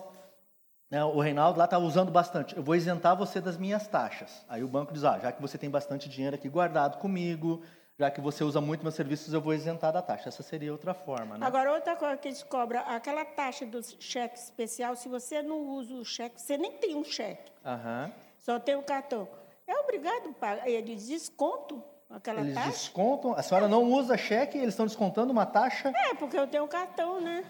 né, 0.88 1.04
o 1.04 1.18
Reinaldo 1.18 1.58
lá 1.58 1.64
está 1.64 1.76
usando 1.78 2.12
bastante. 2.12 2.56
Eu 2.56 2.62
vou 2.62 2.76
isentar 2.76 3.16
você 3.16 3.40
das 3.40 3.58
minhas 3.58 3.88
taxas. 3.88 4.46
Aí 4.48 4.62
o 4.62 4.68
banco 4.68 4.92
diz: 4.92 5.02
ah, 5.02 5.18
já 5.18 5.32
que 5.32 5.42
você 5.42 5.58
tem 5.58 5.68
bastante 5.68 6.08
dinheiro 6.08 6.36
aqui 6.36 6.48
guardado 6.48 6.98
comigo, 6.98 7.64
já 7.98 8.08
que 8.08 8.20
você 8.20 8.44
usa 8.44 8.60
muito 8.60 8.82
meus 8.82 8.94
serviços, 8.94 9.34
eu 9.34 9.40
vou 9.40 9.52
isentar 9.52 9.92
da 9.92 10.00
taxa. 10.00 10.28
Essa 10.28 10.44
seria 10.44 10.70
outra 10.70 10.94
forma. 10.94 11.36
Né? 11.36 11.44
Agora, 11.44 11.72
outra 11.72 11.96
coisa 11.96 12.16
que 12.16 12.28
eles 12.28 12.44
cobram, 12.44 12.80
aquela 12.86 13.24
taxa 13.24 13.66
do 13.66 13.82
cheque 13.82 14.38
especial, 14.38 14.94
se 14.94 15.08
você 15.08 15.42
não 15.42 15.60
usa 15.70 15.94
o 15.94 16.04
cheque, 16.04 16.40
você 16.40 16.56
nem 16.56 16.78
tem 16.78 16.94
um 16.94 17.02
cheque, 17.02 17.50
uhum. 17.64 18.12
só 18.38 18.60
tem 18.60 18.76
o 18.76 18.82
cartão. 18.82 19.26
É 19.66 19.74
obrigado 19.80 20.28
a 20.28 20.32
pagar. 20.34 20.68
Eles 20.68 21.08
descontam 21.08 21.82
aquela 22.10 22.40
eles 22.40 22.54
taxa? 22.54 22.70
descontam? 22.70 23.34
A 23.34 23.42
senhora 23.42 23.68
não 23.68 23.82
usa 23.84 24.16
cheque 24.16 24.56
eles 24.58 24.70
estão 24.70 24.86
descontando 24.86 25.32
uma 25.32 25.46
taxa? 25.46 25.92
É, 25.94 26.14
porque 26.14 26.38
eu 26.38 26.46
tenho 26.46 26.64
um 26.64 26.68
cartão, 26.68 27.20
né? 27.20 27.44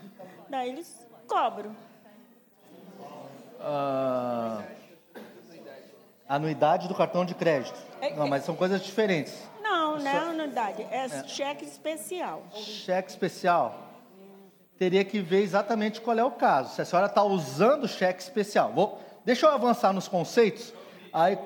Daí 0.49 0.69
eles 0.71 1.07
cobram. 1.27 1.75
Ah, 3.61 4.63
anuidade 6.29 6.89
do 6.89 6.95
cartão 6.95 7.25
de 7.25 7.35
crédito. 7.35 7.79
É, 8.01 8.15
Não, 8.15 8.27
é- 8.27 8.31
mas 8.31 8.45
são 8.45 8.55
coisas 8.55 8.83
diferentes. 8.83 9.35
Não, 9.63 9.99
não 9.99 10.07
é 10.11 10.19
anuidade, 10.19 10.83
é, 10.91 11.07
É. 11.07 11.25
cheque 11.29 11.65
especial. 11.65 12.43
Cheque 12.53 13.11
especial. 13.11 13.79
Teria 14.77 15.05
que 15.05 15.21
ver 15.21 15.41
exatamente 15.43 16.01
qual 16.01 16.19
é 16.19 16.25
o 16.25 16.33
caso. 16.33 16.75
Se 16.75 16.83
a 16.83 16.85
senhora 16.85 17.07
está 17.07 17.23
usando 17.23 17.87
cheque 17.89 18.21
especial. 18.21 18.73
Vou, 18.73 18.99
deixa 19.25 19.47
eu 19.47 19.51
avançar 19.53 19.93
nos 19.93 20.09
conceitos. 20.09 20.75
Aí, 21.13 21.39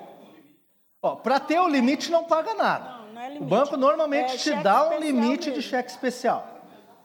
para 1.23 1.39
ter 1.39 1.59
o 1.59 1.67
limite 1.67 2.09
não 2.11 2.25
paga 2.25 2.53
nada. 2.55 2.98
É 3.29 3.31
O 3.31 3.33
limite. 3.35 3.49
banco 3.49 3.77
normalmente 3.77 4.33
É 4.33 4.37
te 4.37 4.43
cheque 4.43 4.63
dá 4.63 4.89
um 4.89 4.99
limite 4.99 5.45
de 5.45 5.49
mesmo. 5.57 5.61
cheque 5.63 5.89
especial. 5.91 6.47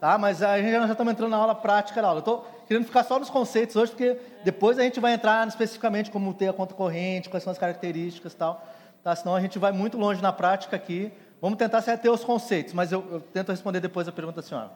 Tá? 0.00 0.18
Mas 0.18 0.42
a 0.42 0.58
gente 0.60 0.70
já 0.72 0.86
estamos 0.90 1.12
entrando 1.12 1.30
na 1.30 1.36
aula 1.36 1.54
prática 1.54 2.00
da 2.02 2.08
aula. 2.08 2.18
Eu 2.18 2.20
estou 2.20 2.46
querendo 2.66 2.84
ficar 2.84 3.04
só 3.04 3.18
nos 3.18 3.30
conceitos 3.30 3.76
hoje, 3.76 3.92
porque 3.92 4.18
depois 4.44 4.78
a 4.78 4.82
gente 4.82 5.00
vai 5.00 5.12
entrar 5.14 5.46
especificamente 5.48 6.10
como 6.10 6.34
ter 6.34 6.48
a 6.48 6.52
conta 6.52 6.74
corrente, 6.74 7.28
quais 7.30 7.42
são 7.42 7.50
as 7.50 7.58
características 7.58 8.32
e 8.32 8.36
tal. 8.36 8.66
Tá? 9.02 9.14
Senão 9.16 9.34
a 9.34 9.40
gente 9.40 9.58
vai 9.58 9.72
muito 9.72 9.96
longe 9.96 10.20
na 10.20 10.32
prática 10.32 10.76
aqui. 10.76 11.12
Vamos 11.40 11.58
tentar 11.58 11.82
se 11.82 11.90
ater 11.90 12.10
os 12.10 12.24
conceitos, 12.24 12.72
mas 12.72 12.90
eu, 12.92 13.04
eu 13.10 13.20
tento 13.20 13.50
responder 13.50 13.80
depois 13.80 14.08
a 14.08 14.12
pergunta 14.12 14.40
da 14.40 14.46
senhora. 14.46 14.70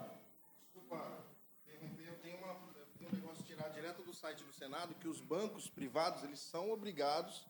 um 3.00 3.14
negócio 3.16 3.42
tirar 3.44 3.68
direto 3.70 4.02
do 4.02 4.14
site 4.14 4.44
do 4.44 4.52
Senado 4.52 4.94
que 5.00 5.08
os 5.08 5.20
bancos 5.20 5.68
privados 5.68 6.24
eles 6.24 6.40
são 6.40 6.70
obrigados 6.70 7.46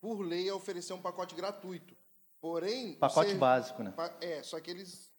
por 0.00 0.20
lei 0.20 0.48
a 0.48 0.54
oferecer 0.54 0.92
um 0.92 1.00
pacote 1.00 1.34
gratuito. 1.34 1.94
Porém, 2.40 2.94
Pacote 2.94 3.30
ser- 3.30 3.36
básico, 3.38 3.82
né? 3.82 3.92
É, 4.20 4.42
só 4.42 4.58
que 4.60 4.70
eles 4.70 5.10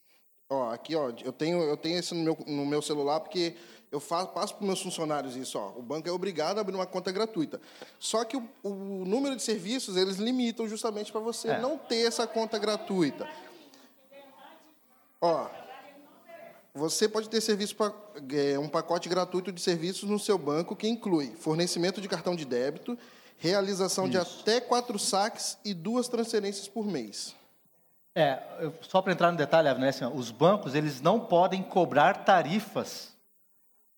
ó, 0.49 0.71
aqui 0.71 0.95
ó, 0.95 1.11
eu 1.23 1.31
tenho 1.31 1.61
eu 1.61 1.77
tenho 1.77 1.99
esse 1.99 2.13
no 2.15 2.23
meu, 2.23 2.37
no 2.47 2.65
meu 2.65 2.81
celular 2.81 3.19
porque 3.19 3.55
eu 3.91 3.99
faço, 3.99 4.29
passo 4.29 4.55
para 4.55 4.65
meus 4.65 4.81
funcionários 4.81 5.35
isso, 5.35 5.59
ó. 5.59 5.69
O 5.77 5.81
banco 5.83 6.07
é 6.07 6.11
obrigado 6.11 6.57
a 6.57 6.61
abrir 6.61 6.75
uma 6.75 6.85
conta 6.87 7.11
gratuita. 7.11 7.61
Só 7.99 8.23
que 8.23 8.37
o, 8.37 8.49
o 8.63 9.05
número 9.05 9.35
de 9.35 9.43
serviços 9.43 9.97
eles 9.97 10.15
limitam 10.17 10.67
justamente 10.67 11.11
para 11.11 11.21
você 11.21 11.49
É. 11.49 11.59
não 11.59 11.77
ter 11.77 12.07
essa 12.07 12.25
conta 12.25 12.57
gratuita. 12.57 13.27
Ó, 15.19 15.47
você 16.73 17.07
pode 17.07 17.29
ter 17.29 17.41
serviço 17.41 17.75
pa- 17.75 17.93
é, 18.33 18.57
um 18.57 18.69
pacote 18.69 19.07
gratuito 19.09 19.51
de 19.51 19.61
serviços 19.61 20.09
no 20.09 20.17
seu 20.17 20.37
banco 20.37 20.75
que 20.75 20.87
inclui 20.87 21.35
fornecimento 21.35 21.99
de 22.01 22.07
cartão 22.07 22.35
de 22.35 22.45
débito, 22.45 22.97
realização 23.41 24.07
de 24.07 24.17
até 24.19 24.61
quatro 24.61 24.99
saques 24.99 25.57
e 25.65 25.73
duas 25.73 26.07
transferências 26.07 26.67
por 26.67 26.85
mês. 26.85 27.35
É, 28.13 28.39
eu- 28.59 28.73
só 28.81 29.01
para 29.01 29.11
entrar 29.13 29.31
no 29.31 29.37
detalhe, 29.37 29.67
Avner, 29.67 29.89
assim, 29.89 30.05
os 30.05 30.29
bancos 30.29 30.75
eles 30.75 31.01
não 31.01 31.19
podem 31.19 31.63
cobrar 31.63 32.23
tarifas 32.23 33.09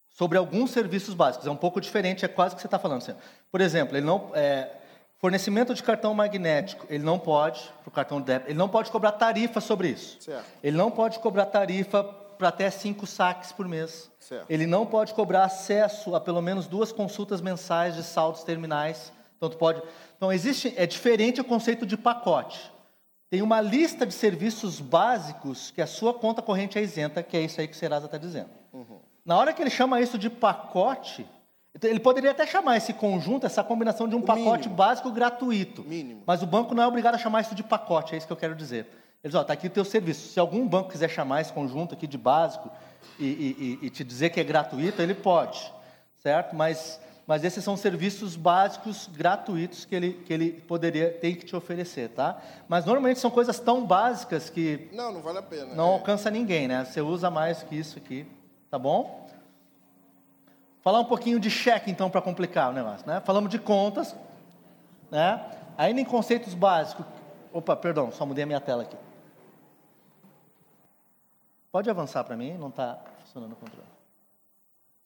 sobre 0.09 0.37
alguns 0.37 0.71
serviços 0.71 1.13
básicos. 1.13 1.45
É 1.45 1.51
um 1.51 1.57
pouco 1.57 1.81
diferente, 1.81 2.23
é 2.23 2.27
quase 2.27 2.53
o 2.53 2.55
que 2.55 2.61
você 2.61 2.67
está 2.67 2.79
falando. 2.79 3.01
Assim. 3.01 3.15
Por 3.51 3.59
exemplo, 3.59 3.97
ele 3.97 4.05
não, 4.05 4.31
é, 4.33 4.69
fornecimento 5.17 5.73
de 5.73 5.83
cartão 5.83 6.13
magnético, 6.13 6.85
ele 6.89 7.03
não 7.03 7.19
pode, 7.19 7.61
para 7.81 7.89
o 7.89 7.91
cartão 7.91 8.19
de 8.21 8.27
débito, 8.27 8.49
ele 8.51 8.57
não 8.57 8.69
pode 8.69 8.91
cobrar 8.91 9.11
tarifa 9.13 9.59
sobre 9.59 9.89
isso. 9.89 10.21
Certo. 10.21 10.45
Ele 10.63 10.77
não 10.77 10.89
pode 10.89 11.19
cobrar 11.19 11.47
tarifa 11.47 12.01
para 12.37 12.47
até 12.47 12.69
cinco 12.69 13.05
saques 13.05 13.51
por 13.51 13.67
mês. 13.67 14.09
Certo. 14.19 14.45
Ele 14.49 14.65
não 14.67 14.85
pode 14.85 15.13
cobrar 15.13 15.43
acesso 15.45 16.15
a 16.15 16.21
pelo 16.21 16.41
menos 16.41 16.65
duas 16.67 16.91
consultas 16.93 17.41
mensais 17.41 17.95
de 17.95 18.03
saldos 18.03 18.43
terminais. 18.43 19.11
Então, 19.43 19.49
tu 19.49 19.57
pode. 19.57 19.81
Então, 20.15 20.31
existe. 20.31 20.73
É 20.77 20.85
diferente 20.87 21.41
o 21.41 21.43
conceito 21.43 21.85
de 21.85 21.97
pacote. 21.97 22.71
Tem 23.29 23.41
uma 23.41 23.59
lista 23.59 24.05
de 24.05 24.13
serviços 24.13 24.79
básicos 24.79 25.69
que 25.71 25.81
a 25.81 25.87
sua 25.87 26.13
conta 26.13 26.41
corrente 26.41 26.77
é 26.77 26.81
isenta, 26.81 27.21
que 27.21 27.35
é 27.35 27.41
isso 27.41 27.59
aí 27.59 27.67
que 27.67 27.73
o 27.73 27.77
Serasa 27.77 28.05
está 28.05 28.17
dizendo. 28.17 28.49
Na 29.25 29.37
hora 29.37 29.51
que 29.51 29.61
ele 29.61 29.69
chama 29.69 29.99
isso 29.99 30.17
de 30.17 30.29
pacote, 30.29 31.25
então, 31.75 31.89
ele 31.89 31.99
poderia 31.99 32.31
até 32.31 32.45
chamar 32.47 32.77
esse 32.77 32.93
conjunto, 32.93 33.45
essa 33.45 33.63
combinação 33.63 34.07
de 34.07 34.15
um 34.15 34.21
pacote 34.21 34.69
básico 34.69 35.11
gratuito. 35.11 35.83
Mas 36.25 36.41
o 36.41 36.45
banco 36.47 36.73
não 36.73 36.83
é 36.83 36.87
obrigado 36.87 37.15
a 37.15 37.17
chamar 37.17 37.41
isso 37.41 37.53
de 37.55 37.63
pacote, 37.63 38.13
é 38.13 38.17
isso 38.17 38.27
que 38.27 38.31
eu 38.33 38.37
quero 38.37 38.55
dizer. 38.55 38.87
Eles, 39.23 39.35
ó, 39.35 39.41
está 39.41 39.51
aqui 39.53 39.67
o 39.67 39.69
teu 39.69 39.83
serviço. 39.83 40.29
Se 40.31 40.39
algum 40.39 40.65
banco 40.67 40.89
quiser 40.91 41.09
chamar 41.09 41.41
esse 41.41 41.51
conjunto 41.51 41.93
aqui 41.95 42.05
de 42.07 42.17
básico 42.17 42.69
e, 43.19 43.25
e- 43.25 43.79
e- 43.81 43.87
e 43.87 43.89
te 43.89 44.03
dizer 44.05 44.29
que 44.29 44.39
é 44.39 44.43
gratuito, 44.43 45.01
ele 45.01 45.15
pode, 45.15 45.69
certo? 46.21 46.55
Mas, 46.55 46.99
mas 47.25 47.43
esses 47.43 47.63
são 47.63 47.77
serviços 47.77 48.35
básicos 48.35 49.07
gratuitos 49.13 49.85
que 49.85 49.95
ele, 49.95 50.13
que 50.25 50.33
ele 50.33 50.51
poderia, 50.61 51.09
tem 51.11 51.35
que 51.35 51.45
te 51.45 51.55
oferecer, 51.55 52.09
tá? 52.09 52.41
Mas 52.67 52.85
normalmente 52.85 53.19
são 53.19 53.31
coisas 53.31 53.59
tão 53.59 53.85
básicas 53.85 54.49
que 54.49 54.89
Não, 54.91 55.11
não 55.11 55.21
vale 55.21 55.37
a 55.37 55.41
pena. 55.41 55.73
não 55.73 55.91
É. 55.91 55.93
alcança 55.93 56.29
ninguém, 56.29 56.67
né? 56.67 56.83
Você 56.83 56.99
usa 57.01 57.29
mais 57.29 57.63
que 57.63 57.75
isso 57.75 57.97
aqui, 57.97 58.27
tá 58.69 58.77
bom? 58.77 59.23
Falar 60.81 60.99
um 60.99 61.05
pouquinho 61.05 61.39
de 61.39 61.49
cheque, 61.49 61.89
então, 61.89 62.09
para 62.09 62.21
complicar 62.21 62.69
o 62.71 62.73
negócio, 62.73 63.07
né? 63.07 63.21
Falamos 63.21 63.49
de 63.49 63.57
contas, 63.57 64.13
né? 65.09 65.41
Ainda 65.77 66.01
em 66.01 66.05
conceitos 66.05 66.53
básicos. 66.53 67.05
Opa, 67.53 67.73
perdão, 67.75 68.11
só 68.11 68.25
mudei 68.25 68.43
a 68.43 68.47
minha 68.47 68.59
tela 68.59 68.83
aqui. 68.83 68.97
Pode 71.71 71.89
avançar 71.89 72.23
para 72.25 72.35
mim? 72.35 72.53
Não 72.57 72.67
está 72.67 72.99
funcionando 73.21 73.53
o 73.53 73.55
controle. 73.55 73.87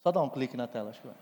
Só 0.03 0.11
dá 0.11 0.22
um 0.22 0.30
clique 0.30 0.57
na 0.57 0.68
tela, 0.68 0.89
acho 0.89 0.99
que 1.02 1.07
vai. 1.07 1.15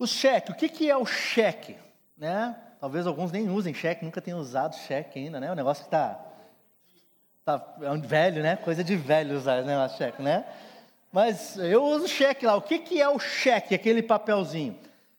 O 0.00 0.06
cheque, 0.06 0.50
o 0.50 0.54
que, 0.54 0.66
que 0.66 0.90
é 0.90 0.96
o 0.96 1.04
cheque? 1.04 1.76
Né? 2.16 2.56
Talvez 2.80 3.06
alguns 3.06 3.30
nem 3.30 3.50
usem 3.50 3.74
cheque, 3.74 4.02
nunca 4.02 4.22
tenham 4.22 4.40
usado 4.40 4.74
cheque 4.74 5.18
ainda, 5.18 5.38
né? 5.38 5.52
O 5.52 5.54
negócio 5.54 5.84
que 5.84 5.88
está 5.88 6.18
tá, 7.44 7.74
é 7.82 7.90
um 7.90 8.00
velho, 8.00 8.42
né? 8.42 8.56
Coisa 8.56 8.82
de 8.82 8.96
velho 8.96 9.36
usar 9.36 9.62
né, 9.62 9.78
o 9.78 9.88
cheque, 9.90 10.22
né? 10.22 10.46
Mas 11.12 11.58
eu 11.58 11.84
uso 11.84 12.08
cheque 12.08 12.46
lá. 12.46 12.56
O 12.56 12.62
que, 12.62 12.78
que 12.78 12.98
é 12.98 13.10
o 13.10 13.18
cheque, 13.18 13.74
aquele 13.74 14.02
papelzinho? 14.02 14.74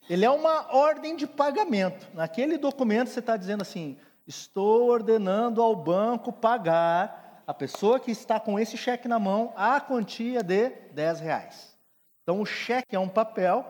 Ele 0.10 0.26
é 0.26 0.30
uma 0.32 0.76
ordem 0.76 1.16
de 1.16 1.28
pagamento. 1.28 2.08
Naquele 2.16 2.58
documento 2.58 3.10
você 3.10 3.20
está 3.20 3.38
dizendo 3.38 3.62
assim: 3.62 4.00
estou 4.26 4.90
ordenando 4.90 5.62
ao 5.62 5.76
banco 5.76 6.34
pagar 6.34 7.44
a 7.46 7.54
pessoa 7.54 8.00
que 8.00 8.10
está 8.10 8.40
com 8.40 8.60
esse 8.60 8.76
cheque 8.78 9.08
na 9.08 9.20
mão 9.20 9.54
a 9.56 9.80
quantia 9.80 10.42
de 10.42 10.70
10 10.92 11.20
reais. 11.20 11.78
Então 12.24 12.42
o 12.42 12.48
cheque 12.48 12.96
é 12.96 13.00
um 13.00 13.08
papel 13.08 13.64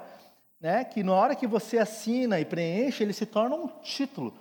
né, 0.62 0.84
que 0.84 1.04
na 1.04 1.14
hora 1.14 1.36
que 1.36 1.48
você 1.48 1.80
assina 1.80 2.40
e 2.40 2.46
preenche, 2.46 3.04
ele 3.04 3.14
se 3.14 3.26
torna 3.26 3.56
um 3.56 3.68
título. 3.82 4.34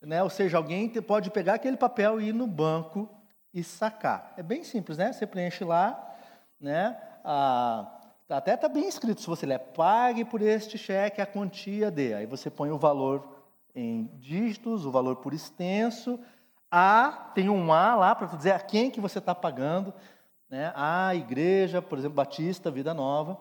Né? 0.00 0.22
Ou 0.22 0.30
seja, 0.30 0.56
alguém 0.56 0.88
pode 1.02 1.30
pegar 1.30 1.54
aquele 1.54 1.76
papel 1.76 2.20
e 2.20 2.28
ir 2.28 2.32
no 2.32 2.46
banco 2.46 3.08
e 3.52 3.62
sacar. 3.62 4.32
É 4.36 4.42
bem 4.42 4.64
simples, 4.64 4.96
né? 4.96 5.12
Você 5.12 5.26
preenche 5.26 5.64
lá, 5.64 6.14
né? 6.60 6.96
Até 8.28 8.54
está 8.54 8.68
bem 8.68 8.88
escrito, 8.88 9.20
se 9.20 9.26
você 9.26 9.46
ler, 9.46 9.58
pague 9.58 10.24
por 10.24 10.40
este 10.42 10.78
cheque 10.78 11.20
a 11.20 11.26
quantia 11.26 11.90
de. 11.90 12.14
Aí 12.14 12.26
você 12.26 12.50
põe 12.50 12.70
o 12.70 12.78
valor 12.78 13.44
em 13.74 14.10
dígitos, 14.18 14.86
o 14.86 14.90
valor 14.90 15.16
por 15.16 15.32
extenso. 15.32 16.18
A, 16.70 17.30
tem 17.34 17.48
um 17.48 17.72
A 17.72 17.94
lá 17.94 18.14
para 18.14 18.26
dizer 18.28 18.52
a 18.52 18.60
quem 18.60 18.90
que 18.90 19.00
você 19.00 19.18
está 19.18 19.34
pagando. 19.34 19.92
Né? 20.48 20.72
A 20.74 21.14
igreja, 21.14 21.82
por 21.82 21.98
exemplo, 21.98 22.16
Batista, 22.16 22.70
Vida 22.70 22.94
Nova. 22.94 23.38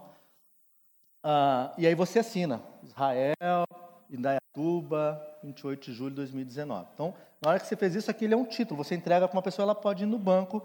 Ah, 1.27 1.73
e 1.75 1.87
aí 1.87 1.95
você 1.95 2.19
assina. 2.19 2.61
Israel, 2.83 3.65
Indaiatuba, 4.11 5.19
28 5.41 5.85
de 5.85 5.97
julho 5.97 6.11
de 6.11 6.17
2019. 6.17 6.87
Então, 6.93 7.15
na 7.41 7.49
hora 7.49 7.59
que 7.59 7.65
você 7.65 7.75
fez 7.75 7.95
isso, 7.95 8.11
aquele 8.11 8.35
é 8.35 8.37
um 8.37 8.45
título. 8.45 8.83
Você 8.83 8.93
entrega 8.93 9.27
para 9.27 9.35
uma 9.35 9.41
pessoa, 9.41 9.63
ela 9.63 9.73
pode 9.73 10.03
ir 10.03 10.05
no 10.05 10.19
banco 10.19 10.61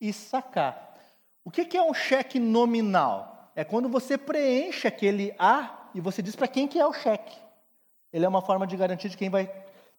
e 0.00 0.12
sacar. 0.12 0.94
O 1.44 1.50
que 1.50 1.64
que 1.64 1.76
é 1.76 1.82
um 1.82 1.92
cheque 1.92 2.38
nominal? 2.38 3.50
É 3.56 3.64
quando 3.64 3.88
você 3.88 4.16
preenche 4.16 4.86
aquele 4.86 5.34
A 5.40 5.88
e 5.92 6.00
você 6.00 6.22
diz 6.22 6.36
para 6.36 6.46
quem 6.46 6.68
que 6.68 6.78
é 6.78 6.86
o 6.86 6.92
cheque. 6.92 7.36
Ele 8.12 8.24
é 8.24 8.28
uma 8.28 8.42
forma 8.42 8.64
de 8.64 8.76
garantir 8.76 9.08
de 9.08 9.16
quem 9.16 9.28
vai, 9.28 9.52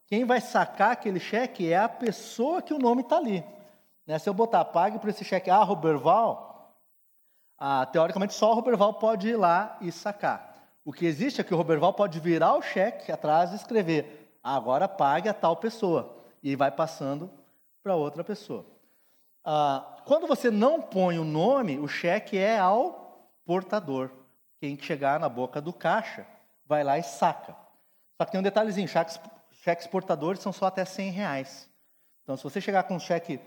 quem 0.06 0.24
vai 0.24 0.40
sacar 0.40 0.92
aquele 0.92 1.20
cheque 1.20 1.70
é 1.70 1.78
a 1.78 1.90
pessoa 1.90 2.62
que 2.62 2.74
o 2.74 2.80
nome 2.80 3.02
está 3.02 3.18
ali. 3.18 3.44
Né? 4.06 4.18
Se 4.20 4.30
eu 4.30 4.34
botar 4.34 4.64
pague 4.64 5.00
por 5.00 5.10
esse 5.10 5.26
cheque 5.26 5.50
A, 5.50 5.62
Roberval, 5.64 6.47
ah, 7.60 7.86
teoricamente 7.86 8.34
só 8.34 8.52
o 8.52 8.54
Roberval 8.54 8.94
pode 8.94 9.30
ir 9.30 9.36
lá 9.36 9.78
e 9.82 9.92
sacar. 9.92 10.56
O 10.86 10.94
que 10.94 11.06
existe 11.06 11.42
é 11.42 11.44
que 11.44 11.54
o 11.54 11.58
Roberval 11.58 11.94
pode 11.94 12.20
virar 12.20 12.56
o 12.56 12.62
cheque 12.62 13.12
atrás 13.12 13.52
e 13.52 13.56
escrever 13.56 14.38
"Ah, 14.44 14.56
agora 14.56 14.88
pague 14.88 15.28
a 15.28 15.34
tal 15.34 15.56
pessoa. 15.58 16.16
E 16.42 16.56
vai 16.56 16.72
passando 16.72 17.30
para 17.84 17.96
outra 17.96 18.24
pessoa. 18.24 18.66
Ah, 19.44 19.98
quando 20.06 20.28
você 20.28 20.52
não 20.52 20.82
põe 20.82 21.20
o 21.20 21.24
nome, 21.26 21.80
o 21.80 21.88
cheque 21.88 22.38
é 22.38 22.58
ao 22.60 23.30
portador. 23.46 24.12
Quem 24.60 24.78
chegar 24.78 25.20
na 25.20 25.28
boca 25.30 25.60
do 25.60 25.74
caixa 25.74 26.26
vai 26.66 26.84
lá 26.84 26.98
e 26.98 27.04
saca. 27.04 27.56
Só 28.18 28.26
que 28.26 28.32
tem 28.32 28.40
um 28.40 28.44
detalhezinho, 28.44 28.88
cheques, 28.88 29.20
cheques 29.52 29.88
portadores 29.88 30.42
são 30.42 30.52
só 30.52 30.66
até 30.66 30.86
100 30.86 31.12
reais. 31.12 31.70
Então, 32.24 32.36
se 32.36 32.44
você 32.44 32.60
chegar 32.60 32.84
com 32.84 32.96
um 32.96 33.00
cheque 33.00 33.40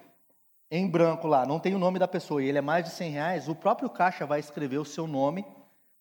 em 0.70 0.88
branco 0.88 1.26
lá, 1.26 1.44
não 1.44 1.58
tem 1.58 1.74
o 1.74 1.78
nome 1.78 1.98
da 1.98 2.06
pessoa 2.06 2.42
e 2.42 2.48
ele 2.48 2.58
é 2.58 2.62
mais 2.62 2.84
de 2.84 2.90
100 2.90 3.10
reais, 3.10 3.48
o 3.48 3.54
próprio 3.54 3.90
caixa 3.90 4.24
vai 4.24 4.38
escrever 4.38 4.78
o 4.78 4.84
seu 4.84 5.06
nome 5.06 5.44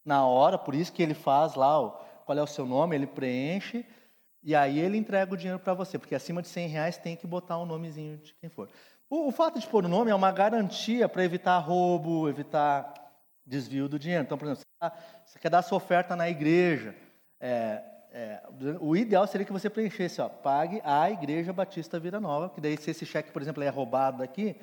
na 0.06 0.26
hora, 0.26 0.58
por 0.58 0.76
isso 0.76 0.94
que 0.94 1.02
ele 1.02 1.14
faz 1.14 1.56
lá 1.56 1.82
o, 1.82 1.92
qual 2.26 2.38
é 2.38 2.42
o 2.44 2.48
seu 2.48 2.66
nome, 2.66 2.96
ele 2.96 3.08
preenche 3.08 3.86
e 4.44 4.56
aí 4.56 4.80
ele 4.80 4.98
entrega 4.98 5.34
o 5.34 5.38
dinheiro 5.38 5.60
para 5.60 5.74
você, 5.74 5.98
porque 5.98 6.16
acima 6.16 6.42
de 6.42 6.48
100 6.48 6.68
reais 6.68 6.98
tem 6.98 7.16
que 7.16 7.28
botar 7.28 7.58
o 7.58 7.66
nomezinho 7.66 8.18
de 8.18 8.34
quem 8.36 8.50
for. 8.50 8.70
O, 9.10 9.28
o 9.28 9.32
fato 9.32 9.60
de 9.60 9.68
pôr 9.68 9.86
o 9.86 9.90
nome 9.90 10.12
é 10.12 10.16
uma 10.16 10.32
garantia 10.32 11.10
para 11.10 11.24
evitar 11.24 11.58
roubo, 11.58 12.30
evitar 12.30 12.94
desvio 13.46 13.90
do 13.90 13.98
dinheiro. 13.98 14.24
Então, 14.24 14.38
por 14.38 14.46
exemplo, 14.46 14.64
você, 14.64 14.92
você 15.26 15.40
quer 15.40 15.50
dar 15.50 15.64
sua 15.64 15.78
oferta 15.78 16.16
na 16.16 16.30
igreja. 16.30 16.96
É, 17.40 17.82
é, 18.12 18.42
o 18.80 18.96
ideal 18.96 19.28
seria 19.28 19.46
que 19.46 19.54
você 19.54 19.70
preenchesse, 19.70 20.20
ó, 20.20 20.28
pague 20.28 20.82
a 20.84 21.10
Igreja 21.12 21.54
Batista 21.54 22.00
Vida 22.00 22.20
Nova, 22.20 22.50
que 22.50 22.60
daí 22.60 22.76
se 22.78 22.90
esse 22.90 23.06
cheque, 23.06 23.32
por 23.32 23.42
exemplo, 23.42 23.62
é 23.62 23.70
roubado 23.70 24.20
daqui, 24.20 24.56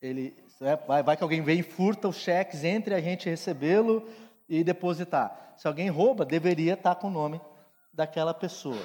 ele 0.00 0.34
é, 0.60 0.76
vai, 0.76 1.02
vai, 1.02 1.16
que 1.16 1.22
alguém 1.22 1.42
vem 1.42 1.60
e 1.60 1.62
furta 1.62 2.08
os 2.08 2.16
cheques 2.16 2.64
entre 2.64 2.94
a 2.94 3.00
gente 3.00 3.28
recebê-lo 3.28 4.08
e 4.48 4.64
depositar. 4.64 5.54
Se 5.56 5.66
alguém 5.66 5.88
rouba, 5.90 6.24
deveria 6.24 6.74
estar 6.74 6.94
com 6.94 7.08
o 7.08 7.10
nome 7.10 7.40
daquela 7.92 8.32
pessoa. 8.32 8.82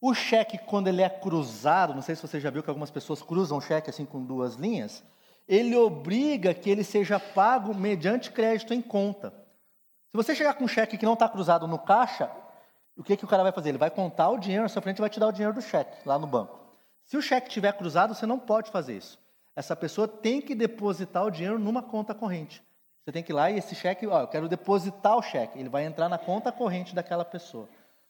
O 0.00 0.14
cheque, 0.14 0.58
quando 0.58 0.88
ele 0.88 1.02
é 1.02 1.08
cruzado, 1.08 1.94
não 1.94 2.02
sei 2.02 2.14
se 2.14 2.22
você 2.22 2.38
já 2.38 2.50
viu 2.50 2.62
que 2.62 2.70
algumas 2.70 2.90
pessoas 2.90 3.22
cruzam 3.22 3.58
o 3.58 3.62
cheque 3.62 3.90
assim 3.90 4.04
com 4.04 4.22
duas 4.22 4.54
linhas, 4.54 5.02
ele 5.48 5.74
obriga 5.76 6.52
que 6.52 6.68
ele 6.68 6.84
seja 6.84 7.18
pago 7.18 7.74
mediante 7.74 8.30
crédito 8.30 8.74
em 8.74 8.82
conta. 8.82 9.30
Se 10.10 10.16
você 10.16 10.34
chegar 10.34 10.54
com 10.54 10.64
um 10.64 10.68
cheque 10.68 10.98
que 10.98 11.06
não 11.06 11.14
está 11.14 11.28
cruzado 11.28 11.66
no 11.66 11.78
caixa, 11.78 12.30
o 12.96 13.02
que, 13.02 13.16
que 13.16 13.24
o 13.24 13.28
cara 13.28 13.42
vai 13.42 13.52
fazer? 13.52 13.68
Ele 13.68 13.78
vai 13.78 13.90
contar 13.90 14.30
o 14.30 14.38
dinheiro 14.38 14.62
na 14.62 14.68
sua 14.68 14.82
frente 14.82 14.98
e 14.98 15.00
vai 15.00 15.10
te 15.10 15.20
dar 15.20 15.28
o 15.28 15.32
dinheiro 15.32 15.54
do 15.54 15.60
cheque 15.60 15.96
lá 16.06 16.18
no 16.18 16.26
banco. 16.26 16.58
Se 17.04 17.16
o 17.16 17.22
cheque 17.22 17.48
estiver 17.48 17.72
cruzado, 17.72 18.14
você 18.14 18.26
não 18.26 18.38
pode 18.38 18.70
fazer 18.70 18.96
isso. 18.96 19.18
Essa 19.54 19.76
pessoa 19.76 20.08
tem 20.08 20.40
que 20.40 20.54
depositar 20.54 21.24
o 21.24 21.30
dinheiro 21.30 21.58
numa 21.58 21.82
conta 21.82 22.14
corrente. 22.14 22.62
Você 23.04 23.12
tem 23.12 23.22
que 23.22 23.30
ir 23.30 23.34
lá 23.34 23.50
e 23.50 23.58
esse 23.58 23.74
cheque, 23.74 24.06
ó, 24.06 24.22
eu 24.22 24.28
quero 24.28 24.48
depositar 24.48 25.16
o 25.16 25.22
cheque. 25.22 25.58
Ele 25.58 25.68
vai 25.68 25.84
entrar 25.84 26.08
na 26.08 26.18
conta 26.18 26.50
corrente 26.50 26.94
daquela 26.94 27.24
pessoa. 27.24 27.68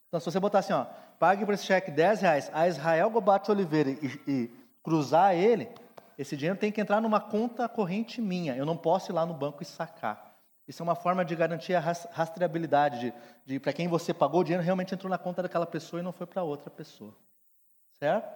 Então, 0.08 0.18
se 0.18 0.24
você 0.24 0.40
botar 0.40 0.60
assim, 0.60 0.72
ó, 0.72 0.86
pague 1.18 1.44
por 1.44 1.52
esse 1.52 1.64
cheque 1.64 1.90
10 1.90 2.20
reais 2.22 2.50
a 2.54 2.66
Israel 2.66 3.10
Gobate 3.10 3.50
Oliveira 3.50 3.90
e, 3.90 4.20
e 4.26 4.50
cruzar 4.82 5.34
ele, 5.34 5.68
esse 6.16 6.36
dinheiro 6.36 6.58
tem 6.58 6.72
que 6.72 6.80
entrar 6.80 7.00
numa 7.00 7.20
conta 7.20 7.68
corrente 7.68 8.20
minha. 8.22 8.56
Eu 8.56 8.64
não 8.64 8.76
posso 8.76 9.10
ir 9.10 9.14
lá 9.14 9.26
no 9.26 9.34
banco 9.34 9.62
e 9.62 9.66
sacar. 9.66 10.25
Isso 10.66 10.82
é 10.82 10.84
uma 10.84 10.96
forma 10.96 11.24
de 11.24 11.36
garantir 11.36 11.74
a 11.74 11.80
rastreabilidade, 11.80 12.98
de, 13.00 13.14
de 13.44 13.60
para 13.60 13.72
quem 13.72 13.86
você 13.86 14.12
pagou 14.12 14.40
o 14.40 14.44
dinheiro 14.44 14.64
realmente 14.64 14.94
entrou 14.94 15.08
na 15.08 15.18
conta 15.18 15.42
daquela 15.42 15.66
pessoa 15.66 16.00
e 16.00 16.02
não 16.02 16.12
foi 16.12 16.26
para 16.26 16.42
outra 16.42 16.70
pessoa. 16.70 17.14
Certo? 17.98 18.28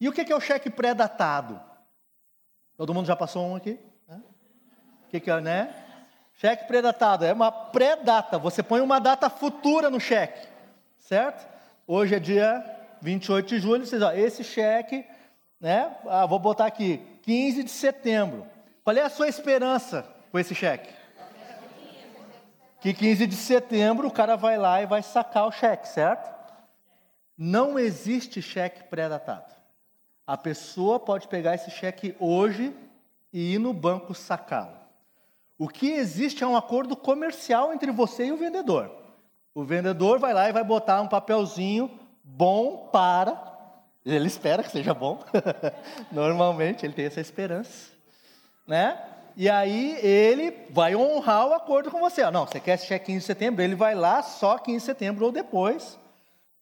E 0.00 0.08
o 0.08 0.12
que 0.12 0.30
é 0.30 0.36
o 0.36 0.40
cheque 0.40 0.68
pré-datado? 0.68 1.60
Todo 2.76 2.92
mundo 2.92 3.06
já 3.06 3.16
passou 3.16 3.46
um 3.46 3.56
aqui? 3.56 3.78
O 5.06 5.08
que, 5.08 5.30
é, 5.30 5.40
né? 5.40 5.72
Cheque 6.34 6.66
pré-datado 6.66 7.24
é 7.24 7.32
uma 7.32 7.50
pré-data. 7.50 8.38
Você 8.38 8.62
põe 8.62 8.80
uma 8.80 8.98
data 8.98 9.30
futura 9.30 9.88
no 9.88 10.00
cheque, 10.00 10.46
certo? 10.98 11.46
Hoje 11.86 12.16
é 12.16 12.18
dia 12.18 12.64
28 13.00 13.48
de 13.48 13.58
julho. 13.60 13.86
Vocês, 13.86 14.02
ó, 14.02 14.12
esse 14.12 14.42
cheque, 14.42 15.06
né? 15.60 15.96
Ah, 16.06 16.26
vou 16.26 16.38
botar 16.38 16.66
aqui, 16.66 16.98
15 17.22 17.62
de 17.62 17.70
setembro. 17.70 18.44
Qual 18.82 18.96
é 18.96 19.02
a 19.02 19.08
sua 19.08 19.28
esperança 19.28 20.04
com 20.32 20.38
esse 20.38 20.54
cheque? 20.54 21.03
Que 22.84 22.92
15 22.92 23.26
de 23.26 23.34
setembro 23.34 24.08
o 24.08 24.10
cara 24.10 24.36
vai 24.36 24.58
lá 24.58 24.82
e 24.82 24.84
vai 24.84 25.02
sacar 25.02 25.46
o 25.46 25.50
cheque, 25.50 25.88
certo? 25.88 26.30
Não 27.34 27.78
existe 27.78 28.42
cheque 28.42 28.84
pré-datado. 28.90 29.54
A 30.26 30.36
pessoa 30.36 31.00
pode 31.00 31.26
pegar 31.26 31.54
esse 31.54 31.70
cheque 31.70 32.14
hoje 32.20 32.76
e 33.32 33.54
ir 33.54 33.58
no 33.58 33.72
banco 33.72 34.14
sacá-lo. 34.14 34.76
O 35.56 35.66
que 35.66 35.92
existe 35.92 36.44
é 36.44 36.46
um 36.46 36.58
acordo 36.58 36.94
comercial 36.94 37.72
entre 37.72 37.90
você 37.90 38.26
e 38.26 38.32
o 38.32 38.36
vendedor. 38.36 38.94
O 39.54 39.64
vendedor 39.64 40.18
vai 40.18 40.34
lá 40.34 40.50
e 40.50 40.52
vai 40.52 40.62
botar 40.62 41.00
um 41.00 41.08
papelzinho 41.08 41.90
bom 42.22 42.90
para. 42.92 43.34
Ele 44.04 44.26
espera 44.26 44.62
que 44.62 44.70
seja 44.70 44.92
bom. 44.92 45.24
Normalmente 46.12 46.84
ele 46.84 46.92
tem 46.92 47.06
essa 47.06 47.22
esperança, 47.22 47.92
né? 48.66 49.13
E 49.36 49.50
aí 49.50 49.96
ele 50.00 50.54
vai 50.70 50.94
honrar 50.94 51.48
o 51.48 51.54
acordo 51.54 51.90
com 51.90 52.00
você. 52.00 52.28
Não, 52.30 52.46
você 52.46 52.60
quer 52.60 52.78
cheque 52.78 53.06
15 53.06 53.18
de 53.18 53.24
setembro, 53.24 53.62
ele 53.62 53.74
vai 53.74 53.94
lá 53.94 54.22
só 54.22 54.58
15 54.58 54.78
de 54.78 54.84
setembro 54.84 55.24
ou 55.24 55.32
depois. 55.32 55.98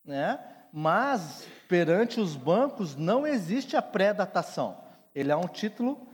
Né? 0.05 0.39
Mas, 0.73 1.47
perante 1.69 2.19
os 2.19 2.35
bancos, 2.35 2.97
não 2.97 3.27
existe 3.27 3.77
a 3.77 3.83
pré-datação. 3.83 4.79
Ele 5.15 5.31
é 5.31 5.37
um 5.37 5.47
título 5.47 6.07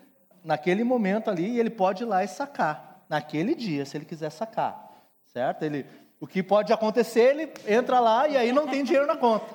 naquele 0.43 0.83
momento 0.83 1.31
ali 1.31 1.53
e 1.53 1.61
ele 1.61 1.71
pode 1.71 2.03
ir 2.03 2.07
lá 2.07 2.25
e 2.25 2.29
sacar, 2.29 3.05
naquele 3.09 3.55
dia, 3.55 3.85
se 3.85 3.97
ele 3.97 4.05
quiser 4.05 4.31
sacar. 4.31 4.91
Certo? 5.33 5.63
Ele, 5.63 5.87
o 6.21 6.27
que 6.27 6.43
pode 6.43 6.73
acontecer, 6.73 7.21
ele 7.37 7.53
entra 7.67 8.01
lá 8.01 8.27
e 8.27 8.37
aí 8.37 8.53
não 8.53 8.67
tem 8.67 8.83
dinheiro 8.83 9.07
na 9.07 9.17
conta. 9.17 9.47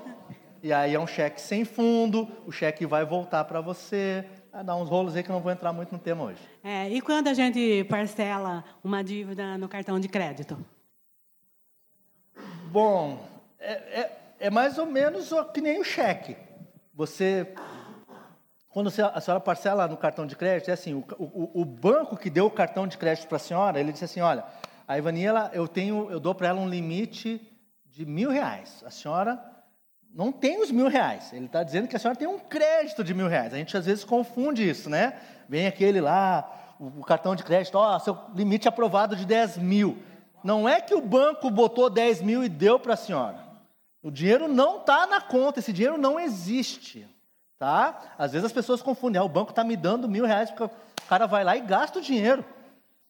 E 0.62 0.72
aí 0.72 0.96
é 0.96 1.00
um 1.00 1.08
cheque 1.08 1.42
sem 1.42 1.66
fundo, 1.66 2.26
o 2.46 2.52
cheque 2.52 2.86
vai 2.86 3.04
voltar 3.04 3.44
para 3.44 3.60
você, 3.60 4.26
ah, 4.56 4.62
dá 4.62 4.76
uns 4.76 4.88
rolos 4.88 5.16
aí 5.16 5.24
que 5.24 5.32
eu 5.32 5.34
não 5.34 5.42
vou 5.42 5.52
entrar 5.52 5.74
muito 5.74 5.92
no 5.92 5.98
tema 5.98 6.26
hoje. 6.26 6.40
É, 6.64 6.88
e 6.88 7.02
quando 7.02 7.28
a 7.28 7.34
gente 7.34 7.84
parcela 7.86 8.64
uma 8.84 9.04
dívida 9.04 9.58
no 9.58 9.68
cartão 9.68 10.00
de 10.00 10.08
crédito? 10.08 10.64
Bom, 12.66 13.28
é, 13.60 13.72
é, 13.72 14.12
é 14.42 14.50
mais 14.52 14.78
ou 14.78 14.86
menos 14.86 15.32
que 15.52 15.60
nem 15.60 15.82
o 15.82 15.84
cheque. 15.84 16.38
Você, 16.94 17.52
quando 18.70 18.90
a 18.90 19.20
senhora 19.20 19.40
parcela 19.40 19.88
no 19.88 19.98
cartão 19.98 20.28
de 20.28 20.36
crédito, 20.36 20.70
é 20.70 20.74
assim, 20.74 20.94
o, 20.94 21.04
o, 21.18 21.62
o 21.62 21.66
banco 21.66 22.16
que 22.16 22.30
deu 22.30 22.46
o 22.46 22.52
cartão 22.52 22.88
de 22.88 22.96
crédito 22.96 23.28
para 23.28 23.38
a 23.38 23.40
senhora, 23.40 23.80
ele 23.80 23.92
disse 23.92 24.06
assim, 24.06 24.22
olha, 24.22 24.46
a 24.88 24.96
Ivania, 25.00 25.50
eu, 25.52 25.68
tenho, 25.68 26.12
eu 26.12 26.20
dou 26.20 26.36
para 26.36 26.50
ela 26.50 26.62
um 26.62 26.70
limite 26.70 27.42
de 27.88 28.06
mil 28.06 28.30
reais. 28.30 28.84
A 28.86 28.92
senhora 28.92 29.53
não 30.14 30.32
tem 30.32 30.62
os 30.62 30.70
mil 30.70 30.88
reais. 30.88 31.34
Ele 31.34 31.46
está 31.46 31.64
dizendo 31.64 31.88
que 31.88 31.96
a 31.96 32.00
senhora 32.00 32.18
tem 32.18 32.28
um 32.28 32.38
crédito 32.38 33.04
de 33.04 33.14
mil 33.14 33.28
reais. 33.28 33.54
A 33.54 33.58
gente 33.58 33.76
às 33.76 33.86
vezes 33.86 34.04
confunde 34.04 34.68
isso, 34.68 34.90
né? 34.90 35.20
Vem 35.50 35.66
aquele 35.66 36.00
lá, 36.00 36.76
o, 36.80 37.00
o 37.00 37.04
cartão 37.04 37.36
de 37.36 37.44
crédito, 37.44 37.76
ó, 37.76 37.98
seu 37.98 38.18
limite 38.36 38.68
aprovado 38.68 39.16
de 39.16 39.26
10 39.26 39.58
mil. 39.58 39.98
Não 40.44 40.70
é 40.70 40.80
que 40.80 40.94
o 40.94 41.02
banco 41.02 41.50
botou 41.50 41.90
10 41.90 42.22
mil 42.22 42.44
e 42.44 42.50
deu 42.50 42.78
para 42.80 42.94
a 42.94 42.98
senhora. 42.98 43.38
O 44.04 44.12
dinheiro 44.12 44.48
não 44.48 44.78
está 44.78 45.08
na 45.08 45.22
conta, 45.22 45.60
esse 45.60 45.74
dinheiro 45.74 45.98
não 45.98 46.20
existe. 46.20 47.08
Tá? 47.58 48.14
Às 48.18 48.34
vezes 48.34 48.46
as 48.46 48.52
pessoas 48.52 48.82
confundem, 48.82 49.20
ah, 49.20 49.24
o 49.24 49.30
banco 49.30 49.52
está 49.52 49.64
me 49.64 49.78
dando 49.78 50.10
mil 50.10 50.26
reais, 50.26 50.52
porque 50.52 50.66
o 50.66 51.08
cara 51.08 51.26
vai 51.26 51.44
lá 51.44 51.56
e 51.56 51.62
gasta 51.62 52.00
o 52.00 52.02
dinheiro. 52.02 52.44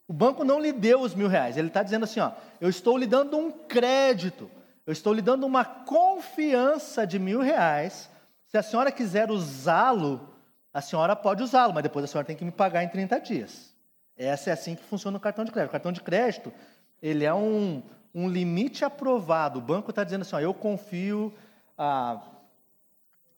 O 0.08 0.14
banco 0.14 0.44
não 0.44 0.60
lhe 0.60 0.72
deu 0.72 1.02
os 1.02 1.16
mil 1.16 1.28
reais, 1.28 1.58
ele 1.58 1.70
está 1.70 1.82
dizendo 1.82 2.04
assim: 2.04 2.20
ó, 2.20 2.32
eu 2.62 2.70
estou 2.70 2.98
lhe 2.98 3.08
dando 3.08 3.36
um 3.38 3.52
crédito. 3.52 4.50
Eu 4.86 4.92
estou 4.92 5.14
lhe 5.14 5.22
dando 5.22 5.46
uma 5.46 5.64
confiança 5.64 7.08
de 7.08 7.18
mil 7.18 7.42
reais. 7.42 8.10
Se 8.48 8.58
a 8.58 8.64
senhora 8.64 8.92
quiser 8.92 9.32
usá-lo, 9.32 10.30
a 10.74 10.82
senhora 10.82 11.16
pode 11.16 11.42
usá-lo, 11.42 11.74
mas 11.74 11.84
depois 11.84 12.04
a 12.04 12.08
senhora 12.08 12.26
tem 12.26 12.36
que 12.36 12.44
me 12.44 12.52
pagar 12.52 12.84
em 12.84 12.90
30 12.90 13.20
dias. 13.20 13.74
Essa 14.18 14.50
é 14.50 14.54
assim 14.54 14.76
que 14.76 14.84
funciona 14.84 15.18
o 15.18 15.22
cartão 15.22 15.46
de 15.46 15.52
crédito. 15.52 15.70
O 15.70 15.72
cartão 15.72 15.92
de 15.92 16.02
crédito, 16.02 16.54
ele 17.02 17.24
é 17.24 17.34
um, 17.34 17.82
um 18.14 18.28
limite 18.28 18.84
aprovado. 18.84 19.60
O 19.60 19.62
banco 19.62 19.90
está 19.90 20.04
dizendo 20.04 20.22
assim, 20.22 20.36
ó, 20.36 20.40
eu 20.40 20.54
confio 20.54 21.34
a, 21.78 22.22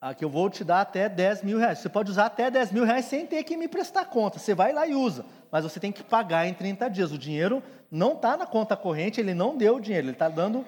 a, 0.02 0.14
que 0.14 0.26
eu 0.26 0.30
vou 0.30 0.50
te 0.50 0.64
dar 0.64 0.82
até 0.82 1.08
10 1.08 1.44
mil 1.44 1.60
reais. 1.60 1.80
Você 1.80 1.90
pode 1.90 2.10
usar 2.10 2.26
até 2.26 2.50
10 2.50 2.72
mil 2.72 2.84
reais 2.84 3.06
sem 3.06 3.26
ter 3.26 3.44
que 3.44 3.56
me 3.56 3.68
prestar 3.68 4.06
conta. 4.06 4.40
Você 4.40 4.56
vai 4.56 4.74
lá 4.74 4.86
e 4.88 4.96
usa, 4.96 5.26
mas 5.52 5.64
você 5.64 5.80
tem 5.80 5.92
que 5.92 6.04
pagar 6.04 6.48
em 6.48 6.54
30 6.54 6.90
dias. 6.90 7.12
O 7.12 7.18
dinheiro 7.18 7.62
não 7.90 8.14
está 8.14 8.36
na 8.36 8.46
conta 8.46 8.76
corrente, 8.76 9.22
ele 9.22 9.34
não 9.34 9.56
deu 9.56 9.76
o 9.76 9.80
dinheiro, 9.80 10.08
ele 10.08 10.14
está 10.14 10.28
dando 10.28 10.66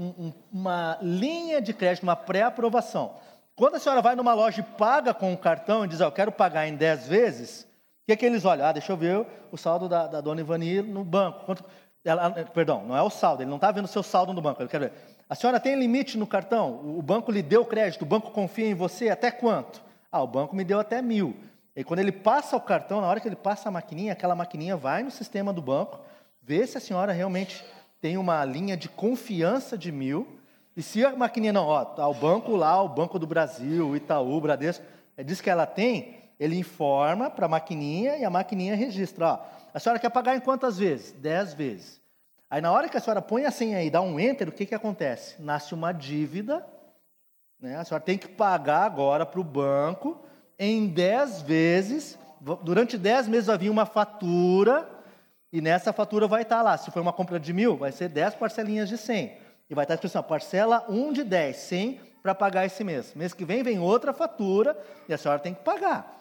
um, 0.00 0.32
uma 0.50 0.98
linha 1.02 1.60
de 1.60 1.74
crédito, 1.74 2.02
uma 2.02 2.16
pré-aprovação. 2.16 3.14
Quando 3.54 3.74
a 3.74 3.78
senhora 3.78 4.00
vai 4.00 4.16
numa 4.16 4.32
loja 4.32 4.60
e 4.60 4.64
paga 4.78 5.12
com 5.12 5.32
o 5.32 5.36
cartão 5.36 5.84
e 5.84 5.88
diz, 5.88 6.00
ah, 6.00 6.06
eu 6.06 6.12
quero 6.12 6.32
pagar 6.32 6.66
em 6.66 6.74
10 6.74 7.06
vezes, 7.06 7.62
o 7.62 7.66
que 8.06 8.12
é 8.12 8.16
que 8.16 8.24
eles 8.24 8.44
olham? 8.46 8.64
Ah, 8.64 8.72
deixa 8.72 8.90
eu 8.90 8.96
ver 8.96 9.26
o 9.52 9.56
saldo 9.58 9.88
da, 9.88 10.06
da 10.06 10.20
dona 10.22 10.40
Ivani 10.40 10.80
no 10.80 11.04
banco. 11.04 11.44
Quanto, 11.44 11.62
ela, 12.02 12.30
perdão, 12.30 12.84
não 12.86 12.96
é 12.96 13.02
o 13.02 13.10
saldo, 13.10 13.42
ele 13.42 13.50
não 13.50 13.56
está 13.56 13.70
vendo 13.70 13.84
o 13.84 13.88
seu 13.88 14.02
saldo 14.02 14.32
no 14.32 14.40
banco, 14.40 14.62
ele 14.62 14.70
quer 14.70 14.80
ver. 14.80 14.92
A 15.28 15.34
senhora 15.34 15.60
tem 15.60 15.78
limite 15.78 16.16
no 16.16 16.26
cartão? 16.26 16.80
O 16.98 17.02
banco 17.02 17.30
lhe 17.30 17.42
deu 17.42 17.64
crédito, 17.64 18.02
o 18.02 18.06
banco 18.06 18.30
confia 18.30 18.66
em 18.66 18.74
você 18.74 19.10
até 19.10 19.30
quanto? 19.30 19.82
Ah, 20.10 20.22
o 20.22 20.26
banco 20.26 20.56
me 20.56 20.64
deu 20.64 20.80
até 20.80 21.02
mil. 21.02 21.36
E 21.76 21.84
quando 21.84 22.00
ele 22.00 22.10
passa 22.10 22.56
o 22.56 22.60
cartão, 22.60 23.00
na 23.00 23.06
hora 23.06 23.20
que 23.20 23.28
ele 23.28 23.36
passa 23.36 23.68
a 23.68 23.72
maquininha, 23.72 24.14
aquela 24.14 24.34
maquininha 24.34 24.76
vai 24.76 25.02
no 25.02 25.10
sistema 25.10 25.52
do 25.52 25.62
banco, 25.62 26.00
vê 26.42 26.66
se 26.66 26.78
a 26.78 26.80
senhora 26.80 27.12
realmente 27.12 27.64
tem 28.00 28.16
uma 28.16 28.44
linha 28.44 28.76
de 28.76 28.88
confiança 28.88 29.76
de 29.76 29.92
mil, 29.92 30.38
e 30.76 30.82
se 30.82 31.04
a 31.04 31.14
maquininha 31.14 31.52
não, 31.52 31.66
ó, 31.66 31.84
tá 31.84 32.06
o 32.08 32.14
banco 32.14 32.56
lá, 32.56 32.82
o 32.82 32.88
Banco 32.88 33.18
do 33.18 33.26
Brasil, 33.26 33.94
Itaú, 33.94 34.40
Bradesco, 34.40 34.84
é, 35.16 35.22
diz 35.22 35.40
que 35.40 35.50
ela 35.50 35.66
tem, 35.66 36.16
ele 36.38 36.56
informa 36.56 37.28
para 37.28 37.46
a 37.46 37.48
maquininha 37.48 38.16
e 38.16 38.24
a 38.24 38.30
maquininha 38.30 38.74
registra. 38.74 39.26
Ó, 39.26 39.38
a 39.74 39.78
senhora 39.78 39.98
quer 39.98 40.10
pagar 40.10 40.34
em 40.36 40.40
quantas 40.40 40.78
vezes? 40.78 41.12
Dez 41.12 41.52
vezes. 41.52 42.00
Aí 42.48 42.60
na 42.60 42.72
hora 42.72 42.88
que 42.88 42.96
a 42.96 43.00
senhora 43.00 43.20
põe 43.20 43.44
a 43.44 43.50
senha 43.50 43.82
e 43.82 43.90
dá 43.90 44.00
um 44.00 44.18
enter, 44.18 44.48
o 44.48 44.52
que, 44.52 44.66
que 44.66 44.74
acontece? 44.74 45.40
Nasce 45.40 45.74
uma 45.74 45.92
dívida, 45.92 46.66
né? 47.60 47.76
a 47.76 47.84
senhora 47.84 48.02
tem 48.02 48.16
que 48.16 48.28
pagar 48.28 48.84
agora 48.84 49.26
para 49.26 49.40
o 49.40 49.44
banco 49.44 50.18
em 50.58 50.88
dez 50.88 51.42
vezes, 51.42 52.18
durante 52.62 52.98
dez 52.98 53.28
meses 53.28 53.46
vai 53.46 53.58
vir 53.58 53.70
uma 53.70 53.86
fatura 53.86 54.88
e 55.52 55.60
nessa 55.60 55.92
fatura 55.92 56.28
vai 56.28 56.42
estar 56.42 56.62
lá, 56.62 56.76
se 56.76 56.90
for 56.90 57.00
uma 57.00 57.12
compra 57.12 57.40
de 57.40 57.52
mil, 57.52 57.76
vai 57.76 57.90
ser 57.90 58.08
10 58.08 58.36
parcelinhas 58.36 58.88
de 58.88 58.96
100. 58.96 59.36
E 59.68 59.74
vai 59.74 59.84
estar 59.84 59.94
escrito 59.94 60.16
assim, 60.16 60.28
parcela 60.28 60.84
1 60.88 61.12
de 61.12 61.24
10, 61.24 61.56
100 61.56 62.00
para 62.22 62.34
pagar 62.34 62.66
esse 62.66 62.84
mês. 62.84 63.14
Mês 63.14 63.32
que 63.32 63.44
vem 63.44 63.62
vem 63.62 63.78
outra 63.78 64.12
fatura 64.12 64.76
e 65.08 65.14
a 65.14 65.18
senhora 65.18 65.40
tem 65.40 65.54
que 65.54 65.62
pagar. 65.62 66.18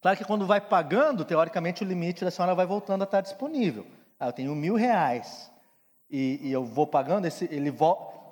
Claro 0.00 0.16
que 0.16 0.24
quando 0.24 0.46
vai 0.46 0.60
pagando, 0.60 1.24
teoricamente 1.24 1.84
o 1.84 1.86
limite 1.86 2.24
da 2.24 2.30
senhora 2.30 2.54
vai 2.54 2.66
voltando 2.66 3.02
a 3.02 3.04
estar 3.04 3.20
disponível. 3.20 3.86
Ah, 4.18 4.28
eu 4.28 4.32
tenho 4.32 4.54
mil 4.54 4.74
reais 4.74 5.50
e, 6.10 6.40
e 6.42 6.52
eu 6.52 6.64
vou 6.64 6.86
pagando, 6.86 7.26
esse, 7.26 7.44
ele 7.52 7.72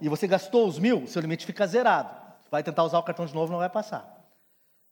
e 0.01 0.09
você 0.09 0.27
gastou 0.27 0.67
os 0.67 0.79
mil, 0.79 1.07
seu 1.07 1.21
limite 1.21 1.47
fica 1.47 1.67
zerado. 1.67 2.11
Vai 2.51 2.63
tentar 2.63 2.85
usar 2.85 2.99
o 2.99 3.03
cartão 3.03 3.27
de 3.27 3.35
novo, 3.35 3.53
não 3.53 3.59
vai 3.59 3.69
passar. 3.69 4.25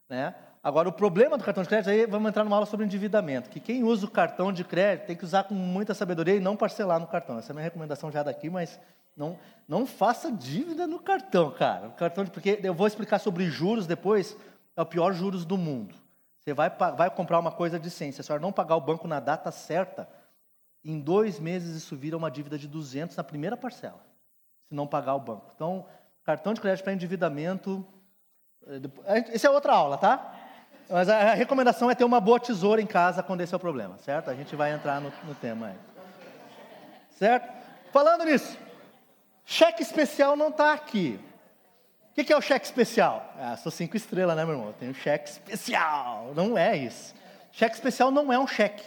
Né? 0.08 0.34
Agora, 0.66 0.88
o 0.88 0.92
problema 0.92 1.38
do 1.38 1.44
cartão 1.44 1.62
de 1.62 1.68
crédito, 1.68 1.90
aí 1.90 2.06
vamos 2.06 2.28
entrar 2.28 2.42
numa 2.42 2.56
aula 2.56 2.66
sobre 2.66 2.84
endividamento, 2.84 3.48
que 3.48 3.60
quem 3.60 3.84
usa 3.84 4.04
o 4.04 4.10
cartão 4.10 4.52
de 4.52 4.64
crédito 4.64 5.06
tem 5.06 5.14
que 5.14 5.24
usar 5.24 5.44
com 5.44 5.54
muita 5.54 5.94
sabedoria 5.94 6.34
e 6.34 6.40
não 6.40 6.56
parcelar 6.56 6.98
no 6.98 7.06
cartão. 7.06 7.38
Essa 7.38 7.50
é 7.50 7.52
a 7.52 7.54
minha 7.54 7.62
recomendação 7.62 8.10
já 8.10 8.20
daqui, 8.24 8.50
mas 8.50 8.80
não, 9.16 9.38
não 9.68 9.86
faça 9.86 10.28
dívida 10.32 10.84
no 10.84 10.98
cartão, 10.98 11.52
cara. 11.52 11.86
O 11.86 11.92
cartão 11.92 12.24
de, 12.24 12.32
porque 12.32 12.58
eu 12.64 12.74
vou 12.74 12.88
explicar 12.88 13.20
sobre 13.20 13.48
juros 13.48 13.86
depois, 13.86 14.36
é 14.76 14.82
o 14.82 14.84
pior 14.84 15.12
juros 15.12 15.44
do 15.44 15.56
mundo. 15.56 15.94
Você 16.40 16.52
vai, 16.52 16.68
vai 16.68 17.10
comprar 17.10 17.38
uma 17.38 17.52
coisa 17.52 17.78
de 17.78 17.88
100, 17.88 18.10
se 18.10 18.20
a 18.22 18.24
senhora 18.24 18.42
não 18.42 18.50
pagar 18.50 18.74
o 18.74 18.80
banco 18.80 19.06
na 19.06 19.20
data 19.20 19.52
certa, 19.52 20.08
em 20.84 20.98
dois 20.98 21.38
meses 21.38 21.76
isso 21.76 21.94
vira 21.94 22.16
uma 22.16 22.28
dívida 22.28 22.58
de 22.58 22.66
200 22.66 23.16
na 23.16 23.22
primeira 23.22 23.56
parcela, 23.56 24.04
se 24.68 24.74
não 24.74 24.84
pagar 24.84 25.14
o 25.14 25.20
banco. 25.20 25.52
Então, 25.54 25.86
cartão 26.24 26.52
de 26.52 26.60
crédito 26.60 26.82
para 26.82 26.92
endividamento, 26.92 27.86
eh, 28.66 29.32
essa 29.32 29.46
é 29.46 29.50
outra 29.50 29.72
aula, 29.72 29.96
tá? 29.96 30.35
Mas 30.88 31.08
a 31.08 31.34
recomendação 31.34 31.90
é 31.90 31.94
ter 31.94 32.04
uma 32.04 32.20
boa 32.20 32.38
tesoura 32.38 32.80
em 32.80 32.86
casa 32.86 33.22
quando 33.22 33.40
esse 33.40 33.52
é 33.52 33.56
o 33.56 33.60
problema, 33.60 33.98
certo? 33.98 34.30
A 34.30 34.34
gente 34.34 34.54
vai 34.54 34.72
entrar 34.72 35.00
no, 35.00 35.12
no 35.24 35.34
tema 35.34 35.68
aí. 35.68 35.76
Certo? 37.10 37.52
Falando 37.92 38.24
nisso, 38.24 38.56
cheque 39.44 39.82
especial 39.82 40.36
não 40.36 40.48
está 40.48 40.72
aqui. 40.72 41.18
O 42.10 42.14
que, 42.14 42.24
que 42.24 42.32
é 42.32 42.36
o 42.36 42.40
cheque 42.40 42.64
especial? 42.64 43.34
Ah, 43.38 43.56
sou 43.56 43.72
cinco 43.72 43.96
estrelas, 43.96 44.36
né, 44.36 44.44
meu 44.44 44.54
irmão? 44.54 44.74
Tenho 44.78 44.94
cheque 44.94 45.28
especial. 45.28 46.32
Não 46.34 46.56
é 46.56 46.76
isso. 46.76 47.14
Cheque 47.52 47.74
especial 47.74 48.10
não 48.10 48.32
é 48.32 48.38
um 48.38 48.46
cheque, 48.46 48.84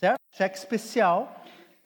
certo? 0.00 0.18
Cheque 0.30 0.56
especial, 0.56 1.42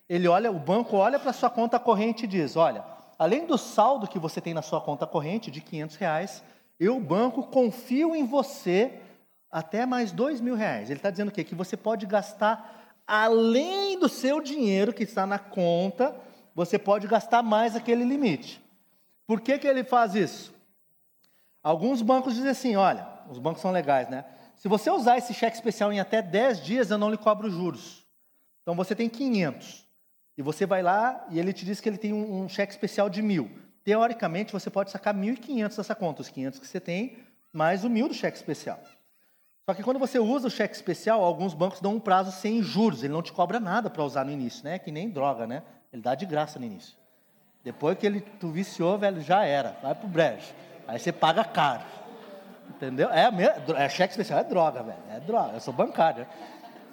ele 0.09 0.29
olha, 0.29 0.53
o 0.53 0.59
banco 0.59 0.97
olha 0.97 1.19
para 1.19 1.33
sua 1.33 1.51
conta 1.51 1.81
corrente 1.81 2.25
e 2.25 2.29
diz: 2.29 2.57
olha, 2.57 2.85
além 3.19 3.45
do 3.45 3.59
saldo 3.59 4.07
que 4.07 4.19
você 4.19 4.41
tem 4.41 4.55
na 4.55 4.63
sua 4.63 4.81
conta 4.81 5.05
corrente 5.05 5.51
de 5.51 5.61
500 5.61 5.97
reais, 5.97 6.45
eu, 6.79 7.01
banco, 7.01 7.43
confio 7.43 8.15
em 8.15 8.25
você 8.25 9.01
até 9.57 9.87
mais 9.87 10.13
dois 10.13 10.39
mil 10.39 10.55
reais. 10.55 10.91
Ele 10.91 10.99
está 10.99 11.11
dizendo 11.11 11.29
o 11.29 11.33
quê? 11.33 11.43
Que 11.43 11.55
você 11.55 11.79
pode 11.79 12.05
gastar 12.05 12.93
além 13.07 13.99
do 13.99 14.07
seu 14.07 14.39
dinheiro 14.43 14.93
que 14.93 15.03
está 15.03 15.27
na 15.27 15.39
conta, 15.39 16.15
você 16.55 16.79
pode 16.79 17.07
gastar 17.07 17.43
mais 17.43 17.75
aquele 17.75 18.05
limite. 18.05 18.63
Por 19.27 19.41
que, 19.41 19.59
que 19.59 19.67
ele 19.67 19.83
faz 19.83 20.15
isso? 20.15 20.53
Alguns 21.63 22.03
bancos 22.03 22.35
dizem 22.35 22.51
assim: 22.51 22.77
olha, 22.77 23.09
os 23.31 23.39
bancos 23.39 23.63
são 23.63 23.71
legais, 23.71 24.11
né? 24.11 24.27
Se 24.57 24.69
você 24.69 24.91
usar 24.91 25.17
esse 25.17 25.33
cheque 25.33 25.57
especial 25.57 25.91
em 25.91 26.01
até 26.01 26.21
10 26.21 26.63
dias, 26.63 26.91
eu 26.91 26.99
não 26.99 27.11
lhe 27.11 27.17
cobro 27.17 27.49
juros. 27.49 28.05
Então 28.61 28.77
você 28.77 28.95
tem 28.95 29.09
500. 29.09 29.87
E 30.37 30.43
você 30.43 30.67
vai 30.67 30.83
lá 30.83 31.27
e 31.31 31.39
ele 31.39 31.55
te 31.55 31.65
diz 31.65 31.81
que 31.81 31.89
ele 31.89 31.97
tem 31.97 32.13
um, 32.13 32.43
um 32.43 32.49
cheque 32.49 32.75
especial 32.75 33.09
de 33.09 33.23
mil. 33.23 33.51
Teoricamente, 33.83 34.53
você 34.53 34.69
pode 34.69 34.91
sacar 34.91 35.15
1.500 35.15 35.79
dessa 35.79 35.95
conta, 35.95 36.21
os 36.21 36.29
500 36.29 36.59
que 36.59 36.67
você 36.67 36.79
tem, 36.79 37.17
mais 37.51 37.85
o 37.85 37.89
mil 37.89 38.07
do 38.07 38.13
cheque 38.13 38.37
especial. 38.37 38.79
Só 39.69 39.75
que 39.75 39.83
quando 39.83 39.99
você 39.99 40.17
usa 40.21 40.47
o 40.47 40.51
cheque 40.51 40.77
especial, 40.77 41.25
alguns 41.25 41.53
bancos 41.53 41.81
dão 41.81 41.95
um 41.95 41.99
prazo 41.99 42.31
sem 42.31 42.63
juros, 42.63 43.03
ele 43.03 43.13
não 43.13 43.21
te 43.21 43.33
cobra 43.33 43.59
nada 43.59 43.91
para 43.91 44.05
usar 44.05 44.25
no 44.25 44.31
início, 44.31 44.65
né? 44.65 44.79
Que 44.79 44.93
nem 44.93 45.11
droga, 45.11 45.45
né? 45.45 45.65
Ele 45.93 46.01
dá 46.01 46.15
de 46.15 46.25
graça 46.25 46.57
no 46.57 46.65
início. 46.65 46.97
Depois 47.65 47.99
que 47.99 48.07
ele 48.07 48.21
tu 48.21 48.49
viciou, 48.49 48.97
velho, 48.97 49.21
já 49.21 49.45
era, 49.45 49.77
vai 49.83 49.93
pro 49.93 50.07
brejo. 50.07 50.55
Aí 50.87 51.01
você 51.01 51.11
paga 51.11 51.43
caro. 51.43 51.83
Entendeu? 52.69 53.11
É, 53.11 53.29
é 53.75 53.89
cheque 53.89 54.13
especial, 54.13 54.39
é 54.39 54.45
droga, 54.45 54.85
velho. 54.85 54.99
É 55.11 55.19
droga. 55.19 55.55
Eu 55.55 55.61
sou 55.61 55.75
bancário. 55.75 56.25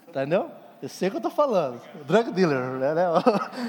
Entendeu? 0.08 0.50
Eu 0.82 0.90
sei 0.90 1.10
o 1.10 1.12
que 1.12 1.18
eu 1.18 1.20
estou 1.20 1.32
falando. 1.32 1.80
Drug 2.08 2.32
dealer, 2.32 2.72
né? 2.80 3.06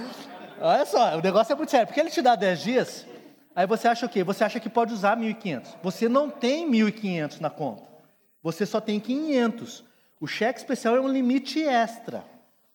Olha 0.63 0.87
só, 0.87 1.19
o 1.19 1.21
negócio 1.21 1.53
é 1.53 1.57
muito 1.57 1.71
sério. 1.71 1.87
Porque 1.87 2.01
ele 2.01 2.09
te 2.11 2.23
dá 2.23 2.35
10 2.35 2.63
dias, 2.63 3.07
Aí 3.55 3.67
você 3.67 3.87
acha 3.87 4.07
o 4.07 4.09
quê? 4.09 4.25
Você 4.25 4.43
acha 4.43 4.59
que 4.59 4.69
pode 4.71 4.95
usar 4.95 5.17
1.500. 5.17 5.77
Você 5.83 6.09
não 6.09 6.31
tem 6.31 6.69
1.500 6.69 7.41
na 7.41 7.51
conta. 7.51 7.94
Você 8.45 8.67
só 8.67 8.79
tem 8.79 9.01
500. 9.01 9.83
O 10.21 10.27
cheque 10.27 10.59
especial 10.59 10.95
é 10.95 11.01
um 11.01 11.09
limite 11.09 11.63
extra. 11.63 12.23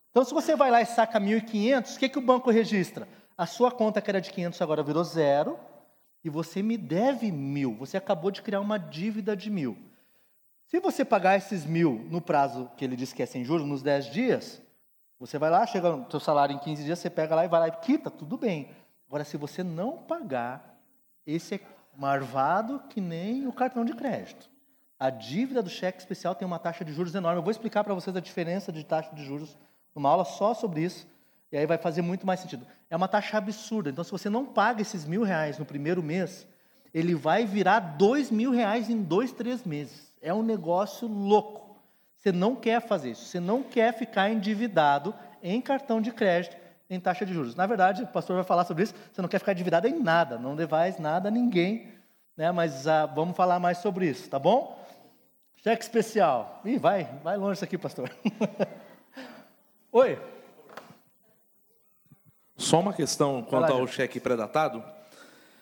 Então, 0.10 0.26
se 0.26 0.34
você 0.34 0.56
vai 0.56 0.72
lá 0.72 0.82
e 0.82 0.86
saca 0.88 1.22
1.500, 1.22 1.96
o 1.96 2.00
que, 2.00 2.10
que 2.10 2.18
o 2.18 2.22
banco 2.22 2.50
registra? 2.50 3.08
A 3.38 3.46
sua 3.46 3.72
conta 3.72 4.02
que 4.02 4.10
era 4.10 4.20
de 4.20 4.34
500 4.34 4.60
agora 4.64 4.82
virou 4.82 5.04
zero 5.04 5.60
e 6.24 6.30
você 6.30 6.64
me 6.64 6.76
deve 6.76 7.32
mil. 7.32 7.76
Você 7.76 7.98
acabou 7.98 8.32
de 8.32 8.42
criar 8.42 8.60
uma 8.62 8.80
dívida 8.80 9.38
de 9.38 9.52
mil. 9.52 9.78
Se 10.66 10.80
você 10.80 11.06
pagar 11.06 11.38
esses 11.38 11.66
mil 11.66 12.04
no 12.10 12.20
prazo 12.20 12.70
que 12.76 12.84
ele 12.84 12.96
disse 12.96 13.14
que 13.14 13.22
é 13.22 13.28
sem 13.28 13.46
juros, 13.46 13.68
nos 13.68 13.84
10 13.84 14.08
dias, 14.08 14.62
você 15.20 15.38
vai 15.38 15.52
lá, 15.52 15.68
chega 15.68 15.96
no 15.96 16.10
seu 16.10 16.20
salário 16.20 16.56
em 16.56 16.60
15 16.60 16.84
dias, 16.84 16.98
você 16.98 17.12
pega 17.12 17.36
lá 17.36 17.46
e 17.46 17.48
vai 17.48 17.60
lá 17.60 17.68
e 17.68 17.72
quita, 17.74 18.10
tudo 18.10 18.38
bem. 18.38 18.72
Agora, 19.08 19.24
se 19.24 19.38
você 19.38 19.64
não 19.64 19.98
pagar, 19.98 20.82
esse 21.28 21.56
é 21.56 21.60
marvado 21.96 22.80
que 22.90 23.00
nem 23.00 23.48
o 23.48 23.54
cartão 23.54 23.86
de 23.86 23.94
crédito. 23.94 24.49
A 25.00 25.10
dívida 25.10 25.64
do 25.64 25.70
cheque 25.70 26.00
especial 26.00 26.36
tem 26.36 26.46
uma 26.46 26.60
taxa 26.60 26.84
de 26.84 26.92
juros 26.92 27.16
enorme. 27.16 27.40
Eu 27.40 27.44
vou 27.44 27.52
explicar 27.52 27.84
para 27.84 27.94
vocês 27.94 28.14
a 28.16 28.20
diferença 28.20 28.72
de 28.72 28.84
taxa 28.84 29.16
de 29.16 29.24
juros 29.24 29.58
numa 29.96 30.10
aula 30.10 30.26
só 30.26 30.54
sobre 30.54 30.82
isso, 30.82 31.08
e 31.52 31.58
aí 31.58 31.66
vai 31.66 31.78
fazer 31.78 32.02
muito 32.02 32.28
mais 32.28 32.42
sentido. 32.42 32.68
É 32.90 32.96
uma 32.96 33.08
taxa 33.08 33.38
absurda. 33.38 33.90
Então, 33.90 34.04
se 34.04 34.12
você 34.12 34.30
não 34.30 34.46
paga 34.46 34.82
esses 34.82 35.06
mil 35.06 35.24
reais 35.24 35.58
no 35.58 35.66
primeiro 35.66 36.04
mês, 36.04 36.46
ele 36.94 37.16
vai 37.16 37.46
virar 37.46 37.80
dois 37.80 38.30
mil 38.30 38.52
reais 38.52 38.90
em 38.90 39.02
dois, 39.02 39.32
três 39.32 39.64
meses. 39.64 40.14
É 40.22 40.34
um 40.34 40.44
negócio 40.44 41.08
louco. 41.08 41.78
Você 42.18 42.32
não 42.32 42.56
quer 42.56 42.82
fazer 42.82 43.12
isso. 43.12 43.26
Você 43.26 43.40
não 43.40 43.64
quer 43.64 43.94
ficar 43.94 44.30
endividado 44.30 45.16
em 45.42 45.62
cartão 45.62 46.02
de 46.02 46.12
crédito 46.12 46.58
em 46.90 47.00
taxa 47.00 47.26
de 47.26 47.34
juros. 47.34 47.56
Na 47.56 47.66
verdade, 47.66 48.04
o 48.04 48.08
pastor 48.08 48.36
vai 48.36 48.44
falar 48.44 48.66
sobre 48.66 48.84
isso, 48.84 48.96
você 49.12 49.22
não 49.22 49.30
quer 49.30 49.40
ficar 49.40 49.54
endividado 49.54 49.88
em 49.88 50.00
nada, 50.00 50.40
não 50.40 50.56
devais 50.56 50.98
nada 50.98 51.30
a 51.30 51.32
ninguém, 51.32 51.88
né? 52.36 52.52
mas 52.52 52.88
ah, 52.88 53.06
vamos 53.06 53.38
falar 53.38 53.60
mais 53.60 53.78
sobre 53.78 54.10
isso, 54.10 54.28
tá 54.28 54.40
bom? 54.40 54.76
Cheque 55.62 55.84
especial. 55.84 56.62
Ih, 56.64 56.78
vai, 56.78 57.04
vai 57.22 57.36
longe 57.38 57.56
isso 57.56 57.66
aqui, 57.66 57.78
pastor. 57.78 58.10
Oi. 59.92 60.18
Só 62.56 62.80
uma 62.80 62.94
questão 62.94 63.44
quanto 63.44 63.74
ao 63.74 63.86
cheque 63.86 64.20
pré-datado. 64.20 64.84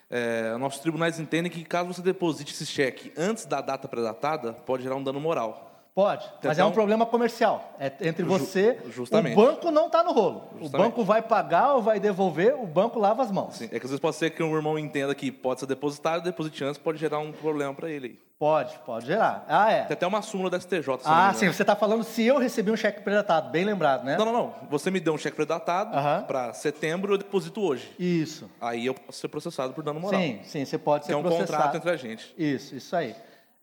É, 0.10 0.56
nossos 0.57 0.82
tribunais 0.82 1.19
entendem 1.19 1.52
que 1.52 1.64
caso 1.64 1.94
você 1.94 2.02
deposite 2.02 2.53
esse 2.53 2.65
cheque 2.65 3.11
antes 3.18 3.45
da 3.45 3.60
data 3.60 3.88
pré-datada, 3.88 4.53
pode 4.53 4.84
gerar 4.84 4.95
um 4.95 5.03
dano 5.03 5.19
moral. 5.19 5.66
Pode, 5.98 6.26
então, 6.38 6.49
mas 6.49 6.60
é 6.60 6.64
um 6.64 6.72
problema 6.72 7.07
comercial. 7.07 7.74
É 7.80 7.91
entre 8.02 8.24
você. 8.24 8.78
Justamente. 8.91 9.34
O 9.34 9.36
banco 9.36 9.72
não 9.72 9.88
está 9.88 10.03
no 10.03 10.11
rolo. 10.11 10.44
Justamente. 10.52 10.76
O 10.76 10.78
banco 10.78 11.03
vai 11.03 11.24
pagar 11.24 11.74
ou 11.74 11.82
vai 11.82 11.99
devolver, 11.99 12.53
o 12.53 12.68
banco 12.68 12.99
lava 12.99 13.24
as 13.24 13.32
mãos. 13.32 13.56
Sim. 13.56 13.65
É 13.65 13.80
que 13.80 13.86
às 13.86 13.90
vezes 13.90 13.99
pode 13.99 14.15
ser 14.15 14.30
que 14.30 14.44
um 14.44 14.56
irmão 14.56 14.78
entenda 14.78 15.15
que 15.15 15.32
pode 15.32 15.60
ser 15.60 15.65
depositado, 15.65 16.24
deposite 16.24 16.64
antes, 16.64 16.78
pode 16.78 16.99
gerar 16.99 17.18
um 17.18 17.32
problema 17.32 17.74
para 17.74 17.90
ele. 17.90 18.19
Pode, 18.38 18.78
pode 18.86 19.07
gerar. 19.07 19.44
Ah, 19.48 19.72
é. 19.72 19.86
Tem 19.86 19.95
até 19.95 20.06
uma 20.06 20.22
súmula 20.22 20.52
da 20.52 20.60
STJ. 20.60 20.99
Ah, 21.03 21.34
sim. 21.34 21.52
Você 21.52 21.64
está 21.64 21.76
falando 21.76 22.03
se 22.03 22.24
eu 22.24 22.38
recebi 22.38 22.69
um 22.69 22.78
cheque 22.78 23.02
predatado, 23.02 23.49
bem 23.49 23.65
lembrado, 23.65 24.03
né? 24.03 24.18
Não, 24.18 24.26
não, 24.26 24.34
não. 24.34 24.53
Você 24.69 24.91
me 24.91 24.99
deu 24.99 25.15
um 25.15 25.18
cheque 25.18 25.36
predatado 25.36 25.98
para 26.28 26.53
setembro, 26.53 27.15
eu 27.15 27.18
deposito 27.18 27.60
hoje. 27.60 27.91
Isso. 27.98 28.48
Aí 28.61 28.86
eu 28.86 28.94
posso 28.94 29.18
ser 29.18 29.30
processado 29.30 29.74
por 29.74 29.84
dano 29.84 29.99
moral. 29.99 30.22
Sim, 30.22 30.41
sim. 30.44 30.64
Você 30.64 30.78
pode 30.78 31.07
ser 31.07 31.14
processado. 31.14 31.41
É 31.41 31.44
um 31.44 31.48
contrato 31.48 31.78
entre 31.78 31.90
a 31.90 31.98
gente. 31.98 32.36
Isso, 32.38 32.76
isso 32.76 32.95
aí. 32.95 33.15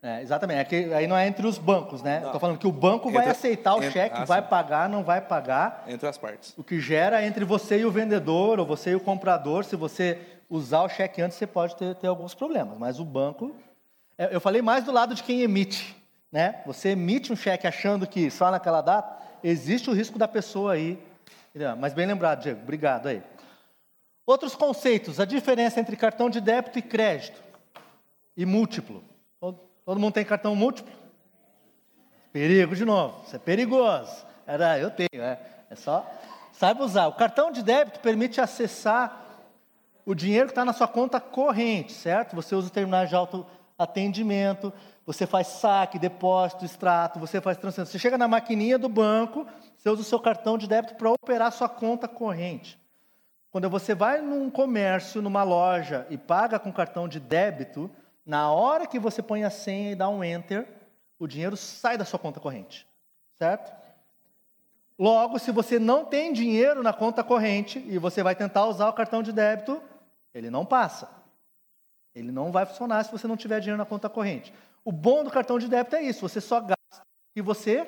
É, 0.04 0.20
exatamente. 0.20 0.58
É 0.58 0.64
que 0.64 0.92
aí 0.92 1.06
não 1.06 1.16
é 1.16 1.26
entre 1.26 1.46
os 1.46 1.56
bancos, 1.56 2.02
né? 2.02 2.20
Estou 2.22 2.38
falando 2.38 2.58
que 2.58 2.66
o 2.66 2.72
banco 2.72 3.10
vai 3.10 3.26
aceitar 3.26 3.74
o 3.74 3.82
cheque, 3.90 4.18
ah, 4.18 4.24
vai 4.26 4.42
sim. 4.42 4.48
pagar, 4.48 4.86
não 4.86 5.02
vai 5.02 5.18
pagar. 5.18 5.82
Entre 5.88 6.06
as 6.06 6.18
partes. 6.18 6.52
O 6.58 6.62
que 6.62 6.78
gera 6.78 7.24
entre 7.24 7.42
você 7.42 7.78
e 7.78 7.86
o 7.86 7.90
vendedor, 7.90 8.60
ou 8.60 8.66
você 8.66 8.90
e 8.90 8.94
o 8.94 9.00
comprador, 9.00 9.64
se 9.64 9.76
você 9.76 10.20
usar 10.50 10.82
o 10.82 10.90
cheque 10.90 11.22
antes, 11.22 11.38
você 11.38 11.46
pode 11.46 11.74
ter, 11.76 11.94
ter 11.94 12.06
alguns 12.06 12.34
problemas. 12.34 12.76
Mas 12.76 13.00
o 13.00 13.04
banco. 13.04 13.56
É, 14.18 14.28
eu 14.30 14.42
falei 14.42 14.60
mais 14.60 14.84
do 14.84 14.92
lado 14.92 15.14
de 15.14 15.22
quem 15.22 15.40
emite. 15.40 15.96
Né? 16.30 16.60
Você 16.66 16.90
emite 16.90 17.32
um 17.32 17.36
cheque 17.36 17.66
achando 17.66 18.06
que 18.06 18.30
só 18.30 18.50
naquela 18.50 18.82
data, 18.82 19.22
existe 19.42 19.88
o 19.88 19.94
risco 19.94 20.18
da 20.18 20.28
pessoa 20.28 20.74
aí. 20.74 21.02
Mas 21.78 21.94
bem 21.94 22.04
lembrado, 22.04 22.42
Diego. 22.42 22.60
Obrigado 22.62 23.08
aí. 23.08 23.22
Outros 24.26 24.54
conceitos, 24.54 25.18
a 25.18 25.24
diferença 25.24 25.80
entre 25.80 25.96
cartão 25.96 26.28
de 26.28 26.42
débito 26.42 26.78
e 26.78 26.82
crédito 26.82 27.42
e 28.36 28.44
múltiplo. 28.44 29.02
Todo 29.84 30.00
mundo 30.00 30.14
tem 30.14 30.24
cartão 30.24 30.56
múltiplo? 30.56 30.92
Perigo 32.32 32.74
de 32.74 32.84
novo, 32.84 33.22
isso 33.26 33.36
é 33.36 33.38
perigoso. 33.38 34.26
Era, 34.46 34.78
eu 34.78 34.90
tenho, 34.90 35.22
é, 35.22 35.38
é 35.70 35.74
só 35.76 36.04
saiba 36.52 36.84
usar. 36.84 37.06
O 37.08 37.12
cartão 37.12 37.50
de 37.50 37.62
débito 37.62 38.00
permite 38.00 38.40
acessar 38.40 39.22
o 40.06 40.14
dinheiro 40.14 40.46
que 40.46 40.52
está 40.52 40.64
na 40.64 40.72
sua 40.72 40.88
conta 40.88 41.20
corrente, 41.20 41.92
certo? 41.92 42.36
Você 42.36 42.54
usa 42.54 42.68
o 42.68 42.70
terminal 42.70 43.06
de 43.06 43.14
autoatendimento, 43.14 44.72
você 45.06 45.26
faz 45.26 45.46
saque, 45.48 45.98
depósito, 45.98 46.64
extrato, 46.64 47.18
você 47.18 47.40
faz 47.40 47.56
transferência. 47.56 47.92
Você 47.92 47.98
chega 47.98 48.18
na 48.18 48.28
maquininha 48.28 48.78
do 48.78 48.88
banco, 48.88 49.46
você 49.76 49.88
usa 49.88 50.02
o 50.02 50.04
seu 50.04 50.20
cartão 50.20 50.56
de 50.56 50.66
débito 50.66 50.94
para 50.94 51.10
operar 51.10 51.52
sua 51.52 51.68
conta 51.68 52.06
corrente. 52.06 52.78
Quando 53.50 53.70
você 53.70 53.94
vai 53.94 54.20
num 54.20 54.50
comércio, 54.50 55.22
numa 55.22 55.42
loja 55.42 56.06
e 56.10 56.18
paga 56.18 56.58
com 56.58 56.72
cartão 56.72 57.06
de 57.06 57.20
débito, 57.20 57.90
na 58.24 58.50
hora 58.50 58.86
que 58.86 58.98
você 58.98 59.22
põe 59.22 59.44
a 59.44 59.50
senha 59.50 59.92
e 59.92 59.94
dá 59.94 60.08
um 60.08 60.24
enter, 60.24 60.66
o 61.18 61.26
dinheiro 61.26 61.56
sai 61.56 61.98
da 61.98 62.04
sua 62.04 62.18
conta 62.18 62.40
corrente. 62.40 62.86
Certo? 63.38 63.72
Logo, 64.98 65.38
se 65.38 65.50
você 65.50 65.78
não 65.78 66.04
tem 66.04 66.32
dinheiro 66.32 66.82
na 66.82 66.92
conta 66.92 67.24
corrente 67.24 67.78
e 67.86 67.98
você 67.98 68.22
vai 68.22 68.34
tentar 68.34 68.66
usar 68.66 68.88
o 68.88 68.92
cartão 68.92 69.22
de 69.22 69.32
débito, 69.32 69.82
ele 70.32 70.50
não 70.50 70.64
passa. 70.64 71.08
Ele 72.14 72.30
não 72.30 72.52
vai 72.52 72.64
funcionar 72.64 73.04
se 73.04 73.10
você 73.10 73.26
não 73.26 73.36
tiver 73.36 73.60
dinheiro 73.60 73.78
na 73.78 73.84
conta 73.84 74.08
corrente. 74.08 74.54
O 74.84 74.92
bom 74.92 75.24
do 75.24 75.30
cartão 75.30 75.58
de 75.58 75.68
débito 75.68 75.96
é 75.96 76.02
isso: 76.02 76.20
você 76.20 76.40
só 76.40 76.60
gasta 76.60 77.02
o 77.02 77.34
que 77.34 77.42
você 77.42 77.84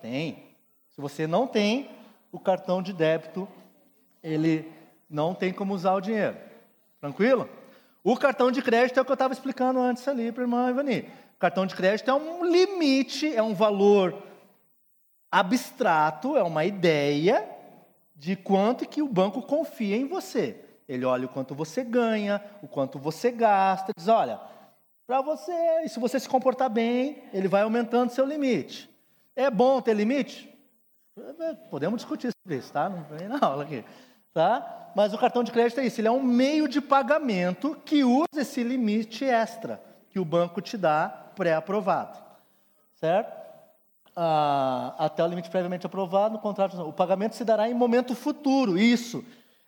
tem. 0.00 0.56
Se 0.90 1.00
você 1.00 1.26
não 1.26 1.46
tem, 1.46 1.90
o 2.32 2.40
cartão 2.40 2.82
de 2.82 2.92
débito, 2.92 3.46
ele 4.22 4.70
não 5.08 5.34
tem 5.34 5.52
como 5.52 5.74
usar 5.74 5.94
o 5.94 6.00
dinheiro. 6.00 6.36
Tranquilo? 6.98 7.48
O 8.04 8.16
cartão 8.16 8.50
de 8.50 8.60
crédito 8.60 8.98
é 8.98 9.02
o 9.02 9.04
que 9.04 9.10
eu 9.10 9.14
estava 9.14 9.32
explicando 9.32 9.80
antes 9.80 10.06
ali 10.08 10.32
para 10.32 10.42
a 10.42 10.44
irmã 10.44 10.70
Ivani. 10.70 11.08
O 11.36 11.38
cartão 11.38 11.66
de 11.66 11.74
crédito 11.74 12.10
é 12.10 12.14
um 12.14 12.44
limite, 12.44 13.34
é 13.34 13.42
um 13.42 13.54
valor 13.54 14.20
abstrato, 15.30 16.36
é 16.36 16.42
uma 16.42 16.64
ideia 16.64 17.48
de 18.14 18.36
quanto 18.36 18.88
que 18.88 19.02
o 19.02 19.08
banco 19.08 19.42
confia 19.42 19.96
em 19.96 20.06
você. 20.06 20.56
Ele 20.88 21.04
olha 21.04 21.26
o 21.26 21.28
quanto 21.28 21.54
você 21.54 21.82
ganha, 21.84 22.42
o 22.60 22.68
quanto 22.68 22.98
você 22.98 23.30
gasta, 23.30 23.92
diz, 23.96 24.08
olha, 24.08 24.40
para 25.06 25.20
você, 25.20 25.52
e 25.84 25.88
se 25.88 25.98
você 26.00 26.18
se 26.18 26.28
comportar 26.28 26.68
bem, 26.68 27.22
ele 27.32 27.48
vai 27.48 27.62
aumentando 27.62 28.10
seu 28.10 28.26
limite. 28.26 28.90
É 29.34 29.50
bom 29.50 29.80
ter 29.80 29.94
limite? 29.94 30.52
Podemos 31.70 32.00
discutir 32.00 32.32
sobre 32.32 32.58
isso, 32.58 32.72
tá? 32.72 32.88
Não 32.88 33.04
vem 33.04 33.28
na 33.28 33.38
aula 33.40 33.64
aqui. 33.64 33.84
Tá? 34.32 34.90
Mas 34.94 35.12
o 35.12 35.18
cartão 35.18 35.42
de 35.42 35.52
crédito 35.52 35.80
é 35.80 35.86
isso, 35.86 36.00
ele 36.00 36.08
é 36.08 36.10
um 36.12 36.22
meio 36.22 36.68
de 36.68 36.80
pagamento 36.80 37.76
que 37.84 38.04
usa 38.04 38.40
esse 38.40 38.62
limite 38.62 39.24
extra 39.24 39.80
que 40.10 40.18
o 40.18 40.24
banco 40.24 40.60
te 40.60 40.76
dá 40.76 41.08
pré-aprovado. 41.34 42.18
Certo? 42.94 43.42
Ah, 44.14 44.94
até 44.98 45.24
o 45.24 45.26
limite 45.26 45.50
previamente 45.50 45.86
aprovado 45.86 46.34
no 46.34 46.40
contrato. 46.40 46.80
O 46.82 46.92
pagamento 46.92 47.34
se 47.34 47.44
dará 47.44 47.68
em 47.68 47.74
momento 47.74 48.14
futuro. 48.14 48.78
Isso. 48.78 49.24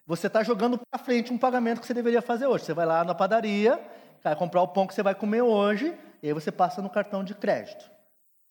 Você 0.06 0.26
está 0.26 0.42
jogando 0.42 0.78
para 0.78 1.02
frente 1.02 1.32
um 1.32 1.38
pagamento 1.38 1.80
que 1.80 1.86
você 1.86 1.94
deveria 1.94 2.20
fazer 2.20 2.46
hoje. 2.46 2.64
Você 2.64 2.74
vai 2.74 2.84
lá 2.84 3.02
na 3.04 3.14
padaria, 3.14 3.80
vai 4.22 4.36
comprar 4.36 4.60
o 4.60 4.68
pão 4.68 4.86
que 4.86 4.94
você 4.94 5.02
vai 5.02 5.14
comer 5.14 5.40
hoje, 5.40 5.96
e 6.22 6.28
aí 6.28 6.32
você 6.34 6.52
passa 6.52 6.82
no 6.82 6.90
cartão 6.90 7.24
de 7.24 7.34
crédito. 7.34 7.90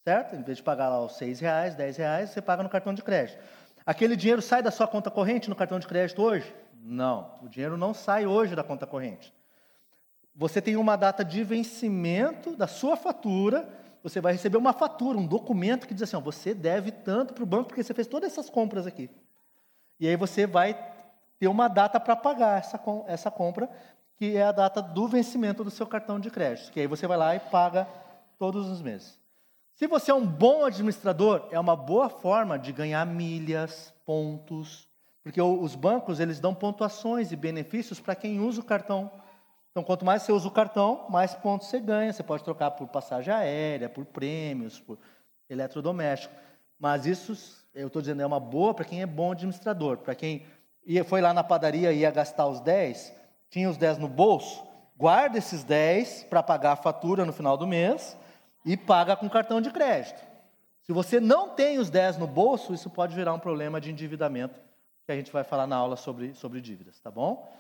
Certo? 0.03 0.35
Em 0.35 0.41
vez 0.41 0.57
de 0.57 0.63
pagar 0.63 0.89
lá 0.89 0.99
os 0.99 1.15
seis 1.15 1.39
reais, 1.39 1.75
dez 1.75 1.95
reais, 1.95 2.31
você 2.31 2.41
paga 2.41 2.63
no 2.63 2.69
cartão 2.69 2.93
de 2.93 3.03
crédito. 3.03 3.39
Aquele 3.85 4.15
dinheiro 4.15 4.41
sai 4.41 4.61
da 4.61 4.71
sua 4.71 4.87
conta 4.87 5.11
corrente 5.11 5.49
no 5.49 5.55
cartão 5.55 5.79
de 5.79 5.87
crédito 5.87 6.21
hoje? 6.21 6.53
Não. 6.81 7.31
O 7.41 7.49
dinheiro 7.49 7.77
não 7.77 7.93
sai 7.93 8.25
hoje 8.25 8.55
da 8.55 8.63
conta 8.63 8.87
corrente. 8.87 9.33
Você 10.35 10.61
tem 10.61 10.75
uma 10.75 10.95
data 10.95 11.23
de 11.23 11.43
vencimento 11.43 12.55
da 12.55 12.67
sua 12.67 12.95
fatura, 12.95 13.69
você 14.01 14.19
vai 14.19 14.33
receber 14.33 14.57
uma 14.57 14.73
fatura, 14.73 15.17
um 15.17 15.27
documento 15.27 15.87
que 15.87 15.93
diz 15.93 16.03
assim: 16.03 16.15
ó, 16.15 16.19
você 16.19 16.53
deve 16.53 16.91
tanto 16.91 17.33
para 17.33 17.43
o 17.43 17.47
banco 17.47 17.67
porque 17.67 17.83
você 17.83 17.93
fez 17.93 18.07
todas 18.07 18.31
essas 18.31 18.49
compras 18.49 18.87
aqui. 18.87 19.09
E 19.99 20.07
aí 20.07 20.15
você 20.15 20.47
vai 20.47 20.73
ter 21.37 21.47
uma 21.47 21.67
data 21.67 21.99
para 21.99 22.15
pagar 22.15 22.59
essa, 22.59 22.81
essa 23.07 23.29
compra, 23.29 23.69
que 24.15 24.35
é 24.35 24.43
a 24.43 24.51
data 24.51 24.81
do 24.81 25.07
vencimento 25.07 25.63
do 25.63 25.69
seu 25.69 25.85
cartão 25.85 26.19
de 26.19 26.31
crédito. 26.31 26.71
Que 26.71 26.79
aí 26.79 26.87
você 26.87 27.05
vai 27.05 27.17
lá 27.17 27.35
e 27.35 27.39
paga 27.39 27.87
todos 28.39 28.67
os 28.69 28.81
meses. 28.81 29.22
Se 29.75 29.87
você 29.87 30.11
é 30.11 30.13
um 30.13 30.25
bom 30.25 30.63
administrador, 30.63 31.47
é 31.49 31.59
uma 31.59 31.75
boa 31.75 32.07
forma 32.07 32.59
de 32.59 32.71
ganhar 32.71 33.03
milhas, 33.07 33.91
pontos, 34.05 34.87
porque 35.23 35.41
os 35.41 35.73
bancos 35.73 36.19
eles 36.19 36.39
dão 36.39 36.53
pontuações 36.53 37.31
e 37.31 37.35
benefícios 37.35 37.99
para 37.99 38.13
quem 38.13 38.39
usa 38.39 38.61
o 38.61 38.63
cartão. 38.63 39.11
Então, 39.71 39.83
quanto 39.83 40.05
mais 40.05 40.21
você 40.21 40.31
usa 40.31 40.47
o 40.47 40.51
cartão, 40.51 41.07
mais 41.09 41.33
pontos 41.33 41.67
você 41.67 41.79
ganha. 41.79 42.13
Você 42.13 42.21
pode 42.21 42.43
trocar 42.43 42.71
por 42.71 42.87
passagem 42.87 43.33
aérea, 43.33 43.89
por 43.89 44.05
prêmios, 44.05 44.79
por 44.79 44.99
eletrodoméstico. 45.49 46.35
Mas 46.77 47.07
isso, 47.07 47.35
eu 47.73 47.87
estou 47.87 47.99
dizendo, 48.01 48.21
é 48.21 48.25
uma 48.25 48.39
boa 48.39 48.75
para 48.75 48.85
quem 48.85 49.01
é 49.01 49.07
bom 49.07 49.31
administrador, 49.31 49.97
para 49.97 50.13
quem 50.13 50.45
ia, 50.85 51.03
foi 51.03 51.19
lá 51.19 51.33
na 51.33 51.43
padaria 51.43 51.91
e 51.91 51.99
ia 51.99 52.11
gastar 52.11 52.45
os 52.45 52.59
10, 52.59 53.11
tinha 53.49 53.67
os 53.67 53.77
10 53.77 53.97
no 53.97 54.07
bolso, 54.07 54.63
guarda 54.95 55.39
esses 55.39 55.63
10 55.63 56.25
para 56.25 56.43
pagar 56.43 56.73
a 56.73 56.75
fatura 56.75 57.25
no 57.25 57.33
final 57.33 57.57
do 57.57 57.65
mês 57.65 58.15
e 58.65 58.77
paga 58.77 59.15
com 59.15 59.29
cartão 59.29 59.59
de 59.61 59.71
crédito. 59.71 60.21
Se 60.83 60.91
você 60.91 61.19
não 61.19 61.49
tem 61.49 61.79
os 61.79 61.89
10 61.89 62.17
no 62.17 62.27
bolso, 62.27 62.73
isso 62.73 62.89
pode 62.89 63.15
virar 63.15 63.33
um 63.33 63.39
problema 63.39 63.79
de 63.79 63.91
endividamento, 63.91 64.59
que 65.05 65.11
a 65.11 65.15
gente 65.15 65.31
vai 65.31 65.43
falar 65.43 65.67
na 65.67 65.75
aula 65.75 65.95
sobre, 65.95 66.33
sobre 66.33 66.61
dívidas, 66.61 66.99
tá 66.99 67.09
bom? 67.09 67.51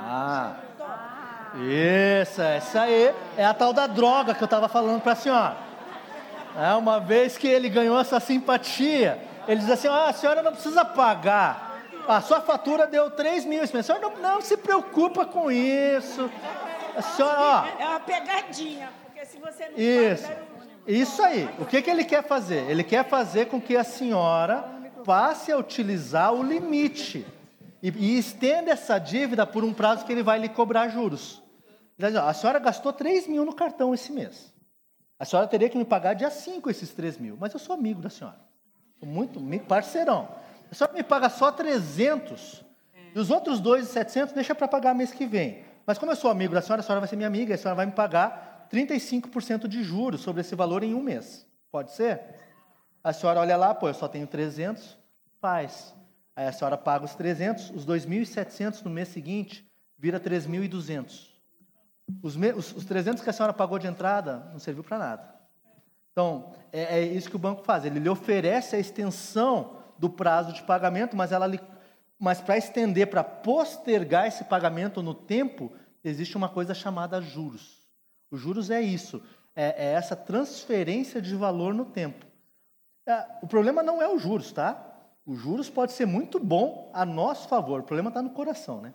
Ah, 0.00 0.56
isso, 1.56 2.40
essa 2.40 2.82
aí 2.82 3.14
é 3.36 3.44
a 3.44 3.54
tal 3.54 3.72
da 3.72 3.86
droga 3.86 4.34
que 4.34 4.42
eu 4.42 4.46
estava 4.46 4.68
falando 4.68 5.00
para 5.02 5.12
a 5.12 5.16
senhora. 5.16 5.56
É, 6.56 6.72
uma 6.74 6.98
vez 6.98 7.36
que 7.36 7.46
ele 7.46 7.68
ganhou 7.68 7.98
essa 7.98 8.20
simpatia, 8.20 9.22
ele 9.46 9.60
diz 9.60 9.70
assim: 9.70 9.88
ah, 9.88 10.08
a 10.08 10.12
senhora 10.12 10.42
não 10.42 10.52
precisa 10.52 10.84
pagar. 10.84 11.67
A 12.08 12.20
sua 12.22 12.40
fatura 12.40 12.86
deu 12.86 13.10
3 13.10 13.44
mil. 13.44 13.62
A 13.62 13.66
senhora 13.66 14.00
não, 14.00 14.16
não 14.16 14.40
se 14.40 14.56
preocupa 14.56 15.26
com 15.26 15.50
isso. 15.50 16.30
A 16.96 17.02
senhora, 17.02 17.38
ó, 17.38 17.82
é 17.82 17.86
uma 17.86 18.00
pegadinha, 18.00 18.90
porque 19.04 19.24
se 19.26 19.38
você 19.38 19.68
não 19.68 19.78
Isso. 19.78 20.26
Paga, 20.26 20.48
isso 20.86 21.22
aí. 21.22 21.48
O 21.58 21.66
que, 21.66 21.82
que 21.82 21.90
ele 21.90 22.04
quer 22.04 22.24
fazer? 22.24 22.68
Ele 22.70 22.82
quer 22.82 23.04
fazer 23.04 23.46
com 23.46 23.60
que 23.60 23.76
a 23.76 23.84
senhora 23.84 24.64
passe 25.04 25.52
a 25.52 25.58
utilizar 25.58 26.32
o 26.32 26.42
limite 26.42 27.26
e, 27.82 27.90
e 27.90 28.18
estenda 28.18 28.70
essa 28.70 28.98
dívida 28.98 29.46
por 29.46 29.62
um 29.62 29.74
prazo 29.74 30.04
que 30.04 30.12
ele 30.12 30.22
vai 30.22 30.38
lhe 30.38 30.48
cobrar 30.48 30.88
juros. 30.88 31.42
A 32.26 32.32
senhora 32.32 32.58
gastou 32.58 32.92
3 32.92 33.26
mil 33.26 33.44
no 33.44 33.54
cartão 33.54 33.92
esse 33.92 34.10
mês. 34.12 34.52
A 35.18 35.24
senhora 35.24 35.46
teria 35.46 35.68
que 35.68 35.76
me 35.76 35.84
pagar 35.84 36.14
dia 36.14 36.30
5 36.30 36.70
esses 36.70 36.90
3 36.94 37.18
mil, 37.18 37.36
mas 37.38 37.52
eu 37.52 37.58
sou 37.58 37.74
amigo 37.74 38.00
da 38.00 38.08
senhora. 38.08 38.38
Sou 38.98 39.08
muito 39.08 39.40
parceirão. 39.66 40.28
A 40.70 40.74
senhora 40.74 40.96
me 40.96 41.02
paga 41.02 41.28
só 41.28 41.50
300 41.50 42.64
e 43.14 43.18
os 43.18 43.30
outros 43.30 43.60
2,700 43.60 44.34
deixa 44.34 44.54
para 44.54 44.68
pagar 44.68 44.94
mês 44.94 45.12
que 45.12 45.26
vem. 45.26 45.64
Mas 45.86 45.96
como 45.96 46.12
eu 46.12 46.16
sou 46.16 46.30
amigo 46.30 46.54
da 46.54 46.60
senhora, 46.60 46.80
a 46.80 46.82
senhora 46.82 47.00
vai 47.00 47.08
ser 47.08 47.16
minha 47.16 47.26
amiga, 47.26 47.54
a 47.54 47.58
senhora 47.58 47.76
vai 47.76 47.86
me 47.86 47.92
pagar 47.92 48.68
35% 48.70 49.66
de 49.66 49.82
juros 49.82 50.20
sobre 50.20 50.42
esse 50.42 50.54
valor 50.54 50.82
em 50.82 50.94
um 50.94 51.02
mês. 51.02 51.46
Pode 51.70 51.92
ser? 51.92 52.20
A 53.02 53.12
senhora 53.12 53.40
olha 53.40 53.56
lá, 53.56 53.74
pô, 53.74 53.88
eu 53.88 53.94
só 53.94 54.06
tenho 54.06 54.26
300, 54.26 54.98
faz. 55.40 55.94
Aí 56.36 56.46
a 56.46 56.52
senhora 56.52 56.76
paga 56.76 57.04
os 57.04 57.14
300, 57.14 57.70
os 57.70 57.86
2.700 57.86 58.82
no 58.82 58.90
mês 58.90 59.08
seguinte 59.08 59.66
vira 59.98 60.20
3.200. 60.20 61.28
Os, 62.22 62.36
os, 62.36 62.76
os 62.76 62.84
300 62.84 63.22
que 63.22 63.30
a 63.30 63.32
senhora 63.32 63.52
pagou 63.52 63.78
de 63.78 63.86
entrada 63.86 64.48
não 64.52 64.58
serviu 64.58 64.84
para 64.84 64.98
nada. 64.98 65.34
Então, 66.12 66.52
é, 66.72 66.98
é, 66.98 67.02
isso 67.02 67.30
que 67.30 67.36
o 67.36 67.38
banco 67.38 67.62
faz. 67.62 67.84
Ele 67.84 67.98
lhe 67.98 68.08
oferece 68.08 68.76
a 68.76 68.78
extensão 68.78 69.77
do 69.98 70.08
prazo 70.08 70.52
de 70.52 70.62
pagamento, 70.62 71.16
mas, 71.16 71.30
mas 72.18 72.40
para 72.40 72.56
estender, 72.56 73.08
para 73.08 73.24
postergar 73.24 74.26
esse 74.26 74.44
pagamento 74.44 75.02
no 75.02 75.14
tempo, 75.14 75.72
existe 76.04 76.36
uma 76.36 76.48
coisa 76.48 76.74
chamada 76.74 77.20
juros. 77.20 77.82
Os 78.30 78.40
juros 78.40 78.70
é 78.70 78.80
isso, 78.80 79.22
é, 79.56 79.86
é 79.86 79.92
essa 79.92 80.14
transferência 80.14 81.20
de 81.20 81.34
valor 81.34 81.74
no 81.74 81.84
tempo. 81.84 82.26
É, 83.06 83.26
o 83.42 83.46
problema 83.46 83.82
não 83.82 84.02
é 84.02 84.08
os 84.08 84.22
juros, 84.22 84.52
tá? 84.52 84.84
Os 85.26 85.38
juros 85.38 85.68
pode 85.68 85.92
ser 85.92 86.06
muito 86.06 86.38
bom 86.38 86.90
a 86.94 87.04
nosso 87.04 87.48
favor. 87.48 87.80
O 87.80 87.82
problema 87.82 88.08
está 88.08 88.22
no 88.22 88.30
coração, 88.30 88.80
né? 88.80 88.94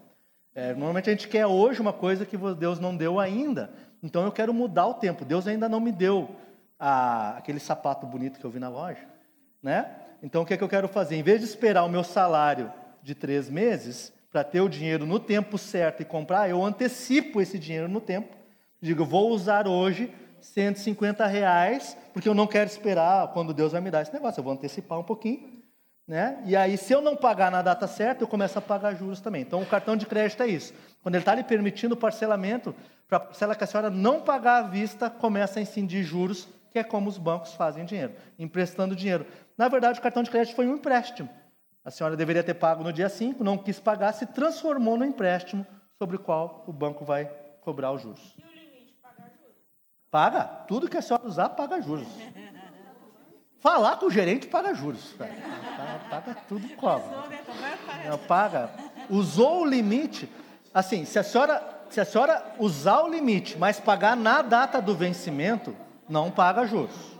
É, 0.55 0.73
normalmente 0.73 1.09
a 1.09 1.13
gente 1.13 1.27
quer 1.27 1.47
hoje 1.47 1.81
uma 1.81 1.93
coisa 1.93 2.25
que 2.25 2.37
Deus 2.37 2.79
não 2.79 2.95
deu 2.95 3.19
ainda, 3.19 3.73
então 4.03 4.23
eu 4.23 4.31
quero 4.31 4.53
mudar 4.53 4.85
o 4.85 4.93
tempo. 4.93 5.25
Deus 5.25 5.47
ainda 5.47 5.67
não 5.67 5.79
me 5.79 5.91
deu 5.91 6.35
a, 6.79 7.37
aquele 7.37 7.59
sapato 7.59 8.05
bonito 8.05 8.39
que 8.39 8.45
eu 8.45 8.51
vi 8.51 8.59
na 8.59 8.69
loja, 8.69 9.03
né? 9.61 10.02
Então 10.23 10.41
o 10.41 10.45
que 10.45 10.55
é 10.55 10.57
que 10.57 10.63
eu 10.63 10.69
quero 10.69 10.87
fazer? 10.87 11.15
Em 11.15 11.21
vez 11.21 11.41
de 11.41 11.45
esperar 11.45 11.83
o 11.83 11.89
meu 11.89 12.03
salário 12.03 12.71
de 13.03 13.13
três 13.13 13.49
meses 13.49 14.11
para 14.31 14.43
ter 14.43 14.61
o 14.61 14.69
dinheiro 14.69 15.05
no 15.05 15.19
tempo 15.19 15.57
certo 15.57 16.01
e 16.01 16.05
comprar, 16.05 16.49
eu 16.49 16.63
antecipo 16.63 17.39
esse 17.39 17.59
dinheiro 17.59 17.87
no 17.87 18.01
tempo. 18.01 18.35
Digo, 18.81 19.05
vou 19.05 19.29
usar 19.29 19.67
hoje 19.67 20.11
150 20.41 21.27
reais, 21.27 21.95
porque 22.13 22.27
eu 22.27 22.33
não 22.33 22.47
quero 22.47 22.69
esperar 22.69 23.27
quando 23.33 23.53
Deus 23.53 23.73
vai 23.73 23.81
me 23.81 23.91
dar 23.91 24.01
esse 24.01 24.13
negócio. 24.13 24.39
Eu 24.39 24.43
vou 24.43 24.53
antecipar 24.53 24.97
um 24.97 25.03
pouquinho 25.03 25.61
né? 26.07 26.41
E 26.45 26.55
aí, 26.55 26.77
se 26.77 26.91
eu 26.91 27.01
não 27.01 27.15
pagar 27.15 27.49
na 27.49 27.61
data 27.61 27.87
certa, 27.87 28.23
eu 28.23 28.27
começo 28.27 28.57
a 28.59 28.61
pagar 28.61 28.93
juros 28.93 29.21
também. 29.21 29.41
Então, 29.41 29.61
o 29.61 29.65
cartão 29.65 29.95
de 29.95 30.05
crédito 30.05 30.43
é 30.43 30.47
isso. 30.47 30.73
Quando 31.01 31.15
ele 31.15 31.21
está 31.21 31.33
lhe 31.33 31.43
permitindo 31.43 31.95
parcelamento, 31.95 32.75
para 33.07 33.17
a 33.17 33.21
parcela 33.21 33.55
que 33.55 33.63
a 33.63 33.67
senhora 33.67 33.89
não 33.89 34.19
pagar 34.19 34.57
à 34.57 34.67
vista, 34.67 35.09
começa 35.09 35.59
a 35.59 35.61
incidir 35.61 36.03
juros, 36.03 36.47
que 36.71 36.79
é 36.79 36.83
como 36.83 37.07
os 37.07 37.17
bancos 37.17 37.53
fazem 37.53 37.85
dinheiro, 37.85 38.13
emprestando 38.37 38.95
dinheiro. 38.95 39.25
Na 39.57 39.67
verdade, 39.67 39.99
o 39.99 40.01
cartão 40.01 40.23
de 40.23 40.29
crédito 40.29 40.55
foi 40.55 40.67
um 40.67 40.75
empréstimo. 40.75 41.29
A 41.85 41.91
senhora 41.91 42.15
deveria 42.15 42.43
ter 42.43 42.53
pago 42.53 42.83
no 42.83 42.93
dia 42.93 43.09
5, 43.09 43.43
não 43.43 43.57
quis 43.57 43.79
pagar, 43.79 44.13
se 44.13 44.25
transformou 44.25 44.97
no 44.97 45.05
empréstimo 45.05 45.65
sobre 45.97 46.15
o 46.15 46.19
qual 46.19 46.63
o 46.65 46.73
banco 46.73 47.03
vai 47.03 47.25
cobrar 47.61 47.91
os 47.91 48.01
juros. 48.01 48.35
E 48.37 48.41
o 48.41 48.47
limite, 48.47 48.93
pagar 49.01 49.29
juros? 49.31 49.55
Paga. 50.09 50.43
Tudo 50.67 50.89
que 50.89 50.97
a 50.97 51.01
senhora 51.01 51.27
usar, 51.27 51.49
paga 51.49 51.81
juros. 51.81 52.07
Falar 53.59 53.95
com 53.95 54.07
o 54.07 54.11
gerente 54.11 54.47
paga 54.47 54.73
juros. 54.73 55.13
Paga, 55.13 55.33
paga 56.09 56.35
tudo 56.49 56.67
cobra. 56.75 57.23
Não, 58.09 58.17
paga. 58.17 58.69
Usou 59.09 59.61
o 59.61 59.65
limite. 59.65 60.29
Assim, 60.73 61.05
se 61.05 61.17
a 61.17 61.23
senhora, 61.23 61.63
se 61.89 62.01
a 62.01 62.05
senhora 62.05 62.43
usar 62.59 63.03
o 63.03 63.07
limite, 63.07 63.57
mas 63.57 63.79
pagar 63.79 64.17
na 64.17 64.41
data 64.41 64.81
do 64.81 64.93
vencimento, 64.93 65.73
não 66.09 66.29
paga 66.29 66.65
juros. 66.65 67.12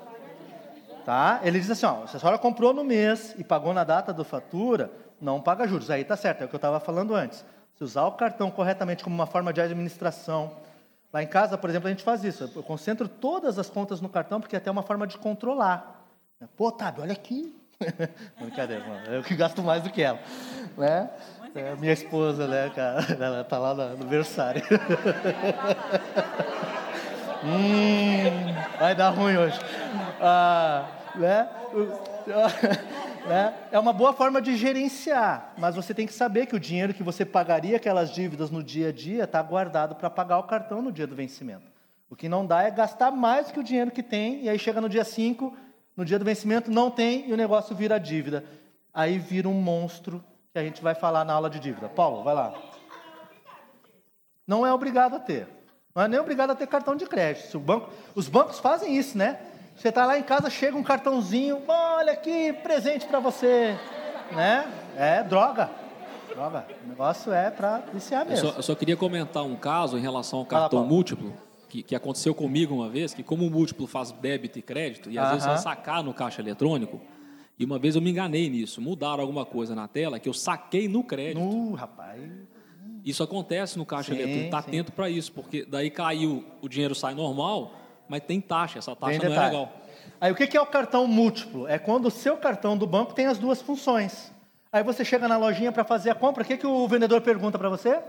Tá? 1.05 1.41
Ele 1.43 1.59
diz 1.59 1.69
assim, 1.69 1.85
ó, 1.85 2.07
se 2.07 2.15
a 2.15 2.19
senhora 2.19 2.37
comprou 2.37 2.73
no 2.73 2.83
mês 2.83 3.35
e 3.37 3.43
pagou 3.43 3.73
na 3.73 3.83
data 3.83 4.13
do 4.13 4.23
fatura, 4.23 4.89
não 5.19 5.41
paga 5.41 5.67
juros. 5.67 5.89
Aí 5.89 6.03
tá 6.03 6.15
certo, 6.15 6.41
é 6.41 6.45
o 6.45 6.47
que 6.47 6.55
eu 6.55 6.57
estava 6.57 6.79
falando 6.79 7.13
antes. 7.13 7.43
Se 7.75 7.83
usar 7.83 8.05
o 8.05 8.13
cartão 8.13 8.49
corretamente 8.49 9.03
como 9.03 9.13
uma 9.13 9.25
forma 9.25 9.51
de 9.51 9.59
administração, 9.59 10.55
lá 11.11 11.21
em 11.21 11.27
casa, 11.27 11.57
por 11.57 11.69
exemplo, 11.69 11.87
a 11.87 11.91
gente 11.91 12.03
faz 12.03 12.23
isso. 12.23 12.49
Eu 12.55 12.63
concentro 12.63 13.07
todas 13.07 13.59
as 13.59 13.69
contas 13.69 13.99
no 13.99 14.07
cartão 14.07 14.39
porque 14.39 14.55
é 14.55 14.59
até 14.59 14.71
uma 14.71 14.83
forma 14.83 15.05
de 15.05 15.17
controlar. 15.17 16.05
Pô, 16.55 16.71
Tabi, 16.71 17.01
olha 17.01 17.13
aqui. 17.13 17.53
Brincadeira, 18.39 18.87
mano. 18.87 19.05
Eu 19.07 19.23
que 19.23 19.35
gasto 19.35 19.61
mais 19.61 19.83
do 19.83 19.89
que 19.89 20.01
ela. 20.01 20.19
Né? 20.77 21.09
É, 21.55 21.75
minha 21.75 21.93
esposa, 21.93 22.47
né, 22.47 22.69
cara? 22.69 23.05
Ela 23.19 23.43
tá 23.43 23.57
lá 23.57 23.73
no 23.73 24.05
berçário. 24.05 24.63
hum, 27.43 28.53
vai 28.79 28.95
dar 28.95 29.09
ruim 29.09 29.37
hoje. 29.37 29.59
Ah, 30.21 30.85
né? 31.15 31.49
né? 33.27 33.53
É 33.71 33.79
uma 33.79 33.93
boa 33.93 34.13
forma 34.13 34.41
de 34.41 34.55
gerenciar, 34.55 35.53
mas 35.57 35.75
você 35.75 35.93
tem 35.93 36.07
que 36.07 36.13
saber 36.13 36.45
que 36.45 36.55
o 36.55 36.59
dinheiro 36.59 36.93
que 36.93 37.03
você 37.03 37.25
pagaria 37.25 37.77
aquelas 37.77 38.11
dívidas 38.11 38.49
no 38.49 38.63
dia 38.63 38.89
a 38.89 38.91
dia 38.91 39.23
está 39.25 39.41
guardado 39.41 39.95
para 39.95 40.09
pagar 40.09 40.39
o 40.39 40.43
cartão 40.43 40.81
no 40.81 40.91
dia 40.91 41.07
do 41.07 41.15
vencimento. 41.15 41.71
O 42.09 42.15
que 42.15 42.29
não 42.29 42.45
dá 42.45 42.63
é 42.63 42.71
gastar 42.71 43.11
mais 43.11 43.51
que 43.51 43.59
o 43.59 43.63
dinheiro 43.63 43.91
que 43.91 44.03
tem, 44.03 44.43
e 44.43 44.49
aí 44.49 44.59
chega 44.59 44.79
no 44.79 44.87
dia 44.87 45.03
5, 45.03 45.55
no 45.97 46.05
dia 46.05 46.19
do 46.19 46.25
vencimento, 46.25 46.71
não 46.71 46.91
tem 46.91 47.27
e 47.29 47.33
o 47.33 47.37
negócio 47.37 47.75
vira 47.75 47.99
dívida. 47.99 48.43
Aí 48.93 49.17
vira 49.17 49.49
um 49.49 49.59
monstro 49.59 50.23
que 50.51 50.59
a 50.59 50.63
gente 50.63 50.81
vai 50.81 50.93
falar 50.93 51.25
na 51.25 51.33
aula 51.33 51.49
de 51.49 51.59
dívida. 51.59 51.89
Paulo, 51.89 52.23
vai 52.23 52.35
lá. 52.35 52.53
Não 54.45 54.65
é 54.65 54.71
obrigado 54.71 55.15
a 55.15 55.19
ter. 55.19 55.47
Não 55.95 56.01
é 56.01 56.07
nem 56.07 56.19
obrigado 56.19 56.49
a 56.49 56.55
ter 56.55 56.65
cartão 56.65 56.95
de 56.95 57.05
crédito. 57.05 57.59
Banco, 57.59 57.91
os 58.15 58.27
bancos 58.27 58.57
fazem 58.57 58.97
isso, 58.97 59.15
né? 59.15 59.39
Você 59.75 59.89
está 59.89 60.07
lá 60.07 60.17
em 60.17 60.23
casa, 60.23 60.49
chega 60.49 60.75
um 60.75 60.81
cartãozinho, 60.81 61.61
olha 61.67 62.13
aqui, 62.13 62.51
presente 62.51 63.05
para 63.05 63.19
você, 63.19 63.77
né? 64.31 64.65
É 64.97 65.21
droga, 65.21 65.69
droga. 66.33 66.65
O 66.83 66.89
negócio 66.89 67.31
é 67.31 67.51
para 67.51 67.77
viciar 67.93 68.25
mesmo. 68.25 68.47
Eu 68.47 68.51
só, 68.51 68.57
eu 68.57 68.63
só, 68.63 68.75
queria 68.75 68.97
comentar 68.97 69.43
um 69.43 69.55
caso 69.55 69.95
em 69.95 70.01
relação 70.01 70.39
ao 70.39 70.45
cartão 70.47 70.83
múltiplo, 70.83 71.31
que, 71.69 71.83
que, 71.83 71.95
aconteceu 71.95 72.33
comigo 72.33 72.73
uma 72.73 72.89
vez, 72.89 73.13
que 73.13 73.21
como 73.21 73.45
o 73.45 73.51
múltiplo 73.51 73.85
faz 73.85 74.11
débito 74.11 74.57
e 74.57 74.63
crédito, 74.63 75.11
e 75.11 75.19
às 75.19 75.25
uh 75.25 75.27
-huh. 75.27 75.31
vezes 75.33 75.47
vai 75.47 75.57
sacar 75.59 76.03
no 76.03 76.11
caixa 76.11 76.41
eletrônico, 76.41 76.99
e 77.57 77.65
uma 77.65 77.77
vez 77.77 77.95
eu 77.95 78.01
me 78.01 78.09
enganei 78.09 78.49
nisso, 78.49 78.81
mudaram 78.81 79.21
alguma 79.21 79.45
coisa 79.45 79.75
na 79.75 79.87
tela 79.87 80.19
que 80.19 80.27
eu 80.27 80.33
saquei 80.33 80.87
no 80.87 81.03
crédito. 81.03 81.39
Uh, 81.39 81.73
rapaz. 81.75 82.52
Isso 83.03 83.21
acontece 83.21 83.77
no 83.77 83.85
caixa 83.85 84.13
sim, 84.13 84.19
eletrônico, 84.19 84.45
está 84.45 84.59
atento 84.59 84.91
para 84.91 85.09
isso, 85.09 85.31
porque 85.31 85.65
daí 85.65 85.89
caiu, 85.89 86.45
o 86.61 86.69
dinheiro 86.69 86.95
sai 86.95 87.13
normal, 87.13 87.73
mas 88.07 88.21
tem 88.21 88.39
taxa, 88.39 88.79
essa 88.79 88.95
taxa 88.95 89.17
não 89.17 89.25
é 89.25 89.45
legal. 89.45 89.73
Aí 90.21 90.31
o 90.31 90.35
que 90.35 90.55
é 90.55 90.61
o 90.61 90.65
cartão 90.65 91.05
múltiplo? 91.05 91.67
É 91.67 91.77
quando 91.77 92.05
o 92.05 92.11
seu 92.11 92.37
cartão 92.37 92.77
do 92.77 92.87
banco 92.87 93.13
tem 93.13 93.25
as 93.25 93.37
duas 93.37 93.61
funções. 93.61 94.31
Aí 94.71 94.83
você 94.83 95.03
chega 95.03 95.27
na 95.27 95.37
lojinha 95.37 95.71
para 95.71 95.83
fazer 95.83 96.09
a 96.09 96.15
compra, 96.15 96.43
o 96.43 96.45
que, 96.45 96.57
que 96.57 96.65
o 96.65 96.87
vendedor 96.87 97.21
pergunta 97.21 97.59
para 97.59 97.69
você? 97.69 97.99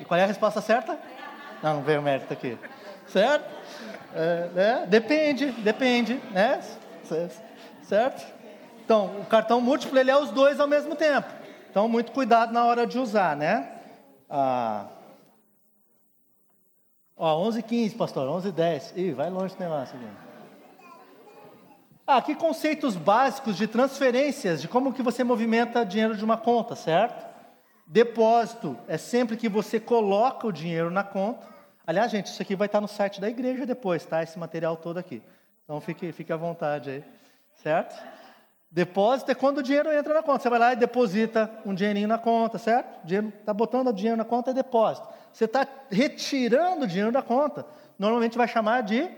E 0.00 0.04
qual 0.04 0.18
é 0.18 0.24
a 0.24 0.26
resposta 0.26 0.60
certa? 0.60 0.98
Não, 1.62 1.74
não 1.74 1.82
veio 1.82 2.00
o 2.00 2.02
mérito 2.02 2.32
aqui. 2.32 2.58
Certo? 3.06 3.48
É, 4.14 4.48
né? 4.52 4.86
Depende, 4.88 5.46
depende, 5.52 6.20
né? 6.32 6.60
Certo? 7.82 8.26
Então, 8.84 9.20
o 9.20 9.24
cartão 9.24 9.60
múltiplo 9.60 9.98
ele 9.98 10.10
é 10.10 10.16
os 10.16 10.30
dois 10.30 10.58
ao 10.58 10.66
mesmo 10.66 10.96
tempo. 10.96 11.41
Então, 11.72 11.88
muito 11.88 12.12
cuidado 12.12 12.52
na 12.52 12.66
hora 12.66 12.86
de 12.86 12.98
usar, 12.98 13.34
né? 13.34 13.66
Ah, 14.28 14.88
Ó, 17.16 17.46
11 17.46 17.62
15 17.62 17.94
pastor, 17.94 18.28
11 18.28 18.52
10 18.52 18.92
Ih, 18.94 19.12
vai 19.12 19.30
longe 19.30 19.54
o 19.54 19.58
negócio 19.58 19.96
aqui. 19.96 20.06
Ah, 22.06 22.16
aqui 22.18 22.34
conceitos 22.34 22.94
básicos 22.94 23.56
de 23.56 23.66
transferências, 23.66 24.60
de 24.60 24.68
como 24.68 24.92
que 24.92 25.02
você 25.02 25.24
movimenta 25.24 25.82
dinheiro 25.82 26.14
de 26.14 26.22
uma 26.22 26.36
conta, 26.36 26.76
certo? 26.76 27.24
Depósito 27.86 28.76
é 28.86 28.98
sempre 28.98 29.38
que 29.38 29.48
você 29.48 29.80
coloca 29.80 30.46
o 30.46 30.52
dinheiro 30.52 30.90
na 30.90 31.02
conta. 31.02 31.46
Aliás, 31.86 32.10
gente, 32.12 32.26
isso 32.26 32.42
aqui 32.42 32.54
vai 32.54 32.66
estar 32.66 32.82
no 32.82 32.88
site 32.88 33.18
da 33.18 33.30
igreja 33.30 33.64
depois, 33.64 34.04
tá? 34.04 34.22
Esse 34.22 34.38
material 34.38 34.76
todo 34.76 34.98
aqui. 34.98 35.22
Então 35.64 35.80
fique, 35.80 36.12
fique 36.12 36.34
à 36.34 36.36
vontade 36.36 36.90
aí, 36.90 37.04
certo? 37.62 37.98
Depósito 38.72 39.30
é 39.30 39.34
quando 39.34 39.58
o 39.58 39.62
dinheiro 39.62 39.92
entra 39.92 40.14
na 40.14 40.22
conta. 40.22 40.42
Você 40.42 40.48
vai 40.48 40.58
lá 40.58 40.72
e 40.72 40.76
deposita 40.76 41.50
um 41.66 41.74
dinheirinho 41.74 42.08
na 42.08 42.16
conta, 42.16 42.56
certo? 42.56 43.06
Está 43.06 43.52
botando 43.52 43.88
o 43.88 43.92
dinheiro 43.92 44.16
na 44.16 44.24
conta 44.24 44.50
é 44.50 44.54
depósito. 44.54 45.06
Você 45.30 45.44
está 45.44 45.68
retirando 45.90 46.84
o 46.84 46.86
dinheiro 46.86 47.12
da 47.12 47.20
conta. 47.20 47.66
Normalmente 47.98 48.38
vai 48.38 48.48
chamar 48.48 48.82
de 48.82 49.10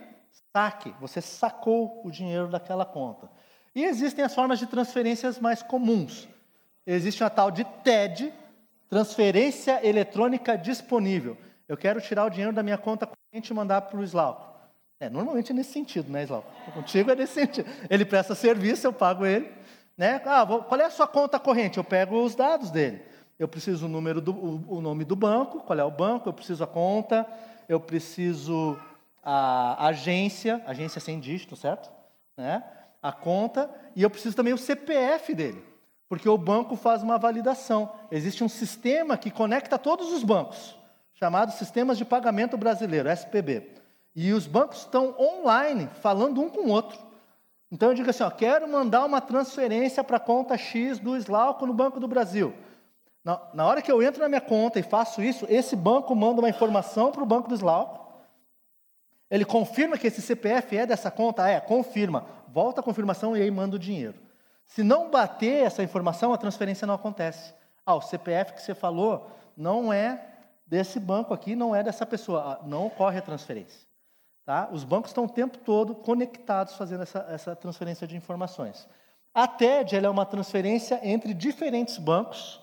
saque. 0.52 0.92
Você 1.00 1.20
sacou 1.20 2.00
o 2.04 2.10
dinheiro 2.10 2.48
daquela 2.48 2.84
conta. 2.84 3.30
E 3.76 3.84
existem 3.84 4.24
as 4.24 4.34
formas 4.34 4.58
de 4.58 4.66
transferências 4.66 5.38
mais 5.38 5.62
comuns. 5.62 6.28
Existe 6.84 7.22
a 7.22 7.30
tal 7.30 7.52
de 7.52 7.62
TED, 7.84 8.34
transferência 8.90 9.86
eletrônica 9.86 10.58
disponível. 10.58 11.38
Eu 11.68 11.76
quero 11.76 12.00
tirar 12.00 12.24
o 12.24 12.30
dinheiro 12.30 12.52
da 12.52 12.62
minha 12.62 12.76
conta 12.76 13.06
corrente 13.06 13.50
e 13.50 13.54
mandar 13.54 13.82
para 13.82 14.00
o 14.00 14.02
Slauco. 14.02 14.53
É, 15.00 15.10
normalmente 15.10 15.52
é 15.52 15.54
nesse 15.54 15.72
sentido, 15.72 16.10
né, 16.10 16.22
Islau? 16.22 16.44
Contigo 16.72 17.10
é 17.10 17.14
nesse 17.14 17.34
sentido. 17.34 17.68
Ele 17.90 18.04
presta 18.04 18.34
serviço, 18.34 18.86
eu 18.86 18.92
pago 18.92 19.26
ele. 19.26 19.50
Né? 19.96 20.20
Ah, 20.24 20.44
vou, 20.44 20.62
qual 20.62 20.80
é 20.80 20.84
a 20.84 20.90
sua 20.90 21.06
conta 21.06 21.38
corrente? 21.38 21.78
Eu 21.78 21.84
pego 21.84 22.22
os 22.22 22.34
dados 22.34 22.70
dele. 22.70 23.02
Eu 23.38 23.48
preciso 23.48 23.86
o 23.86 23.88
número 23.88 24.20
do 24.20 24.32
o, 24.32 24.76
o 24.78 24.80
nome 24.80 25.04
do 25.04 25.16
banco, 25.16 25.60
qual 25.60 25.78
é 25.78 25.84
o 25.84 25.90
banco, 25.90 26.28
eu 26.28 26.32
preciso 26.32 26.62
a 26.62 26.66
conta, 26.66 27.26
eu 27.68 27.80
preciso 27.80 28.78
a 29.22 29.88
agência, 29.88 30.62
agência 30.66 31.00
sem 31.00 31.18
dígito, 31.18 31.56
certo? 31.56 31.90
Né? 32.36 32.62
A 33.02 33.12
conta, 33.12 33.70
e 33.96 34.02
eu 34.02 34.10
preciso 34.10 34.36
também 34.36 34.52
o 34.52 34.58
CPF 34.58 35.34
dele, 35.34 35.64
porque 36.08 36.28
o 36.28 36.38
banco 36.38 36.76
faz 36.76 37.02
uma 37.02 37.18
validação. 37.18 37.92
Existe 38.10 38.44
um 38.44 38.48
sistema 38.48 39.16
que 39.16 39.30
conecta 39.30 39.78
todos 39.78 40.12
os 40.12 40.22
bancos, 40.22 40.76
chamado 41.14 41.52
Sistemas 41.52 41.98
de 41.98 42.04
Pagamento 42.04 42.56
Brasileiro, 42.56 43.08
SPB. 43.08 43.83
E 44.14 44.32
os 44.32 44.46
bancos 44.46 44.80
estão 44.80 45.14
online, 45.18 45.88
falando 46.00 46.40
um 46.40 46.48
com 46.48 46.62
o 46.62 46.70
outro. 46.70 46.98
Então 47.70 47.88
eu 47.88 47.94
digo 47.94 48.10
assim: 48.10 48.22
ó, 48.22 48.30
quero 48.30 48.68
mandar 48.68 49.04
uma 49.04 49.20
transferência 49.20 50.04
para 50.04 50.18
a 50.18 50.20
conta 50.20 50.56
X 50.56 50.98
do 50.98 51.16
Slauco 51.16 51.66
no 51.66 51.74
Banco 51.74 51.98
do 51.98 52.06
Brasil. 52.06 52.54
Na, 53.24 53.40
na, 53.54 53.66
hora 53.66 53.82
que 53.82 53.90
eu 53.90 54.02
entro 54.02 54.22
na 54.22 54.28
minha 54.28 54.40
conta 54.40 54.78
e 54.78 54.82
faço 54.82 55.22
isso, 55.22 55.46
esse 55.48 55.74
banco 55.74 56.14
manda 56.14 56.40
uma 56.40 56.48
informação 56.48 57.10
para 57.10 57.22
o 57.22 57.26
Banco 57.26 57.48
do 57.48 57.54
Slauco. 57.54 58.04
Ele 59.30 59.44
confirma 59.44 59.98
que 59.98 60.06
esse 60.06 60.22
CPF 60.22 60.76
é 60.76 60.86
dessa 60.86 61.10
conta? 61.10 61.48
É, 61.48 61.58
confirma. 61.58 62.26
Volta 62.46 62.80
a 62.80 62.84
confirmação 62.84 63.36
e 63.36 63.42
aí 63.42 63.50
manda 63.50 63.76
o 63.76 63.78
dinheiro. 63.78 64.14
Se 64.66 64.82
não 64.84 65.10
bater 65.10 65.64
essa 65.64 65.82
informação, 65.82 66.32
a 66.32 66.38
transferência 66.38 66.86
não 66.86 66.94
acontece. 66.94 67.52
Ah, 67.84 67.94
o 67.96 68.00
CPF 68.00 68.52
que 68.52 68.62
você 68.62 68.74
falou 68.74 69.28
não 69.56 69.92
é 69.92 70.20
desse 70.66 71.00
banco 71.00 71.34
aqui, 71.34 71.56
não 71.56 71.74
é 71.74 71.82
dessa 71.82 72.06
pessoa. 72.06 72.40
Ah, 72.60 72.66
não 72.66 72.86
ocorre 72.86 73.18
a 73.18 73.22
transferência. 73.22 73.80
Tá? 74.44 74.68
Os 74.70 74.84
bancos 74.84 75.10
estão 75.10 75.24
o 75.24 75.28
tempo 75.28 75.56
todo 75.58 75.94
conectados 75.94 76.74
fazendo 76.74 77.02
essa, 77.02 77.26
essa 77.30 77.56
transferência 77.56 78.06
de 78.06 78.14
informações. 78.14 78.86
A 79.32 79.48
TED 79.48 79.96
é 79.96 80.08
uma 80.08 80.26
transferência 80.26 81.00
entre 81.02 81.32
diferentes 81.32 81.96
bancos, 81.96 82.60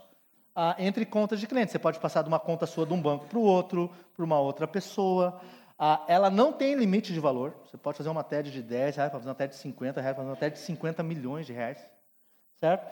ah, 0.56 0.76
entre 0.78 1.06
contas 1.06 1.40
de 1.40 1.48
clientes. 1.48 1.72
Você 1.72 1.80
pode 1.80 1.99
passar 1.99 2.22
de 2.22 2.28
uma 2.28 2.40
conta 2.40 2.68
sua 2.68 2.86
de 2.86 2.94
um 2.94 3.02
banco 3.02 3.26
para 3.26 3.40
o 3.40 3.41
outro, 3.41 3.90
para 4.16 4.24
uma 4.24 4.40
outra 4.40 4.68
pessoa. 4.68 5.41
Ah, 5.78 6.06
ela 6.08 6.30
não 6.30 6.53
tem 6.53 6.76
limite 6.76 7.12
de 7.12 7.20
valor. 7.20 7.56
Você 7.66 7.78
pode 7.78 7.98
fazer 7.98 8.10
uma 8.10 8.24
TED 8.24 8.52
de 8.52 8.62
10 8.62 8.98
reais, 8.98 9.12
fazer 9.12 9.28
uma 9.28 9.36
TED 9.36 9.53
de 9.53 9.60
50 9.60 9.99
reais, 9.99 10.16
fazer 10.16 10.30
uma 10.30 10.36
TED 10.36 10.53
de 10.53 10.62
50 10.62 11.02
milhões 11.02 11.48
de 11.48 11.53
reais. 11.53 11.80
Certo? 12.58 12.88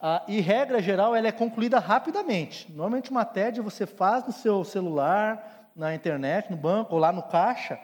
Ah, 0.00 0.24
e, 0.26 0.40
regra 0.40 0.80
geral, 0.80 1.14
ela 1.14 1.28
é 1.28 1.32
concluída 1.32 1.78
rapidamente. 1.78 2.72
Normalmente, 2.72 3.10
uma 3.10 3.26
TED 3.26 3.60
você 3.60 3.84
faz 3.84 4.26
no 4.26 4.32
seu 4.32 4.64
celular, 4.64 5.70
na 5.76 5.94
internet, 5.94 6.50
no 6.50 6.56
banco 6.56 6.94
ou 6.94 6.98
lá 6.98 7.12
no 7.12 7.22
caixa 7.22 7.78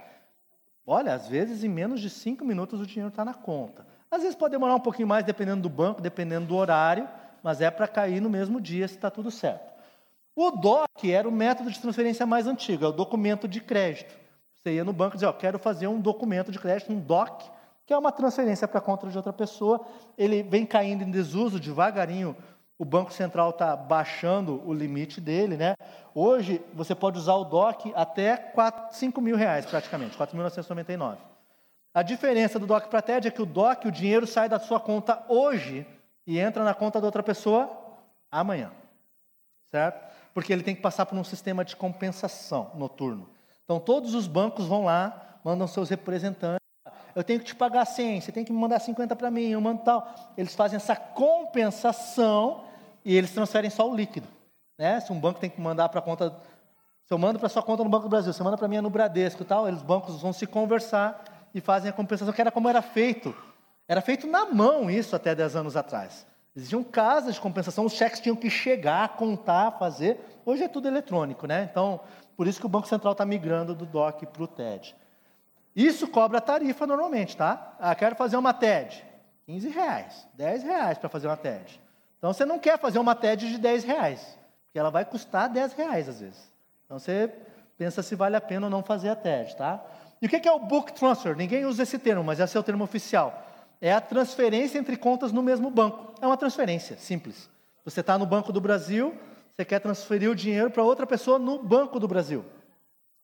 Olha, 0.87 1.15
às 1.15 1.27
vezes 1.27 1.65
em 1.65 1.69
menos 1.69 2.01
de 2.01 2.09
cinco 2.09 2.45
minutos 2.45 2.81
o 2.81 2.87
dinheiro 2.87 3.09
está 3.09 3.25
na 3.25 3.35
conta. 3.35 3.85
Às 4.09 4.23
vezes 4.23 4.37
pode 4.37 4.53
demorar 4.53 4.77
um 4.77 4.81
pouquinho 4.81 5.09
mais, 5.09 5.25
dependendo 5.25 5.63
do 5.63 5.69
banco, 5.69 6.01
dependendo 6.01 6.47
do 6.47 6.55
horário, 6.55 7.09
mas 7.43 7.61
é 7.61 7.71
para 7.71 7.89
cair 7.89 8.21
no 8.21 8.31
mesmo 8.31 8.61
dia 8.61 8.87
se 8.87 8.95
está 8.95 9.11
tudo 9.11 9.31
certo. 9.31 9.75
O 10.35 10.51
DOC 10.51 11.11
era 11.11 11.29
o 11.29 11.33
método 11.33 11.71
de 11.71 11.81
transferência 11.81 12.25
mais 12.25 12.47
antigo, 12.47 12.85
é 12.85 12.89
o 12.89 12.93
documento 12.93 13.49
de 13.49 13.61
crédito. 13.61 14.15
Você 14.55 14.75
ia 14.75 14.85
no 14.85 14.93
banco 14.93 15.15
e 15.15 15.17
dizia, 15.17 15.31
ó, 15.31 15.33
quero 15.33 15.59
fazer 15.59 15.89
um 15.89 16.01
documento 16.01 16.53
de 16.53 16.59
crédito, 16.59 16.93
um 16.93 17.01
DOC, 17.01 17.51
que 17.85 17.93
é 17.93 17.99
uma 17.99 18.13
transferência 18.13 18.69
para 18.69 18.79
a 18.79 18.83
conta 18.83 19.09
de 19.09 19.17
outra 19.17 19.33
pessoa. 19.33 19.85
Ele 20.17 20.43
vem 20.43 20.67
caindo 20.67 21.03
em 21.03 21.11
desuso 21.11 21.59
devagarinho 21.59 22.37
o 22.79 22.85
Banco 22.85 23.13
Central 23.13 23.51
está 23.51 23.75
baixando 23.75 24.63
o 24.67 24.73
limite 24.73 25.21
dele, 25.21 25.57
né? 25.57 25.75
Hoje 26.15 26.63
você 26.75 26.95
pode 26.95 27.19
usar 27.19 27.35
o 27.35 27.45
DOC 27.45 27.93
até 27.95 28.37
4, 28.37 28.95
5 28.97 29.21
mil 29.21 29.37
reais 29.37 29.65
praticamente, 29.65 30.17
4.999. 30.17 31.17
A 31.95 32.03
diferença 32.03 32.59
do 32.59 32.67
DOC 32.67 32.89
para 32.89 33.01
TED 33.01 33.29
é 33.29 33.31
que 33.31 33.41
o 33.41 33.47
DOC, 33.47 33.87
o 33.87 33.93
dinheiro 33.93 34.27
sai 34.27 34.49
da 34.49 34.59
sua 34.59 34.79
conta 34.79 35.25
hoje 35.29 35.87
e 36.27 36.39
entra 36.39 36.63
na 36.63 36.75
conta 36.75 37.01
da 37.01 37.07
outra 37.07 37.23
pessoa 37.23 37.71
amanhã. 38.31 38.71
Certo? 39.71 40.07
Porque 40.35 40.53
ele 40.53 40.63
tem 40.63 40.77
que 40.77 40.83
passar 40.83 41.07
por 41.07 41.17
um 41.17 41.25
sistema 41.25 41.65
de 41.65 41.75
compensação 41.75 42.71
noturno. 42.75 43.31
Então 43.65 43.81
todos 43.81 44.15
os 44.15 44.27
bancos 44.27 44.67
vão 44.67 44.85
lá, 44.85 45.39
mandam 45.43 45.67
seus 45.67 45.89
representantes. 45.89 46.61
Eu 47.15 47.25
tenho 47.25 47.41
que 47.41 47.47
te 47.47 47.55
pagar 47.55 47.87
100, 47.87 48.21
você 48.21 48.31
tem 48.31 48.45
que 48.45 48.53
me 48.53 48.59
mandar 48.59 48.79
50 48.79 49.17
para 49.17 49.31
mim, 49.31 49.49
eu 49.49 49.61
mando 49.63 49.83
tal. 49.83 50.07
Eles 50.37 50.55
fazem 50.55 50.77
essa 50.77 50.95
compensação 50.95 52.66
e 53.07 53.17
eles 53.17 53.31
transferem 53.31 53.71
só 53.71 53.89
o 53.89 53.95
líquido. 53.95 54.27
Né? 54.77 54.99
Se 54.99 55.13
um 55.13 55.21
banco 55.21 55.39
tem 55.39 55.49
que 55.49 55.61
mandar 55.61 55.89
para 55.89 56.01
a 56.01 56.03
conta. 56.03 56.37
Se 57.05 57.15
eu 57.15 57.17
mando 57.17 57.39
para 57.39 57.49
sua 57.49 57.63
conta 57.63 57.85
no 57.85 57.89
Banco 57.89 58.03
do 58.03 58.11
Brasil, 58.11 58.33
você 58.33 58.43
manda 58.43 58.59
para 58.59 58.67
mim 58.67 58.81
no 58.81 58.91
Bradesco 58.91 59.43
e 59.43 59.47
tal, 59.47 59.63
os 59.63 59.81
bancos 59.81 60.21
vão 60.21 60.33
se 60.33 60.45
conversar 60.45 61.49
e 61.55 61.61
fazem 61.61 61.89
a 61.89 61.93
compensação, 61.93 62.35
que 62.35 62.41
era 62.41 62.51
como 62.51 62.69
era 62.69 62.83
feito. 62.83 63.33
Era 63.87 64.01
feito 64.01 64.27
na 64.27 64.47
mão 64.47 64.91
isso 64.91 65.15
até 65.15 65.33
10 65.33 65.55
anos 65.55 65.77
atrás. 65.77 66.27
Existiam 66.57 66.83
casas 66.83 67.37
de 67.37 67.41
compensação, 67.41 67.85
os 67.85 67.93
cheques 67.93 68.19
tinham 68.19 68.35
que 68.35 68.51
chegar, 68.51 69.11
contar, 69.11 69.71
fazer. 69.79 70.19
Hoje 70.45 70.65
é 70.65 70.69
tudo 70.69 70.89
eletrônico, 70.89 71.47
né? 71.47 71.69
Então, 71.71 72.01
por 72.37 72.49
isso 72.49 72.59
que 72.59 72.67
o 72.67 72.69
Banco 72.69 72.89
Central 72.89 73.13
está 73.13 73.25
migrando 73.25 73.73
do 73.73 73.87
DOC 73.87 74.27
para 74.27 74.43
o 74.43 74.49
TED. 74.49 74.97
Isso 75.77 76.09
cobra 76.09 76.41
tarifa 76.41 76.89
normalmente, 76.89 77.37
tá? 77.37 77.77
Ah, 77.79 77.95
quero 77.95 78.17
fazer 78.17 78.37
uma 78.37 78.53
TED. 78.53 79.05
15 79.47 79.69
reais, 79.69 80.27
10 80.35 80.65
reais 80.65 80.99
para 80.99 81.09
fazer 81.09 81.29
uma 81.29 81.37
TED. 81.37 81.86
Então 82.19 82.33
você 82.33 82.45
não 82.45 82.59
quer 82.59 82.79
fazer 82.79 82.99
uma 82.99 83.15
TED 83.15 83.49
de 83.49 83.59
10 83.59 83.85
reais, 83.85 84.39
porque 84.67 84.79
ela 84.79 84.91
vai 84.91 85.05
custar 85.05 85.49
10 85.49 85.73
reais 85.75 86.09
às 86.09 86.21
vezes. 86.21 86.53
Então 86.85 86.99
você 86.99 87.33
pensa 87.77 88.03
se 88.03 88.15
vale 88.15 88.37
a 88.37 88.41
pena 88.41 88.67
ou 88.67 88.71
não 88.71 88.83
fazer 88.83 89.11
a 89.11 89.17
TED, 89.17 89.57
tá? 89.57 89.85
E 90.21 90.27
o 90.27 90.29
que 90.29 90.49
é 90.49 90.53
o 90.53 90.59
book 90.59 90.93
transfer? 90.93 91.37
Ninguém 91.37 91.67
usa 91.67 91.83
esse 91.83 91.99
termo, 91.99 92.25
mas 92.25 92.41
esse 92.41 92.57
é 92.57 92.61
o 92.61 92.63
termo 92.63 92.85
oficial. 92.85 93.47
É 93.81 93.93
a 93.93 94.01
transferência 94.01 94.79
entre 94.79 94.97
contas 94.97 95.31
no 95.33 95.43
mesmo 95.43 95.71
banco. 95.71 96.15
É 96.21 96.27
uma 96.27 96.37
transferência, 96.37 96.97
simples. 96.97 97.51
Você 97.85 98.01
está 98.01 98.17
no 98.17 98.25
Banco 98.25 98.53
do 98.53 98.61
Brasil, 98.61 99.15
você 99.55 99.65
quer 99.65 99.79
transferir 99.81 100.31
o 100.31 100.35
dinheiro 100.35 100.71
para 100.71 100.83
outra 100.83 101.07
pessoa 101.07 101.39
no 101.39 101.63
Banco 101.63 102.01
do 102.01 102.09
Brasil. 102.09 102.45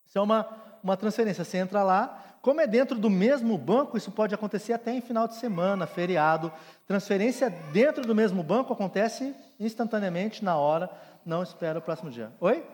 Isso 0.06 0.18
é 0.18 0.20
uma, 0.20 0.46
uma 0.82 0.96
transferência. 0.96 1.44
Você 1.44 1.56
entra 1.56 1.82
lá, 1.82 2.22
como 2.42 2.60
é 2.60 2.66
dentro 2.66 2.98
do 2.98 3.08
mesmo 3.08 3.56
banco, 3.56 3.96
isso 3.96 4.10
pode 4.10 4.34
acontecer 4.34 4.72
até 4.72 4.92
em 4.92 5.00
final 5.00 5.28
de 5.28 5.36
semana, 5.36 5.86
feriado. 5.86 6.52
Transferência 6.88 7.48
dentro 7.48 8.04
do 8.04 8.16
mesmo 8.16 8.42
banco 8.42 8.72
acontece 8.72 9.32
instantaneamente, 9.60 10.44
na 10.44 10.56
hora, 10.56 10.90
não 11.24 11.40
espera 11.40 11.78
o 11.78 11.82
próximo 11.82 12.10
dia. 12.10 12.32
Oi? 12.40 12.66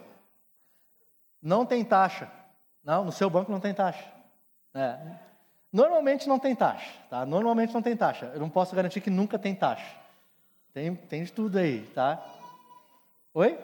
Não 1.43 1.67
tem 1.67 1.85
taxa. 1.85 2.33
Não, 2.83 3.05
no 3.05 3.13
seu 3.13 3.29
banco 3.29 3.53
não 3.53 3.61
tem 3.61 3.75
taxa. 3.75 4.11
É. 4.75 4.97
Normalmente 5.71 6.27
não 6.27 6.39
tem 6.39 6.57
taxa, 6.57 6.91
tá? 7.11 7.27
Normalmente 7.27 7.75
não 7.75 7.83
tem 7.83 7.95
taxa. 7.95 8.31
Eu 8.33 8.41
não 8.41 8.49
posso 8.49 8.75
garantir 8.75 9.03
que 9.03 9.11
nunca 9.11 9.39
tem 9.39 9.55
taxa. 9.55 9.95
Tem, 10.73 10.95
tem 10.95 11.25
de 11.25 11.33
tudo 11.33 11.59
aí, 11.59 11.83
tá? 11.95 12.25
Oi? 13.35 13.59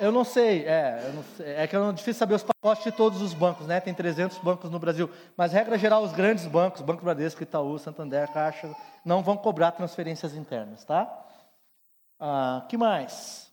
Eu 0.00 0.12
não 0.12 0.22
sei, 0.22 0.64
é, 0.64 1.10
não 1.12 1.24
sei, 1.36 1.54
é 1.54 1.66
que 1.66 1.74
é 1.74 1.92
difícil 1.92 2.14
saber 2.14 2.34
os 2.34 2.44
pacotes 2.44 2.84
de 2.84 2.92
todos 2.92 3.20
os 3.20 3.34
bancos, 3.34 3.66
né? 3.66 3.80
Tem 3.80 3.92
300 3.92 4.38
bancos 4.38 4.70
no 4.70 4.78
Brasil, 4.78 5.10
mas 5.36 5.52
regra 5.52 5.76
geral 5.76 6.04
os 6.04 6.12
grandes 6.12 6.46
bancos, 6.46 6.82
Banco 6.82 7.02
Bradesco, 7.02 7.42
Itaú, 7.42 7.76
Santander, 7.80 8.32
Caixa, 8.32 8.72
não 9.04 9.24
vão 9.24 9.36
cobrar 9.36 9.72
transferências 9.72 10.34
internas, 10.34 10.84
tá? 10.84 11.26
Ah, 12.20 12.64
que 12.68 12.76
mais? 12.76 13.52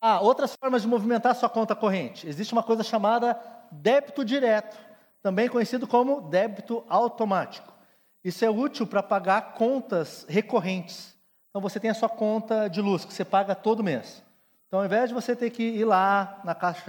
Ah, 0.00 0.20
outras 0.20 0.54
formas 0.54 0.82
de 0.82 0.88
movimentar 0.88 1.34
sua 1.34 1.48
conta 1.48 1.74
corrente. 1.74 2.28
Existe 2.28 2.52
uma 2.52 2.62
coisa 2.62 2.84
chamada 2.84 3.40
débito 3.72 4.24
direto, 4.24 4.76
também 5.20 5.48
conhecido 5.48 5.88
como 5.88 6.20
débito 6.20 6.84
automático. 6.88 7.72
Isso 8.22 8.44
é 8.44 8.50
útil 8.50 8.86
para 8.86 9.02
pagar 9.02 9.54
contas 9.54 10.24
recorrentes. 10.28 11.16
Então 11.50 11.60
você 11.60 11.80
tem 11.80 11.90
a 11.90 11.94
sua 11.94 12.08
conta 12.08 12.68
de 12.68 12.80
luz 12.80 13.04
que 13.04 13.12
você 13.12 13.24
paga 13.24 13.56
todo 13.56 13.82
mês. 13.82 14.22
Então, 14.74 14.80
ao 14.80 14.86
invés 14.86 15.08
de 15.08 15.14
você 15.14 15.36
ter 15.36 15.50
que 15.50 15.62
ir 15.62 15.84
lá 15.84 16.40
na, 16.42 16.52
caixa 16.52 16.82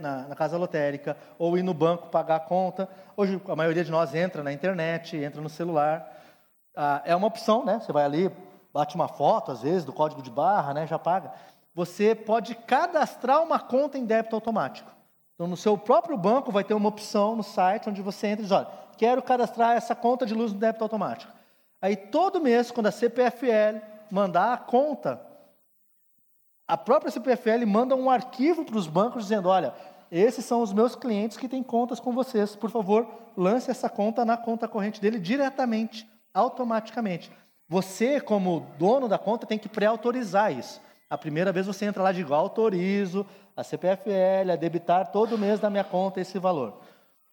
na, 0.00 0.22
na 0.22 0.34
casa 0.34 0.56
lotérica 0.56 1.18
ou 1.38 1.58
ir 1.58 1.62
no 1.62 1.74
banco 1.74 2.08
pagar 2.08 2.36
a 2.36 2.40
conta, 2.40 2.88
hoje 3.14 3.38
a 3.46 3.54
maioria 3.54 3.84
de 3.84 3.90
nós 3.90 4.14
entra 4.14 4.42
na 4.42 4.54
internet, 4.54 5.18
entra 5.18 5.42
no 5.42 5.50
celular. 5.50 6.10
Ah, 6.74 7.02
é 7.04 7.14
uma 7.14 7.26
opção, 7.26 7.62
né? 7.62 7.78
Você 7.78 7.92
vai 7.92 8.06
ali, 8.06 8.32
bate 8.72 8.94
uma 8.94 9.06
foto, 9.06 9.52
às 9.52 9.60
vezes, 9.60 9.84
do 9.84 9.92
código 9.92 10.22
de 10.22 10.30
barra, 10.30 10.72
né? 10.72 10.86
Já 10.86 10.98
paga 10.98 11.30
você 11.74 12.14
pode 12.14 12.54
cadastrar 12.54 13.42
uma 13.42 13.58
conta 13.58 13.98
em 13.98 14.06
débito 14.06 14.34
automático. 14.34 14.90
Então, 15.34 15.46
no 15.46 15.58
seu 15.58 15.76
próprio 15.76 16.16
banco 16.16 16.50
vai 16.50 16.64
ter 16.64 16.72
uma 16.72 16.88
opção 16.88 17.36
no 17.36 17.42
site 17.42 17.90
onde 17.90 18.00
você 18.00 18.28
entra 18.28 18.40
e 18.40 18.44
diz, 18.44 18.50
olha, 18.50 18.68
quero 18.96 19.20
cadastrar 19.20 19.76
essa 19.76 19.94
conta 19.94 20.24
de 20.24 20.32
luz 20.32 20.54
no 20.54 20.58
débito 20.58 20.82
automático. 20.82 21.30
Aí, 21.82 21.96
todo 21.96 22.40
mês, 22.40 22.70
quando 22.70 22.86
a 22.86 22.90
CPFL 22.90 23.82
mandar 24.10 24.54
a 24.54 24.56
conta, 24.56 25.25
a 26.68 26.76
própria 26.76 27.10
CPFL 27.10 27.64
manda 27.66 27.94
um 27.94 28.10
arquivo 28.10 28.64
para 28.64 28.76
os 28.76 28.86
bancos 28.86 29.24
dizendo, 29.24 29.48
olha, 29.48 29.72
esses 30.10 30.44
são 30.44 30.62
os 30.62 30.72
meus 30.72 30.94
clientes 30.94 31.36
que 31.36 31.48
têm 31.48 31.62
contas 31.62 32.00
com 32.00 32.12
vocês, 32.12 32.56
por 32.56 32.70
favor, 32.70 33.06
lance 33.36 33.70
essa 33.70 33.88
conta 33.88 34.24
na 34.24 34.36
conta 34.36 34.66
corrente 34.66 35.00
dele 35.00 35.18
diretamente, 35.18 36.08
automaticamente. 36.34 37.30
Você, 37.68 38.20
como 38.20 38.66
dono 38.78 39.08
da 39.08 39.18
conta, 39.18 39.46
tem 39.46 39.58
que 39.58 39.68
pré-autorizar 39.68 40.52
isso. 40.52 40.80
A 41.08 41.16
primeira 41.16 41.52
vez 41.52 41.66
você 41.66 41.84
entra 41.84 42.02
lá 42.02 42.12
de 42.12 42.20
igual, 42.20 42.40
autorizo 42.40 43.26
a 43.56 43.62
CPFL 43.62 44.52
a 44.52 44.56
debitar 44.56 45.10
todo 45.10 45.38
mês 45.38 45.60
da 45.60 45.70
minha 45.70 45.84
conta 45.84 46.20
esse 46.20 46.38
valor. 46.38 46.80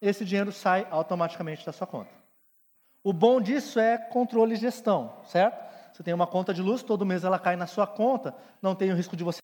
Esse 0.01 0.23
dinheiro 0.23 0.51
sai 0.51 0.88
automaticamente 0.91 1.65
da 1.65 1.72
sua 1.72 1.88
conta. 1.88 2.10
O 3.03 3.11
bom 3.11 3.41
disso 3.41 3.80
é 3.80 3.97
controle 3.97 4.53
e 4.53 4.57
gestão, 4.57 5.14
certo? 5.26 5.73
Você 5.94 6.03
tem 6.03 6.14
uma 6.14 6.28
conta 6.28 6.53
de 6.53 6.61
luz, 6.61 6.84
todo 6.84 7.06
mês 7.06 7.24
ela 7.24 7.40
cai 7.40 7.56
na 7.56 7.68
sua 7.68 7.88
conta, 7.88 8.36
não 8.61 8.76
tem 8.76 8.91
o 8.91 8.95
risco 8.95 9.15
de 9.15 9.24
você 9.24 9.40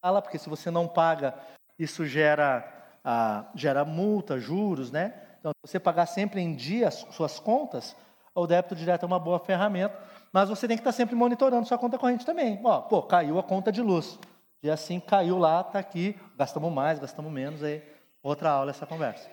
pagá-la, 0.00 0.22
porque 0.22 0.38
se 0.38 0.48
você 0.48 0.70
não 0.70 0.88
paga, 0.88 1.34
isso 1.78 2.06
gera, 2.06 2.66
ah, 3.04 3.44
gera 3.54 3.84
multa, 3.84 4.38
juros, 4.38 4.90
né? 4.90 5.14
Então, 5.40 5.52
se 5.64 5.72
você 5.72 5.80
pagar 5.80 6.06
sempre 6.06 6.40
em 6.40 6.54
dia 6.54 6.88
as 6.88 6.94
suas 7.10 7.38
contas, 7.38 7.96
o 8.34 8.46
débito 8.46 8.76
direto 8.76 9.02
é 9.02 9.06
uma 9.06 9.18
boa 9.18 9.40
ferramenta 9.40 10.08
mas 10.32 10.48
você 10.48 10.68
tem 10.68 10.76
que 10.76 10.80
estar 10.82 10.92
sempre 10.92 11.14
monitorando 11.14 11.66
sua 11.66 11.78
conta 11.78 11.98
corrente 11.98 12.26
também. 12.26 12.60
Ó, 12.62 12.80
pô, 12.82 13.02
caiu 13.02 13.38
a 13.38 13.42
conta 13.42 13.72
de 13.72 13.80
luz. 13.80 14.18
E 14.62 14.70
assim 14.70 15.00
caiu 15.00 15.38
lá, 15.38 15.60
está 15.60 15.78
aqui, 15.78 16.18
gastamos 16.36 16.72
mais, 16.72 16.98
gastamos 16.98 17.32
menos, 17.32 17.62
aí 17.62 17.82
outra 18.22 18.50
aula 18.50 18.70
essa 18.70 18.86
conversa. 18.86 19.28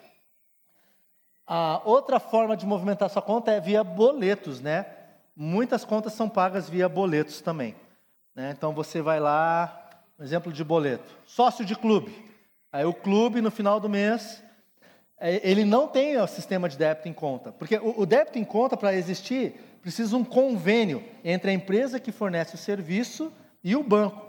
A 1.48 1.82
outra 1.84 2.20
forma 2.20 2.56
de 2.56 2.66
movimentar 2.66 3.10
sua 3.10 3.22
conta 3.22 3.52
é 3.52 3.60
via 3.60 3.84
boletos, 3.84 4.62
né? 4.62 4.86
Muitas 5.36 5.84
contas 5.84 6.14
são 6.14 6.30
pagas 6.30 6.70
via 6.70 6.88
boletos 6.88 7.42
também. 7.42 7.76
Né? 8.34 8.54
Então 8.56 8.74
você 8.74 9.02
vai 9.02 9.20
lá, 9.20 9.90
um 10.20 10.24
exemplo 10.24 10.52
de 10.52 10.64
boleto, 10.64 11.12
sócio 11.26 11.66
de 11.66 11.76
clube. 11.76 12.14
Aí 12.72 12.86
o 12.86 12.94
clube 12.94 13.42
no 13.42 13.52
final 13.52 13.80
do 13.80 13.90
mês 13.90 14.44
é, 15.18 15.40
ele 15.50 15.64
não 15.64 15.88
tem 15.88 16.18
o 16.18 16.28
sistema 16.28 16.68
de 16.68 16.78
débito 16.78 17.08
em 17.08 17.14
conta, 17.14 17.52
porque 17.52 17.78
o 17.78 18.06
débito 18.06 18.38
em 18.38 18.44
conta 18.44 18.76
para 18.76 18.94
existir 18.94 19.54
precisa 19.82 20.18
um 20.18 20.24
convênio 20.24 21.04
entre 21.24 21.52
a 21.52 21.54
empresa 21.54 22.00
que 22.00 22.12
fornece 22.12 22.56
o 22.56 22.58
serviço 22.58 23.32
e 23.64 23.76
o 23.76 23.84
banco. 23.84 24.26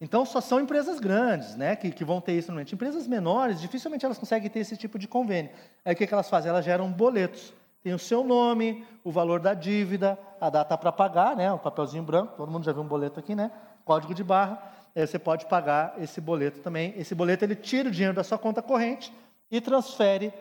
Então, 0.00 0.24
só 0.24 0.40
são 0.40 0.60
empresas 0.60 1.00
grandes 1.00 1.56
né, 1.56 1.74
que, 1.74 1.90
que 1.90 2.04
vão 2.04 2.20
ter 2.20 2.34
isso 2.34 2.48
normalmente. 2.48 2.74
Empresas 2.74 3.06
menores, 3.08 3.60
dificilmente 3.60 4.04
elas 4.04 4.18
conseguem 4.18 4.48
ter 4.48 4.60
esse 4.60 4.76
tipo 4.76 4.98
de 4.98 5.08
convênio. 5.08 5.50
Aí 5.84 5.92
o 5.92 5.96
que, 5.96 6.06
que 6.06 6.14
elas 6.14 6.28
fazem? 6.28 6.50
Elas 6.50 6.64
geram 6.64 6.90
boletos. 6.92 7.52
Tem 7.82 7.94
o 7.94 7.98
seu 7.98 8.24
nome, 8.24 8.86
o 9.04 9.10
valor 9.10 9.40
da 9.40 9.54
dívida, 9.54 10.18
a 10.40 10.50
data 10.50 10.76
para 10.76 10.92
pagar, 10.92 11.36
né, 11.36 11.52
o 11.52 11.58
papelzinho 11.58 12.02
branco, 12.02 12.34
todo 12.36 12.50
mundo 12.50 12.64
já 12.64 12.72
viu 12.72 12.82
um 12.82 12.88
boleto 12.88 13.20
aqui, 13.20 13.34
né? 13.34 13.50
Código 13.84 14.12
de 14.14 14.24
barra. 14.24 14.60
Aí 14.94 15.06
você 15.06 15.18
pode 15.18 15.46
pagar 15.46 15.94
esse 15.98 16.20
boleto 16.20 16.60
também. 16.60 16.92
Esse 16.96 17.14
boleto 17.14 17.44
ele 17.44 17.54
tira 17.54 17.88
o 17.88 17.92
dinheiro 17.92 18.14
da 18.14 18.24
sua 18.24 18.36
conta 18.36 18.60
corrente 18.60 19.12
e 19.50 19.60
transfere 19.60 20.32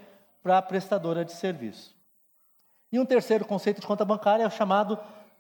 para 0.42 0.58
a 0.58 0.62
prestadora 0.62 1.24
de 1.24 1.32
serviço. 1.32 1.96
E 2.92 3.00
um 3.00 3.06
terceiro 3.06 3.46
conceito 3.46 3.82
de 3.82 3.88
conta 3.88 4.04
bancária 4.04 4.44
é 4.44 4.48
o 4.48 4.52
chamado 4.52 4.98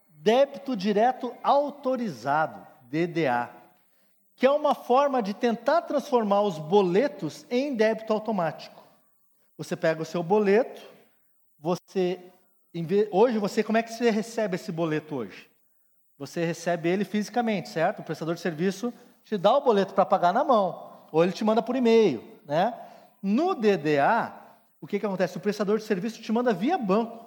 débito 0.07 0.75
direto 0.75 1.33
autorizado, 1.43 2.65
DDA, 2.83 3.49
que 4.35 4.45
é 4.45 4.51
uma 4.51 4.75
forma 4.75 5.21
de 5.21 5.33
tentar 5.33 5.81
transformar 5.81 6.41
os 6.41 6.59
boletos 6.59 7.45
em 7.49 7.73
débito 7.75 8.13
automático. 8.13 8.83
Você 9.57 9.75
pega 9.75 10.01
o 10.01 10.05
seu 10.05 10.21
boleto, 10.21 10.81
você 11.67 12.31
hoje 13.11 13.37
você 13.37 13.61
como 13.61 13.77
é 13.77 13.83
que 13.83 13.91
você 13.91 14.09
recebe 14.09 14.55
esse 14.55 14.71
boleto 14.71 15.15
hoje? 15.15 15.49
Você 16.17 16.45
recebe 16.45 16.87
ele 16.87 17.03
fisicamente, 17.03 17.67
certo? 17.67 17.99
O 17.99 18.03
prestador 18.03 18.35
de 18.35 18.39
serviço 18.39 18.93
te 19.25 19.37
dá 19.37 19.53
o 19.57 19.61
boleto 19.61 19.93
para 19.93 20.05
pagar 20.05 20.33
na 20.33 20.45
mão, 20.45 21.07
ou 21.11 21.21
ele 21.21 21.33
te 21.33 21.43
manda 21.43 21.61
por 21.61 21.75
e-mail, 21.75 22.23
né? 22.45 22.73
No 23.21 23.53
DDA, 23.53 24.31
o 24.79 24.87
que, 24.87 24.97
que 24.97 25.05
acontece? 25.05 25.35
O 25.35 25.41
prestador 25.41 25.77
de 25.77 25.83
serviço 25.83 26.21
te 26.21 26.31
manda 26.31 26.53
via 26.53 26.77
banco. 26.77 27.19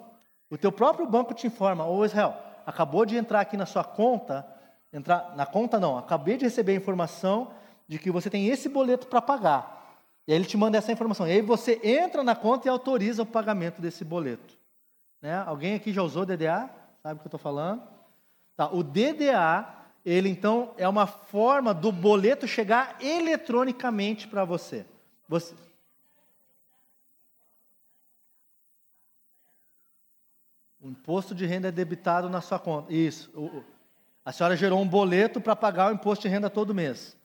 O 0.49 0.57
teu 0.57 0.71
próprio 0.71 1.05
banco 1.05 1.35
te 1.35 1.45
informa, 1.45 1.85
ô 1.85 2.03
Israel, 2.03 2.35
acabou 2.65 3.05
de 3.05 3.15
entrar 3.15 3.41
aqui 3.41 3.55
na 3.55 3.67
sua 3.67 3.83
conta, 3.83 4.43
entrar 4.91 5.35
na 5.35 5.45
conta 5.45 5.79
não, 5.79 5.99
acabei 5.99 6.35
de 6.37 6.45
receber 6.45 6.71
a 6.71 6.77
informação 6.77 7.51
de 7.87 7.99
que 7.99 8.09
você 8.09 8.27
tem 8.27 8.47
esse 8.47 8.67
boleto 8.67 9.05
para 9.05 9.21
pagar. 9.21 9.80
E 10.27 10.31
aí 10.31 10.37
ele 10.37 10.45
te 10.45 10.57
manda 10.57 10.77
essa 10.77 10.91
informação. 10.91 11.27
E 11.27 11.31
aí 11.31 11.41
você 11.41 11.79
entra 11.83 12.23
na 12.23 12.35
conta 12.35 12.67
e 12.67 12.69
autoriza 12.69 13.23
o 13.23 13.25
pagamento 13.25 13.81
desse 13.81 14.05
boleto. 14.05 14.57
Né? 15.21 15.35
Alguém 15.45 15.75
aqui 15.75 15.91
já 15.91 16.01
usou 16.01 16.25
DDA? 16.25 16.69
Sabe 17.01 17.15
o 17.15 17.19
que 17.19 17.25
eu 17.25 17.29
estou 17.29 17.39
falando? 17.39 17.81
Tá, 18.55 18.69
o 18.71 18.83
DDA, 18.83 19.67
ele 20.05 20.29
então 20.29 20.73
é 20.77 20.87
uma 20.87 21.07
forma 21.07 21.73
do 21.73 21.91
boleto 21.91 22.47
chegar 22.47 22.97
eletronicamente 23.01 24.27
para 24.27 24.45
você. 24.45 24.85
você. 25.27 25.55
O 30.79 30.89
imposto 30.89 31.35
de 31.35 31.45
renda 31.45 31.67
é 31.67 31.71
debitado 31.71 32.29
na 32.29 32.41
sua 32.41 32.57
conta. 32.57 32.91
Isso. 32.91 33.31
A 34.25 34.31
senhora 34.31 34.55
gerou 34.55 34.79
um 34.79 34.87
boleto 34.87 35.39
para 35.39 35.55
pagar 35.55 35.91
o 35.91 35.93
imposto 35.93 36.23
de 36.23 36.27
renda 36.27 36.49
todo 36.49 36.73
mês. 36.73 37.15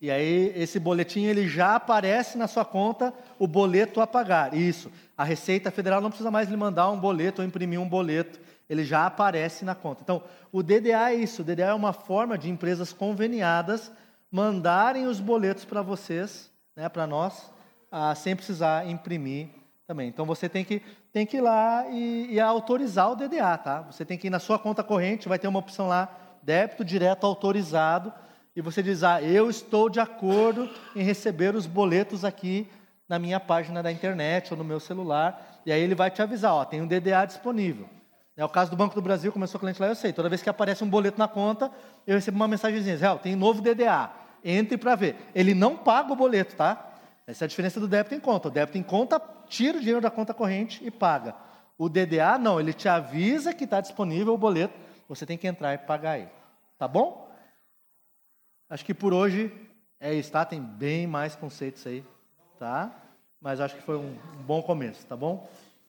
E 0.00 0.10
aí 0.10 0.52
esse 0.54 0.78
boletim 0.78 1.24
ele 1.24 1.48
já 1.48 1.74
aparece 1.74 2.36
na 2.36 2.46
sua 2.46 2.64
conta 2.64 3.14
o 3.38 3.46
boleto 3.46 4.00
a 4.00 4.06
pagar. 4.06 4.52
Isso. 4.54 4.92
A 5.16 5.24
Receita 5.24 5.70
Federal 5.70 6.00
não 6.00 6.10
precisa 6.10 6.30
mais 6.30 6.48
lhe 6.48 6.56
mandar 6.56 6.90
um 6.90 6.98
boleto 6.98 7.40
ou 7.40 7.48
imprimir 7.48 7.80
um 7.80 7.88
boleto, 7.88 8.38
ele 8.68 8.84
já 8.84 9.06
aparece 9.06 9.64
na 9.64 9.74
conta. 9.74 10.02
Então, 10.02 10.22
o 10.52 10.62
DDA 10.62 11.12
é 11.12 11.14
isso, 11.14 11.42
o 11.42 11.44
DDA 11.44 11.66
é 11.66 11.74
uma 11.74 11.92
forma 11.92 12.36
de 12.36 12.50
empresas 12.50 12.92
conveniadas 12.92 13.90
mandarem 14.30 15.06
os 15.06 15.20
boletos 15.20 15.64
para 15.64 15.80
vocês, 15.80 16.50
né, 16.74 16.88
para 16.88 17.06
nós, 17.06 17.50
ah, 17.90 18.14
sem 18.14 18.36
precisar 18.36 18.86
imprimir 18.86 19.48
também. 19.86 20.08
Então 20.08 20.26
você 20.26 20.48
tem 20.48 20.64
que, 20.64 20.82
tem 21.12 21.24
que 21.24 21.38
ir 21.38 21.40
lá 21.40 21.86
e, 21.88 22.34
e 22.34 22.40
autorizar 22.40 23.12
o 23.12 23.16
DDA, 23.16 23.56
tá? 23.56 23.82
Você 23.82 24.04
tem 24.04 24.18
que 24.18 24.26
ir 24.26 24.30
na 24.30 24.40
sua 24.40 24.58
conta 24.58 24.82
corrente, 24.82 25.28
vai 25.28 25.38
ter 25.38 25.46
uma 25.46 25.60
opção 25.60 25.86
lá, 25.86 26.14
débito 26.42 26.84
direto 26.84 27.24
autorizado 27.24 28.12
e 28.56 28.62
você 28.62 28.82
diz: 28.82 29.02
Ah, 29.02 29.22
eu 29.22 29.50
estou 29.50 29.90
de 29.90 30.00
acordo 30.00 30.68
em 30.96 31.02
receber 31.02 31.54
os 31.54 31.66
boletos 31.66 32.24
aqui 32.24 32.66
na 33.06 33.18
minha 33.18 33.38
página 33.38 33.82
da 33.82 33.92
internet 33.92 34.50
ou 34.52 34.56
no 34.56 34.64
meu 34.64 34.80
celular. 34.80 35.60
E 35.66 35.70
aí 35.70 35.80
ele 35.80 35.94
vai 35.94 36.10
te 36.10 36.22
avisar: 36.22 36.54
Ó, 36.54 36.64
tem 36.64 36.80
um 36.80 36.86
DDA 36.86 37.26
disponível. 37.26 37.86
É 38.34 38.44
o 38.44 38.48
caso 38.48 38.70
do 38.70 38.76
Banco 38.76 38.94
do 38.94 39.02
Brasil, 39.02 39.30
começou 39.30 39.58
o 39.58 39.60
cliente 39.60 39.80
lá, 39.80 39.88
eu 39.88 39.94
sei. 39.94 40.12
Toda 40.12 40.28
vez 40.28 40.42
que 40.42 40.48
aparece 40.48 40.82
um 40.82 40.88
boleto 40.88 41.18
na 41.18 41.28
conta, 41.28 41.70
eu 42.06 42.14
recebo 42.14 42.36
uma 42.36 42.48
mensagenzinha: 42.48 42.96
Real, 42.96 43.18
tem 43.18 43.36
novo 43.36 43.60
DDA. 43.60 44.10
Entre 44.42 44.78
para 44.78 44.94
ver. 44.94 45.16
Ele 45.34 45.54
não 45.54 45.76
paga 45.76 46.12
o 46.12 46.16
boleto, 46.16 46.54
tá? 46.56 46.94
Essa 47.26 47.44
é 47.44 47.46
a 47.46 47.48
diferença 47.48 47.78
do 47.78 47.88
débito 47.88 48.14
em 48.14 48.20
conta. 48.20 48.48
O 48.48 48.50
débito 48.50 48.78
em 48.78 48.82
conta 48.82 49.20
tira 49.48 49.76
o 49.76 49.80
dinheiro 49.80 50.00
da 50.00 50.10
conta 50.10 50.32
corrente 50.32 50.80
e 50.84 50.90
paga. 50.90 51.34
O 51.76 51.88
DDA 51.88 52.38
não, 52.38 52.58
ele 52.58 52.72
te 52.72 52.88
avisa 52.88 53.52
que 53.52 53.64
está 53.64 53.80
disponível 53.80 54.32
o 54.32 54.38
boleto, 54.38 54.74
você 55.08 55.26
tem 55.26 55.36
que 55.36 55.46
entrar 55.46 55.74
e 55.74 55.78
pagar 55.78 56.18
ele. 56.18 56.30
Tá 56.78 56.86
bom? 56.86 57.25
Acho 58.68 58.84
que 58.84 58.92
por 58.92 59.14
hoje 59.14 59.52
é 60.00 60.12
isso, 60.12 60.32
tá? 60.32 60.44
Tem 60.44 60.60
bem 60.60 61.06
mais 61.06 61.36
conceitos 61.36 61.86
aí, 61.86 62.04
tá? 62.58 62.92
Mas 63.40 63.60
acho 63.60 63.76
que 63.76 63.82
foi 63.82 63.96
um 63.96 64.16
bom 64.44 64.60
começo, 64.60 65.06
tá 65.06 65.16
bom? 65.16 65.48